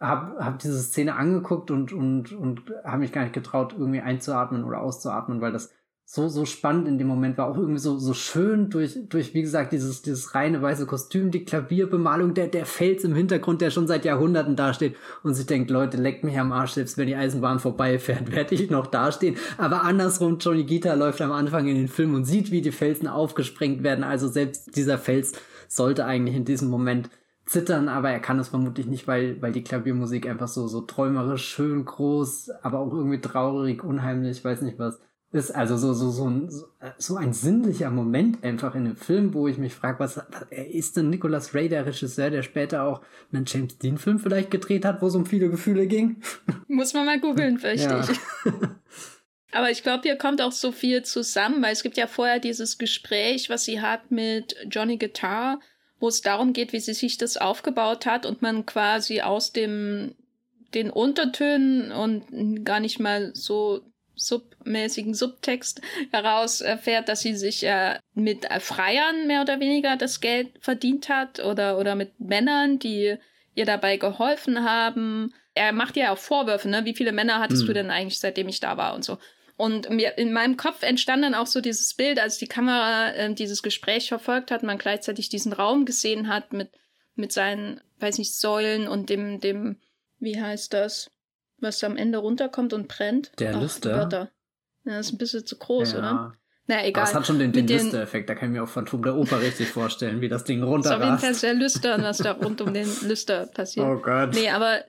hab, 0.00 0.38
hab 0.38 0.58
diese 0.58 0.80
Szene 0.80 1.16
angeguckt 1.16 1.70
und, 1.70 1.92
und, 1.92 2.32
und 2.32 2.62
habe 2.84 2.98
mich 2.98 3.12
gar 3.12 3.22
nicht 3.22 3.34
getraut, 3.34 3.74
irgendwie 3.76 4.00
einzuatmen 4.00 4.64
oder 4.64 4.80
auszuatmen, 4.80 5.40
weil 5.40 5.52
das 5.52 5.72
so, 6.06 6.28
so 6.28 6.44
spannend 6.44 6.86
in 6.86 6.98
dem 6.98 7.06
Moment 7.06 7.38
war. 7.38 7.48
Auch 7.48 7.56
irgendwie 7.56 7.80
so, 7.80 7.98
so 7.98 8.12
schön 8.12 8.68
durch, 8.68 8.98
durch, 9.08 9.32
wie 9.32 9.40
gesagt, 9.40 9.72
dieses, 9.72 10.02
dieses 10.02 10.34
reine 10.34 10.60
weiße 10.60 10.84
Kostüm, 10.86 11.30
die 11.30 11.44
Klavierbemalung, 11.44 12.34
der, 12.34 12.48
der 12.48 12.66
Fels 12.66 13.04
im 13.04 13.14
Hintergrund, 13.14 13.62
der 13.62 13.70
schon 13.70 13.86
seit 13.86 14.04
Jahrhunderten 14.04 14.54
dasteht 14.54 14.96
und 15.22 15.34
sich 15.34 15.46
denkt, 15.46 15.70
Leute, 15.70 15.96
leckt 15.96 16.22
mich 16.22 16.38
am 16.38 16.52
Arsch, 16.52 16.72
selbst 16.72 16.98
wenn 16.98 17.06
die 17.06 17.16
Eisenbahn 17.16 17.58
vorbeifährt, 17.58 18.30
werde 18.34 18.54
ich 18.54 18.70
noch 18.70 18.86
dastehen. 18.86 19.36
Aber 19.56 19.82
andersrum, 19.82 20.38
Johnny 20.38 20.64
Gita 20.64 20.92
läuft 20.94 21.22
am 21.22 21.32
Anfang 21.32 21.68
in 21.68 21.76
den 21.76 21.88
Film 21.88 22.14
und 22.14 22.26
sieht, 22.26 22.50
wie 22.50 22.60
die 22.60 22.72
Felsen 22.72 23.08
aufgesprengt 23.08 23.82
werden. 23.82 24.04
Also 24.04 24.28
selbst 24.28 24.76
dieser 24.76 24.98
Fels 24.98 25.32
sollte 25.68 26.04
eigentlich 26.04 26.36
in 26.36 26.44
diesem 26.44 26.68
Moment 26.68 27.08
zittern, 27.46 27.88
aber 27.88 28.10
er 28.10 28.20
kann 28.20 28.38
es 28.38 28.48
vermutlich 28.48 28.86
nicht, 28.86 29.08
weil, 29.08 29.40
weil 29.40 29.52
die 29.52 29.64
Klaviermusik 29.64 30.26
einfach 30.26 30.48
so, 30.48 30.66
so 30.66 30.82
träumerisch, 30.82 31.46
schön 31.46 31.84
groß, 31.84 32.50
aber 32.62 32.78
auch 32.78 32.92
irgendwie 32.92 33.20
traurig, 33.20 33.82
unheimlich, 33.82 34.44
weiß 34.44 34.62
nicht 34.62 34.78
was 34.78 35.00
ist 35.34 35.50
also 35.50 35.76
so, 35.76 35.92
so, 35.92 36.10
so, 36.10 36.28
ein, 36.28 36.48
so 36.98 37.16
ein 37.16 37.32
sinnlicher 37.32 37.90
Moment 37.90 38.44
einfach 38.44 38.74
in 38.74 38.84
dem 38.84 38.96
Film, 38.96 39.34
wo 39.34 39.48
ich 39.48 39.58
mich 39.58 39.74
frage, 39.74 39.98
was, 39.98 40.16
was 40.16 40.46
ist 40.50 40.96
denn 40.96 41.10
Nicholas 41.10 41.54
Ray, 41.54 41.68
der 41.68 41.86
Regisseur, 41.86 42.30
der 42.30 42.42
später 42.42 42.84
auch 42.84 43.02
einen 43.32 43.44
James 43.46 43.78
Dean-Film 43.78 44.18
vielleicht 44.18 44.50
gedreht 44.50 44.84
hat, 44.84 45.02
wo 45.02 45.08
es 45.08 45.14
um 45.14 45.26
viele 45.26 45.50
Gefühle 45.50 45.86
ging? 45.86 46.22
Muss 46.68 46.94
man 46.94 47.06
mal 47.06 47.20
googeln, 47.20 47.58
fürchte 47.58 47.88
ja. 47.88 48.08
ich. 48.08 48.18
Aber 49.52 49.70
ich 49.70 49.82
glaube, 49.82 50.02
hier 50.02 50.16
kommt 50.16 50.40
auch 50.40 50.52
so 50.52 50.72
viel 50.72 51.02
zusammen, 51.02 51.62
weil 51.62 51.72
es 51.72 51.82
gibt 51.82 51.96
ja 51.96 52.06
vorher 52.06 52.40
dieses 52.40 52.78
Gespräch, 52.78 53.50
was 53.50 53.64
sie 53.64 53.80
hat 53.80 54.10
mit 54.10 54.56
Johnny 54.68 54.98
Guitar, 54.98 55.60
wo 56.00 56.08
es 56.08 56.22
darum 56.22 56.52
geht, 56.52 56.72
wie 56.72 56.80
sie 56.80 56.94
sich 56.94 57.18
das 57.18 57.36
aufgebaut 57.36 58.04
hat 58.04 58.26
und 58.26 58.42
man 58.42 58.66
quasi 58.66 59.20
aus 59.20 59.52
dem 59.52 60.14
den 60.74 60.90
Untertönen 60.90 61.92
und 61.92 62.64
gar 62.64 62.80
nicht 62.80 62.98
mal 62.98 63.30
so 63.34 63.82
submäßigen 64.16 65.14
Subtext 65.14 65.80
heraus 66.10 66.60
erfährt, 66.60 67.08
dass 67.08 67.20
sie 67.20 67.34
sich 67.34 67.64
äh, 67.64 67.98
mit 68.14 68.46
Freiern 68.60 69.26
mehr 69.26 69.42
oder 69.42 69.60
weniger 69.60 69.96
das 69.96 70.20
Geld 70.20 70.50
verdient 70.60 71.08
hat 71.08 71.40
oder, 71.44 71.78
oder 71.78 71.94
mit 71.94 72.18
Männern, 72.20 72.78
die 72.78 73.16
ihr 73.54 73.64
dabei 73.64 73.96
geholfen 73.96 74.64
haben. 74.64 75.32
Er 75.54 75.72
macht 75.72 75.96
ja 75.96 76.12
auch 76.12 76.18
Vorwürfe, 76.18 76.68
ne? 76.68 76.84
Wie 76.84 76.94
viele 76.94 77.12
Männer 77.12 77.38
hattest 77.38 77.62
hm. 77.62 77.66
du 77.68 77.72
denn 77.74 77.90
eigentlich, 77.90 78.18
seitdem 78.18 78.48
ich 78.48 78.60
da 78.60 78.76
war 78.76 78.94
und 78.94 79.04
so. 79.04 79.18
Und 79.56 79.88
mir, 79.90 80.18
in 80.18 80.32
meinem 80.32 80.56
Kopf 80.56 80.82
entstand 80.82 81.22
dann 81.22 81.34
auch 81.34 81.46
so 81.46 81.60
dieses 81.60 81.94
Bild, 81.94 82.18
als 82.18 82.38
die 82.38 82.48
Kamera 82.48 83.10
äh, 83.12 83.34
dieses 83.34 83.62
Gespräch 83.62 84.08
verfolgt 84.08 84.50
hat, 84.50 84.64
man 84.64 84.78
gleichzeitig 84.78 85.28
diesen 85.28 85.52
Raum 85.52 85.84
gesehen 85.84 86.28
hat 86.28 86.52
mit, 86.52 86.70
mit 87.14 87.32
seinen, 87.32 87.80
weiß 88.00 88.18
nicht, 88.18 88.36
Säulen 88.36 88.88
und 88.88 89.10
dem, 89.10 89.38
dem, 89.38 89.80
wie 90.18 90.40
heißt 90.40 90.72
das? 90.72 91.13
Was 91.64 91.82
am 91.82 91.96
Ende 91.96 92.18
runterkommt 92.18 92.72
und 92.72 92.86
brennt. 92.86 93.32
Der 93.40 93.56
Lüster. 93.56 94.30
Ja, 94.84 94.96
das 94.96 95.06
ist 95.06 95.12
ein 95.14 95.18
bisschen 95.18 95.44
zu 95.44 95.56
groß, 95.56 95.92
ja. 95.92 95.98
oder? 95.98 96.34
Na, 96.66 96.86
egal. 96.86 97.02
Aber 97.02 97.10
es 97.10 97.14
hat 97.16 97.26
schon 97.26 97.38
den, 97.38 97.52
den 97.52 97.66
Lüster-Effekt, 97.66 98.28
da 98.28 98.34
kann 98.34 98.50
ich 98.50 98.54
mir 98.54 98.62
auch 98.62 98.68
Phantom 98.68 99.02
der 99.02 99.16
Oper 99.16 99.40
richtig 99.40 99.68
vorstellen, 99.68 100.20
wie 100.20 100.28
das 100.28 100.44
Ding 100.44 100.62
runterrast. 100.62 100.86
Ist 101.00 101.02
auf 101.02 101.08
jeden 101.08 101.18
Fall 101.18 101.34
sehr 101.34 101.54
lüstern, 101.54 102.02
was 102.02 102.18
da 102.18 102.32
rund 102.32 102.60
um 102.60 102.72
den 102.72 102.88
Lüster 103.02 103.46
passiert. 103.46 103.86
Oh 103.86 103.96
Gott. 103.96 104.34
Nee, 104.34 104.48
aber 104.48 104.84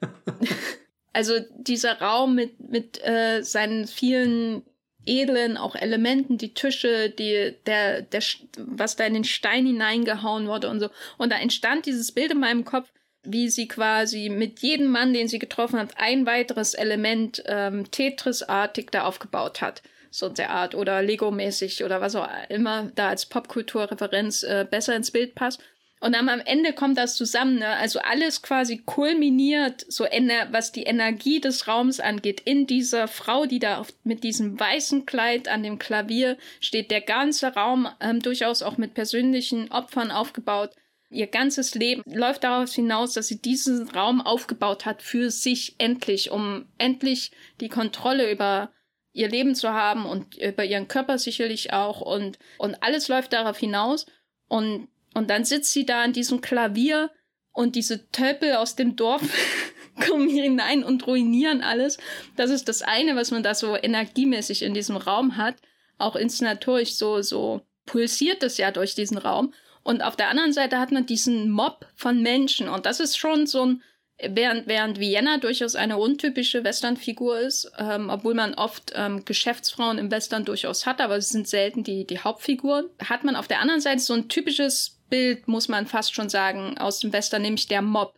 also 1.13 1.33
dieser 1.57 1.99
Raum 1.99 2.35
mit, 2.35 2.59
mit 2.59 3.01
äh, 3.03 3.41
seinen 3.41 3.87
vielen 3.87 4.63
edlen 5.05 5.57
auch 5.57 5.75
Elementen, 5.75 6.37
die 6.37 6.53
Tische, 6.53 7.09
die, 7.09 7.55
der, 7.65 8.01
der, 8.01 8.21
was 8.57 8.95
da 8.95 9.05
in 9.05 9.13
den 9.13 9.23
Stein 9.23 9.65
hineingehauen 9.65 10.47
wurde 10.47 10.69
und 10.69 10.79
so. 10.79 10.89
Und 11.17 11.31
da 11.31 11.37
entstand 11.37 11.85
dieses 11.85 12.11
Bild 12.11 12.31
in 12.31 12.39
meinem 12.39 12.65
Kopf, 12.65 12.91
wie 13.25 13.49
sie 13.49 13.67
quasi 13.67 14.29
mit 14.29 14.59
jedem 14.59 14.87
Mann, 14.87 15.13
den 15.13 15.27
sie 15.27 15.39
getroffen 15.39 15.79
hat, 15.79 15.93
ein 15.97 16.25
weiteres 16.25 16.73
Element 16.73 17.43
ähm, 17.45 17.89
Tetris-artig 17.91 18.91
da 18.91 19.03
aufgebaut 19.03 19.61
hat. 19.61 19.81
So 20.11 20.29
der 20.29 20.51
Art 20.51 20.75
oder 20.75 21.01
Lego-mäßig 21.01 21.83
oder 21.83 21.99
was 21.99 22.15
auch 22.15 22.29
immer 22.49 22.91
da 22.95 23.09
als 23.09 23.25
Popkulturreferenz 23.25 24.43
äh, 24.43 24.65
besser 24.69 24.95
ins 24.95 25.11
Bild 25.11 25.35
passt. 25.35 25.61
Und 26.01 26.13
dann 26.13 26.29
am 26.29 26.41
Ende 26.41 26.73
kommt 26.73 26.97
das 26.97 27.15
zusammen, 27.15 27.59
ne? 27.59 27.67
also 27.77 27.99
alles 27.99 28.41
quasi 28.41 28.77
kulminiert, 28.85 29.85
so 29.87 30.03
was 30.03 30.71
die 30.71 30.83
Energie 30.83 31.39
des 31.39 31.67
Raums 31.67 31.99
angeht, 31.99 32.41
in 32.41 32.67
dieser 32.67 33.07
Frau, 33.07 33.45
die 33.45 33.59
da 33.59 33.79
auf, 33.79 33.87
mit 34.03 34.23
diesem 34.23 34.59
weißen 34.59 35.05
Kleid 35.05 35.47
an 35.47 35.63
dem 35.63 35.79
Klavier 35.79 36.37
steht, 36.59 36.91
der 36.91 37.01
ganze 37.01 37.53
Raum 37.53 37.87
ähm, 38.01 38.19
durchaus 38.19 38.61
auch 38.61 38.77
mit 38.77 38.93
persönlichen 38.93 39.71
Opfern 39.71 40.11
aufgebaut 40.11 40.71
Ihr 41.15 41.27
ganzes 41.27 41.75
Leben 41.75 42.03
läuft 42.05 42.43
darauf 42.43 42.73
hinaus, 42.73 43.13
dass 43.13 43.27
sie 43.27 43.41
diesen 43.41 43.87
Raum 43.87 44.19
aufgebaut 44.19 44.85
hat 44.85 45.01
für 45.01 45.31
sich 45.31 45.75
endlich, 45.77 46.29
um 46.29 46.65
endlich 46.77 47.31
die 47.61 47.69
Kontrolle 47.69 48.29
über 48.29 48.73
ihr 49.13 49.29
Leben 49.29 49.55
zu 49.55 49.69
haben 49.69 50.05
und 50.05 50.37
über 50.37 50.65
ihren 50.65 50.89
Körper 50.89 51.17
sicherlich 51.17 51.71
auch 51.71 52.01
und, 52.01 52.37
und 52.57 52.83
alles 52.83 53.07
läuft 53.07 53.31
darauf 53.31 53.57
hinaus 53.57 54.05
und, 54.49 54.89
und 55.13 55.29
dann 55.29 55.45
sitzt 55.45 55.71
sie 55.71 55.85
da 55.85 56.03
an 56.03 56.11
diesem 56.11 56.41
Klavier 56.41 57.09
und 57.53 57.77
diese 57.77 58.11
Tölpel 58.11 58.55
aus 58.55 58.75
dem 58.75 58.97
Dorf 58.97 59.21
kommen 60.05 60.27
hier 60.27 60.43
hinein 60.43 60.83
und 60.83 61.07
ruinieren 61.07 61.61
alles. 61.61 61.97
Das 62.35 62.49
ist 62.49 62.67
das 62.67 62.81
eine, 62.81 63.15
was 63.15 63.31
man 63.31 63.41
da 63.41 63.55
so 63.55 63.77
energiemäßig 63.77 64.63
in 64.63 64.73
diesem 64.73 64.97
Raum 64.97 65.37
hat. 65.37 65.55
Auch 65.97 66.17
inszenatorisch 66.17 66.95
so, 66.95 67.21
so 67.21 67.61
pulsiert 67.85 68.43
es 68.43 68.57
ja 68.57 68.71
durch 68.71 68.95
diesen 68.95 69.17
Raum. 69.17 69.53
Und 69.85 70.01
auf 70.01 70.15
der 70.15 70.29
anderen 70.29 70.51
Seite 70.51 70.79
hat 70.79 70.91
man 70.91 71.05
diesen 71.05 71.51
Mob 71.51 71.85
von 71.95 72.19
Menschen. 72.23 72.67
Und 72.69 72.87
das 72.87 72.99
ist 72.99 73.19
schon 73.19 73.45
so 73.45 73.67
ein, 73.67 73.83
während, 74.19 74.65
während 74.65 74.99
Vienna 74.99 75.37
durchaus 75.37 75.75
eine 75.75 75.97
untypische 75.97 76.63
Western-Figur 76.63 77.39
ist, 77.39 77.71
ähm, 77.77 78.09
obwohl 78.09 78.33
man 78.33 78.55
oft 78.55 78.93
ähm, 78.95 79.25
Geschäftsfrauen 79.25 79.99
im 79.99 80.09
Western 80.09 80.43
durchaus 80.43 80.87
hat, 80.87 81.01
aber 81.01 81.17
es 81.17 81.29
sind 81.29 81.47
selten 81.47 81.83
die, 81.83 82.07
die 82.07 82.17
Hauptfiguren, 82.17 82.87
hat 83.07 83.23
man 83.23 83.35
auf 83.35 83.47
der 83.47 83.59
anderen 83.59 83.79
Seite 83.79 83.99
so 83.99 84.15
ein 84.15 84.27
typisches 84.27 84.97
Bild, 85.11 85.47
muss 85.47 85.67
man 85.67 85.85
fast 85.85 86.15
schon 86.15 86.29
sagen, 86.29 86.79
aus 86.79 86.99
dem 86.99 87.13
Western, 87.13 87.43
nämlich 87.43 87.67
der 87.67 87.83
Mob. 87.83 88.15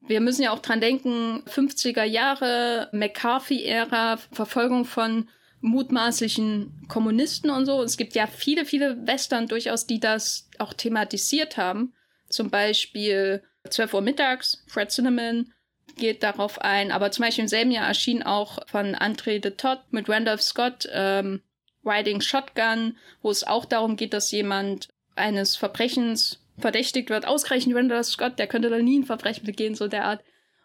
Wir 0.00 0.22
müssen 0.22 0.42
ja 0.42 0.52
auch 0.52 0.60
dran 0.60 0.80
denken, 0.80 1.42
50er 1.44 2.04
Jahre, 2.04 2.88
McCarthy-Ära, 2.92 4.16
Verfolgung 4.32 4.86
von 4.86 5.28
mutmaßlichen 5.60 6.86
Kommunisten 6.88 7.50
und 7.50 7.66
so. 7.66 7.82
Es 7.82 7.96
gibt 7.96 8.14
ja 8.14 8.26
viele, 8.26 8.64
viele 8.64 9.06
Western 9.06 9.46
durchaus, 9.46 9.86
die 9.86 10.00
das 10.00 10.48
auch 10.58 10.72
thematisiert 10.72 11.56
haben. 11.56 11.92
Zum 12.28 12.50
Beispiel 12.50 13.42
12 13.68 13.94
Uhr 13.94 14.00
mittags, 14.00 14.64
Fred 14.66 14.90
Cinnamon 14.90 15.52
geht 15.96 16.22
darauf 16.22 16.60
ein. 16.60 16.92
Aber 16.92 17.10
zum 17.10 17.24
Beispiel 17.24 17.44
im 17.44 17.48
selben 17.48 17.70
Jahr 17.70 17.86
erschien 17.86 18.22
auch 18.22 18.66
von 18.66 18.94
André 18.94 19.38
de 19.40 19.52
Todd 19.52 19.80
mit 19.90 20.08
Randolph 20.08 20.42
Scott 20.42 20.88
ähm, 20.92 21.42
Riding 21.84 22.20
Shotgun, 22.20 22.96
wo 23.22 23.30
es 23.30 23.44
auch 23.44 23.64
darum 23.64 23.96
geht, 23.96 24.12
dass 24.12 24.30
jemand 24.30 24.88
eines 25.16 25.56
Verbrechens 25.56 26.40
verdächtigt 26.58 27.10
wird. 27.10 27.26
Ausgerechnet 27.26 27.76
Randolph 27.76 28.06
Scott, 28.06 28.38
der 28.38 28.46
könnte 28.46 28.70
da 28.70 28.78
nie 28.78 29.00
ein 29.00 29.04
Verbrechen 29.04 29.44
begehen, 29.44 29.74
so 29.74 29.88
der 29.88 30.04
Art. 30.04 30.22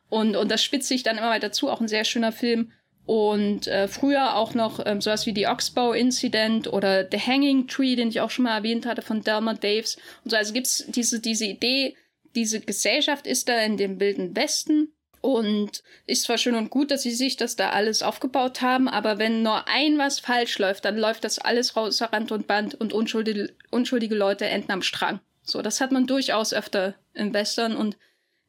Und, 0.09 0.35
und 0.35 0.51
das 0.51 0.63
spitzt 0.63 0.87
sich 0.87 1.03
dann 1.03 1.17
immer 1.17 1.29
weiter 1.29 1.51
zu. 1.51 1.69
Auch 1.69 1.81
ein 1.81 1.87
sehr 1.87 2.05
schöner 2.05 2.31
Film. 2.31 2.71
Und 3.05 3.67
äh, 3.67 3.87
früher 3.87 4.35
auch 4.35 4.55
noch 4.55 4.83
ähm, 4.85 4.99
sowas 4.99 5.25
wie 5.25 5.33
die 5.33 5.47
Oxbow 5.47 5.93
Incident 5.93 6.71
oder 6.71 7.07
The 7.09 7.19
Hanging 7.19 7.67
Tree, 7.67 7.95
den 7.95 8.09
ich 8.09 8.21
auch 8.21 8.31
schon 8.31 8.45
mal 8.45 8.57
erwähnt 8.57 8.85
hatte 8.85 9.03
von 9.03 9.21
Delmer 9.21 9.53
Daves. 9.53 9.97
Und 10.23 10.31
so, 10.31 10.37
also 10.37 10.53
gibt's 10.53 10.85
diese, 10.87 11.19
diese 11.19 11.45
Idee, 11.45 11.95
diese 12.33 12.59
Gesellschaft 12.61 13.27
ist 13.27 13.47
da 13.47 13.59
in 13.59 13.77
dem 13.77 13.99
wilden 13.99 14.35
Westen 14.35 14.91
und 15.21 15.83
ist 16.05 16.23
zwar 16.23 16.37
schön 16.37 16.55
und 16.55 16.69
gut, 16.69 16.91
dass 16.91 17.01
sie 17.01 17.11
sich 17.11 17.35
das 17.35 17.55
da 17.55 17.71
alles 17.71 18.03
aufgebaut 18.03 18.61
haben, 18.61 18.87
aber 18.87 19.17
wenn 19.17 19.41
nur 19.41 19.67
ein 19.67 19.97
was 19.97 20.19
falsch 20.19 20.59
läuft, 20.59 20.85
dann 20.85 20.97
läuft 20.97 21.23
das 21.23 21.39
alles 21.39 21.75
raus 21.75 22.01
Rand 22.01 22.31
und 22.31 22.45
Band 22.45 22.75
und 22.75 22.93
unschuldige, 22.93 23.51
unschuldige 23.71 24.13
Leute 24.13 24.45
enden 24.45 24.71
am 24.71 24.83
Strang. 24.83 25.19
So, 25.41 25.63
das 25.63 25.81
hat 25.81 25.91
man 25.91 26.05
durchaus 26.05 26.53
öfter 26.53 26.95
im 27.13 27.33
Western 27.33 27.75
und 27.75 27.97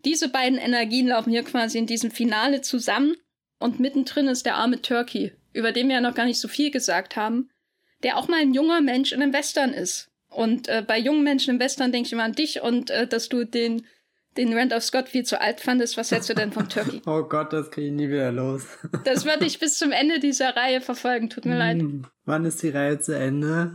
diese 0.04 0.28
beiden 0.28 0.58
Energien 0.58 1.08
laufen 1.08 1.30
hier 1.30 1.44
quasi 1.44 1.78
in 1.78 1.86
diesem 1.86 2.10
Finale 2.10 2.60
zusammen 2.60 3.16
und 3.58 3.80
mittendrin 3.80 4.28
ist 4.28 4.46
der 4.46 4.56
arme 4.56 4.82
Turkey, 4.82 5.32
über 5.52 5.72
den 5.72 5.88
wir 5.88 5.96
ja 5.96 6.00
noch 6.00 6.14
gar 6.14 6.26
nicht 6.26 6.40
so 6.40 6.48
viel 6.48 6.70
gesagt 6.70 7.16
haben, 7.16 7.50
der 8.02 8.18
auch 8.18 8.28
mal 8.28 8.40
ein 8.40 8.54
junger 8.54 8.80
Mensch 8.80 9.12
in 9.12 9.22
einem 9.22 9.32
Western 9.32 9.72
ist. 9.72 10.10
Und 10.28 10.68
äh, 10.68 10.84
bei 10.86 10.98
jungen 10.98 11.24
Menschen 11.24 11.54
im 11.54 11.60
Western 11.60 11.92
denke 11.92 12.08
ich 12.08 12.12
immer 12.12 12.24
an 12.24 12.32
dich 12.32 12.60
und 12.60 12.90
äh, 12.90 13.06
dass 13.06 13.30
du 13.30 13.44
den, 13.44 13.86
den 14.36 14.52
Randolph 14.52 14.84
Scott 14.84 15.08
viel 15.08 15.24
zu 15.24 15.40
alt 15.40 15.60
fandest. 15.60 15.96
Was 15.96 16.10
hältst 16.10 16.28
du 16.28 16.34
denn 16.34 16.52
vom 16.52 16.68
Turkey? 16.68 17.00
oh 17.06 17.22
Gott, 17.22 17.54
das 17.54 17.70
kriege 17.70 17.86
ich 17.86 17.92
nie 17.94 18.08
wieder 18.08 18.32
los. 18.32 18.66
das 19.04 19.24
würde 19.24 19.46
ich 19.46 19.58
bis 19.60 19.78
zum 19.78 19.92
Ende 19.92 20.20
dieser 20.20 20.54
Reihe 20.54 20.82
verfolgen. 20.82 21.30
Tut 21.30 21.46
mir 21.46 21.56
leid. 21.56 21.78
Hm, 21.78 22.04
wann 22.26 22.44
ist 22.44 22.62
die 22.62 22.68
Reihe 22.68 22.98
zu 22.98 23.16
Ende? 23.16 23.74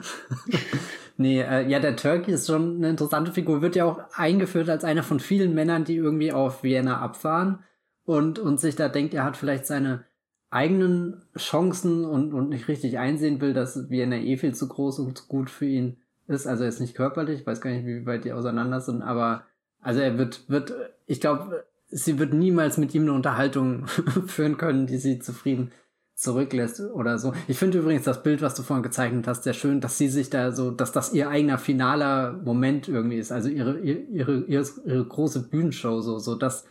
nee, 1.17 1.41
äh, 1.41 1.67
ja, 1.67 1.79
der 1.79 1.95
Turkey 1.95 2.33
ist 2.33 2.45
schon 2.45 2.75
eine 2.75 2.89
interessante 2.89 3.31
Figur. 3.31 3.63
Wird 3.63 3.75
ja 3.75 3.85
auch 3.85 3.99
eingeführt 4.13 4.69
als 4.69 4.83
einer 4.83 5.03
von 5.03 5.19
vielen 5.19 5.55
Männern, 5.55 5.83
die 5.83 5.95
irgendwie 5.95 6.31
auf 6.31 6.61
Vienna 6.61 6.99
abfahren 6.99 7.63
und, 8.11 8.39
und 8.39 8.59
sich 8.59 8.75
da 8.75 8.89
denkt, 8.89 9.13
er 9.13 9.23
hat 9.23 9.37
vielleicht 9.37 9.65
seine 9.65 10.03
eigenen 10.49 11.21
Chancen 11.37 12.03
und, 12.03 12.33
und 12.33 12.49
nicht 12.49 12.67
richtig 12.67 12.99
einsehen 12.99 13.39
will, 13.39 13.53
dass 13.53 13.89
Vienna 13.89 14.17
eh 14.17 14.37
viel 14.37 14.53
zu 14.53 14.67
groß 14.67 14.99
und 14.99 15.17
zu 15.17 15.27
gut 15.27 15.49
für 15.49 15.65
ihn 15.65 15.97
ist. 16.27 16.45
Also 16.45 16.63
er 16.63 16.69
ist 16.69 16.81
nicht 16.81 16.95
körperlich, 16.95 17.47
weiß 17.47 17.61
gar 17.61 17.71
nicht, 17.71 17.85
wie 17.85 18.05
weit 18.05 18.25
die 18.25 18.33
auseinander 18.33 18.81
sind, 18.81 19.01
aber 19.01 19.45
also 19.81 20.01
er 20.01 20.17
wird, 20.17 20.49
wird, 20.49 20.73
ich 21.07 21.21
glaube, 21.21 21.63
sie 21.89 22.19
wird 22.19 22.33
niemals 22.33 22.77
mit 22.77 22.93
ihm 22.93 23.03
eine 23.03 23.13
Unterhaltung 23.13 23.87
führen 24.27 24.57
können, 24.57 24.87
die 24.87 24.97
sie 24.97 25.19
zufrieden 25.19 25.71
zurücklässt 26.15 26.81
oder 26.81 27.17
so. 27.17 27.33
Ich 27.47 27.57
finde 27.57 27.79
übrigens 27.79 28.03
das 28.03 28.21
Bild, 28.21 28.41
was 28.41 28.53
du 28.53 28.61
vorhin 28.61 28.83
gezeichnet 28.83 29.27
hast, 29.27 29.43
sehr 29.43 29.53
schön, 29.53 29.81
dass 29.81 29.97
sie 29.97 30.07
sich 30.07 30.29
da 30.29 30.51
so, 30.51 30.69
dass 30.69 30.91
das 30.91 31.13
ihr 31.13 31.29
eigener 31.29 31.57
finaler 31.57 32.33
Moment 32.33 32.87
irgendwie 32.87 33.17
ist, 33.17 33.31
also 33.31 33.49
ihre, 33.49 33.79
ihre, 33.79 34.41
ihre, 34.41 34.65
ihre 34.85 35.05
große 35.05 35.49
Bühnenshow, 35.49 36.01
so, 36.01 36.19
so 36.19 36.35
das, 36.35 36.65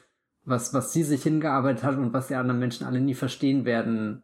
was, 0.44 0.74
was 0.74 0.92
sie 0.92 1.02
sich 1.02 1.22
hingearbeitet 1.22 1.84
hat 1.84 1.96
und 1.96 2.12
was 2.12 2.28
die 2.28 2.34
anderen 2.34 2.60
Menschen 2.60 2.86
alle 2.86 3.00
nie 3.00 3.14
verstehen 3.14 3.64
werden, 3.64 4.22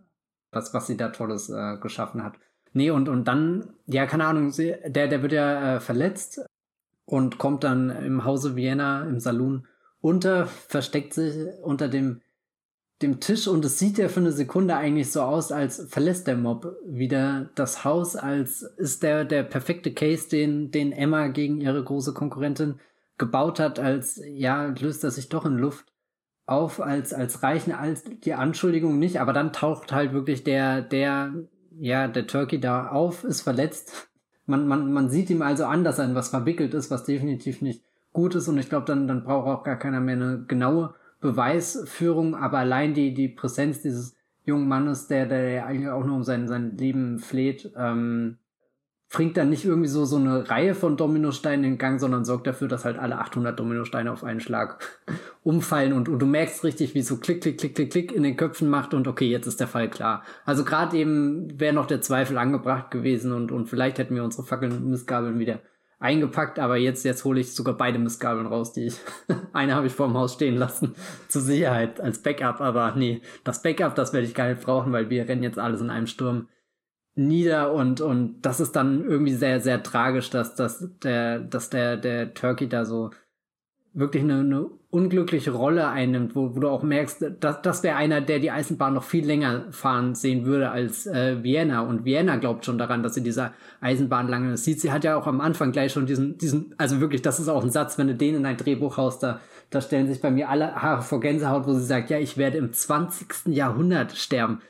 was, 0.50 0.72
was 0.74 0.86
sie 0.86 0.96
da 0.96 1.08
Tolles 1.08 1.48
äh, 1.50 1.76
geschaffen 1.78 2.24
hat. 2.24 2.34
Nee, 2.72 2.90
und, 2.90 3.08
und 3.08 3.26
dann, 3.26 3.74
ja, 3.86 4.06
keine 4.06 4.26
Ahnung, 4.26 4.52
der, 4.56 5.08
der 5.08 5.22
wird 5.22 5.32
ja 5.32 5.76
äh, 5.76 5.80
verletzt 5.80 6.44
und 7.04 7.38
kommt 7.38 7.64
dann 7.64 7.90
im 7.90 8.24
Hause 8.24 8.56
Vienna 8.56 9.04
im 9.04 9.20
Saloon 9.20 9.66
unter, 10.00 10.46
versteckt 10.46 11.14
sich 11.14 11.34
unter 11.62 11.88
dem, 11.88 12.20
dem 13.02 13.20
Tisch 13.20 13.46
und 13.48 13.64
es 13.64 13.78
sieht 13.78 13.98
ja 13.98 14.08
für 14.08 14.20
eine 14.20 14.32
Sekunde 14.32 14.76
eigentlich 14.76 15.10
so 15.10 15.22
aus, 15.22 15.52
als 15.52 15.86
verlässt 15.88 16.26
der 16.26 16.36
Mob 16.36 16.76
wieder 16.86 17.50
das 17.54 17.84
Haus, 17.84 18.16
als 18.16 18.62
ist 18.62 19.02
der, 19.02 19.24
der 19.24 19.42
perfekte 19.42 19.92
Case, 19.92 20.28
den, 20.28 20.70
den 20.70 20.92
Emma 20.92 21.28
gegen 21.28 21.60
ihre 21.60 21.82
große 21.82 22.14
Konkurrentin 22.14 22.80
gebaut 23.18 23.60
hat, 23.60 23.78
als 23.78 24.20
ja, 24.26 24.66
löst 24.66 25.04
er 25.04 25.10
sich 25.10 25.28
doch 25.28 25.46
in 25.46 25.56
Luft 25.56 25.86
auf 26.46 26.80
als, 26.80 27.12
als 27.12 27.42
reichen 27.42 27.72
als 27.72 28.04
die 28.04 28.34
Anschuldigung 28.34 28.98
nicht, 28.98 29.20
aber 29.20 29.32
dann 29.32 29.52
taucht 29.52 29.92
halt 29.92 30.12
wirklich 30.12 30.44
der, 30.44 30.80
der, 30.80 31.34
ja, 31.78 32.06
der 32.06 32.26
Turkey 32.26 32.60
da 32.60 32.88
auf, 32.88 33.24
ist 33.24 33.42
verletzt. 33.42 34.08
Man, 34.46 34.68
man, 34.68 34.92
man 34.92 35.10
sieht 35.10 35.28
ihm 35.28 35.42
also 35.42 35.64
an, 35.66 35.82
dass 35.82 35.98
er 35.98 36.04
in 36.04 36.14
was 36.14 36.28
verwickelt 36.28 36.72
ist, 36.72 36.90
was 36.90 37.04
definitiv 37.04 37.62
nicht 37.62 37.82
gut 38.12 38.36
ist 38.36 38.46
und 38.48 38.58
ich 38.58 38.68
glaube, 38.68 38.86
dann, 38.86 39.08
dann 39.08 39.24
braucht 39.24 39.48
auch 39.48 39.64
gar 39.64 39.76
keiner 39.76 40.00
mehr 40.00 40.14
eine 40.14 40.44
genaue 40.46 40.94
Beweisführung, 41.20 42.36
aber 42.36 42.58
allein 42.58 42.94
die, 42.94 43.12
die 43.12 43.28
Präsenz 43.28 43.82
dieses 43.82 44.16
jungen 44.44 44.68
Mannes, 44.68 45.08
der, 45.08 45.26
der 45.26 45.66
eigentlich 45.66 45.90
auch 45.90 46.04
nur 46.04 46.16
um 46.16 46.22
sein, 46.22 46.46
sein 46.46 46.76
Leben 46.76 47.18
fleht, 47.18 47.72
ähm, 47.76 48.38
bringt 49.08 49.36
dann 49.36 49.50
nicht 49.50 49.64
irgendwie 49.64 49.88
so, 49.88 50.04
so 50.04 50.16
eine 50.16 50.50
Reihe 50.50 50.74
von 50.74 50.96
Dominosteinen 50.96 51.64
in 51.64 51.78
Gang, 51.78 52.00
sondern 52.00 52.24
sorgt 52.24 52.46
dafür, 52.46 52.66
dass 52.66 52.84
halt 52.84 52.98
alle 52.98 53.18
800 53.18 53.58
Dominosteine 53.58 54.10
auf 54.10 54.24
einen 54.24 54.40
Schlag 54.40 54.78
umfallen 55.42 55.92
und, 55.92 56.08
und 56.08 56.18
du 56.18 56.26
merkst 56.26 56.64
richtig, 56.64 56.94
wie 56.94 57.02
so 57.02 57.18
klick, 57.18 57.40
klick, 57.42 57.58
klick, 57.58 57.74
klick, 57.74 57.90
klick 57.90 58.12
in 58.12 58.24
den 58.24 58.36
Köpfen 58.36 58.68
macht 58.68 58.94
und 58.94 59.06
okay, 59.06 59.28
jetzt 59.28 59.46
ist 59.46 59.60
der 59.60 59.68
Fall 59.68 59.88
klar. 59.88 60.24
Also 60.44 60.64
gerade 60.64 60.96
eben 60.96 61.60
wäre 61.60 61.74
noch 61.74 61.86
der 61.86 62.00
Zweifel 62.00 62.36
angebracht 62.36 62.90
gewesen 62.90 63.32
und, 63.32 63.52
und 63.52 63.68
vielleicht 63.68 63.98
hätten 63.98 64.14
wir 64.14 64.24
unsere 64.24 64.44
Fackeln 64.44 64.72
und 64.72 64.86
Missgabeln 64.86 65.38
wieder 65.38 65.60
eingepackt, 65.98 66.58
aber 66.58 66.76
jetzt, 66.76 67.04
jetzt 67.04 67.24
hole 67.24 67.40
ich 67.40 67.54
sogar 67.54 67.74
beide 67.74 67.98
Missgabeln 67.98 68.46
raus, 68.46 68.72
die 68.72 68.86
ich, 68.86 68.98
eine 69.52 69.74
habe 69.74 69.86
ich 69.86 69.92
vor 69.92 70.08
dem 70.08 70.16
Haus 70.16 70.34
stehen 70.34 70.56
lassen, 70.56 70.94
zur 71.28 71.42
Sicherheit, 71.42 72.00
als 72.00 72.22
Backup, 72.22 72.60
aber 72.60 72.94
nee, 72.96 73.22
das 73.44 73.62
Backup, 73.62 73.94
das 73.94 74.12
werde 74.12 74.26
ich 74.26 74.34
gar 74.34 74.48
nicht 74.48 74.62
brauchen, 74.62 74.92
weil 74.92 75.10
wir 75.10 75.28
rennen 75.28 75.42
jetzt 75.42 75.58
alles 75.58 75.80
in 75.80 75.90
einem 75.90 76.06
Sturm 76.06 76.48
nieder 77.16 77.72
und 77.72 78.00
und 78.00 78.42
das 78.42 78.60
ist 78.60 78.76
dann 78.76 79.04
irgendwie 79.04 79.34
sehr 79.34 79.60
sehr 79.60 79.82
tragisch, 79.82 80.30
dass 80.30 80.54
dass 80.54 80.86
der 81.02 81.40
dass 81.40 81.70
der 81.70 81.96
der 81.96 82.34
Turkey 82.34 82.68
da 82.68 82.84
so 82.84 83.10
wirklich 83.94 84.22
eine, 84.22 84.40
eine 84.40 84.66
unglückliche 84.90 85.52
Rolle 85.52 85.88
einnimmt, 85.88 86.36
wo, 86.36 86.54
wo 86.54 86.60
du 86.60 86.68
auch 86.68 86.82
merkst, 86.82 87.24
dass 87.40 87.62
das 87.62 87.82
wäre 87.82 87.96
einer, 87.96 88.20
der 88.20 88.38
die 88.38 88.50
Eisenbahn 88.50 88.92
noch 88.92 89.04
viel 89.04 89.26
länger 89.26 89.64
fahren 89.70 90.14
sehen 90.14 90.44
würde 90.44 90.70
als 90.70 91.06
äh, 91.06 91.42
Vienna 91.42 91.80
und 91.80 92.04
Vienna 92.04 92.36
glaubt 92.36 92.66
schon 92.66 92.76
daran, 92.76 93.02
dass 93.02 93.14
sie 93.14 93.22
dieser 93.22 93.54
Eisenbahn 93.80 94.28
lange 94.28 94.58
sieht. 94.58 94.82
Sie 94.82 94.92
hat 94.92 95.04
ja 95.04 95.16
auch 95.16 95.26
am 95.26 95.40
Anfang 95.40 95.72
gleich 95.72 95.92
schon 95.92 96.04
diesen 96.04 96.36
diesen 96.36 96.74
also 96.76 97.00
wirklich, 97.00 97.22
das 97.22 97.40
ist 97.40 97.48
auch 97.48 97.64
ein 97.64 97.70
Satz, 97.70 97.96
wenn 97.96 98.08
du 98.08 98.14
den 98.14 98.34
in 98.36 98.46
ein 98.46 98.58
Drehbuch 98.58 98.98
haust, 98.98 99.22
da 99.22 99.40
da 99.70 99.80
stellen 99.80 100.06
sich 100.06 100.20
bei 100.20 100.30
mir 100.30 100.48
alle 100.48 100.76
Haare 100.76 101.02
vor 101.02 101.20
Gänsehaut, 101.20 101.66
wo 101.66 101.72
sie 101.72 101.84
sagt, 101.84 102.10
ja, 102.10 102.18
ich 102.18 102.36
werde 102.36 102.58
im 102.58 102.72
20. 102.72 103.46
Jahrhundert 103.46 104.12
sterben 104.12 104.60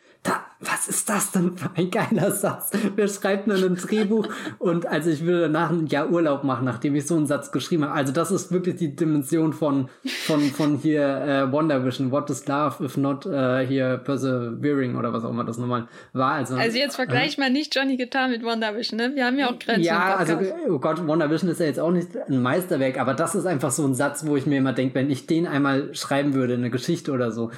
was 0.60 0.88
ist 0.88 1.08
das 1.08 1.32
denn 1.32 1.56
für 1.56 1.70
ein 1.74 1.90
geiler 1.90 2.30
Satz? 2.30 2.70
Wer 2.94 3.08
schreibt 3.08 3.46
denn 3.46 3.62
ein 3.62 3.76
Drehbuch? 3.76 4.26
Und 4.58 4.86
also 4.86 5.10
ich 5.10 5.24
würde 5.24 5.42
danach 5.42 5.70
ein 5.70 5.86
Jahr 5.86 6.10
Urlaub 6.10 6.44
machen, 6.44 6.64
nachdem 6.64 6.94
ich 6.94 7.06
so 7.06 7.16
einen 7.16 7.26
Satz 7.26 7.52
geschrieben 7.52 7.84
habe. 7.84 7.92
Also 7.92 8.12
das 8.12 8.30
ist 8.30 8.50
wirklich 8.50 8.76
die 8.76 8.96
Dimension 8.96 9.52
von, 9.52 9.88
von, 10.24 10.40
von 10.40 10.78
hier 10.78 11.02
äh, 11.02 11.52
Wonder 11.52 11.84
Vision. 11.84 12.10
What 12.10 12.30
is 12.30 12.46
love 12.46 12.82
if 12.82 12.96
not 12.96 13.26
äh, 13.26 13.66
hier 13.66 13.98
persevering 13.98 14.96
oder 14.96 15.12
was 15.12 15.24
auch 15.24 15.30
immer 15.30 15.44
das 15.44 15.58
nochmal 15.58 15.88
war. 16.14 16.32
Also, 16.32 16.56
also 16.56 16.78
jetzt 16.78 16.96
vergleich 16.96 17.36
äh, 17.36 17.40
mal 17.42 17.50
nicht 17.50 17.74
Johnny 17.74 17.98
Guitar 17.98 18.28
mit 18.28 18.42
Wonder 18.42 18.74
Vision, 18.74 18.98
ne? 18.98 19.12
Wir 19.14 19.26
haben 19.26 19.38
ja 19.38 19.50
auch 19.50 19.58
Grenzen. 19.58 19.82
Ja, 19.82 20.16
also 20.16 20.38
oh 20.68 20.78
Gott, 20.78 21.06
Wonder 21.06 21.30
Vision 21.30 21.50
ist 21.50 21.60
ja 21.60 21.66
jetzt 21.66 21.80
auch 21.80 21.92
nicht 21.92 22.16
ein 22.16 22.40
Meisterwerk, 22.40 22.98
aber 22.98 23.12
das 23.12 23.34
ist 23.34 23.46
einfach 23.46 23.70
so 23.70 23.86
ein 23.86 23.94
Satz, 23.94 24.26
wo 24.26 24.36
ich 24.36 24.46
mir 24.46 24.58
immer 24.58 24.72
denke, 24.72 24.94
wenn 24.94 25.10
ich 25.10 25.26
den 25.26 25.46
einmal 25.46 25.94
schreiben 25.94 26.32
würde, 26.32 26.54
eine 26.54 26.70
Geschichte 26.70 27.12
oder 27.12 27.30
so, 27.30 27.50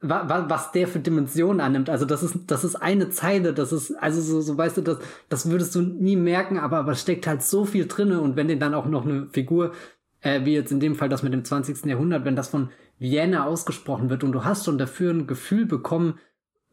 was 0.00 0.70
der 0.70 0.86
für 0.86 1.00
Dimensionen 1.00 1.60
annimmt. 1.60 1.90
Also 1.90 2.04
das 2.04 2.22
ist, 2.22 2.36
das 2.46 2.62
ist 2.62 2.76
eine 2.76 3.10
Zeile, 3.10 3.52
das 3.52 3.72
ist, 3.72 3.92
also 4.00 4.20
so, 4.20 4.40
so 4.40 4.56
weißt 4.56 4.76
du, 4.76 4.82
das, 4.82 4.98
das 5.28 5.50
würdest 5.50 5.74
du 5.74 5.82
nie 5.82 6.14
merken, 6.14 6.58
aber, 6.58 6.78
aber 6.78 6.94
steckt 6.94 7.26
halt 7.26 7.42
so 7.42 7.64
viel 7.64 7.86
drinne 7.86 8.20
und 8.20 8.36
wenn 8.36 8.46
dir 8.46 8.58
dann 8.58 8.74
auch 8.74 8.86
noch 8.86 9.04
eine 9.04 9.26
Figur 9.32 9.72
äh, 10.20 10.44
wie 10.44 10.54
jetzt 10.54 10.72
in 10.72 10.80
dem 10.80 10.94
Fall 10.94 11.08
das 11.08 11.22
mit 11.22 11.32
dem 11.32 11.44
20. 11.44 11.84
Jahrhundert, 11.86 12.24
wenn 12.24 12.36
das 12.36 12.48
von 12.48 12.70
Vienna 12.98 13.44
ausgesprochen 13.44 14.10
wird 14.10 14.24
und 14.24 14.32
du 14.32 14.44
hast 14.44 14.64
schon 14.64 14.78
dafür 14.78 15.12
ein 15.12 15.26
Gefühl 15.26 15.66
bekommen, 15.66 16.18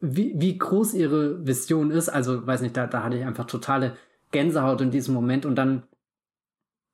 wie, 0.00 0.34
wie 0.36 0.58
groß 0.58 0.94
ihre 0.94 1.46
Vision 1.46 1.90
ist. 1.90 2.08
Also, 2.08 2.46
weiß 2.46 2.60
nicht, 2.60 2.76
da, 2.76 2.86
da 2.86 3.02
hatte 3.02 3.16
ich 3.16 3.24
einfach 3.24 3.46
totale 3.46 3.96
Gänsehaut 4.32 4.80
in 4.80 4.90
diesem 4.90 5.14
Moment 5.14 5.46
und 5.46 5.56
dann, 5.56 5.84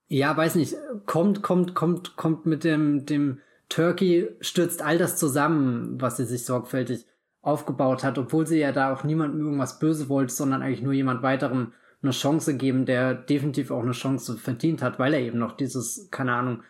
ja, 0.08 0.36
weiß 0.36 0.56
nicht, 0.56 0.76
kommt, 1.06 1.42
kommt, 1.42 1.74
kommt, 1.74 2.16
kommt 2.16 2.46
mit 2.46 2.64
dem, 2.64 3.06
dem 3.06 3.38
Turkey, 3.72 4.28
stürzt 4.40 4.82
all 4.82 4.98
das 4.98 5.16
zusammen, 5.16 5.98
was 6.00 6.18
sie 6.18 6.26
sich 6.26 6.44
sorgfältig 6.44 7.06
aufgebaut 7.40 8.04
hat, 8.04 8.18
obwohl 8.18 8.46
sie 8.46 8.58
ja 8.58 8.70
da 8.70 8.92
auch 8.92 9.02
niemandem 9.02 9.40
irgendwas 9.40 9.78
böse 9.78 10.10
wollte, 10.10 10.34
sondern 10.34 10.62
eigentlich 10.62 10.82
nur 10.82 10.92
jemand 10.92 11.22
weiterem 11.22 11.72
eine 12.02 12.12
Chance 12.12 12.56
geben, 12.56 12.84
der 12.84 13.14
definitiv 13.14 13.70
auch 13.70 13.82
eine 13.82 13.92
Chance 13.92 14.36
verdient 14.36 14.82
hat, 14.82 14.98
weil 14.98 15.14
er 15.14 15.20
eben 15.20 15.38
noch 15.38 15.52
dieses, 15.52 16.10
keine 16.10 16.34
Ahnung, 16.34 16.62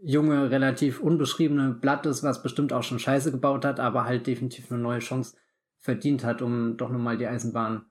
junge, 0.00 0.50
relativ 0.50 1.00
unbeschriebene 1.00 1.70
Blatt 1.70 2.06
ist, 2.06 2.22
was 2.22 2.42
bestimmt 2.42 2.72
auch 2.72 2.82
schon 2.84 2.98
Scheiße 3.00 3.32
gebaut 3.32 3.64
hat, 3.64 3.80
aber 3.80 4.04
halt 4.04 4.26
definitiv 4.26 4.70
eine 4.70 4.80
neue 4.80 5.00
Chance 5.00 5.36
verdient 5.78 6.24
hat, 6.24 6.40
um 6.40 6.76
doch 6.76 6.90
nochmal 6.90 7.18
die 7.18 7.26
Eisenbahn 7.26 7.86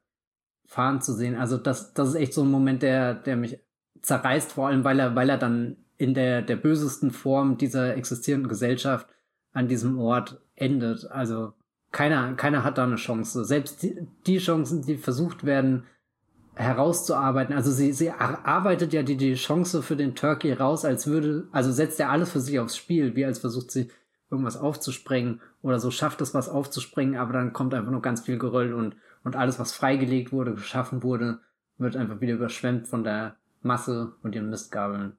fahren 0.66 1.02
zu 1.02 1.14
sehen. 1.14 1.36
Also 1.36 1.58
das, 1.58 1.94
das 1.94 2.10
ist 2.10 2.16
echt 2.16 2.34
so 2.34 2.44
ein 2.44 2.52
Moment, 2.52 2.82
der, 2.82 3.14
der 3.14 3.36
mich 3.36 3.60
zerreißt, 4.02 4.54
vor 4.54 4.68
allem 4.68 4.84
weil 4.84 5.00
er, 5.00 5.16
weil 5.16 5.30
er 5.30 5.38
dann 5.38 5.83
in 6.04 6.14
der, 6.14 6.42
der 6.42 6.58
bösesten 6.58 7.12
Form 7.12 7.58
dieser 7.58 7.96
existierenden 7.96 8.50
Gesellschaft 8.50 9.08
an 9.54 9.68
diesem 9.68 9.98
Ort 10.00 10.42
endet. 10.56 11.10
Also 11.10 11.54
keiner, 11.92 12.34
keiner 12.34 12.64
hat 12.64 12.78
da 12.78 12.84
eine 12.84 12.96
Chance. 12.96 13.46
Selbst 13.46 13.84
die, 13.84 13.96
die 14.28 14.40
Chancen, 14.40 14.82
die 14.82 14.98
versucht 14.98 15.46
werden, 15.46 15.86
herauszuarbeiten. 16.56 17.56
Also 17.56 17.72
sie, 17.72 17.94
sie 17.94 18.12
arbeitet 18.12 18.94
ja 18.94 19.02
die, 19.02 19.18
die 19.18 19.36
Chance 19.36 19.82
für 19.82 19.96
den 19.96 20.14
Turkey 20.14 20.54
raus, 20.54 20.86
als 20.86 21.08
würde, 21.08 21.48
also 21.52 21.72
setzt 21.72 22.00
er 22.00 22.10
alles 22.10 22.32
für 22.32 22.40
sich 22.40 22.60
aufs 22.60 22.78
Spiel, 22.78 23.16
wie 23.16 23.26
als 23.26 23.40
versucht 23.40 23.72
sie 23.72 23.90
irgendwas 24.30 24.58
aufzusprengen 24.58 25.42
oder 25.62 25.80
so 25.80 25.92
schafft 25.92 26.20
es 26.22 26.34
was 26.34 26.50
aufzusprengen, 26.50 27.18
aber 27.18 27.34
dann 27.34 27.54
kommt 27.54 27.74
einfach 27.74 27.92
nur 27.92 28.02
ganz 28.02 28.22
viel 28.22 28.38
Geröll 28.38 28.74
und, 28.74 28.96
und 29.24 29.36
alles, 29.36 29.60
was 29.60 29.74
freigelegt 29.74 30.32
wurde, 30.32 30.54
geschaffen 30.54 31.04
wurde, 31.04 31.40
wird 31.78 31.96
einfach 31.96 32.20
wieder 32.20 32.34
überschwemmt 32.34 32.88
von 32.88 33.04
der 33.04 33.36
Masse 33.62 34.14
und 34.24 34.36
ihren 34.36 34.50
Mistgabeln. 34.50 35.14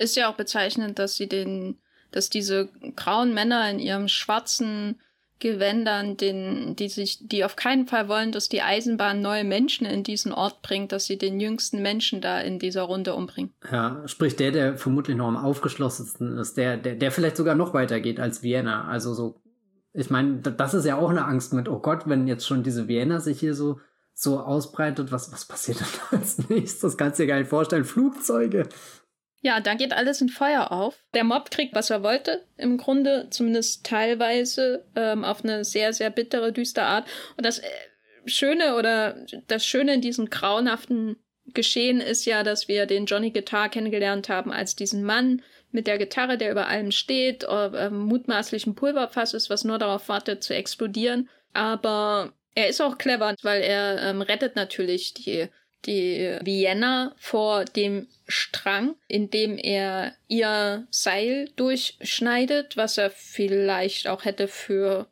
Ist 0.00 0.16
ja 0.16 0.30
auch 0.30 0.36
bezeichnend, 0.36 0.98
dass 0.98 1.14
sie 1.14 1.28
den, 1.28 1.78
dass 2.10 2.30
diese 2.30 2.70
grauen 2.96 3.34
Männer 3.34 3.70
in 3.70 3.78
ihrem 3.78 4.08
schwarzen 4.08 4.98
Gewändern, 5.40 6.16
den, 6.16 6.74
die 6.76 6.88
sich, 6.88 7.18
die 7.20 7.44
auf 7.44 7.56
keinen 7.56 7.86
Fall 7.86 8.08
wollen, 8.08 8.32
dass 8.32 8.48
die 8.48 8.62
Eisenbahn 8.62 9.20
neue 9.20 9.44
Menschen 9.44 9.86
in 9.86 10.02
diesen 10.02 10.32
Ort 10.32 10.62
bringt, 10.62 10.92
dass 10.92 11.06
sie 11.06 11.18
den 11.18 11.38
jüngsten 11.38 11.82
Menschen 11.82 12.20
da 12.20 12.40
in 12.40 12.58
dieser 12.58 12.82
Runde 12.82 13.14
umbringen. 13.14 13.52
Ja, 13.70 14.02
sprich 14.06 14.36
der, 14.36 14.52
der 14.52 14.78
vermutlich 14.78 15.16
noch 15.16 15.28
am 15.28 15.36
aufgeschlossensten 15.36 16.38
ist, 16.38 16.56
der, 16.56 16.76
der, 16.76 16.94
der 16.94 17.10
vielleicht 17.10 17.36
sogar 17.36 17.54
noch 17.54 17.74
weiter 17.74 18.00
geht 18.00 18.20
als 18.20 18.42
Vienna. 18.42 18.84
Also 18.84 19.14
so, 19.14 19.40
ich 19.92 20.10
meine, 20.10 20.38
das 20.38 20.74
ist 20.74 20.84
ja 20.84 20.96
auch 20.96 21.10
eine 21.10 21.24
Angst 21.24 21.52
mit, 21.52 21.68
oh 21.68 21.78
Gott, 21.78 22.02
wenn 22.06 22.26
jetzt 22.26 22.46
schon 22.46 22.62
diese 22.62 22.86
Vienna 22.86 23.20
sich 23.20 23.40
hier 23.40 23.54
so, 23.54 23.80
so 24.12 24.40
ausbreitet, 24.40 25.10
was, 25.10 25.32
was 25.32 25.46
passiert 25.46 25.80
dann 25.80 25.88
als 26.20 26.50
nächstes? 26.50 26.80
Das 26.80 26.96
kannst 26.98 27.18
du 27.18 27.22
dir 27.22 27.28
gar 27.28 27.38
nicht 27.38 27.48
vorstellen. 27.48 27.84
Flugzeuge. 27.84 28.68
Ja, 29.42 29.60
da 29.60 29.74
geht 29.74 29.92
alles 29.94 30.20
in 30.20 30.28
Feuer 30.28 30.70
auf. 30.70 31.02
Der 31.14 31.24
Mob 31.24 31.50
kriegt, 31.50 31.74
was 31.74 31.88
er 31.88 32.02
wollte, 32.02 32.44
im 32.58 32.76
Grunde, 32.76 33.28
zumindest 33.30 33.86
teilweise, 33.86 34.84
ähm, 34.94 35.24
auf 35.24 35.42
eine 35.42 35.64
sehr, 35.64 35.92
sehr 35.94 36.10
bittere, 36.10 36.52
düstere 36.52 36.84
Art. 36.84 37.08
Und 37.36 37.46
das 37.46 37.58
äh, 37.58 37.68
Schöne 38.26 38.76
oder 38.76 39.24
das 39.46 39.64
Schöne 39.64 39.94
in 39.94 40.02
diesem 40.02 40.28
grauenhaften 40.28 41.16
Geschehen 41.46 42.00
ist 42.00 42.26
ja, 42.26 42.42
dass 42.42 42.68
wir 42.68 42.86
den 42.86 43.06
Johnny 43.06 43.30
Guitar 43.30 43.70
kennengelernt 43.70 44.28
haben 44.28 44.52
als 44.52 44.76
diesen 44.76 45.02
Mann 45.02 45.42
mit 45.72 45.86
der 45.86 45.98
Gitarre, 45.98 46.36
der 46.36 46.50
über 46.50 46.68
allem 46.68 46.92
steht, 46.92 47.44
äh, 47.44 47.90
mutmaßlich 47.90 48.66
ein 48.66 48.74
Pulverfass 48.74 49.34
ist, 49.34 49.50
was 49.50 49.64
nur 49.64 49.78
darauf 49.78 50.08
wartet 50.08 50.44
zu 50.44 50.54
explodieren. 50.54 51.28
Aber 51.54 52.34
er 52.54 52.68
ist 52.68 52.80
auch 52.80 52.98
clever, 52.98 53.34
weil 53.42 53.62
er 53.62 54.02
ähm, 54.02 54.22
rettet 54.22 54.54
natürlich 54.54 55.14
die 55.14 55.48
die 55.86 56.36
Vienna 56.42 57.14
vor 57.18 57.64
dem 57.64 58.06
Strang, 58.28 58.94
indem 59.08 59.58
er 59.58 60.14
ihr 60.28 60.86
Seil 60.90 61.48
durchschneidet, 61.56 62.76
was 62.76 62.98
er 62.98 63.10
vielleicht 63.10 64.06
auch 64.06 64.24
hätte 64.24 64.48
für 64.48 65.08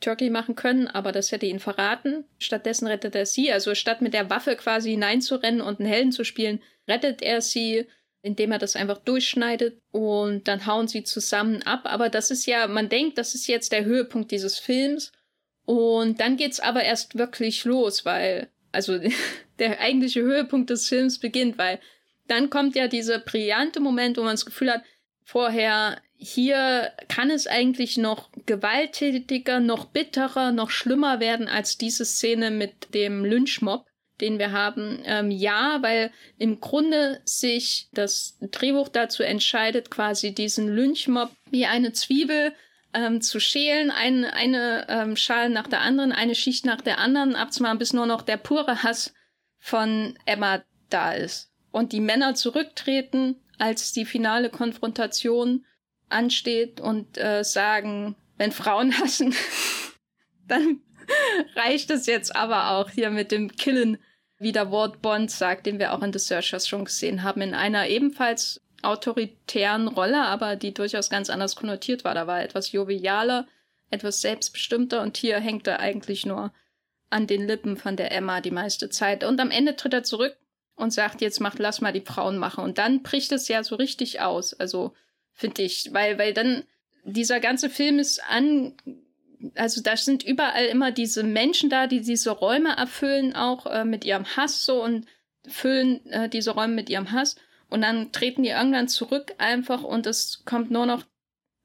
Turkey 0.00 0.30
machen 0.30 0.54
können, 0.54 0.88
aber 0.88 1.12
das 1.12 1.32
hätte 1.32 1.46
ihn 1.46 1.60
verraten. 1.60 2.24
Stattdessen 2.38 2.86
rettet 2.86 3.14
er 3.14 3.26
sie, 3.26 3.52
also 3.52 3.74
statt 3.74 4.02
mit 4.02 4.14
der 4.14 4.30
Waffe 4.30 4.56
quasi 4.56 4.90
hineinzurennen 4.90 5.60
und 5.60 5.80
einen 5.80 5.88
Helden 5.88 6.12
zu 6.12 6.24
spielen, 6.24 6.60
rettet 6.88 7.22
er 7.22 7.40
sie, 7.40 7.86
indem 8.22 8.52
er 8.52 8.58
das 8.58 8.76
einfach 8.76 8.98
durchschneidet 8.98 9.78
und 9.90 10.46
dann 10.46 10.66
hauen 10.66 10.88
sie 10.88 11.04
zusammen 11.04 11.62
ab. 11.62 11.82
Aber 11.84 12.08
das 12.08 12.30
ist 12.30 12.46
ja, 12.46 12.66
man 12.66 12.88
denkt, 12.88 13.18
das 13.18 13.34
ist 13.34 13.46
jetzt 13.46 13.72
der 13.72 13.84
Höhepunkt 13.84 14.30
dieses 14.30 14.58
Films. 14.58 15.12
Und 15.64 16.20
dann 16.20 16.36
geht's 16.36 16.60
aber 16.60 16.82
erst 16.82 17.16
wirklich 17.16 17.64
los, 17.64 18.04
weil 18.04 18.48
also 18.72 18.98
der 19.58 19.80
eigentliche 19.80 20.22
Höhepunkt 20.22 20.70
des 20.70 20.88
Films 20.88 21.18
beginnt, 21.18 21.58
weil 21.58 21.78
dann 22.28 22.50
kommt 22.50 22.74
ja 22.76 22.88
dieser 22.88 23.18
brillante 23.18 23.80
Moment, 23.80 24.16
wo 24.16 24.22
man 24.22 24.32
das 24.32 24.46
Gefühl 24.46 24.72
hat, 24.72 24.82
vorher 25.24 26.00
hier 26.16 26.92
kann 27.08 27.30
es 27.30 27.48
eigentlich 27.48 27.96
noch 27.96 28.30
gewalttätiger, 28.46 29.58
noch 29.58 29.86
bitterer, 29.86 30.52
noch 30.52 30.70
schlimmer 30.70 31.18
werden 31.18 31.48
als 31.48 31.78
diese 31.78 32.04
Szene 32.04 32.52
mit 32.52 32.94
dem 32.94 33.24
Lynchmob, 33.24 33.86
den 34.20 34.38
wir 34.38 34.52
haben. 34.52 35.02
Ähm, 35.04 35.32
ja, 35.32 35.78
weil 35.82 36.12
im 36.38 36.60
Grunde 36.60 37.20
sich 37.24 37.88
das 37.92 38.38
Drehbuch 38.40 38.88
dazu 38.88 39.24
entscheidet, 39.24 39.90
quasi 39.90 40.32
diesen 40.32 40.68
Lynchmob 40.68 41.30
wie 41.50 41.66
eine 41.66 41.92
Zwiebel 41.92 42.52
ähm, 42.94 43.20
zu 43.20 43.40
schälen, 43.40 43.90
ein, 43.90 44.24
eine 44.24 44.86
ähm, 44.88 45.16
Schale 45.16 45.50
nach 45.50 45.66
der 45.66 45.80
anderen, 45.80 46.12
eine 46.12 46.34
Schicht 46.34 46.66
nach 46.66 46.80
der 46.80 46.98
anderen 46.98 47.34
abzumachen, 47.34 47.78
bis 47.78 47.92
nur 47.92 48.06
noch 48.06 48.22
der 48.22 48.36
pure 48.36 48.82
Hass 48.82 49.14
von 49.58 50.18
Emma 50.26 50.62
da 50.90 51.12
ist. 51.12 51.50
Und 51.70 51.92
die 51.92 52.00
Männer 52.00 52.34
zurücktreten, 52.34 53.40
als 53.58 53.92
die 53.92 54.04
finale 54.04 54.50
Konfrontation 54.50 55.64
ansteht 56.08 56.80
und 56.80 57.16
äh, 57.16 57.42
sagen, 57.44 58.16
wenn 58.36 58.52
Frauen 58.52 58.98
hassen, 58.98 59.34
dann 60.46 60.80
reicht 61.56 61.90
es 61.90 62.06
jetzt 62.06 62.34
aber 62.34 62.70
auch 62.72 62.90
hier 62.90 63.10
mit 63.10 63.32
dem 63.32 63.56
Killen, 63.56 63.98
wie 64.38 64.52
der 64.52 64.70
Ward 64.70 65.00
Bond 65.02 65.30
sagt, 65.30 65.66
den 65.66 65.78
wir 65.78 65.92
auch 65.92 66.02
in 66.02 66.12
The 66.12 66.18
Searchers 66.18 66.68
schon 66.68 66.84
gesehen 66.84 67.22
haben, 67.22 67.40
in 67.40 67.54
einer 67.54 67.86
ebenfalls 67.88 68.60
autoritären 68.82 69.88
Rolle, 69.88 70.22
aber 70.22 70.56
die 70.56 70.74
durchaus 70.74 71.10
ganz 71.10 71.30
anders 71.30 71.56
konnotiert 71.56 72.04
war. 72.04 72.14
Da 72.14 72.26
war 72.26 72.42
etwas 72.42 72.72
jovialer, 72.72 73.46
etwas 73.90 74.20
selbstbestimmter 74.20 75.02
und 75.02 75.16
hier 75.16 75.38
hängt 75.38 75.66
er 75.66 75.80
eigentlich 75.80 76.26
nur 76.26 76.52
an 77.10 77.26
den 77.26 77.46
Lippen 77.46 77.76
von 77.76 77.96
der 77.96 78.10
Emma 78.12 78.40
die 78.40 78.50
meiste 78.50 78.88
Zeit. 78.88 79.22
Und 79.22 79.38
am 79.40 79.50
Ende 79.50 79.76
tritt 79.76 79.92
er 79.92 80.02
zurück 80.02 80.36
und 80.76 80.92
sagt, 80.92 81.20
jetzt 81.20 81.40
macht, 81.40 81.58
lass 81.58 81.80
mal 81.80 81.92
die 81.92 82.00
Frauen 82.00 82.38
machen. 82.38 82.64
Und 82.64 82.78
dann 82.78 83.02
bricht 83.02 83.32
es 83.32 83.48
ja 83.48 83.62
so 83.62 83.76
richtig 83.76 84.20
aus. 84.20 84.54
Also, 84.54 84.94
finde 85.32 85.62
ich, 85.62 85.92
weil, 85.92 86.18
weil 86.18 86.32
dann 86.32 86.64
dieser 87.04 87.40
ganze 87.40 87.68
Film 87.68 87.98
ist 87.98 88.22
an, 88.28 88.74
also 89.54 89.82
da 89.82 89.96
sind 89.96 90.22
überall 90.22 90.66
immer 90.66 90.90
diese 90.90 91.22
Menschen 91.22 91.68
da, 91.68 91.86
die 91.86 92.00
diese 92.00 92.30
Räume 92.30 92.76
erfüllen, 92.76 93.34
auch 93.34 93.66
äh, 93.66 93.84
mit 93.84 94.04
ihrem 94.04 94.24
Hass 94.36 94.64
so 94.64 94.82
und 94.82 95.06
füllen 95.46 96.06
äh, 96.06 96.28
diese 96.28 96.52
Räume 96.52 96.74
mit 96.74 96.88
ihrem 96.88 97.12
Hass. 97.12 97.36
Und 97.72 97.80
dann 97.80 98.12
treten 98.12 98.42
die 98.42 98.50
irgendwann 98.50 98.86
zurück 98.86 99.34
einfach 99.38 99.82
und 99.82 100.06
es 100.06 100.42
kommt 100.44 100.70
nur 100.70 100.84
noch 100.84 101.04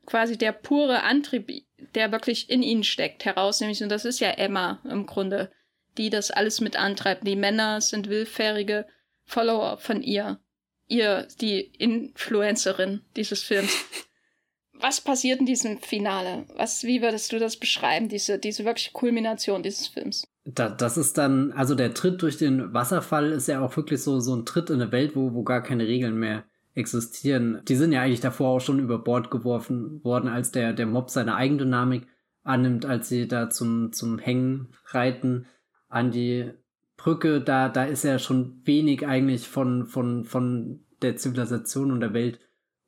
quasi 0.06 0.38
der 0.38 0.54
pure 0.54 1.04
Antrieb, 1.04 1.66
der 1.96 2.14
wirklich 2.14 2.50
in 2.50 2.64
ihnen 2.64 2.86
steckt, 2.86 3.26
heraus. 3.26 3.60
Nämlich, 3.60 3.84
und 3.84 3.90
das 3.90 4.06
ist 4.06 4.22
ja 4.22 4.30
Emma 4.30 4.80
im 4.86 5.06
Grunde, 5.06 5.52
die 5.98 6.10
das 6.10 6.32
alles 6.32 6.62
mit 6.62 6.78
antreibt. 6.78 7.28
Die 7.28 7.36
Männer 7.36 7.82
sind 7.82 8.08
willfährige 8.08 8.88
Follower 9.26 9.80
von 9.80 10.02
ihr. 10.02 10.40
Ihr, 10.88 11.28
die 11.42 11.60
Influencerin 11.60 13.02
dieses 13.18 13.44
Films. 13.44 13.74
Was 14.80 15.02
passiert 15.02 15.40
in 15.40 15.46
diesem 15.46 15.80
Finale? 15.80 16.46
Was, 16.56 16.84
wie 16.84 17.02
würdest 17.02 17.32
du 17.34 17.40
das 17.40 17.58
beschreiben, 17.58 18.10
diese, 18.10 18.38
diese 18.38 18.66
wirkliche 18.66 18.92
Kulmination 18.92 19.64
dieses 19.64 19.88
Films? 19.88 20.28
Da, 20.46 20.70
das 20.70 20.98
ist 20.98 21.18
dann, 21.18 21.52
also 21.54 21.76
der 21.76 21.94
Tritt 21.94 22.22
durch 22.22 22.38
den 22.38 22.74
Wasserfall 22.74 23.32
ist 23.32 23.48
ja 23.48 23.62
auch 23.62 23.76
wirklich 23.76 24.02
so, 24.02 24.20
so 24.20 24.36
ein 24.36 24.46
Tritt 24.46 24.70
in 24.70 24.82
eine 24.82 24.92
Welt, 24.92 25.16
wo, 25.16 25.34
wo 25.34 25.44
gar 25.44 25.62
keine 25.62 25.88
Regeln 25.88 26.18
mehr 26.18 26.44
existieren. 26.74 27.62
Die 27.68 27.76
sind 27.76 27.92
ja 27.92 28.02
eigentlich 28.02 28.22
davor 28.22 28.50
auch 28.50 28.60
schon 28.62 28.80
über 28.80 29.00
Bord 29.00 29.32
geworfen 29.32 30.04
worden, 30.04 30.30
als 30.30 30.52
der, 30.52 30.74
der 30.74 30.86
Mob 30.86 31.10
seine 31.10 31.36
Eigendynamik 31.36 32.08
annimmt, 32.44 32.86
als 32.86 33.10
sie 33.10 33.28
da 33.28 33.50
zum, 33.50 33.92
zum 33.92 34.20
Hängen 34.20 34.70
reiten 34.86 35.48
an 35.90 36.12
die 36.12 36.52
Brücke. 36.96 37.42
Da, 37.42 37.68
da 37.68 37.84
ist 37.84 38.04
ja 38.04 38.20
schon 38.20 38.62
wenig 38.64 39.06
eigentlich 39.06 39.48
von, 39.48 39.88
von, 39.88 40.24
von 40.24 40.86
der 41.02 41.18
Zivilisation 41.18 41.92
und 41.92 42.00
der 42.00 42.14
Welt 42.14 42.40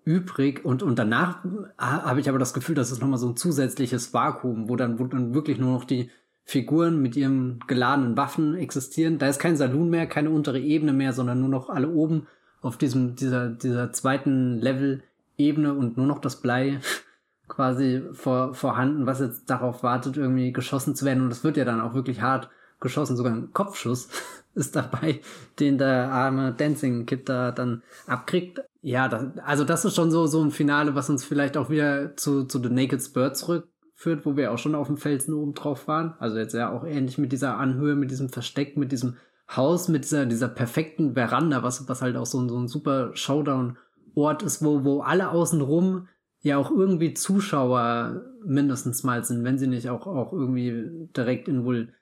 übrig. 0.10 0.66
Und, 0.66 0.82
und 0.82 0.98
danach 0.98 1.44
habe 1.78 2.20
ich 2.20 2.30
aber 2.30 2.40
das 2.40 2.56
Gefühl, 2.56 2.74
das 2.74 2.92
ist 2.92 3.00
nochmal 3.00 3.20
so 3.20 3.30
ein 3.30 3.38
zusätzliches 3.38 4.12
Vakuum, 4.12 4.68
wo 4.68 4.76
dann, 4.76 4.98
wo 4.98 5.06
dann 5.06 5.36
wirklich 5.36 5.60
nur 5.60 5.72
noch 5.72 5.84
die 5.84 6.10
Figuren 6.46 7.00
mit 7.00 7.16
ihren 7.16 7.60
geladenen 7.68 8.18
Waffen 8.18 8.56
existieren. 8.56 9.20
Da 9.20 9.28
ist 9.28 9.38
kein 9.38 9.56
Saloon 9.56 9.92
mehr, 9.92 10.08
keine 10.08 10.32
untere 10.32 10.60
Ebene 10.60 10.94
mehr, 10.94 11.14
sondern 11.14 11.40
nur 11.40 11.50
noch 11.50 11.70
alle 11.70 11.90
oben 11.90 12.26
auf 12.62 12.76
diesem, 12.78 13.16
dieser, 13.16 13.50
dieser 13.50 13.92
zweiten 13.92 14.58
Level 14.58 15.04
Ebene 15.38 15.74
und 15.76 15.96
nur 15.96 16.08
noch 16.08 16.20
das 16.20 16.42
Blei 16.42 16.80
quasi 17.48 18.02
vor, 18.14 18.56
vorhanden, 18.56 19.06
was 19.06 19.20
jetzt 19.20 19.48
darauf 19.48 19.84
wartet, 19.84 20.18
irgendwie 20.18 20.52
geschossen 20.52 20.96
zu 20.96 21.06
werden. 21.06 21.22
Und 21.22 21.32
es 21.32 21.44
wird 21.44 21.56
ja 21.56 21.66
dann 21.66 21.82
auch 21.82 21.94
wirklich 21.94 22.22
hart 22.22 22.50
geschossen, 22.80 23.18
sogar 23.18 23.34
ein 23.34 23.54
Kopfschuss 23.54 24.10
ist 24.56 24.76
dabei, 24.76 25.22
den 25.60 25.78
der 25.78 26.12
arme 26.12 26.54
Dancing 26.54 27.06
Kid 27.06 27.30
da 27.30 27.52
dann 27.52 27.84
abkriegt. 28.08 28.62
Ja, 28.82 29.08
das, 29.08 29.38
also 29.46 29.64
das 29.64 29.86
ist 29.86 29.96
schon 29.96 30.12
so, 30.12 30.26
so 30.28 30.42
ein 30.44 30.52
Finale, 30.52 30.96
was 30.96 31.10
uns 31.10 31.24
vielleicht 31.24 31.58
auch 31.58 31.70
wieder 31.70 32.16
zu, 32.16 32.46
zu 32.46 32.62
The 32.62 32.70
Naked 32.70 33.02
Spur 33.02 33.34
zurückführt, 33.34 34.26
wo 34.26 34.38
wir 34.38 34.52
auch 34.52 34.58
schon 34.58 34.76
auf 34.76 34.88
dem 34.88 34.98
Felsen 34.98 35.34
oben 35.34 35.54
drauf 35.54 35.88
waren. 35.88 36.16
Also 36.20 36.38
jetzt 36.38 36.54
ja 36.54 36.72
auch 36.72 36.86
ähnlich 36.86 37.18
mit 37.18 37.32
dieser 37.32 37.58
Anhöhe, 37.58 37.96
mit 37.96 38.12
diesem 38.12 38.30
Versteck, 38.30 38.78
mit 38.78 38.92
diesem 38.92 39.18
Haus, 39.56 39.88
mit 39.88 40.04
dieser, 40.04 40.26
dieser 40.26 40.48
perfekten 40.48 41.14
Veranda, 41.14 41.64
was, 41.64 41.90
was 41.90 42.02
halt 42.02 42.16
auch 42.16 42.26
so, 42.26 42.40
ein 42.40 42.50
so 42.50 42.58
ein 42.58 42.68
super 42.68 43.12
Showdown-Ort 43.16 44.44
ist, 44.44 44.64
wo, 44.64 44.84
wo 44.84 45.02
alle 45.02 45.30
außenrum 45.30 46.08
ja 46.42 46.58
auch 46.58 46.72
irgendwie 46.72 47.14
Zuschauer 47.14 48.22
mindestens 48.46 49.04
mal 49.04 49.26
sind, 49.26 49.44
wenn 49.44 49.58
sie 49.58 49.68
nicht 49.68 49.90
auch, 49.90 50.08
auch 50.08 50.32
irgendwie 50.32 51.10
direkt 51.16 51.50
involviert 51.50 51.94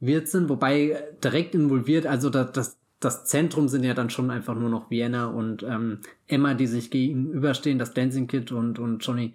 involviert 0.00 0.28
sind, 0.28 0.48
wobei 0.48 1.04
direkt 1.22 1.54
involviert, 1.54 2.06
also 2.06 2.30
das, 2.30 2.52
das, 2.52 2.78
das 3.00 3.24
Zentrum 3.24 3.68
sind 3.68 3.84
ja 3.84 3.94
dann 3.94 4.10
schon 4.10 4.30
einfach 4.30 4.54
nur 4.54 4.68
noch 4.68 4.90
Vienna 4.90 5.26
und 5.26 5.62
ähm, 5.62 6.00
Emma, 6.26 6.54
die 6.54 6.66
sich 6.66 6.90
gegenüberstehen, 6.90 7.78
das 7.78 7.94
Dancing 7.94 8.26
Kid 8.26 8.52
und, 8.52 8.78
und 8.78 8.98
Johnny. 9.00 9.34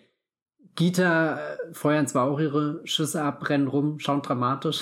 Gita 0.76 1.38
äh, 1.38 1.74
feuern 1.74 2.08
zwar 2.08 2.30
auch 2.30 2.40
ihre 2.40 2.82
Schüsse 2.86 3.24
ab, 3.24 3.50
rennen 3.50 3.68
rum, 3.68 4.00
schauen 4.00 4.22
dramatisch, 4.22 4.82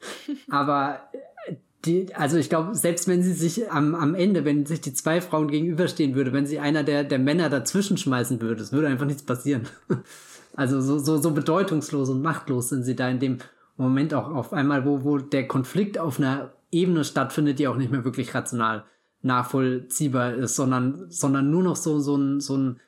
aber 0.50 1.00
äh, 1.46 1.54
die, 1.84 2.14
also 2.14 2.36
ich 2.36 2.50
glaube, 2.50 2.74
selbst 2.74 3.08
wenn 3.08 3.22
sie 3.22 3.32
sich 3.32 3.70
am, 3.70 3.94
am 3.94 4.14
Ende, 4.14 4.44
wenn 4.44 4.66
sich 4.66 4.80
die 4.80 4.92
zwei 4.92 5.20
Frauen 5.20 5.48
gegenüberstehen 5.48 6.14
würde, 6.14 6.32
wenn 6.32 6.44
sie 6.44 6.58
einer 6.58 6.82
der, 6.82 7.04
der 7.04 7.18
Männer 7.18 7.48
dazwischen 7.48 7.96
schmeißen 7.96 8.40
würde, 8.42 8.62
es 8.62 8.72
würde 8.72 8.88
einfach 8.88 9.06
nichts 9.06 9.22
passieren. 9.22 9.68
Also 10.56 10.80
so, 10.80 10.98
so, 10.98 11.16
so 11.16 11.30
bedeutungslos 11.30 12.10
und 12.10 12.22
machtlos 12.22 12.70
sind 12.70 12.82
sie 12.82 12.96
da 12.96 13.08
in 13.08 13.20
dem 13.20 13.38
Moment 13.82 14.14
auch 14.14 14.28
auf 14.30 14.52
einmal, 14.52 14.84
wo, 14.84 15.04
wo 15.04 15.18
der 15.18 15.46
Konflikt 15.48 15.98
auf 15.98 16.18
einer 16.18 16.52
Ebene 16.70 17.04
stattfindet, 17.04 17.58
die 17.58 17.68
auch 17.68 17.76
nicht 17.76 17.90
mehr 17.90 18.04
wirklich 18.04 18.34
rational 18.34 18.84
nachvollziehbar 19.22 20.34
ist, 20.34 20.56
sondern, 20.56 21.10
sondern 21.10 21.50
nur 21.50 21.62
noch 21.62 21.76
so, 21.76 21.98
so 22.00 22.16
ein, 22.16 22.40
so 22.40 22.56
ein, 22.56 22.80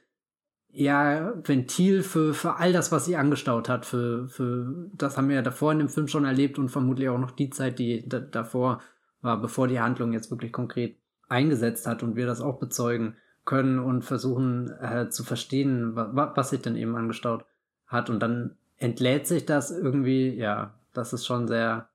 ja, 0.71 1.35
Ventil 1.45 2.03
für, 2.03 2.33
für 2.33 2.57
all 2.57 2.73
das, 2.73 2.91
was 2.91 3.05
sie 3.05 3.17
angestaut 3.17 3.69
hat, 3.69 3.85
für, 3.85 4.29
für, 4.29 4.89
das 4.95 5.19
haben 5.19 5.29
wir 5.29 5.37
ja 5.37 5.43
davor 5.43 5.73
in 5.73 5.79
dem 5.79 5.91
Film 5.91 6.09
schon 6.09 6.25
erlebt 6.25 6.59
und 6.59 6.71
vermutlich 6.71 7.11
auch 7.11 7.19
noch 7.19 7.33
die 7.33 7.51
Zeit, 7.51 7.79
die 7.79 8.09
da, 8.09 8.21
davor 8.21 8.81
war, 9.21 9.41
bevor 9.41 9.69
die 9.69 9.81
Handlung 9.81 10.15
jetzt 10.15 10.31
wirklich 10.31 10.53
konkret 10.53 10.97
eingesetzt 11.29 11.87
hat 11.87 12.03
und 12.03 12.17
wir 12.17 12.27
das 12.27 12.41
auch 12.41 12.59
bezeugen 12.59 13.17
können 13.45 13.79
und 13.79 14.03
versuchen 14.03 14.71
äh, 14.81 15.09
zu 15.11 15.25
verstehen, 15.25 15.95
was, 15.95 16.37
was 16.37 16.51
sich 16.51 16.63
denn 16.63 16.77
eben 16.77 16.97
angestaut 16.97 17.45
hat. 17.87 18.09
Und 18.09 18.21
dann 18.21 18.57
entlädt 18.77 19.27
sich 19.27 19.45
das 19.45 19.71
irgendwie, 19.71 20.31
ja, 20.31 20.75
das 20.93 21.13
ist 21.13 21.27
schon 21.27 21.49
sehr 21.49 21.91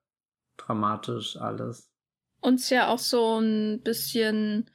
dramatisch 0.57 1.37
alles. 1.37 1.89
Uns 2.41 2.69
ja 2.69 2.87
auch 2.87 2.99
so 2.99 3.39
ein 3.39 3.81
bisschen 3.81 4.69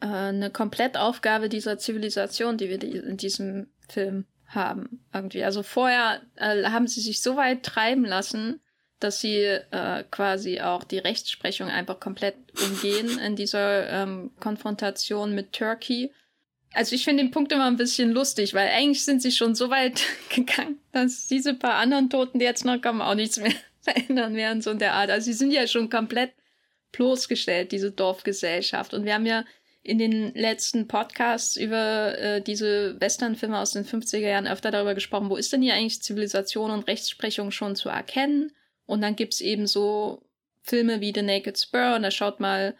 äh, 0.00 0.06
eine 0.06 0.50
Komplettaufgabe 0.50 1.48
dieser 1.48 1.78
Zivilisation, 1.78 2.56
die 2.56 2.68
wir 2.68 2.82
in 2.82 3.16
diesem 3.16 3.68
Film 3.88 4.26
haben. 4.46 5.04
Irgendwie. 5.12 5.44
Also 5.44 5.62
vorher 5.62 6.22
äh, 6.36 6.64
haben 6.64 6.86
sie 6.86 7.00
sich 7.00 7.22
so 7.22 7.36
weit 7.36 7.62
treiben 7.62 8.04
lassen, 8.04 8.60
dass 9.00 9.20
sie 9.20 9.42
äh, 9.42 10.04
quasi 10.10 10.60
auch 10.60 10.84
die 10.84 10.98
Rechtsprechung 10.98 11.68
einfach 11.68 12.00
komplett 12.00 12.36
umgehen 12.62 13.18
in 13.18 13.36
dieser 13.36 13.88
ähm, 13.88 14.32
Konfrontation 14.40 15.34
mit 15.34 15.52
Turkey. 15.52 16.12
Also 16.74 16.94
ich 16.94 17.04
finde 17.04 17.22
den 17.22 17.30
Punkt 17.30 17.50
immer 17.52 17.66
ein 17.66 17.76
bisschen 17.76 18.12
lustig, 18.12 18.54
weil 18.54 18.68
eigentlich 18.68 19.04
sind 19.04 19.22
sie 19.22 19.32
schon 19.32 19.54
so 19.54 19.70
weit 19.70 20.02
gegangen, 20.34 20.78
dass 20.92 21.26
diese 21.26 21.54
paar 21.54 21.74
anderen 21.74 22.10
Toten, 22.10 22.38
die 22.38 22.44
jetzt 22.44 22.64
noch 22.64 22.80
kommen, 22.80 23.00
auch 23.00 23.14
nichts 23.14 23.38
mehr 23.38 23.52
verändern 23.80 24.34
werden, 24.34 24.62
so 24.62 24.70
in 24.70 24.78
der 24.78 24.94
Art. 24.94 25.10
Also 25.10 25.26
sie 25.26 25.32
sind 25.32 25.50
ja 25.50 25.66
schon 25.66 25.90
komplett 25.90 26.32
bloßgestellt, 26.92 27.72
diese 27.72 27.90
Dorfgesellschaft. 27.90 28.94
Und 28.94 29.04
wir 29.04 29.14
haben 29.14 29.26
ja 29.26 29.44
in 29.82 29.98
den 29.98 30.34
letzten 30.34 30.86
Podcasts 30.88 31.56
über 31.56 32.18
äh, 32.18 32.42
diese 32.42 33.00
Westernfilme 33.00 33.58
aus 33.58 33.72
den 33.72 33.86
50er 33.86 34.18
Jahren 34.18 34.46
öfter 34.46 34.70
darüber 34.70 34.94
gesprochen, 34.94 35.30
wo 35.30 35.36
ist 35.36 35.52
denn 35.52 35.62
hier 35.62 35.74
eigentlich 35.74 36.02
Zivilisation 36.02 36.70
und 36.70 36.86
Rechtsprechung 36.86 37.50
schon 37.50 37.76
zu 37.76 37.88
erkennen? 37.88 38.52
Und 38.84 39.00
dann 39.00 39.16
gibt's 39.16 39.40
eben 39.40 39.66
so 39.66 40.22
Filme 40.62 41.00
wie 41.00 41.12
The 41.14 41.22
Naked 41.22 41.58
Spur 41.58 41.94
und 41.96 42.02
da 42.02 42.10
schaut 42.10 42.40
mal 42.40 42.74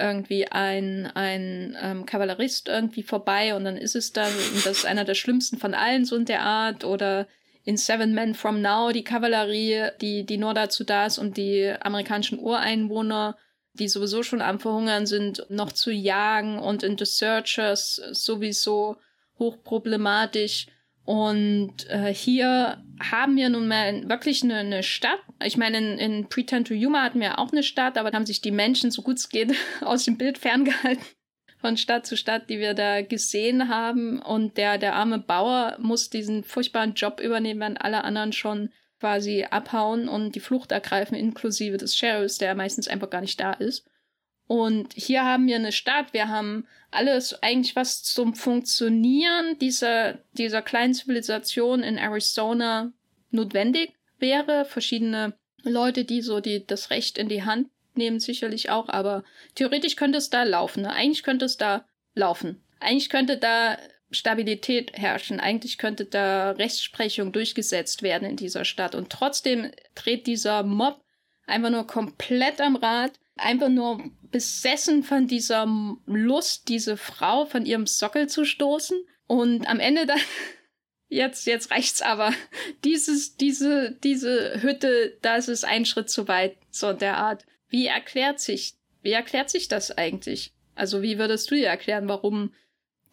irgendwie 0.00 0.46
ein, 0.48 1.06
ein 1.14 1.76
ähm, 1.80 2.06
Kavallerist 2.06 2.68
irgendwie 2.68 3.02
vorbei 3.02 3.54
und 3.54 3.64
dann 3.64 3.76
ist 3.76 3.96
es 3.96 4.12
dann, 4.12 4.32
das 4.64 4.78
ist 4.78 4.86
einer 4.86 5.04
der 5.04 5.14
schlimmsten 5.14 5.58
von 5.58 5.74
allen 5.74 6.04
so 6.04 6.16
in 6.16 6.24
der 6.24 6.42
Art 6.42 6.84
oder 6.84 7.26
in 7.64 7.76
Seven 7.76 8.14
Men 8.14 8.34
From 8.34 8.62
Now 8.62 8.90
die 8.92 9.04
Kavallerie, 9.04 9.90
die, 10.00 10.24
die 10.24 10.38
nur 10.38 10.54
dazu 10.54 10.84
da 10.84 11.06
ist, 11.06 11.18
um 11.18 11.32
die 11.32 11.72
amerikanischen 11.80 12.38
Ureinwohner, 12.38 13.36
die 13.74 13.88
sowieso 13.88 14.22
schon 14.22 14.40
am 14.40 14.60
Verhungern 14.60 15.06
sind, 15.06 15.46
noch 15.48 15.72
zu 15.72 15.90
jagen 15.90 16.58
und 16.58 16.82
in 16.82 16.98
The 16.98 17.04
Searchers 17.04 17.96
sowieso 18.12 18.96
hochproblematisch. 19.38 20.66
Und 21.04 21.88
äh, 21.88 22.12
hier 22.12 22.82
haben 23.00 23.36
wir 23.36 23.48
nun 23.48 23.68
mal 23.68 24.08
wirklich 24.08 24.42
eine, 24.42 24.56
eine 24.56 24.82
Stadt. 24.82 25.20
Ich 25.44 25.56
meine, 25.56 25.78
in, 25.78 25.98
in 25.98 26.28
Pretend 26.28 26.68
to 26.68 26.74
Humor 26.74 27.02
hatten 27.02 27.20
wir 27.20 27.38
auch 27.38 27.52
eine 27.52 27.62
Stadt, 27.62 27.96
aber 27.96 28.10
da 28.10 28.16
haben 28.16 28.26
sich 28.26 28.40
die 28.40 28.50
Menschen, 28.50 28.90
so 28.90 29.02
gut 29.02 29.16
es 29.18 29.28
geht, 29.28 29.54
aus 29.80 30.04
dem 30.04 30.18
Bild 30.18 30.38
ferngehalten 30.38 31.04
von 31.60 31.76
Stadt 31.76 32.06
zu 32.06 32.16
Stadt, 32.16 32.48
die 32.48 32.58
wir 32.58 32.74
da 32.74 33.02
gesehen 33.02 33.68
haben. 33.68 34.20
Und 34.20 34.56
der, 34.56 34.78
der 34.78 34.94
arme 34.94 35.18
Bauer 35.18 35.76
muss 35.78 36.10
diesen 36.10 36.42
furchtbaren 36.42 36.94
Job 36.94 37.20
übernehmen, 37.20 37.60
wenn 37.60 37.76
alle 37.76 38.02
anderen 38.04 38.32
schon 38.32 38.70
quasi 38.98 39.46
abhauen 39.50 40.08
und 40.08 40.34
die 40.34 40.40
Flucht 40.40 40.72
ergreifen, 40.72 41.16
inklusive 41.16 41.76
des 41.76 41.96
Sheriffs, 41.96 42.38
der 42.38 42.54
meistens 42.54 42.88
einfach 42.88 43.10
gar 43.10 43.20
nicht 43.20 43.40
da 43.40 43.52
ist. 43.52 43.86
Und 44.46 44.94
hier 44.94 45.24
haben 45.24 45.46
wir 45.46 45.56
eine 45.56 45.72
Stadt, 45.72 46.12
wir 46.12 46.28
haben 46.28 46.66
alles 46.90 47.40
eigentlich, 47.42 47.76
was 47.76 48.02
zum 48.02 48.34
Funktionieren 48.34 49.56
dieser, 49.58 50.18
dieser 50.32 50.60
kleinen 50.60 50.92
Zivilisation 50.92 51.82
in 51.82 51.98
Arizona 51.98 52.92
notwendig 53.30 53.94
wäre. 54.20 54.64
Verschiedene 54.64 55.34
Leute, 55.62 56.04
die 56.04 56.22
so 56.22 56.40
die, 56.40 56.66
das 56.66 56.90
Recht 56.90 57.18
in 57.18 57.28
die 57.28 57.44
Hand 57.44 57.68
nehmen, 57.94 58.20
sicherlich 58.20 58.70
auch, 58.70 58.88
aber 58.88 59.24
theoretisch 59.54 59.96
könnte 59.96 60.18
es 60.18 60.30
da 60.30 60.42
laufen. 60.44 60.82
Ne? 60.82 60.92
Eigentlich 60.92 61.22
könnte 61.22 61.44
es 61.44 61.56
da 61.56 61.84
laufen. 62.14 62.62
Eigentlich 62.78 63.10
könnte 63.10 63.36
da 63.36 63.76
Stabilität 64.10 64.92
herrschen. 64.94 65.40
Eigentlich 65.40 65.78
könnte 65.78 66.04
da 66.04 66.52
Rechtsprechung 66.52 67.32
durchgesetzt 67.32 68.02
werden 68.02 68.28
in 68.28 68.36
dieser 68.36 68.64
Stadt. 68.64 68.94
Und 68.94 69.10
trotzdem 69.10 69.70
dreht 69.94 70.26
dieser 70.26 70.62
Mob 70.62 71.02
einfach 71.46 71.70
nur 71.70 71.86
komplett 71.86 72.60
am 72.60 72.76
Rad, 72.76 73.12
einfach 73.36 73.68
nur 73.68 74.02
besessen 74.30 75.02
von 75.02 75.26
dieser 75.26 75.66
Lust, 76.06 76.68
diese 76.68 76.96
Frau 76.96 77.44
von 77.46 77.66
ihrem 77.66 77.86
Sockel 77.86 78.28
zu 78.28 78.44
stoßen. 78.44 78.98
Und 79.26 79.66
am 79.68 79.78
Ende 79.78 80.06
dann, 80.06 80.20
jetzt, 81.10 81.46
jetzt 81.46 81.70
reicht's 81.70 82.00
aber. 82.00 82.32
Dieses, 82.84 83.36
diese, 83.36 83.92
diese 84.02 84.62
Hütte, 84.62 85.18
das 85.20 85.48
ist 85.48 85.64
ein 85.64 85.84
Schritt 85.84 86.08
zu 86.08 86.28
weit, 86.28 86.56
so 86.70 86.94
der 86.94 87.18
Art. 87.18 87.44
Wie 87.68 87.86
erklärt 87.86 88.40
sich, 88.40 88.74
wie 89.02 89.12
erklärt 89.12 89.50
sich 89.50 89.68
das 89.68 89.96
eigentlich? 89.96 90.54
Also 90.74 91.02
wie 91.02 91.18
würdest 91.18 91.50
du 91.50 91.56
dir 91.56 91.68
erklären, 91.68 92.08
warum 92.08 92.54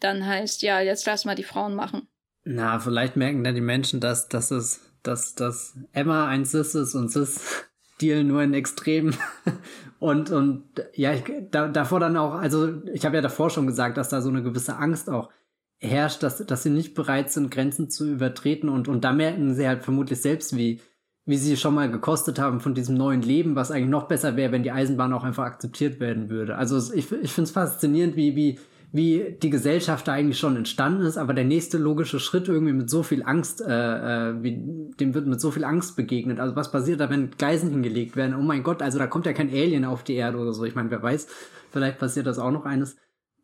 dann 0.00 0.26
heißt, 0.26 0.62
ja, 0.62 0.80
jetzt 0.80 1.06
lass 1.06 1.26
mal 1.26 1.34
die 1.34 1.44
Frauen 1.44 1.74
machen? 1.74 2.08
Na, 2.44 2.78
vielleicht 2.78 3.16
merken 3.16 3.44
dann 3.44 3.54
die 3.54 3.60
Menschen, 3.60 4.00
dass, 4.00 4.28
dass 4.28 4.50
es, 4.50 4.80
dass, 5.02 5.34
dass 5.34 5.76
Emma 5.92 6.28
ein 6.28 6.46
Cis 6.46 6.74
ist 6.74 6.94
und 6.94 7.10
Cis 7.10 7.68
Deal 8.00 8.24
nur 8.24 8.42
in 8.42 8.54
Extremen. 8.54 9.16
und, 9.98 10.30
und 10.30 10.64
ja, 10.94 11.12
ich, 11.12 11.24
da, 11.50 11.68
davor 11.68 12.00
dann 12.00 12.16
auch, 12.16 12.34
also 12.34 12.80
ich 12.92 13.04
habe 13.04 13.16
ja 13.16 13.22
davor 13.22 13.50
schon 13.50 13.66
gesagt, 13.66 13.96
dass 13.96 14.08
da 14.08 14.22
so 14.22 14.28
eine 14.28 14.42
gewisse 14.42 14.76
Angst 14.76 15.10
auch 15.10 15.30
herrscht, 15.78 16.22
dass, 16.22 16.44
dass 16.44 16.62
sie 16.62 16.70
nicht 16.70 16.94
bereit 16.94 17.30
sind, 17.30 17.50
Grenzen 17.50 17.88
zu 17.90 18.08
übertreten 18.08 18.68
und, 18.68 18.88
und 18.88 19.04
da 19.04 19.12
merken 19.12 19.54
sie 19.54 19.66
halt 19.66 19.84
vermutlich 19.84 20.20
selbst, 20.20 20.56
wie, 20.56 20.80
wie 21.24 21.36
sie 21.36 21.56
schon 21.56 21.74
mal 21.74 21.90
gekostet 21.90 22.38
haben 22.38 22.60
von 22.60 22.74
diesem 22.74 22.96
neuen 22.96 23.22
Leben, 23.22 23.54
was 23.54 23.70
eigentlich 23.70 23.90
noch 23.90 24.08
besser 24.08 24.36
wäre, 24.36 24.50
wenn 24.50 24.62
die 24.62 24.72
Eisenbahn 24.72 25.12
auch 25.12 25.24
einfach 25.24 25.44
akzeptiert 25.44 26.00
werden 26.00 26.30
würde. 26.30 26.56
Also 26.56 26.78
ich, 26.92 27.12
ich 27.12 27.32
finde 27.32 27.48
es 27.48 27.50
faszinierend, 27.52 28.16
wie, 28.16 28.34
wie, 28.34 28.58
wie 28.90 29.36
die 29.40 29.50
Gesellschaft 29.50 30.08
da 30.08 30.14
eigentlich 30.14 30.38
schon 30.38 30.56
entstanden 30.56 31.02
ist, 31.02 31.16
aber 31.16 31.34
der 31.34 31.44
nächste 31.44 31.78
logische 31.78 32.18
Schritt 32.18 32.48
irgendwie 32.48 32.72
mit 32.72 32.90
so 32.90 33.02
viel 33.02 33.22
Angst, 33.22 33.60
äh, 33.60 34.30
äh, 34.30 34.42
wie, 34.42 34.90
dem 34.98 35.14
wird 35.14 35.26
mit 35.26 35.40
so 35.40 35.50
viel 35.50 35.64
Angst 35.64 35.96
begegnet. 35.96 36.40
Also 36.40 36.56
was 36.56 36.72
passiert 36.72 36.98
da, 36.98 37.10
wenn 37.10 37.30
Gleisen 37.30 37.70
hingelegt 37.70 38.16
werden? 38.16 38.34
Oh 38.34 38.42
mein 38.42 38.62
Gott, 38.64 38.82
also 38.82 38.98
da 38.98 39.06
kommt 39.06 39.26
ja 39.26 39.32
kein 39.32 39.50
Alien 39.50 39.84
auf 39.84 40.02
die 40.02 40.14
Erde 40.14 40.38
oder 40.38 40.52
so. 40.52 40.64
Ich 40.64 40.74
meine, 40.74 40.90
wer 40.90 41.02
weiß, 41.02 41.28
vielleicht 41.70 41.98
passiert 41.98 42.26
das 42.26 42.38
auch 42.40 42.50
noch 42.50 42.64
eines 42.64 42.96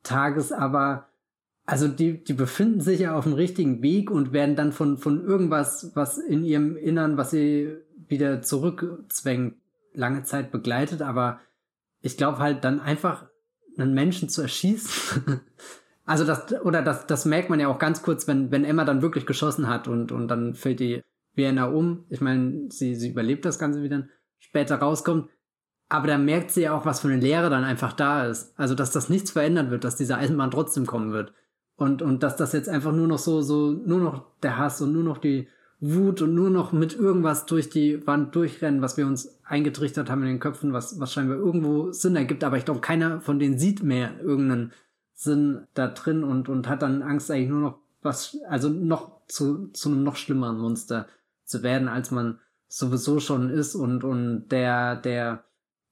Tages, 0.02 0.50
aber 0.52 1.10
also 1.66 1.88
die, 1.88 2.22
die 2.22 2.34
befinden 2.34 2.80
sich 2.80 3.00
ja 3.00 3.16
auf 3.16 3.24
dem 3.24 3.32
richtigen 3.32 3.82
Weg 3.82 4.10
und 4.10 4.32
werden 4.32 4.56
dann 4.56 4.72
von, 4.72 4.98
von 4.98 5.24
irgendwas, 5.24 5.92
was 5.94 6.18
in 6.18 6.44
ihrem 6.44 6.76
Innern, 6.76 7.16
was 7.16 7.30
sie 7.30 7.74
wieder 8.08 8.42
zurückzwängt, 8.42 9.54
lange 9.92 10.24
Zeit 10.24 10.50
begleitet, 10.50 11.02
aber 11.02 11.40
ich 12.00 12.16
glaube 12.16 12.38
halt 12.38 12.64
dann 12.64 12.80
einfach 12.80 13.26
einen 13.78 13.94
Menschen 13.94 14.28
zu 14.28 14.42
erschießen, 14.42 15.40
Also 16.06 16.24
das, 16.24 16.52
oder 16.62 16.82
das, 16.82 17.06
das 17.06 17.24
merkt 17.24 17.50
man 17.50 17.60
ja 17.60 17.68
auch 17.68 17.78
ganz 17.78 18.02
kurz, 18.02 18.28
wenn, 18.28 18.50
wenn 18.50 18.64
Emma 18.64 18.84
dann 18.84 19.02
wirklich 19.02 19.24
geschossen 19.26 19.68
hat 19.68 19.88
und, 19.88 20.12
und 20.12 20.28
dann 20.28 20.54
fällt 20.54 20.80
die 20.80 21.02
Vienna 21.34 21.66
um. 21.66 22.04
Ich 22.10 22.20
meine, 22.20 22.68
sie, 22.70 22.94
sie 22.94 23.10
überlebt 23.10 23.44
das 23.44 23.58
Ganze, 23.58 23.82
wie 23.82 23.88
dann 23.88 24.10
später 24.38 24.76
rauskommt. 24.76 25.30
Aber 25.88 26.06
da 26.06 26.18
merkt 26.18 26.50
sie 26.50 26.62
ja 26.62 26.76
auch, 26.76 26.84
was 26.84 27.00
für 27.00 27.08
eine 27.08 27.20
Leere 27.20 27.50
dann 27.50 27.64
einfach 27.64 27.92
da 27.92 28.26
ist. 28.26 28.58
Also, 28.58 28.74
dass 28.74 28.90
das 28.90 29.08
nichts 29.08 29.30
verändern 29.30 29.70
wird, 29.70 29.84
dass 29.84 29.96
diese 29.96 30.16
Eisenbahn 30.16 30.50
trotzdem 30.50 30.86
kommen 30.86 31.12
wird. 31.12 31.32
Und, 31.76 32.02
und 32.02 32.22
dass 32.22 32.36
das 32.36 32.52
jetzt 32.52 32.68
einfach 32.68 32.92
nur 32.92 33.08
noch 33.08 33.18
so, 33.18 33.42
so, 33.42 33.72
nur 33.72 34.00
noch 34.00 34.24
der 34.42 34.58
Hass 34.58 34.80
und 34.80 34.92
nur 34.92 35.02
noch 35.02 35.18
die 35.18 35.48
Wut 35.80 36.22
und 36.22 36.34
nur 36.34 36.50
noch 36.50 36.72
mit 36.72 36.94
irgendwas 36.94 37.46
durch 37.46 37.68
die 37.68 38.06
Wand 38.06 38.34
durchrennen, 38.34 38.80
was 38.80 38.96
wir 38.96 39.06
uns 39.06 39.40
eingetrichtert 39.44 40.08
haben 40.08 40.22
in 40.22 40.28
den 40.28 40.40
Köpfen, 40.40 40.72
was, 40.72 41.00
was 41.00 41.12
scheinbar 41.12 41.36
irgendwo 41.36 41.92
Sinn 41.92 42.16
ergibt. 42.16 42.44
Aber 42.44 42.56
ich 42.56 42.64
glaube, 42.64 42.80
keiner 42.80 43.20
von 43.20 43.38
denen 43.38 43.58
sieht 43.58 43.82
mehr 43.82 44.18
irgendeinen 44.20 44.72
Sinn 45.14 45.66
da 45.74 45.88
drin 45.88 46.24
und, 46.24 46.48
und 46.48 46.68
hat 46.68 46.82
dann 46.82 47.02
Angst 47.02 47.30
eigentlich 47.30 47.50
nur 47.50 47.60
noch 47.60 47.78
was, 48.02 48.38
also 48.48 48.68
noch 48.68 49.26
zu, 49.26 49.68
zu 49.68 49.88
einem 49.88 50.04
noch 50.04 50.16
schlimmeren 50.16 50.58
Monster 50.58 51.08
zu 51.44 51.62
werden, 51.62 51.88
als 51.88 52.10
man 52.10 52.38
sowieso 52.68 53.20
schon 53.20 53.50
ist 53.50 53.74
und, 53.74 54.04
und 54.04 54.48
der, 54.48 54.96
der, 54.96 55.44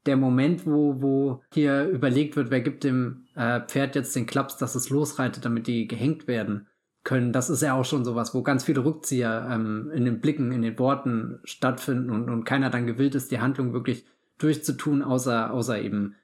der 0.06 0.16
Moment, 0.16 0.66
wo, 0.66 1.00
wo 1.00 1.42
hier 1.52 1.84
überlegt 1.88 2.36
wird, 2.36 2.50
wer 2.50 2.60
gibt 2.60 2.84
dem 2.84 3.26
äh, 3.34 3.60
Pferd 3.60 3.94
jetzt 3.94 4.16
den 4.16 4.26
Klaps, 4.26 4.56
dass 4.56 4.74
es 4.74 4.90
losreitet, 4.90 5.44
damit 5.44 5.66
die 5.66 5.86
gehängt 5.86 6.26
werden 6.26 6.66
können, 7.04 7.32
das 7.32 7.50
ist 7.50 7.62
ja 7.62 7.74
auch 7.74 7.84
schon 7.84 8.04
sowas, 8.04 8.34
wo 8.34 8.42
ganz 8.42 8.64
viele 8.64 8.84
Rückzieher 8.84 9.48
ähm, 9.50 9.90
in 9.92 10.04
den 10.04 10.20
Blicken, 10.20 10.52
in 10.52 10.62
den 10.62 10.78
Worten 10.78 11.40
stattfinden 11.44 12.10
und, 12.10 12.30
und 12.30 12.44
keiner 12.44 12.70
dann 12.70 12.86
gewillt 12.86 13.14
ist, 13.14 13.30
die 13.30 13.40
Handlung 13.40 13.72
wirklich 13.72 14.06
durchzutun, 14.38 15.02
außer, 15.02 15.52
außer 15.52 15.80
eben 15.80 16.14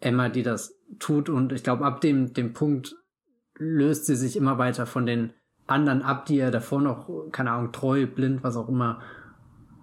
Emma, 0.00 0.28
die 0.28 0.42
das 0.42 0.76
tut. 0.98 1.28
Und 1.28 1.52
ich 1.52 1.62
glaube, 1.62 1.84
ab 1.84 2.00
dem, 2.00 2.32
dem 2.32 2.52
Punkt 2.52 2.96
löst 3.56 4.06
sie 4.06 4.16
sich 4.16 4.36
immer 4.36 4.58
weiter 4.58 4.86
von 4.86 5.06
den 5.06 5.32
anderen 5.66 6.02
ab, 6.02 6.26
die 6.26 6.36
ja 6.36 6.50
davor 6.50 6.80
noch, 6.80 7.30
keine 7.30 7.52
Ahnung, 7.52 7.72
treu, 7.72 8.06
blind, 8.06 8.42
was 8.42 8.56
auch 8.56 8.68
immer, 8.68 9.00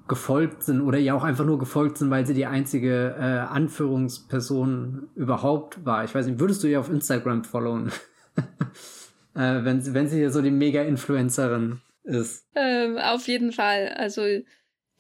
gefolgt 0.08 0.64
sind 0.64 0.82
oder 0.82 0.98
ja 0.98 1.14
auch 1.14 1.24
einfach 1.24 1.46
nur 1.46 1.60
gefolgt 1.60 1.98
sind, 1.98 2.10
weil 2.10 2.26
sie 2.26 2.34
die 2.34 2.46
einzige 2.46 3.16
äh, 3.18 3.22
Anführungsperson 3.22 5.10
überhaupt 5.16 5.86
war. 5.86 6.04
Ich 6.04 6.14
weiß 6.14 6.28
nicht, 6.28 6.40
würdest 6.40 6.64
du 6.64 6.68
ihr 6.68 6.80
auf 6.80 6.90
Instagram 6.90 7.44
followen? 7.44 7.92
äh, 9.36 9.64
wenn, 9.64 9.94
wenn 9.94 10.08
sie 10.08 10.18
hier 10.18 10.32
so 10.32 10.42
die 10.42 10.52
Mega-Influencerin 10.52 11.82
ist. 12.04 12.46
Ähm, 12.56 12.98
auf 12.98 13.28
jeden 13.28 13.52
Fall. 13.52 13.90
Also 13.96 14.24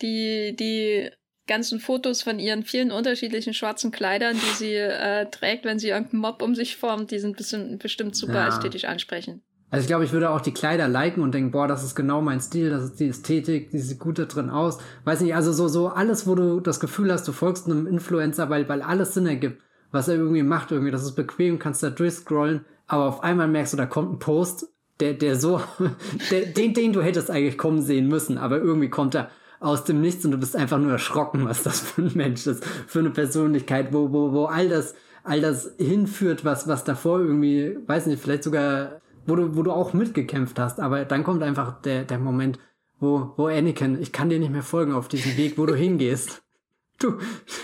die, 0.01 0.55
die 0.55 1.09
ganzen 1.47 1.79
Fotos 1.79 2.21
von 2.21 2.39
ihren 2.39 2.63
vielen 2.63 2.91
unterschiedlichen 2.91 3.53
schwarzen 3.53 3.91
Kleidern, 3.91 4.35
die 4.35 4.55
sie 4.55 4.75
äh, 4.75 5.29
trägt, 5.29 5.65
wenn 5.65 5.79
sie 5.79 5.89
irgendeinen 5.89 6.21
Mob 6.21 6.41
um 6.41 6.55
sich 6.55 6.77
formt, 6.77 7.11
die 7.11 7.19
sind 7.19 7.35
bisschen, 7.35 7.77
bestimmt 7.77 8.15
super 8.15 8.35
ja. 8.35 8.47
ästhetisch 8.47 8.85
ansprechend. 8.85 9.41
Also 9.71 9.83
ich 9.83 9.87
glaube, 9.87 10.03
ich 10.03 10.11
würde 10.11 10.29
auch 10.29 10.41
die 10.41 10.53
Kleider 10.53 10.89
liken 10.89 11.23
und 11.23 11.33
denken, 11.33 11.51
boah, 11.51 11.65
das 11.65 11.83
ist 11.83 11.95
genau 11.95 12.21
mein 12.21 12.41
Stil, 12.41 12.69
das 12.69 12.83
ist 12.83 12.99
die 12.99 13.07
Ästhetik, 13.07 13.71
die 13.71 13.79
sieht 13.79 13.99
gut 13.99 14.19
da 14.19 14.25
drin 14.25 14.49
aus. 14.49 14.79
Weiß 15.05 15.21
nicht, 15.21 15.33
also 15.33 15.53
so, 15.53 15.69
so 15.69 15.87
alles, 15.87 16.27
wo 16.27 16.35
du 16.35 16.59
das 16.59 16.81
Gefühl 16.81 17.11
hast, 17.11 17.25
du 17.25 17.31
folgst 17.31 17.67
einem 17.67 17.87
Influencer, 17.87 18.49
weil, 18.49 18.67
weil 18.67 18.81
alles 18.81 19.13
Sinn 19.13 19.25
ergibt, 19.25 19.61
was 19.91 20.09
er 20.09 20.15
irgendwie 20.15 20.43
macht, 20.43 20.71
irgendwie, 20.71 20.91
das 20.91 21.03
ist 21.03 21.15
bequem, 21.15 21.57
kannst 21.57 21.81
da 21.83 21.89
durchscrollen, 21.89 22.65
aber 22.87 23.05
auf 23.05 23.23
einmal 23.23 23.47
merkst 23.47 23.71
du, 23.71 23.77
da 23.77 23.85
kommt 23.85 24.11
ein 24.11 24.19
Post, 24.19 24.67
der, 24.99 25.13
der 25.13 25.37
so, 25.37 25.61
der, 26.31 26.47
den, 26.47 26.73
den 26.73 26.91
du 26.91 27.01
hättest 27.01 27.31
eigentlich 27.31 27.57
kommen 27.57 27.81
sehen 27.81 28.09
müssen, 28.09 28.37
aber 28.37 28.57
irgendwie 28.57 28.89
kommt 28.89 29.15
er 29.15 29.29
aus 29.61 29.85
dem 29.85 30.01
Nichts 30.01 30.25
und 30.25 30.31
du 30.31 30.37
bist 30.37 30.55
einfach 30.55 30.79
nur 30.79 30.91
erschrocken, 30.91 31.45
was 31.45 31.63
das 31.63 31.79
für 31.79 32.01
ein 32.01 32.11
Mensch 32.15 32.45
ist, 32.45 32.65
für 32.87 32.99
eine 32.99 33.11
Persönlichkeit, 33.11 33.93
wo, 33.93 34.11
wo, 34.11 34.33
wo 34.33 34.45
all 34.45 34.67
das, 34.67 34.95
all 35.23 35.39
das 35.39 35.71
hinführt, 35.77 36.43
was, 36.43 36.67
was 36.67 36.83
davor 36.83 37.19
irgendwie, 37.19 37.77
weiß 37.85 38.07
nicht, 38.07 38.21
vielleicht 38.21 38.43
sogar, 38.43 39.00
wo 39.25 39.35
du, 39.35 39.55
wo 39.55 39.63
du 39.63 39.71
auch 39.71 39.93
mitgekämpft 39.93 40.59
hast, 40.59 40.79
aber 40.79 41.05
dann 41.05 41.23
kommt 41.23 41.43
einfach 41.43 41.81
der, 41.81 42.03
der 42.03 42.19
Moment, 42.19 42.59
wo, 42.99 43.33
wo 43.37 43.47
Anakin, 43.47 44.01
ich 44.01 44.11
kann 44.11 44.29
dir 44.29 44.39
nicht 44.39 44.51
mehr 44.51 44.63
folgen 44.63 44.93
auf 44.93 45.07
diesem 45.07 45.37
Weg, 45.37 45.57
wo 45.57 45.65
du 45.65 45.75
hingehst. 45.75 46.41
Du, 46.99 47.17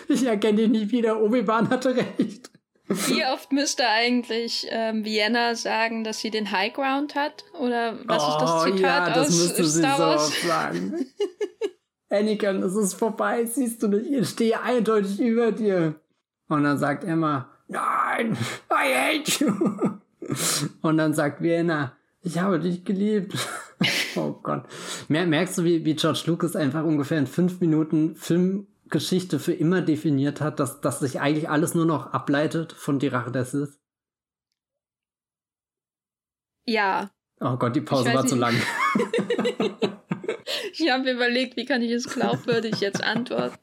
ich 0.07 0.25
erkenne 0.25 0.57
dich 0.57 0.69
nicht 0.69 0.91
wieder, 0.91 1.21
Obi-Wan 1.21 1.69
hatte 1.69 1.95
recht. 1.95 2.49
Wie 2.87 3.23
oft 3.23 3.51
müsste 3.51 3.87
eigentlich 3.87 4.65
ähm, 4.71 5.05
Vienna 5.05 5.53
sagen, 5.53 6.03
dass 6.03 6.21
sie 6.21 6.31
den 6.31 6.51
High 6.51 6.73
Ground 6.73 7.13
hat? 7.13 7.45
Oder 7.59 7.99
was 8.05 8.23
oh, 8.23 8.29
ist 8.29 8.41
das 8.41 8.51
oh, 8.51 8.65
Zitat 8.65 9.07
ja, 9.09 9.13
das 9.13 9.27
aus 9.27 9.39
müsste 9.39 9.63
Star 9.65 9.99
Wars? 9.99 10.27
Sie 10.29 10.41
so 10.41 10.47
sagen. 10.47 11.05
Anakin, 12.09 12.63
es 12.63 12.75
ist 12.75 12.93
vorbei, 12.93 13.45
siehst 13.45 13.83
du 13.83 13.89
nicht, 13.89 14.09
ich 14.09 14.29
stehe 14.29 14.59
eindeutig 14.59 15.19
über 15.19 15.51
dir. 15.51 15.99
Und 16.47 16.63
dann 16.63 16.77
sagt 16.77 17.03
Emma, 17.03 17.49
nein, 17.67 18.37
I 18.71 19.19
hate 19.19 19.43
you. 19.43 19.99
Und 20.81 20.97
dann 20.97 21.13
sagt 21.13 21.41
Vienna, 21.41 21.95
ich 22.21 22.39
habe 22.39 22.59
dich 22.59 22.83
geliebt. 22.83 23.35
oh 24.15 24.33
Gott. 24.43 24.65
Merkst 25.07 25.57
du, 25.57 25.63
wie, 25.63 25.85
wie 25.85 25.95
George 25.95 26.23
Lucas 26.25 26.55
einfach 26.55 26.83
ungefähr 26.83 27.19
in 27.19 27.27
fünf 27.27 27.59
Minuten 27.59 28.15
Filmgeschichte 28.15 29.39
für 29.39 29.53
immer 29.53 29.81
definiert 29.81 30.41
hat, 30.41 30.59
dass, 30.59 30.81
dass 30.81 30.99
sich 30.99 31.19
eigentlich 31.19 31.49
alles 31.49 31.75
nur 31.75 31.85
noch 31.85 32.13
ableitet 32.13 32.73
von 32.73 32.99
Die 32.99 33.07
Rache 33.07 33.31
der 33.31 33.45
Sith? 33.45 33.79
Ja. 36.65 37.11
Oh 37.39 37.55
Gott, 37.55 37.75
die 37.75 37.81
Pause 37.81 38.13
war 38.13 38.23
nicht. 38.23 38.29
zu 38.29 38.35
lang. 38.35 38.55
ich 40.73 40.91
habe 40.91 41.03
mir 41.03 41.13
überlegt, 41.13 41.55
wie 41.55 41.65
kann 41.65 41.81
ich 41.81 41.91
es 41.91 42.09
glaubwürdig 42.09 42.81
jetzt 42.81 43.03
antworten. 43.03 43.57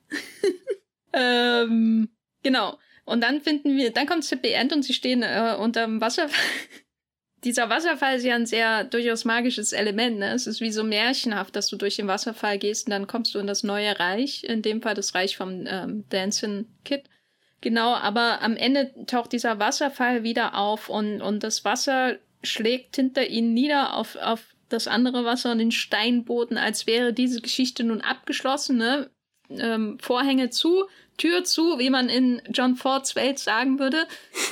ähm, 1.13 2.09
genau. 2.43 2.79
Und 3.05 3.23
dann 3.23 3.41
finden 3.41 3.77
wir, 3.77 3.93
dann 3.93 4.07
kommt 4.07 4.29
Happy 4.31 4.53
End 4.53 4.73
und 4.73 4.83
sie 4.83 4.95
stehen 4.95 5.23
äh, 5.23 5.57
unterm 5.59 6.01
Wasserfall. 6.01 6.39
Dieser 7.45 7.69
Wasserfall 7.69 8.17
ist 8.17 8.25
ja 8.25 8.35
ein 8.35 8.47
sehr 8.47 8.85
durchaus 8.85 9.27
magisches 9.27 9.75
Element. 9.75 10.19
Ne? 10.19 10.33
Es 10.33 10.47
ist 10.47 10.63
wie 10.63 10.73
so 10.73 10.83
märchenhaft, 10.83 11.55
dass 11.55 11.69
du 11.69 11.77
durch 11.77 11.97
den 11.97 12.07
Wasserfall 12.07 12.59
gehst 12.59 12.87
und 12.87 12.93
dann 12.93 13.07
kommst 13.07 13.35
du 13.35 13.39
in 13.39 13.47
das 13.47 13.63
neue 13.63 13.99
Reich. 14.01 14.45
In 14.45 14.63
dem 14.63 14.81
Fall 14.81 14.95
das 14.95 15.15
Reich 15.15 15.37
vom 15.37 15.67
ähm, 15.67 16.05
Dancing 16.09 16.67
Kid. 16.85 17.05
Genau, 17.61 17.95
aber 17.95 18.41
am 18.41 18.57
Ende 18.57 18.93
taucht 19.07 19.33
dieser 19.33 19.59
Wasserfall 19.59 20.23
wieder 20.23 20.55
auf 20.55 20.89
und, 20.89 21.21
und 21.21 21.43
das 21.43 21.65
Wasser 21.65 22.17
schlägt 22.43 22.97
hinter 22.97 23.27
ihnen 23.27 23.55
nieder 23.55 23.95
auf, 23.95 24.17
auf 24.17 24.55
das 24.69 24.89
andere 24.89 25.25
Wasser 25.25 25.53
und 25.53 25.59
den 25.59 25.71
Steinboden, 25.71 26.59
als 26.59 26.87
wäre 26.87 27.13
diese 27.13 27.41
Geschichte 27.41 27.85
nun 27.85 28.01
abgeschlossen. 28.01 28.77
Ne? 28.77 29.11
Ähm, 29.51 29.99
Vorhänge 30.01 30.51
zu, 30.51 30.85
Tür 31.17 31.45
zu, 31.45 31.79
wie 31.79 31.91
man 31.91 32.09
in 32.09 32.43
John 32.51 32.77
Fords 32.77 33.17
Welt 33.17 33.39
sagen 33.39 33.79
würde, 33.79 34.07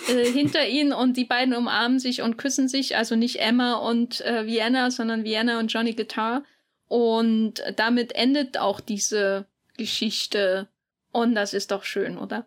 äh, 0.08 0.24
hinter 0.24 0.66
ihnen 0.66 0.92
und 0.92 1.16
die 1.16 1.24
beiden 1.24 1.54
umarmen 1.54 1.98
sich 1.98 2.22
und 2.22 2.36
küssen 2.36 2.68
sich, 2.68 2.96
also 2.96 3.16
nicht 3.16 3.40
Emma 3.40 3.74
und 3.74 4.20
äh, 4.22 4.46
Vienna, 4.46 4.90
sondern 4.90 5.24
Vienna 5.24 5.58
und 5.58 5.72
Johnny 5.72 5.92
Guitar. 5.92 6.44
Und 6.88 7.62
damit 7.76 8.14
endet 8.14 8.58
auch 8.58 8.80
diese 8.80 9.46
Geschichte. 9.76 10.68
Und 11.10 11.34
das 11.34 11.54
ist 11.54 11.70
doch 11.70 11.84
schön, 11.84 12.18
oder? 12.18 12.46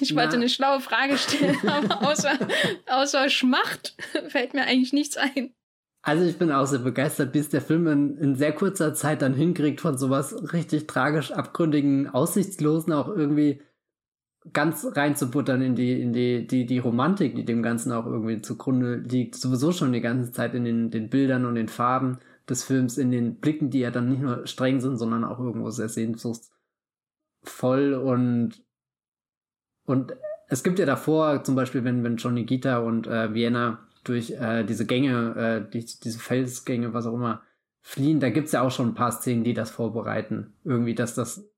Ich 0.00 0.14
wollte 0.16 0.30
Na. 0.30 0.42
eine 0.42 0.48
schlaue 0.48 0.80
Frage 0.80 1.16
stellen, 1.18 1.56
aber 1.68 2.08
außer, 2.08 2.36
außer 2.86 3.28
Schmacht 3.30 3.94
fällt 4.28 4.54
mir 4.54 4.62
eigentlich 4.62 4.92
nichts 4.92 5.16
ein. 5.16 5.54
Also 6.06 6.26
ich 6.26 6.36
bin 6.36 6.52
auch 6.52 6.66
sehr 6.66 6.80
begeistert, 6.80 7.32
bis 7.32 7.48
der 7.48 7.62
Film 7.62 7.86
in, 7.86 8.18
in 8.18 8.36
sehr 8.36 8.52
kurzer 8.52 8.92
Zeit 8.92 9.22
dann 9.22 9.32
hinkriegt, 9.32 9.80
von 9.80 9.96
sowas 9.96 10.52
richtig 10.52 10.86
tragisch 10.86 11.32
abgründigen, 11.32 12.10
aussichtslosen 12.10 12.92
auch 12.92 13.08
irgendwie 13.08 13.62
ganz 14.52 14.86
reinzubuttern 14.94 15.62
in 15.62 15.74
die, 15.74 16.02
in 16.02 16.12
die, 16.12 16.46
die, 16.46 16.66
die 16.66 16.78
Romantik, 16.78 17.34
die 17.34 17.46
dem 17.46 17.62
Ganzen 17.62 17.90
auch 17.90 18.04
irgendwie 18.04 18.42
zugrunde 18.42 18.96
liegt. 18.96 19.34
Sowieso 19.34 19.72
schon 19.72 19.94
die 19.94 20.02
ganze 20.02 20.30
Zeit 20.30 20.54
in 20.54 20.66
den, 20.66 20.90
den 20.90 21.08
Bildern 21.08 21.46
und 21.46 21.54
den 21.54 21.68
Farben 21.68 22.18
des 22.50 22.64
Films, 22.64 22.98
in 22.98 23.10
den 23.10 23.40
Blicken, 23.40 23.70
die 23.70 23.80
ja 23.80 23.90
dann 23.90 24.10
nicht 24.10 24.20
nur 24.20 24.46
streng 24.46 24.82
sind, 24.82 24.98
sondern 24.98 25.24
auch 25.24 25.40
irgendwo 25.40 25.70
sehr 25.70 25.88
sehnsuchtsvoll 25.88 27.94
und, 27.94 28.62
und 29.86 30.14
es 30.48 30.62
gibt 30.62 30.78
ja 30.78 30.84
davor, 30.84 31.44
zum 31.44 31.54
Beispiel, 31.54 31.82
wenn, 31.84 32.04
wenn 32.04 32.18
Johnny 32.18 32.44
Gita 32.44 32.80
und 32.80 33.06
äh, 33.06 33.32
Vienna 33.32 33.78
durch 34.04 34.30
äh, 34.30 34.64
diese 34.64 34.86
Gänge, 34.86 35.66
äh, 35.66 35.70
die, 35.70 35.84
diese 35.84 36.18
Felsgänge, 36.18 36.94
was 36.94 37.06
auch 37.06 37.14
immer, 37.14 37.42
fliehen. 37.80 38.20
Da 38.20 38.30
gibt's 38.30 38.52
ja 38.52 38.62
auch 38.62 38.70
schon 38.70 38.88
ein 38.88 38.94
paar 38.94 39.12
Szenen, 39.12 39.44
die 39.44 39.54
das 39.54 39.70
vorbereiten. 39.70 40.54
Irgendwie, 40.64 40.94
dass 40.94 41.14
das 41.14 41.48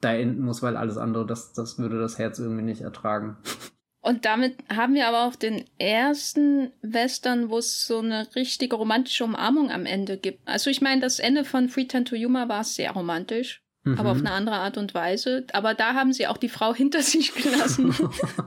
da 0.00 0.12
enden 0.14 0.42
muss, 0.42 0.62
weil 0.62 0.76
alles 0.76 0.98
andere, 0.98 1.26
das, 1.26 1.52
das 1.52 1.78
würde 1.78 1.98
das 1.98 2.18
Herz 2.18 2.38
irgendwie 2.38 2.62
nicht 2.62 2.82
ertragen. 2.82 3.36
Und 4.00 4.24
damit 4.24 4.56
haben 4.68 4.94
wir 4.94 5.06
aber 5.06 5.28
auch 5.28 5.36
den 5.36 5.64
ersten 5.78 6.72
Western, 6.82 7.50
wo 7.50 7.58
es 7.58 7.86
so 7.86 8.00
eine 8.00 8.26
richtige 8.34 8.74
romantische 8.74 9.24
Umarmung 9.24 9.70
am 9.70 9.86
Ende 9.86 10.18
gibt. 10.18 10.46
Also 10.46 10.70
ich 10.70 10.80
meine, 10.80 11.00
das 11.00 11.20
Ende 11.20 11.44
von 11.44 11.68
Free 11.68 11.84
Time 11.84 12.04
to 12.04 12.16
Yuma 12.16 12.48
war 12.48 12.64
sehr 12.64 12.90
romantisch 12.90 13.62
mhm. 13.84 13.98
aber 13.98 14.12
auf 14.12 14.18
mhm. 14.18 14.26
eine 14.26 14.34
andere 14.34 14.56
Art 14.56 14.76
und 14.76 14.94
Weise. 14.94 15.46
Aber 15.52 15.74
da 15.74 15.94
haben 15.94 16.12
sie 16.12 16.26
auch 16.26 16.36
die 16.36 16.48
Frau 16.48 16.74
hinter 16.74 17.02
sich 17.02 17.34
gelassen, 17.34 17.94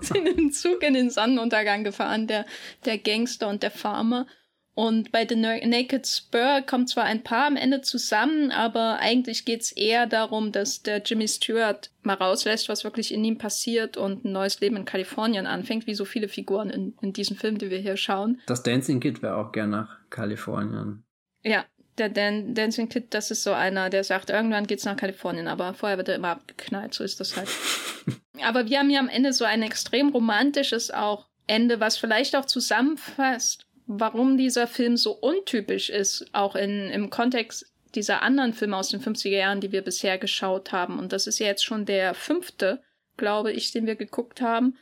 sind 0.01 0.27
im 0.27 0.51
Zug 0.51 0.83
in 0.83 0.93
den 0.93 1.09
Sonnenuntergang 1.09 1.83
gefahren, 1.83 2.27
der, 2.27 2.45
der 2.85 2.97
Gangster 2.97 3.47
und 3.47 3.63
der 3.63 3.71
Farmer. 3.71 4.27
Und 4.75 5.13
bei 5.13 5.25
The 5.25 5.37
Naked 5.37 6.05
Spur 6.05 6.61
kommt 6.67 6.89
zwar 6.89 7.05
ein 7.05 7.23
paar 7.23 7.47
am 7.47 7.55
Ende 7.55 7.79
zusammen, 7.79 8.51
aber 8.51 8.99
eigentlich 8.99 9.45
geht's 9.45 9.71
eher 9.71 10.05
darum, 10.05 10.51
dass 10.51 10.83
der 10.83 11.01
Jimmy 11.01 11.29
Stewart 11.29 11.91
mal 12.03 12.15
rauslässt, 12.15 12.67
was 12.67 12.83
wirklich 12.83 13.13
in 13.13 13.23
ihm 13.23 13.37
passiert 13.37 13.95
und 13.95 14.25
ein 14.25 14.33
neues 14.33 14.59
Leben 14.59 14.75
in 14.75 14.83
Kalifornien 14.83 15.47
anfängt, 15.47 15.87
wie 15.87 15.95
so 15.95 16.03
viele 16.03 16.27
Figuren 16.27 16.69
in, 16.69 16.93
in 17.01 17.13
diesem 17.13 17.37
Film, 17.37 17.57
die 17.57 17.69
wir 17.69 17.77
hier 17.77 17.95
schauen. 17.95 18.41
Das 18.47 18.63
Dancing 18.63 18.99
Kid 18.99 19.21
wäre 19.21 19.37
auch 19.37 19.53
gern 19.53 19.69
nach 19.69 19.97
Kalifornien. 20.09 21.05
Ja, 21.41 21.63
der 21.97 22.09
Dan 22.09 22.53
Dancing 22.53 22.89
Kid, 22.89 23.13
das 23.13 23.31
ist 23.31 23.43
so 23.43 23.53
einer, 23.53 23.89
der 23.89 24.03
sagt, 24.03 24.29
irgendwann 24.29 24.67
geht's 24.67 24.85
nach 24.85 24.97
Kalifornien, 24.97 25.47
aber 25.47 25.73
vorher 25.73 25.97
wird 25.97 26.09
er 26.09 26.15
immer 26.15 26.29
abgeknallt, 26.29 26.93
so 26.93 27.03
ist 27.03 27.19
das 27.19 27.37
halt. 27.37 27.49
aber 28.43 28.67
wir 28.67 28.79
haben 28.79 28.89
ja 28.89 28.99
am 28.99 29.09
Ende 29.09 29.33
so 29.33 29.45
ein 29.45 29.61
extrem 29.61 30.09
romantisches 30.09 30.91
auch 30.91 31.27
Ende, 31.47 31.79
was 31.79 31.97
vielleicht 31.97 32.35
auch 32.35 32.45
zusammenfasst, 32.45 33.65
warum 33.87 34.37
dieser 34.37 34.67
Film 34.67 34.97
so 34.97 35.11
untypisch 35.11 35.89
ist, 35.89 36.25
auch 36.33 36.55
in, 36.55 36.89
im 36.89 37.09
Kontext 37.09 37.71
dieser 37.93 38.21
anderen 38.21 38.53
Filme 38.53 38.77
aus 38.77 38.89
den 38.89 39.01
50er 39.01 39.29
Jahren, 39.29 39.61
die 39.61 39.71
wir 39.71 39.81
bisher 39.81 40.17
geschaut 40.17 40.71
haben. 40.71 40.99
Und 40.99 41.13
das 41.13 41.27
ist 41.27 41.39
ja 41.39 41.47
jetzt 41.47 41.63
schon 41.63 41.85
der 41.85 42.13
fünfte, 42.13 42.81
glaube 43.15 43.51
ich, 43.51 43.71
den 43.71 43.85
wir 43.85 43.95
geguckt 43.95 44.41
haben. 44.41 44.77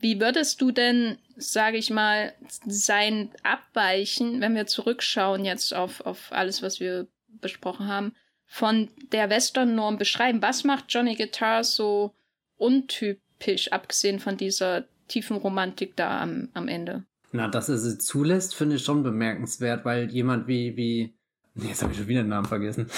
Wie 0.00 0.20
würdest 0.20 0.60
du 0.60 0.70
denn, 0.70 1.18
sage 1.36 1.78
ich 1.78 1.90
mal, 1.90 2.34
sein 2.66 3.30
Abweichen, 3.42 4.40
wenn 4.40 4.54
wir 4.54 4.66
zurückschauen 4.66 5.44
jetzt 5.44 5.74
auf, 5.74 6.00
auf 6.02 6.32
alles, 6.32 6.62
was 6.62 6.80
wir 6.80 7.06
besprochen 7.40 7.88
haben, 7.88 8.12
von 8.46 8.88
der 9.12 9.30
Western-Norm 9.30 9.98
beschreiben? 9.98 10.42
Was 10.42 10.64
macht 10.64 10.86
Johnny 10.88 11.16
Guitar 11.16 11.64
so 11.64 12.14
untypisch, 12.56 13.72
abgesehen 13.72 14.20
von 14.20 14.36
dieser 14.36 14.84
tiefen 15.08 15.36
Romantik 15.36 15.96
da 15.96 16.20
am, 16.20 16.48
am 16.54 16.68
Ende? 16.68 17.04
Na, 17.32 17.48
dass 17.48 17.68
er 17.68 17.78
sie 17.78 17.98
zulässt, 17.98 18.54
finde 18.54 18.76
ich 18.76 18.84
schon 18.84 19.02
bemerkenswert, 19.02 19.84
weil 19.84 20.10
jemand 20.10 20.46
wie, 20.46 20.76
wie, 20.76 21.14
nee, 21.54 21.68
jetzt 21.68 21.82
habe 21.82 21.92
ich 21.92 21.98
schon 21.98 22.08
wieder 22.08 22.22
den 22.22 22.28
Namen 22.28 22.46
vergessen. 22.46 22.88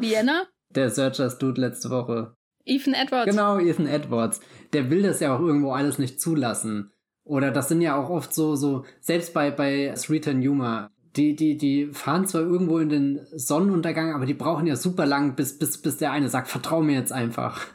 Vienna? 0.00 0.44
Der 0.70 0.90
Searchers 0.90 1.38
Dude 1.38 1.62
letzte 1.62 1.88
Woche. 1.88 2.36
Ethan 2.68 2.94
Edwards. 2.94 3.30
Genau, 3.30 3.58
Ethan 3.58 3.86
Edwards. 3.86 4.40
Der 4.72 4.90
will 4.90 5.02
das 5.02 5.20
ja 5.20 5.34
auch 5.34 5.40
irgendwo 5.40 5.72
alles 5.72 5.98
nicht 5.98 6.20
zulassen. 6.20 6.90
Oder 7.24 7.50
das 7.50 7.68
sind 7.68 7.82
ja 7.82 7.96
auch 7.96 8.08
oft 8.08 8.32
so, 8.32 8.56
so, 8.56 8.84
selbst 9.00 9.34
bei, 9.34 9.50
bei 9.50 9.94
Sweet 9.96 10.28
and 10.28 10.46
Humor, 10.46 10.90
die, 11.16 11.34
die, 11.34 11.56
die 11.56 11.88
fahren 11.92 12.26
zwar 12.26 12.42
irgendwo 12.42 12.78
in 12.78 12.88
den 12.88 13.20
Sonnenuntergang, 13.34 14.14
aber 14.14 14.24
die 14.24 14.34
brauchen 14.34 14.66
ja 14.66 14.76
super 14.76 15.04
lang, 15.04 15.34
bis, 15.34 15.58
bis, 15.58 15.78
bis 15.78 15.96
der 15.98 16.12
eine 16.12 16.28
sagt, 16.28 16.48
vertrau 16.48 16.80
mir 16.80 16.94
jetzt 16.94 17.12
einfach. 17.12 17.66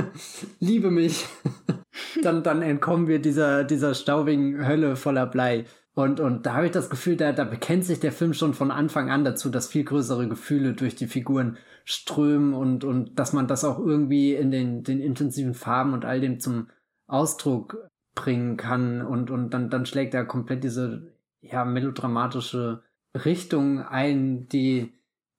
Liebe 0.58 0.90
mich. 0.90 1.26
dann, 2.22 2.42
dann 2.42 2.60
entkommen 2.60 3.08
wir 3.08 3.20
dieser, 3.20 3.64
dieser 3.64 3.94
staubigen 3.94 4.66
Hölle 4.66 4.96
voller 4.96 5.26
Blei. 5.26 5.64
Und, 5.98 6.20
und 6.20 6.46
da 6.46 6.54
habe 6.54 6.66
ich 6.66 6.70
das 6.70 6.90
Gefühl, 6.90 7.16
da, 7.16 7.32
da 7.32 7.42
bekennt 7.42 7.84
sich 7.84 7.98
der 7.98 8.12
Film 8.12 8.32
schon 8.32 8.54
von 8.54 8.70
Anfang 8.70 9.10
an 9.10 9.24
dazu, 9.24 9.50
dass 9.50 9.66
viel 9.66 9.82
größere 9.82 10.28
Gefühle 10.28 10.74
durch 10.74 10.94
die 10.94 11.08
Figuren 11.08 11.58
strömen 11.84 12.54
und, 12.54 12.84
und 12.84 13.18
dass 13.18 13.32
man 13.32 13.48
das 13.48 13.64
auch 13.64 13.80
irgendwie 13.80 14.32
in 14.32 14.52
den, 14.52 14.84
den 14.84 15.00
intensiven 15.00 15.54
Farben 15.54 15.94
und 15.94 16.04
all 16.04 16.20
dem 16.20 16.38
zum 16.38 16.68
Ausdruck 17.08 17.88
bringen 18.14 18.56
kann. 18.56 19.02
Und, 19.02 19.32
und 19.32 19.50
dann, 19.50 19.70
dann 19.70 19.86
schlägt 19.86 20.14
er 20.14 20.24
komplett 20.24 20.62
diese 20.62 21.02
ja, 21.40 21.64
melodramatische 21.64 22.84
Richtung 23.24 23.82
ein, 23.82 24.48
die, 24.50 24.92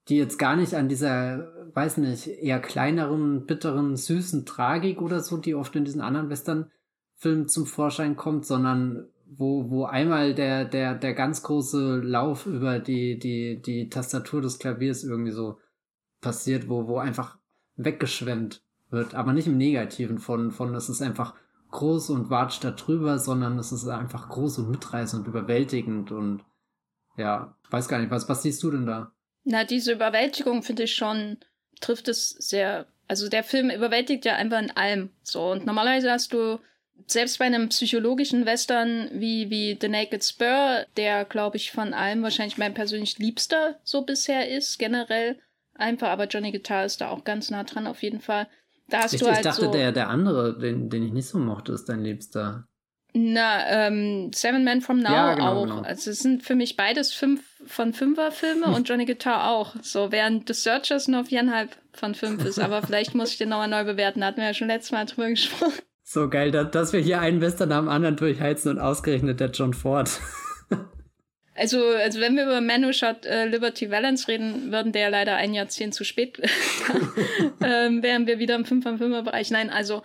die 0.10 0.18
jetzt 0.18 0.40
gar 0.40 0.58
nicht 0.58 0.74
an 0.74 0.90
dieser, 0.90 1.54
weiß 1.74 2.00
nicht, 2.00 2.28
eher 2.28 2.60
kleineren, 2.60 3.46
bitteren, 3.46 3.96
süßen 3.96 4.46
Tragik 4.46 5.02
oder 5.02 5.22
so, 5.22 5.38
die 5.38 5.56
oft 5.56 5.74
in 5.78 5.86
diesen 5.86 6.02
anderen 6.02 6.30
Western-Filmen 6.30 7.48
zum 7.48 7.66
Vorschein 7.66 8.18
kommt, 8.18 8.46
sondern 8.46 9.08
wo, 9.38 9.70
wo 9.70 9.86
einmal 9.86 10.34
der, 10.34 10.66
der, 10.66 10.96
der 10.96 11.14
ganz 11.14 11.44
große 11.44 12.00
Lauf 12.00 12.46
über 12.46 12.80
die, 12.80 13.20
die, 13.20 13.62
die 13.62 13.90
Tastatur 13.90 14.42
des 14.42 14.60
Klaviers 14.60 15.04
irgendwie 15.04 15.32
so 15.32 15.60
passiert, 16.22 16.68
wo, 16.70 16.88
wo 16.88 16.98
einfach 16.98 17.38
weggeschwemmt 17.76 18.62
wird, 18.90 19.16
aber 19.16 19.34
nicht 19.34 19.48
im 19.48 19.58
Negativen 19.58 20.20
von, 20.20 20.52
von, 20.52 20.74
es 20.76 20.90
ist 20.90 21.02
einfach 21.02 21.36
groß 21.72 22.10
und 22.10 22.30
watscht 22.30 22.64
da 22.64 22.72
drüber, 22.72 23.20
sondern 23.20 23.60
es 23.60 23.72
ist 23.72 23.88
einfach 23.88 24.30
groß 24.30 24.60
und 24.60 24.72
mitreißend 24.72 25.26
und 25.26 25.30
überwältigend 25.30 26.12
und 26.12 26.44
ja, 27.16 27.56
weiß 27.70 27.88
gar 27.88 28.00
nicht, 28.00 28.12
was, 28.12 28.28
was 28.28 28.42
siehst 28.42 28.64
du 28.64 28.72
denn 28.72 28.86
da? 28.86 29.12
Na, 29.44 29.64
diese 29.64 29.94
Überwältigung 29.94 30.64
finde 30.64 30.84
ich 30.84 30.96
schon, 30.96 31.38
trifft 31.80 32.08
es 32.08 32.30
sehr. 32.30 32.88
Also 33.08 33.30
der 33.30 33.44
Film 33.44 33.70
überwältigt 33.70 34.26
ja 34.26 34.36
einfach 34.36 34.60
in 34.62 34.72
allem. 34.72 35.10
So, 35.24 35.52
und 35.52 35.66
normalerweise 35.66 36.12
hast 36.12 36.34
du 36.34 36.60
selbst 37.08 37.40
bei 37.40 37.46
einem 37.46 37.70
psychologischen 37.70 38.46
Western 38.46 39.10
wie, 39.14 39.50
wie 39.50 39.78
The 39.80 39.88
Naked 39.88 40.24
Spur, 40.24 40.86
der, 40.98 41.26
glaube 41.26 41.58
ich, 41.58 41.72
von 41.72 41.94
allem 41.94 42.24
wahrscheinlich 42.24 42.58
mein 42.58 42.74
persönlich 42.74 43.18
liebster 43.20 43.80
so 43.84 44.04
bisher 44.04 44.50
ist, 44.50 44.78
generell 44.80 45.40
einfach, 45.76 46.10
aber 46.10 46.26
Johnny 46.26 46.52
Guitar 46.52 46.86
ist 46.86 47.02
da 47.02 47.10
auch 47.10 47.24
ganz 47.24 47.50
nah 47.50 47.64
dran 47.64 47.88
auf 47.88 48.04
jeden 48.04 48.22
Fall. 48.22 48.48
Da 48.90 49.04
hast 49.04 49.14
ich, 49.14 49.20
du 49.20 49.28
halt 49.28 49.38
ich 49.38 49.44
dachte, 49.44 49.66
so, 49.66 49.72
der, 49.72 49.92
der 49.92 50.10
andere, 50.10 50.58
den, 50.58 50.90
den 50.90 51.06
ich 51.06 51.14
nicht 51.14 51.28
so 51.28 51.38
mochte, 51.38 51.72
ist 51.72 51.86
dein 51.90 52.04
Liebster. 52.04 52.66
Na, 53.14 53.88
ähm, 53.88 54.32
Seven 54.34 54.64
Men 54.64 54.82
from 54.82 55.00
Now 55.00 55.12
Ja, 55.12 55.34
genau, 55.34 55.54
auch. 55.54 55.64
genau. 55.64 55.82
Also 55.82 56.12
es 56.12 56.20
sind 56.20 56.44
für 56.44 56.56
mich 56.56 56.76
beides 56.76 57.12
fünf 57.12 57.42
von 57.66 57.94
fünfer 57.94 58.32
Filme 58.32 58.68
und 58.76 58.88
Johnny 58.88 59.06
Guitar 59.06 59.50
auch. 59.50 59.76
So, 59.82 60.12
während 60.12 60.48
The 60.48 60.54
Searchers 60.54 61.08
nur 61.08 61.26
viereinhalb 61.26 61.76
von 61.94 62.14
fünf 62.14 62.46
ist. 62.46 62.60
Aber 62.60 62.82
vielleicht 62.86 63.16
muss 63.16 63.32
ich 63.32 63.38
den 63.38 63.50
nochmal 63.50 63.68
neu 63.68 63.84
bewerten. 63.84 64.22
Da 64.22 64.28
hatten 64.28 64.38
wir 64.38 64.46
ja 64.46 64.54
schon 64.54 64.68
letztes 64.68 64.92
Mal 64.92 65.06
drüber 65.06 65.30
gesprochen. 65.30 65.74
So 66.12 66.28
geil, 66.28 66.50
dass, 66.50 66.72
dass 66.72 66.92
wir 66.92 67.02
hier 67.02 67.22
einen 67.22 67.40
Western 67.40 67.72
am 67.72 67.88
anderen 67.88 68.16
durchheizen 68.16 68.72
und 68.72 68.80
ausgerechnet 68.80 69.40
der 69.40 69.52
John 69.52 69.74
Ford. 69.76 70.10
Also, 71.56 71.86
also 71.86 72.22
wenn 72.22 72.38
wir 72.38 72.46
über 72.46 72.62
Manu 72.62 72.94
Shot 72.94 73.26
äh, 73.26 73.46
Liberty 73.46 73.92
Valance 73.92 74.30
reden 74.30 74.72
würden, 74.72 74.94
der 74.94 75.10
leider 75.10 75.36
ein 75.36 75.54
Jahrzehnt 75.54 75.94
zu 75.94 76.06
spät 76.06 76.40
ähm, 77.62 78.02
wären 78.02 78.28
wir 78.28 78.40
wieder 78.40 78.56
im 78.56 78.64
5 78.64 78.82
von 78.82 78.98
5 78.98 79.26
Bereich. 79.26 79.52
Nein, 79.52 79.70
also 79.70 80.02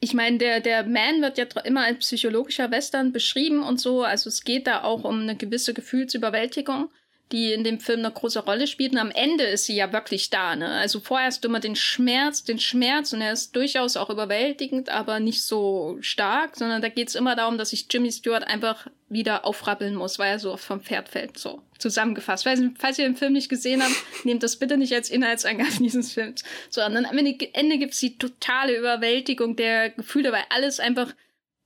ich 0.00 0.12
meine, 0.12 0.36
der, 0.36 0.60
der 0.60 0.84
Man 0.84 1.22
wird 1.22 1.38
ja 1.38 1.46
immer 1.64 1.84
als 1.84 2.00
psychologischer 2.00 2.70
Western 2.70 3.10
beschrieben 3.10 3.62
und 3.62 3.80
so. 3.80 4.02
Also 4.02 4.28
es 4.28 4.44
geht 4.44 4.66
da 4.66 4.82
auch 4.82 5.04
um 5.04 5.22
eine 5.22 5.34
gewisse 5.34 5.72
Gefühlsüberwältigung, 5.72 6.90
die 7.32 7.52
in 7.52 7.64
dem 7.64 7.80
Film 7.80 8.00
eine 8.00 8.12
große 8.12 8.40
Rolle 8.40 8.66
spielt. 8.66 8.92
Und 8.92 8.98
am 8.98 9.10
Ende 9.10 9.44
ist 9.44 9.64
sie 9.64 9.74
ja 9.74 9.92
wirklich 9.92 10.30
da. 10.30 10.54
Ne? 10.54 10.68
Also 10.68 11.00
vorher 11.00 11.26
hast 11.26 11.44
immer 11.44 11.60
den 11.60 11.76
Schmerz, 11.76 12.44
den 12.44 12.58
Schmerz 12.58 13.12
und 13.12 13.22
er 13.22 13.32
ist 13.32 13.56
durchaus 13.56 13.96
auch 13.96 14.10
überwältigend, 14.10 14.90
aber 14.90 15.18
nicht 15.18 15.42
so 15.42 15.96
stark, 16.00 16.56
sondern 16.56 16.82
da 16.82 16.88
geht's 16.88 17.14
immer 17.14 17.34
darum, 17.34 17.58
dass 17.58 17.70
sich 17.70 17.86
Jimmy 17.90 18.12
Stewart 18.12 18.44
einfach 18.44 18.86
wieder 19.08 19.44
aufrappeln 19.44 19.94
muss, 19.94 20.18
weil 20.18 20.32
er 20.32 20.38
so 20.38 20.52
oft 20.52 20.64
vom 20.64 20.80
Pferd 20.80 21.08
fällt. 21.08 21.38
So 21.38 21.62
zusammengefasst. 21.78 22.44
Falls, 22.44 22.60
falls 22.78 22.98
ihr 22.98 23.04
den 23.04 23.16
Film 23.16 23.32
nicht 23.32 23.48
gesehen 23.48 23.82
habt, 23.82 23.94
nehmt 24.24 24.42
das 24.42 24.56
bitte 24.56 24.76
nicht 24.76 24.94
als 24.94 25.10
Inhaltsangabe 25.10 25.70
dieses 25.80 26.12
Films. 26.12 26.44
So, 26.70 26.84
und 26.84 26.94
dann 26.94 27.06
am 27.06 27.16
Ende, 27.18 27.54
Ende 27.54 27.78
gibt's 27.78 28.00
die 28.00 28.18
totale 28.18 28.76
Überwältigung 28.76 29.56
der 29.56 29.90
Gefühle, 29.90 30.32
weil 30.32 30.44
alles 30.50 30.80
einfach 30.80 31.14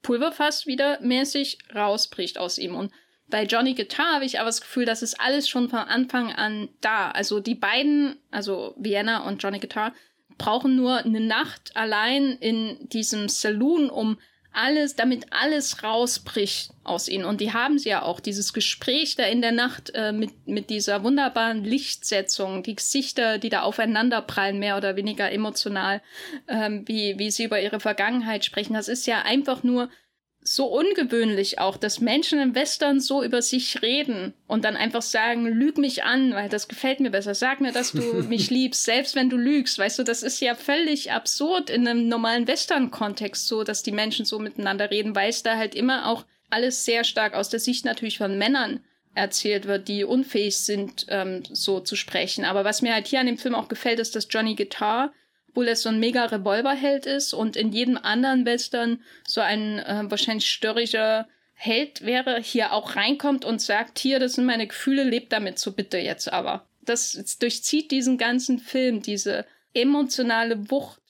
Pulverfass 0.02 0.66
wieder 0.66 1.00
mäßig 1.00 1.58
rausbricht 1.74 2.38
aus 2.38 2.58
ihm. 2.58 2.76
Und 2.76 2.92
bei 3.28 3.44
Johnny 3.44 3.74
Guitar 3.74 4.14
habe 4.14 4.24
ich 4.24 4.38
aber 4.38 4.46
das 4.46 4.60
Gefühl, 4.60 4.84
das 4.84 5.02
ist 5.02 5.20
alles 5.20 5.48
schon 5.48 5.68
von 5.68 5.80
Anfang 5.80 6.32
an 6.32 6.68
da. 6.80 7.10
Also 7.10 7.40
die 7.40 7.54
beiden, 7.54 8.16
also 8.30 8.74
Vienna 8.78 9.26
und 9.26 9.42
Johnny 9.42 9.58
Guitar, 9.58 9.92
brauchen 10.38 10.76
nur 10.76 10.98
eine 10.98 11.20
Nacht 11.20 11.76
allein 11.76 12.32
in 12.32 12.88
diesem 12.88 13.28
Saloon, 13.28 13.90
um 13.90 14.18
alles, 14.52 14.96
damit 14.96 15.26
alles 15.32 15.82
rausbricht 15.82 16.70
aus 16.82 17.08
ihnen. 17.08 17.26
Und 17.26 17.42
die 17.42 17.52
haben 17.52 17.78
sie 17.78 17.90
ja 17.90 18.02
auch, 18.02 18.20
dieses 18.20 18.54
Gespräch 18.54 19.14
da 19.14 19.24
in 19.24 19.42
der 19.42 19.52
Nacht 19.52 19.90
äh, 19.94 20.12
mit, 20.12 20.46
mit 20.46 20.70
dieser 20.70 21.04
wunderbaren 21.04 21.62
Lichtsetzung, 21.62 22.62
die 22.62 22.76
Gesichter, 22.76 23.36
die 23.38 23.50
da 23.50 23.62
aufeinander 23.62 24.22
prallen, 24.22 24.58
mehr 24.58 24.78
oder 24.78 24.96
weniger 24.96 25.30
emotional, 25.30 26.00
ähm, 26.48 26.88
wie, 26.88 27.18
wie 27.18 27.30
sie 27.30 27.44
über 27.44 27.60
ihre 27.60 27.80
Vergangenheit 27.80 28.46
sprechen. 28.46 28.72
Das 28.72 28.88
ist 28.88 29.06
ja 29.06 29.22
einfach 29.22 29.62
nur 29.62 29.90
so 30.48 30.66
ungewöhnlich 30.66 31.58
auch, 31.58 31.76
dass 31.76 32.00
Menschen 32.00 32.38
im 32.38 32.54
Western 32.54 33.00
so 33.00 33.22
über 33.22 33.42
sich 33.42 33.82
reden 33.82 34.32
und 34.46 34.64
dann 34.64 34.76
einfach 34.76 35.02
sagen, 35.02 35.44
lüg 35.46 35.76
mich 35.76 36.04
an, 36.04 36.34
weil 36.34 36.48
das 36.48 36.68
gefällt 36.68 37.00
mir 37.00 37.10
besser. 37.10 37.34
Sag 37.34 37.60
mir, 37.60 37.72
dass 37.72 37.92
du 37.92 38.00
mich 38.28 38.50
liebst, 38.50 38.84
selbst 38.84 39.16
wenn 39.16 39.28
du 39.28 39.36
lügst. 39.36 39.78
Weißt 39.78 39.98
du, 39.98 40.04
das 40.04 40.22
ist 40.22 40.40
ja 40.40 40.54
völlig 40.54 41.10
absurd 41.10 41.68
in 41.68 41.86
einem 41.86 42.08
normalen 42.08 42.46
Western-Kontext 42.46 43.48
so, 43.48 43.64
dass 43.64 43.82
die 43.82 43.92
Menschen 43.92 44.24
so 44.24 44.38
miteinander 44.38 44.90
reden, 44.90 45.16
weil 45.16 45.30
es 45.30 45.42
da 45.42 45.56
halt 45.56 45.74
immer 45.74 46.08
auch 46.08 46.24
alles 46.48 46.84
sehr 46.84 47.02
stark 47.02 47.34
aus 47.34 47.48
der 47.48 47.60
Sicht 47.60 47.84
natürlich 47.84 48.18
von 48.18 48.38
Männern 48.38 48.80
erzählt 49.14 49.66
wird, 49.66 49.88
die 49.88 50.04
unfähig 50.04 50.58
sind, 50.58 51.06
ähm, 51.08 51.42
so 51.50 51.80
zu 51.80 51.96
sprechen. 51.96 52.44
Aber 52.44 52.64
was 52.64 52.82
mir 52.82 52.94
halt 52.94 53.08
hier 53.08 53.18
an 53.18 53.26
dem 53.26 53.38
Film 53.38 53.54
auch 53.54 53.68
gefällt, 53.68 53.98
ist, 53.98 54.14
dass 54.14 54.28
Johnny 54.30 54.54
Guitar 54.54 55.12
obwohl 55.56 55.68
er 55.68 55.76
so 55.76 55.88
ein 55.88 55.98
mega 55.98 56.26
Revolverheld 56.26 57.06
ist 57.06 57.32
und 57.32 57.56
in 57.56 57.72
jedem 57.72 57.96
anderen 57.96 58.44
Western 58.44 59.00
so 59.26 59.40
ein 59.40 59.78
äh, 59.78 60.02
wahrscheinlich 60.04 60.50
störrischer 60.50 61.26
Held 61.54 62.04
wäre, 62.04 62.38
hier 62.42 62.74
auch 62.74 62.94
reinkommt 62.94 63.46
und 63.46 63.62
sagt, 63.62 63.98
hier, 63.98 64.20
das 64.20 64.34
sind 64.34 64.44
meine 64.44 64.66
Gefühle, 64.66 65.02
lebt 65.02 65.32
damit 65.32 65.58
so 65.58 65.72
bitte 65.72 65.96
jetzt 65.96 66.30
aber. 66.30 66.66
Das, 66.84 67.12
das 67.12 67.38
durchzieht 67.38 67.90
diesen 67.90 68.18
ganzen 68.18 68.58
Film, 68.58 69.00
diese 69.00 69.46
emotionale 69.72 70.70
Wucht 70.70 71.00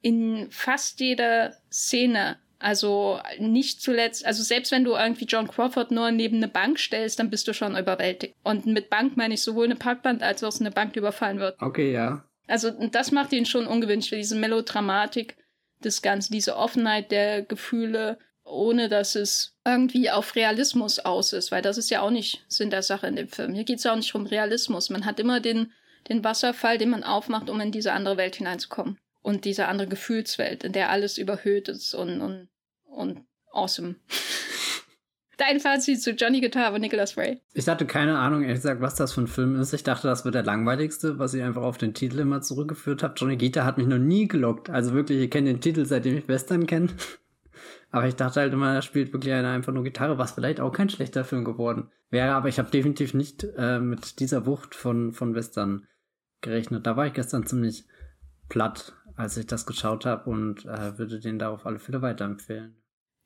in 0.00 0.48
fast 0.50 0.98
jeder 0.98 1.56
Szene 1.70 2.38
Also 2.58 3.20
nicht 3.38 3.82
zuletzt, 3.82 4.26
also 4.26 4.42
selbst 4.42 4.72
wenn 4.72 4.82
du 4.82 4.94
irgendwie 4.96 5.26
John 5.26 5.46
Crawford 5.46 5.92
nur 5.92 6.10
neben 6.10 6.38
eine 6.38 6.48
Bank 6.48 6.80
stellst, 6.80 7.20
dann 7.20 7.30
bist 7.30 7.46
du 7.46 7.54
schon 7.54 7.76
überwältigt. 7.76 8.34
Und 8.42 8.66
mit 8.66 8.90
Bank 8.90 9.16
meine 9.16 9.34
ich 9.34 9.42
sowohl 9.42 9.66
eine 9.66 9.76
Parkbank 9.76 10.22
als 10.22 10.42
auch 10.42 10.58
eine 10.58 10.72
Bank, 10.72 10.94
die 10.94 10.98
überfallen 10.98 11.38
wird. 11.38 11.62
Okay, 11.62 11.92
ja. 11.92 12.24
Also 12.46 12.70
das 12.70 13.12
macht 13.12 13.32
ihn 13.32 13.46
schon 13.46 13.66
ungewöhnlich 13.66 14.08
für 14.08 14.16
diese 14.16 14.36
Melodramatik 14.36 15.36
des 15.84 16.02
Ganzen, 16.02 16.32
diese 16.32 16.56
Offenheit 16.56 17.10
der 17.10 17.42
Gefühle, 17.42 18.18
ohne 18.44 18.88
dass 18.88 19.14
es 19.14 19.56
irgendwie 19.64 20.10
auf 20.10 20.34
Realismus 20.34 20.98
aus 20.98 21.32
ist, 21.32 21.52
weil 21.52 21.62
das 21.62 21.78
ist 21.78 21.90
ja 21.90 22.02
auch 22.02 22.10
nicht 22.10 22.44
Sinn 22.48 22.70
der 22.70 22.82
Sache 22.82 23.06
in 23.06 23.16
dem 23.16 23.28
Film. 23.28 23.54
Hier 23.54 23.64
geht 23.64 23.78
es 23.78 23.84
ja 23.84 23.92
auch 23.92 23.96
nicht 23.96 24.14
um 24.14 24.26
Realismus. 24.26 24.90
Man 24.90 25.04
hat 25.04 25.20
immer 25.20 25.40
den, 25.40 25.72
den 26.08 26.24
Wasserfall, 26.24 26.78
den 26.78 26.90
man 26.90 27.04
aufmacht, 27.04 27.48
um 27.48 27.60
in 27.60 27.72
diese 27.72 27.92
andere 27.92 28.16
Welt 28.16 28.36
hineinzukommen. 28.36 28.98
Und 29.22 29.44
diese 29.44 29.68
andere 29.68 29.86
Gefühlswelt, 29.86 30.64
in 30.64 30.72
der 30.72 30.90
alles 30.90 31.16
überhöht 31.16 31.68
ist 31.68 31.94
und, 31.94 32.20
und 32.20 32.48
und 32.92 33.24
awesome. 33.52 33.96
Dein 35.44 35.58
Fazit 35.58 36.00
zu 36.00 36.12
Johnny 36.12 36.40
Guitar 36.40 36.72
und 36.72 36.82
Nicholas 36.82 37.16
Ray. 37.16 37.40
Ich 37.52 37.66
hatte 37.68 37.84
keine 37.84 38.16
Ahnung, 38.16 38.42
ehrlich 38.42 38.58
gesagt, 38.58 38.80
was 38.80 38.94
das 38.94 39.12
für 39.12 39.22
ein 39.22 39.26
Film 39.26 39.56
ist. 39.56 39.72
Ich 39.72 39.82
dachte, 39.82 40.06
das 40.06 40.24
wird 40.24 40.36
der 40.36 40.44
langweiligste, 40.44 41.18
was 41.18 41.34
ich 41.34 41.42
einfach 41.42 41.62
auf 41.62 41.78
den 41.78 41.94
Titel 41.94 42.20
immer 42.20 42.42
zurückgeführt 42.42 43.02
habe. 43.02 43.14
Johnny 43.16 43.36
Guitar 43.36 43.64
hat 43.64 43.76
mich 43.76 43.88
noch 43.88 43.98
nie 43.98 44.28
gelockt. 44.28 44.70
Also 44.70 44.94
wirklich, 44.94 45.20
ich 45.20 45.32
kenne 45.32 45.50
den 45.50 45.60
Titel, 45.60 45.84
seitdem 45.84 46.16
ich 46.16 46.28
Western 46.28 46.68
kenne. 46.68 46.90
Aber 47.90 48.06
ich 48.06 48.14
dachte 48.14 48.38
halt 48.38 48.52
immer, 48.52 48.72
er 48.72 48.82
spielt 48.82 49.12
wirklich 49.12 49.34
eine 49.34 49.48
einfach 49.48 49.72
nur 49.72 49.82
Gitarre, 49.82 50.16
was 50.16 50.30
vielleicht 50.30 50.60
auch 50.60 50.70
kein 50.70 50.90
schlechter 50.90 51.24
Film 51.24 51.44
geworden 51.44 51.90
wäre. 52.08 52.34
Aber 52.34 52.48
ich 52.48 52.60
habe 52.60 52.70
definitiv 52.70 53.12
nicht 53.12 53.44
äh, 53.56 53.80
mit 53.80 54.20
dieser 54.20 54.46
Wucht 54.46 54.76
von, 54.76 55.12
von 55.12 55.34
Western 55.34 55.88
gerechnet. 56.40 56.86
Da 56.86 56.96
war 56.96 57.08
ich 57.08 57.14
gestern 57.14 57.46
ziemlich 57.46 57.84
platt, 58.48 58.92
als 59.16 59.36
ich 59.36 59.48
das 59.48 59.66
geschaut 59.66 60.06
habe 60.06 60.30
und 60.30 60.66
äh, 60.66 60.96
würde 60.98 61.18
den 61.18 61.40
da 61.40 61.48
auf 61.48 61.66
alle 61.66 61.80
Fälle 61.80 62.00
weiterempfehlen. 62.00 62.76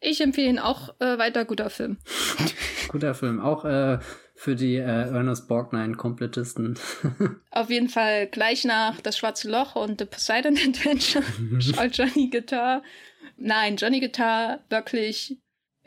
Ich 0.00 0.20
empfehle 0.20 0.48
ihn 0.48 0.58
auch 0.58 0.90
äh, 1.00 1.18
weiter, 1.18 1.44
guter 1.44 1.70
Film. 1.70 1.98
guter 2.88 3.14
Film, 3.14 3.40
auch 3.40 3.64
äh, 3.64 3.98
für 4.34 4.54
die 4.54 4.76
äh, 4.76 4.82
Ernest 4.82 5.48
Borgnine-Komplettisten. 5.48 6.78
Auf 7.50 7.70
jeden 7.70 7.88
Fall 7.88 8.26
gleich 8.26 8.64
nach 8.64 9.00
Das 9.00 9.16
Schwarze 9.16 9.50
Loch 9.50 9.74
und 9.74 9.98
The 9.98 10.04
Poseidon 10.04 10.56
Adventure 10.68 11.24
schaut 11.60 11.96
Johnny 11.96 12.28
Guitar. 12.28 12.82
Nein, 13.38 13.76
Johnny 13.76 14.00
Guitar 14.00 14.60
wirklich. 14.68 15.38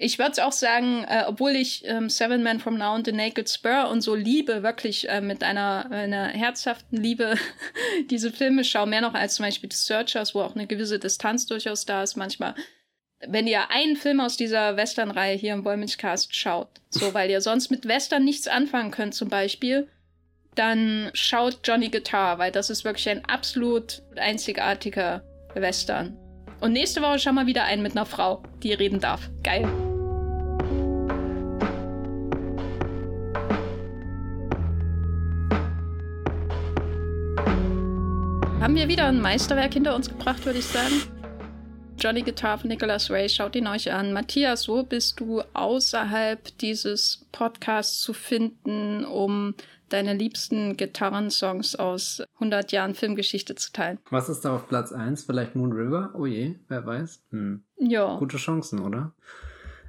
Ich 0.02 0.18
würde 0.18 0.46
auch 0.46 0.54
sagen, 0.54 1.04
äh, 1.08 1.26
obwohl 1.28 1.52
ich 1.52 1.84
ähm, 1.86 2.10
Seven 2.10 2.42
Men 2.42 2.60
from 2.60 2.78
Now 2.78 2.96
und 2.96 3.06
The 3.06 3.12
Naked 3.12 3.50
Spur 3.50 3.90
und 3.90 4.02
so 4.02 4.16
liebe, 4.16 4.64
wirklich 4.64 5.10
äh, 5.10 5.20
mit 5.20 5.44
einer, 5.44 5.92
einer 5.92 6.30
herzhaften 6.30 6.98
Liebe 6.98 7.36
diese 8.10 8.32
Filme 8.32 8.64
schaue, 8.64 8.88
mehr 8.88 9.02
noch 9.02 9.14
als 9.14 9.36
zum 9.36 9.46
Beispiel 9.46 9.70
The 9.72 9.78
Searchers, 9.78 10.34
wo 10.34 10.42
auch 10.42 10.56
eine 10.56 10.68
gewisse 10.68 11.00
Distanz 11.00 11.46
durchaus 11.46 11.86
da 11.86 12.02
ist 12.02 12.16
manchmal 12.16 12.56
wenn 13.28 13.48
ihr 13.48 13.70
einen 13.70 13.96
Film 13.96 14.20
aus 14.22 14.38
dieser 14.38 14.78
Western-Reihe 14.78 15.36
hier 15.36 15.54
im 15.54 15.66
Wollmilchcast 15.66 16.36
schaut, 16.36 16.70
so 16.90 17.14
weil 17.14 17.30
ihr 17.30 17.42
sonst 17.42 17.70
mit 17.70 17.88
Western 17.88 18.24
nichts 18.24 18.48
anfangen 18.48 18.92
könnt 18.92 19.14
zum 19.14 19.30
Beispiel, 19.30 19.88
dann 20.56 21.10
schaut 21.14 21.60
Johnny 21.64 21.90
Guitar, 21.90 22.38
weil 22.40 22.52
das 22.52 22.70
ist 22.70 22.84
wirklich 22.84 23.08
ein 23.10 23.24
absolut 23.26 24.02
einzigartiger 24.16 25.24
Western. 25.54 26.18
Und 26.60 26.74
nächste 26.74 27.02
Woche 27.02 27.20
schauen 27.20 27.36
wir 27.36 27.46
wieder 27.46 27.64
einen 27.64 27.82
mit 27.82 27.94
einer 27.94 28.06
Frau, 28.06 28.44
die 28.64 28.74
reden 28.74 29.00
darf. 29.00 29.30
Geil. 29.44 29.64
Haben 38.60 38.76
wir 38.76 38.90
wieder 38.90 39.06
ein 39.06 39.22
Meisterwerk 39.22 39.74
hinter 39.74 39.96
uns 39.96 40.10
gebracht, 40.10 40.46
würde 40.46 40.60
ich 40.60 40.66
sagen. 40.66 41.19
Johnny 42.00 42.22
Guitar 42.22 42.58
von 42.58 42.70
Nicholas 42.70 43.12
Ray, 43.12 43.28
schaut 43.28 43.58
ihn 43.58 43.68
euch 43.68 43.92
an. 43.92 44.14
Matthias, 44.14 44.70
wo 44.70 44.84
bist 44.84 45.20
du 45.20 45.42
außerhalb 45.54 46.58
dieses 46.60 47.26
Podcasts 47.34 48.00
zu 48.00 48.14
finden, 48.14 49.04
um 49.04 49.54
deine 49.90 50.14
liebsten 50.14 50.78
Gitarrensongs 50.78 51.76
aus 51.76 52.24
100 52.36 52.72
Jahren 52.72 52.96
Filmgeschichte 52.96 53.56
zu 53.56 53.74
teilen? 53.74 54.00
Was 54.12 54.30
ist 54.30 54.46
da 54.46 54.56
auf 54.56 54.70
Platz 54.70 54.94
1? 54.94 55.26
Vielleicht 55.26 55.56
Moon 55.56 55.74
River? 55.74 56.14
Oh 56.18 56.26
je, 56.26 56.56
wer 56.70 56.86
weiß. 56.86 57.22
Hm. 57.32 57.64
Ja. 57.78 58.16
Gute 58.18 58.38
Chancen, 58.38 58.80
oder? 58.80 59.14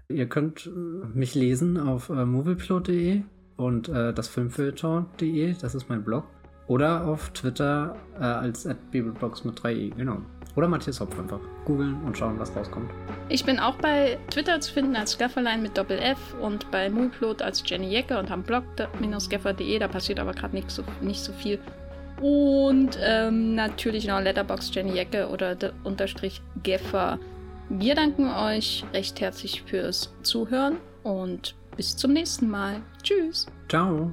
Ihr 0.09 0.28
könnt 0.28 0.66
äh, 0.66 0.70
mich 0.70 1.37
lesen 1.37 1.78
auf 1.78 2.09
äh, 2.09 2.24
movieplot.de 2.24 3.23
und 3.57 3.89
äh, 3.89 4.12
das 4.12 4.27
Filmfilter.de, 4.27 5.55
das 5.61 5.77
ist 5.77 5.89
mein 5.89 6.03
Blog. 6.03 6.24
Oder 6.71 7.05
auf 7.05 7.31
Twitter 7.31 7.97
äh, 8.21 8.23
als 8.23 8.69
bibelbox 8.93 9.45
mit 9.45 9.59
3i, 9.59 9.93
genau. 9.97 10.19
Oder 10.55 10.69
Matthias 10.69 11.01
Hopf 11.01 11.19
einfach. 11.19 11.41
Googeln 11.65 12.01
und 12.05 12.17
schauen, 12.17 12.39
was 12.39 12.55
rauskommt. 12.55 12.89
Ich 13.29 13.45
bin 13.45 13.59
auch 13.59 13.75
bei 13.75 14.19
Twitter 14.31 14.61
zu 14.61 14.73
finden 14.73 14.95
als 14.95 15.19
Gafferlein 15.19 15.63
mit 15.63 15.77
Doppel-F 15.77 16.19
und 16.41 16.71
bei 16.71 16.89
Moonplot 16.89 17.43
als 17.43 17.65
Jenny 17.67 17.89
Jecke 17.89 18.17
und 18.17 18.31
am 18.31 18.45
Blog 18.45 18.63
gaffer.de. 18.77 19.81
Da 19.81 19.89
passiert 19.89 20.21
aber 20.21 20.33
gerade 20.33 20.55
nicht 20.55 20.71
so, 20.71 20.85
nicht 21.01 21.19
so 21.19 21.33
viel. 21.33 21.59
Und 22.21 22.97
ähm, 23.03 23.57
natürlich 23.57 24.07
noch 24.07 24.21
Letterbox 24.21 24.73
Jenny 24.73 24.93
Jecke 24.93 25.29
oder 25.29 25.57
unterstrich 25.83 26.41
Geffer. 26.63 27.19
Wir 27.69 27.97
danken 27.97 28.31
euch 28.31 28.85
recht 28.95 29.21
herzlich 29.21 29.63
fürs 29.63 30.15
Zuhören 30.23 30.77
und 31.03 31.57
bis 31.77 31.97
zum 31.97 32.13
nächsten 32.13 32.49
Mal. 32.49 32.77
Tschüss. 33.03 33.49
Ciao. 33.69 34.13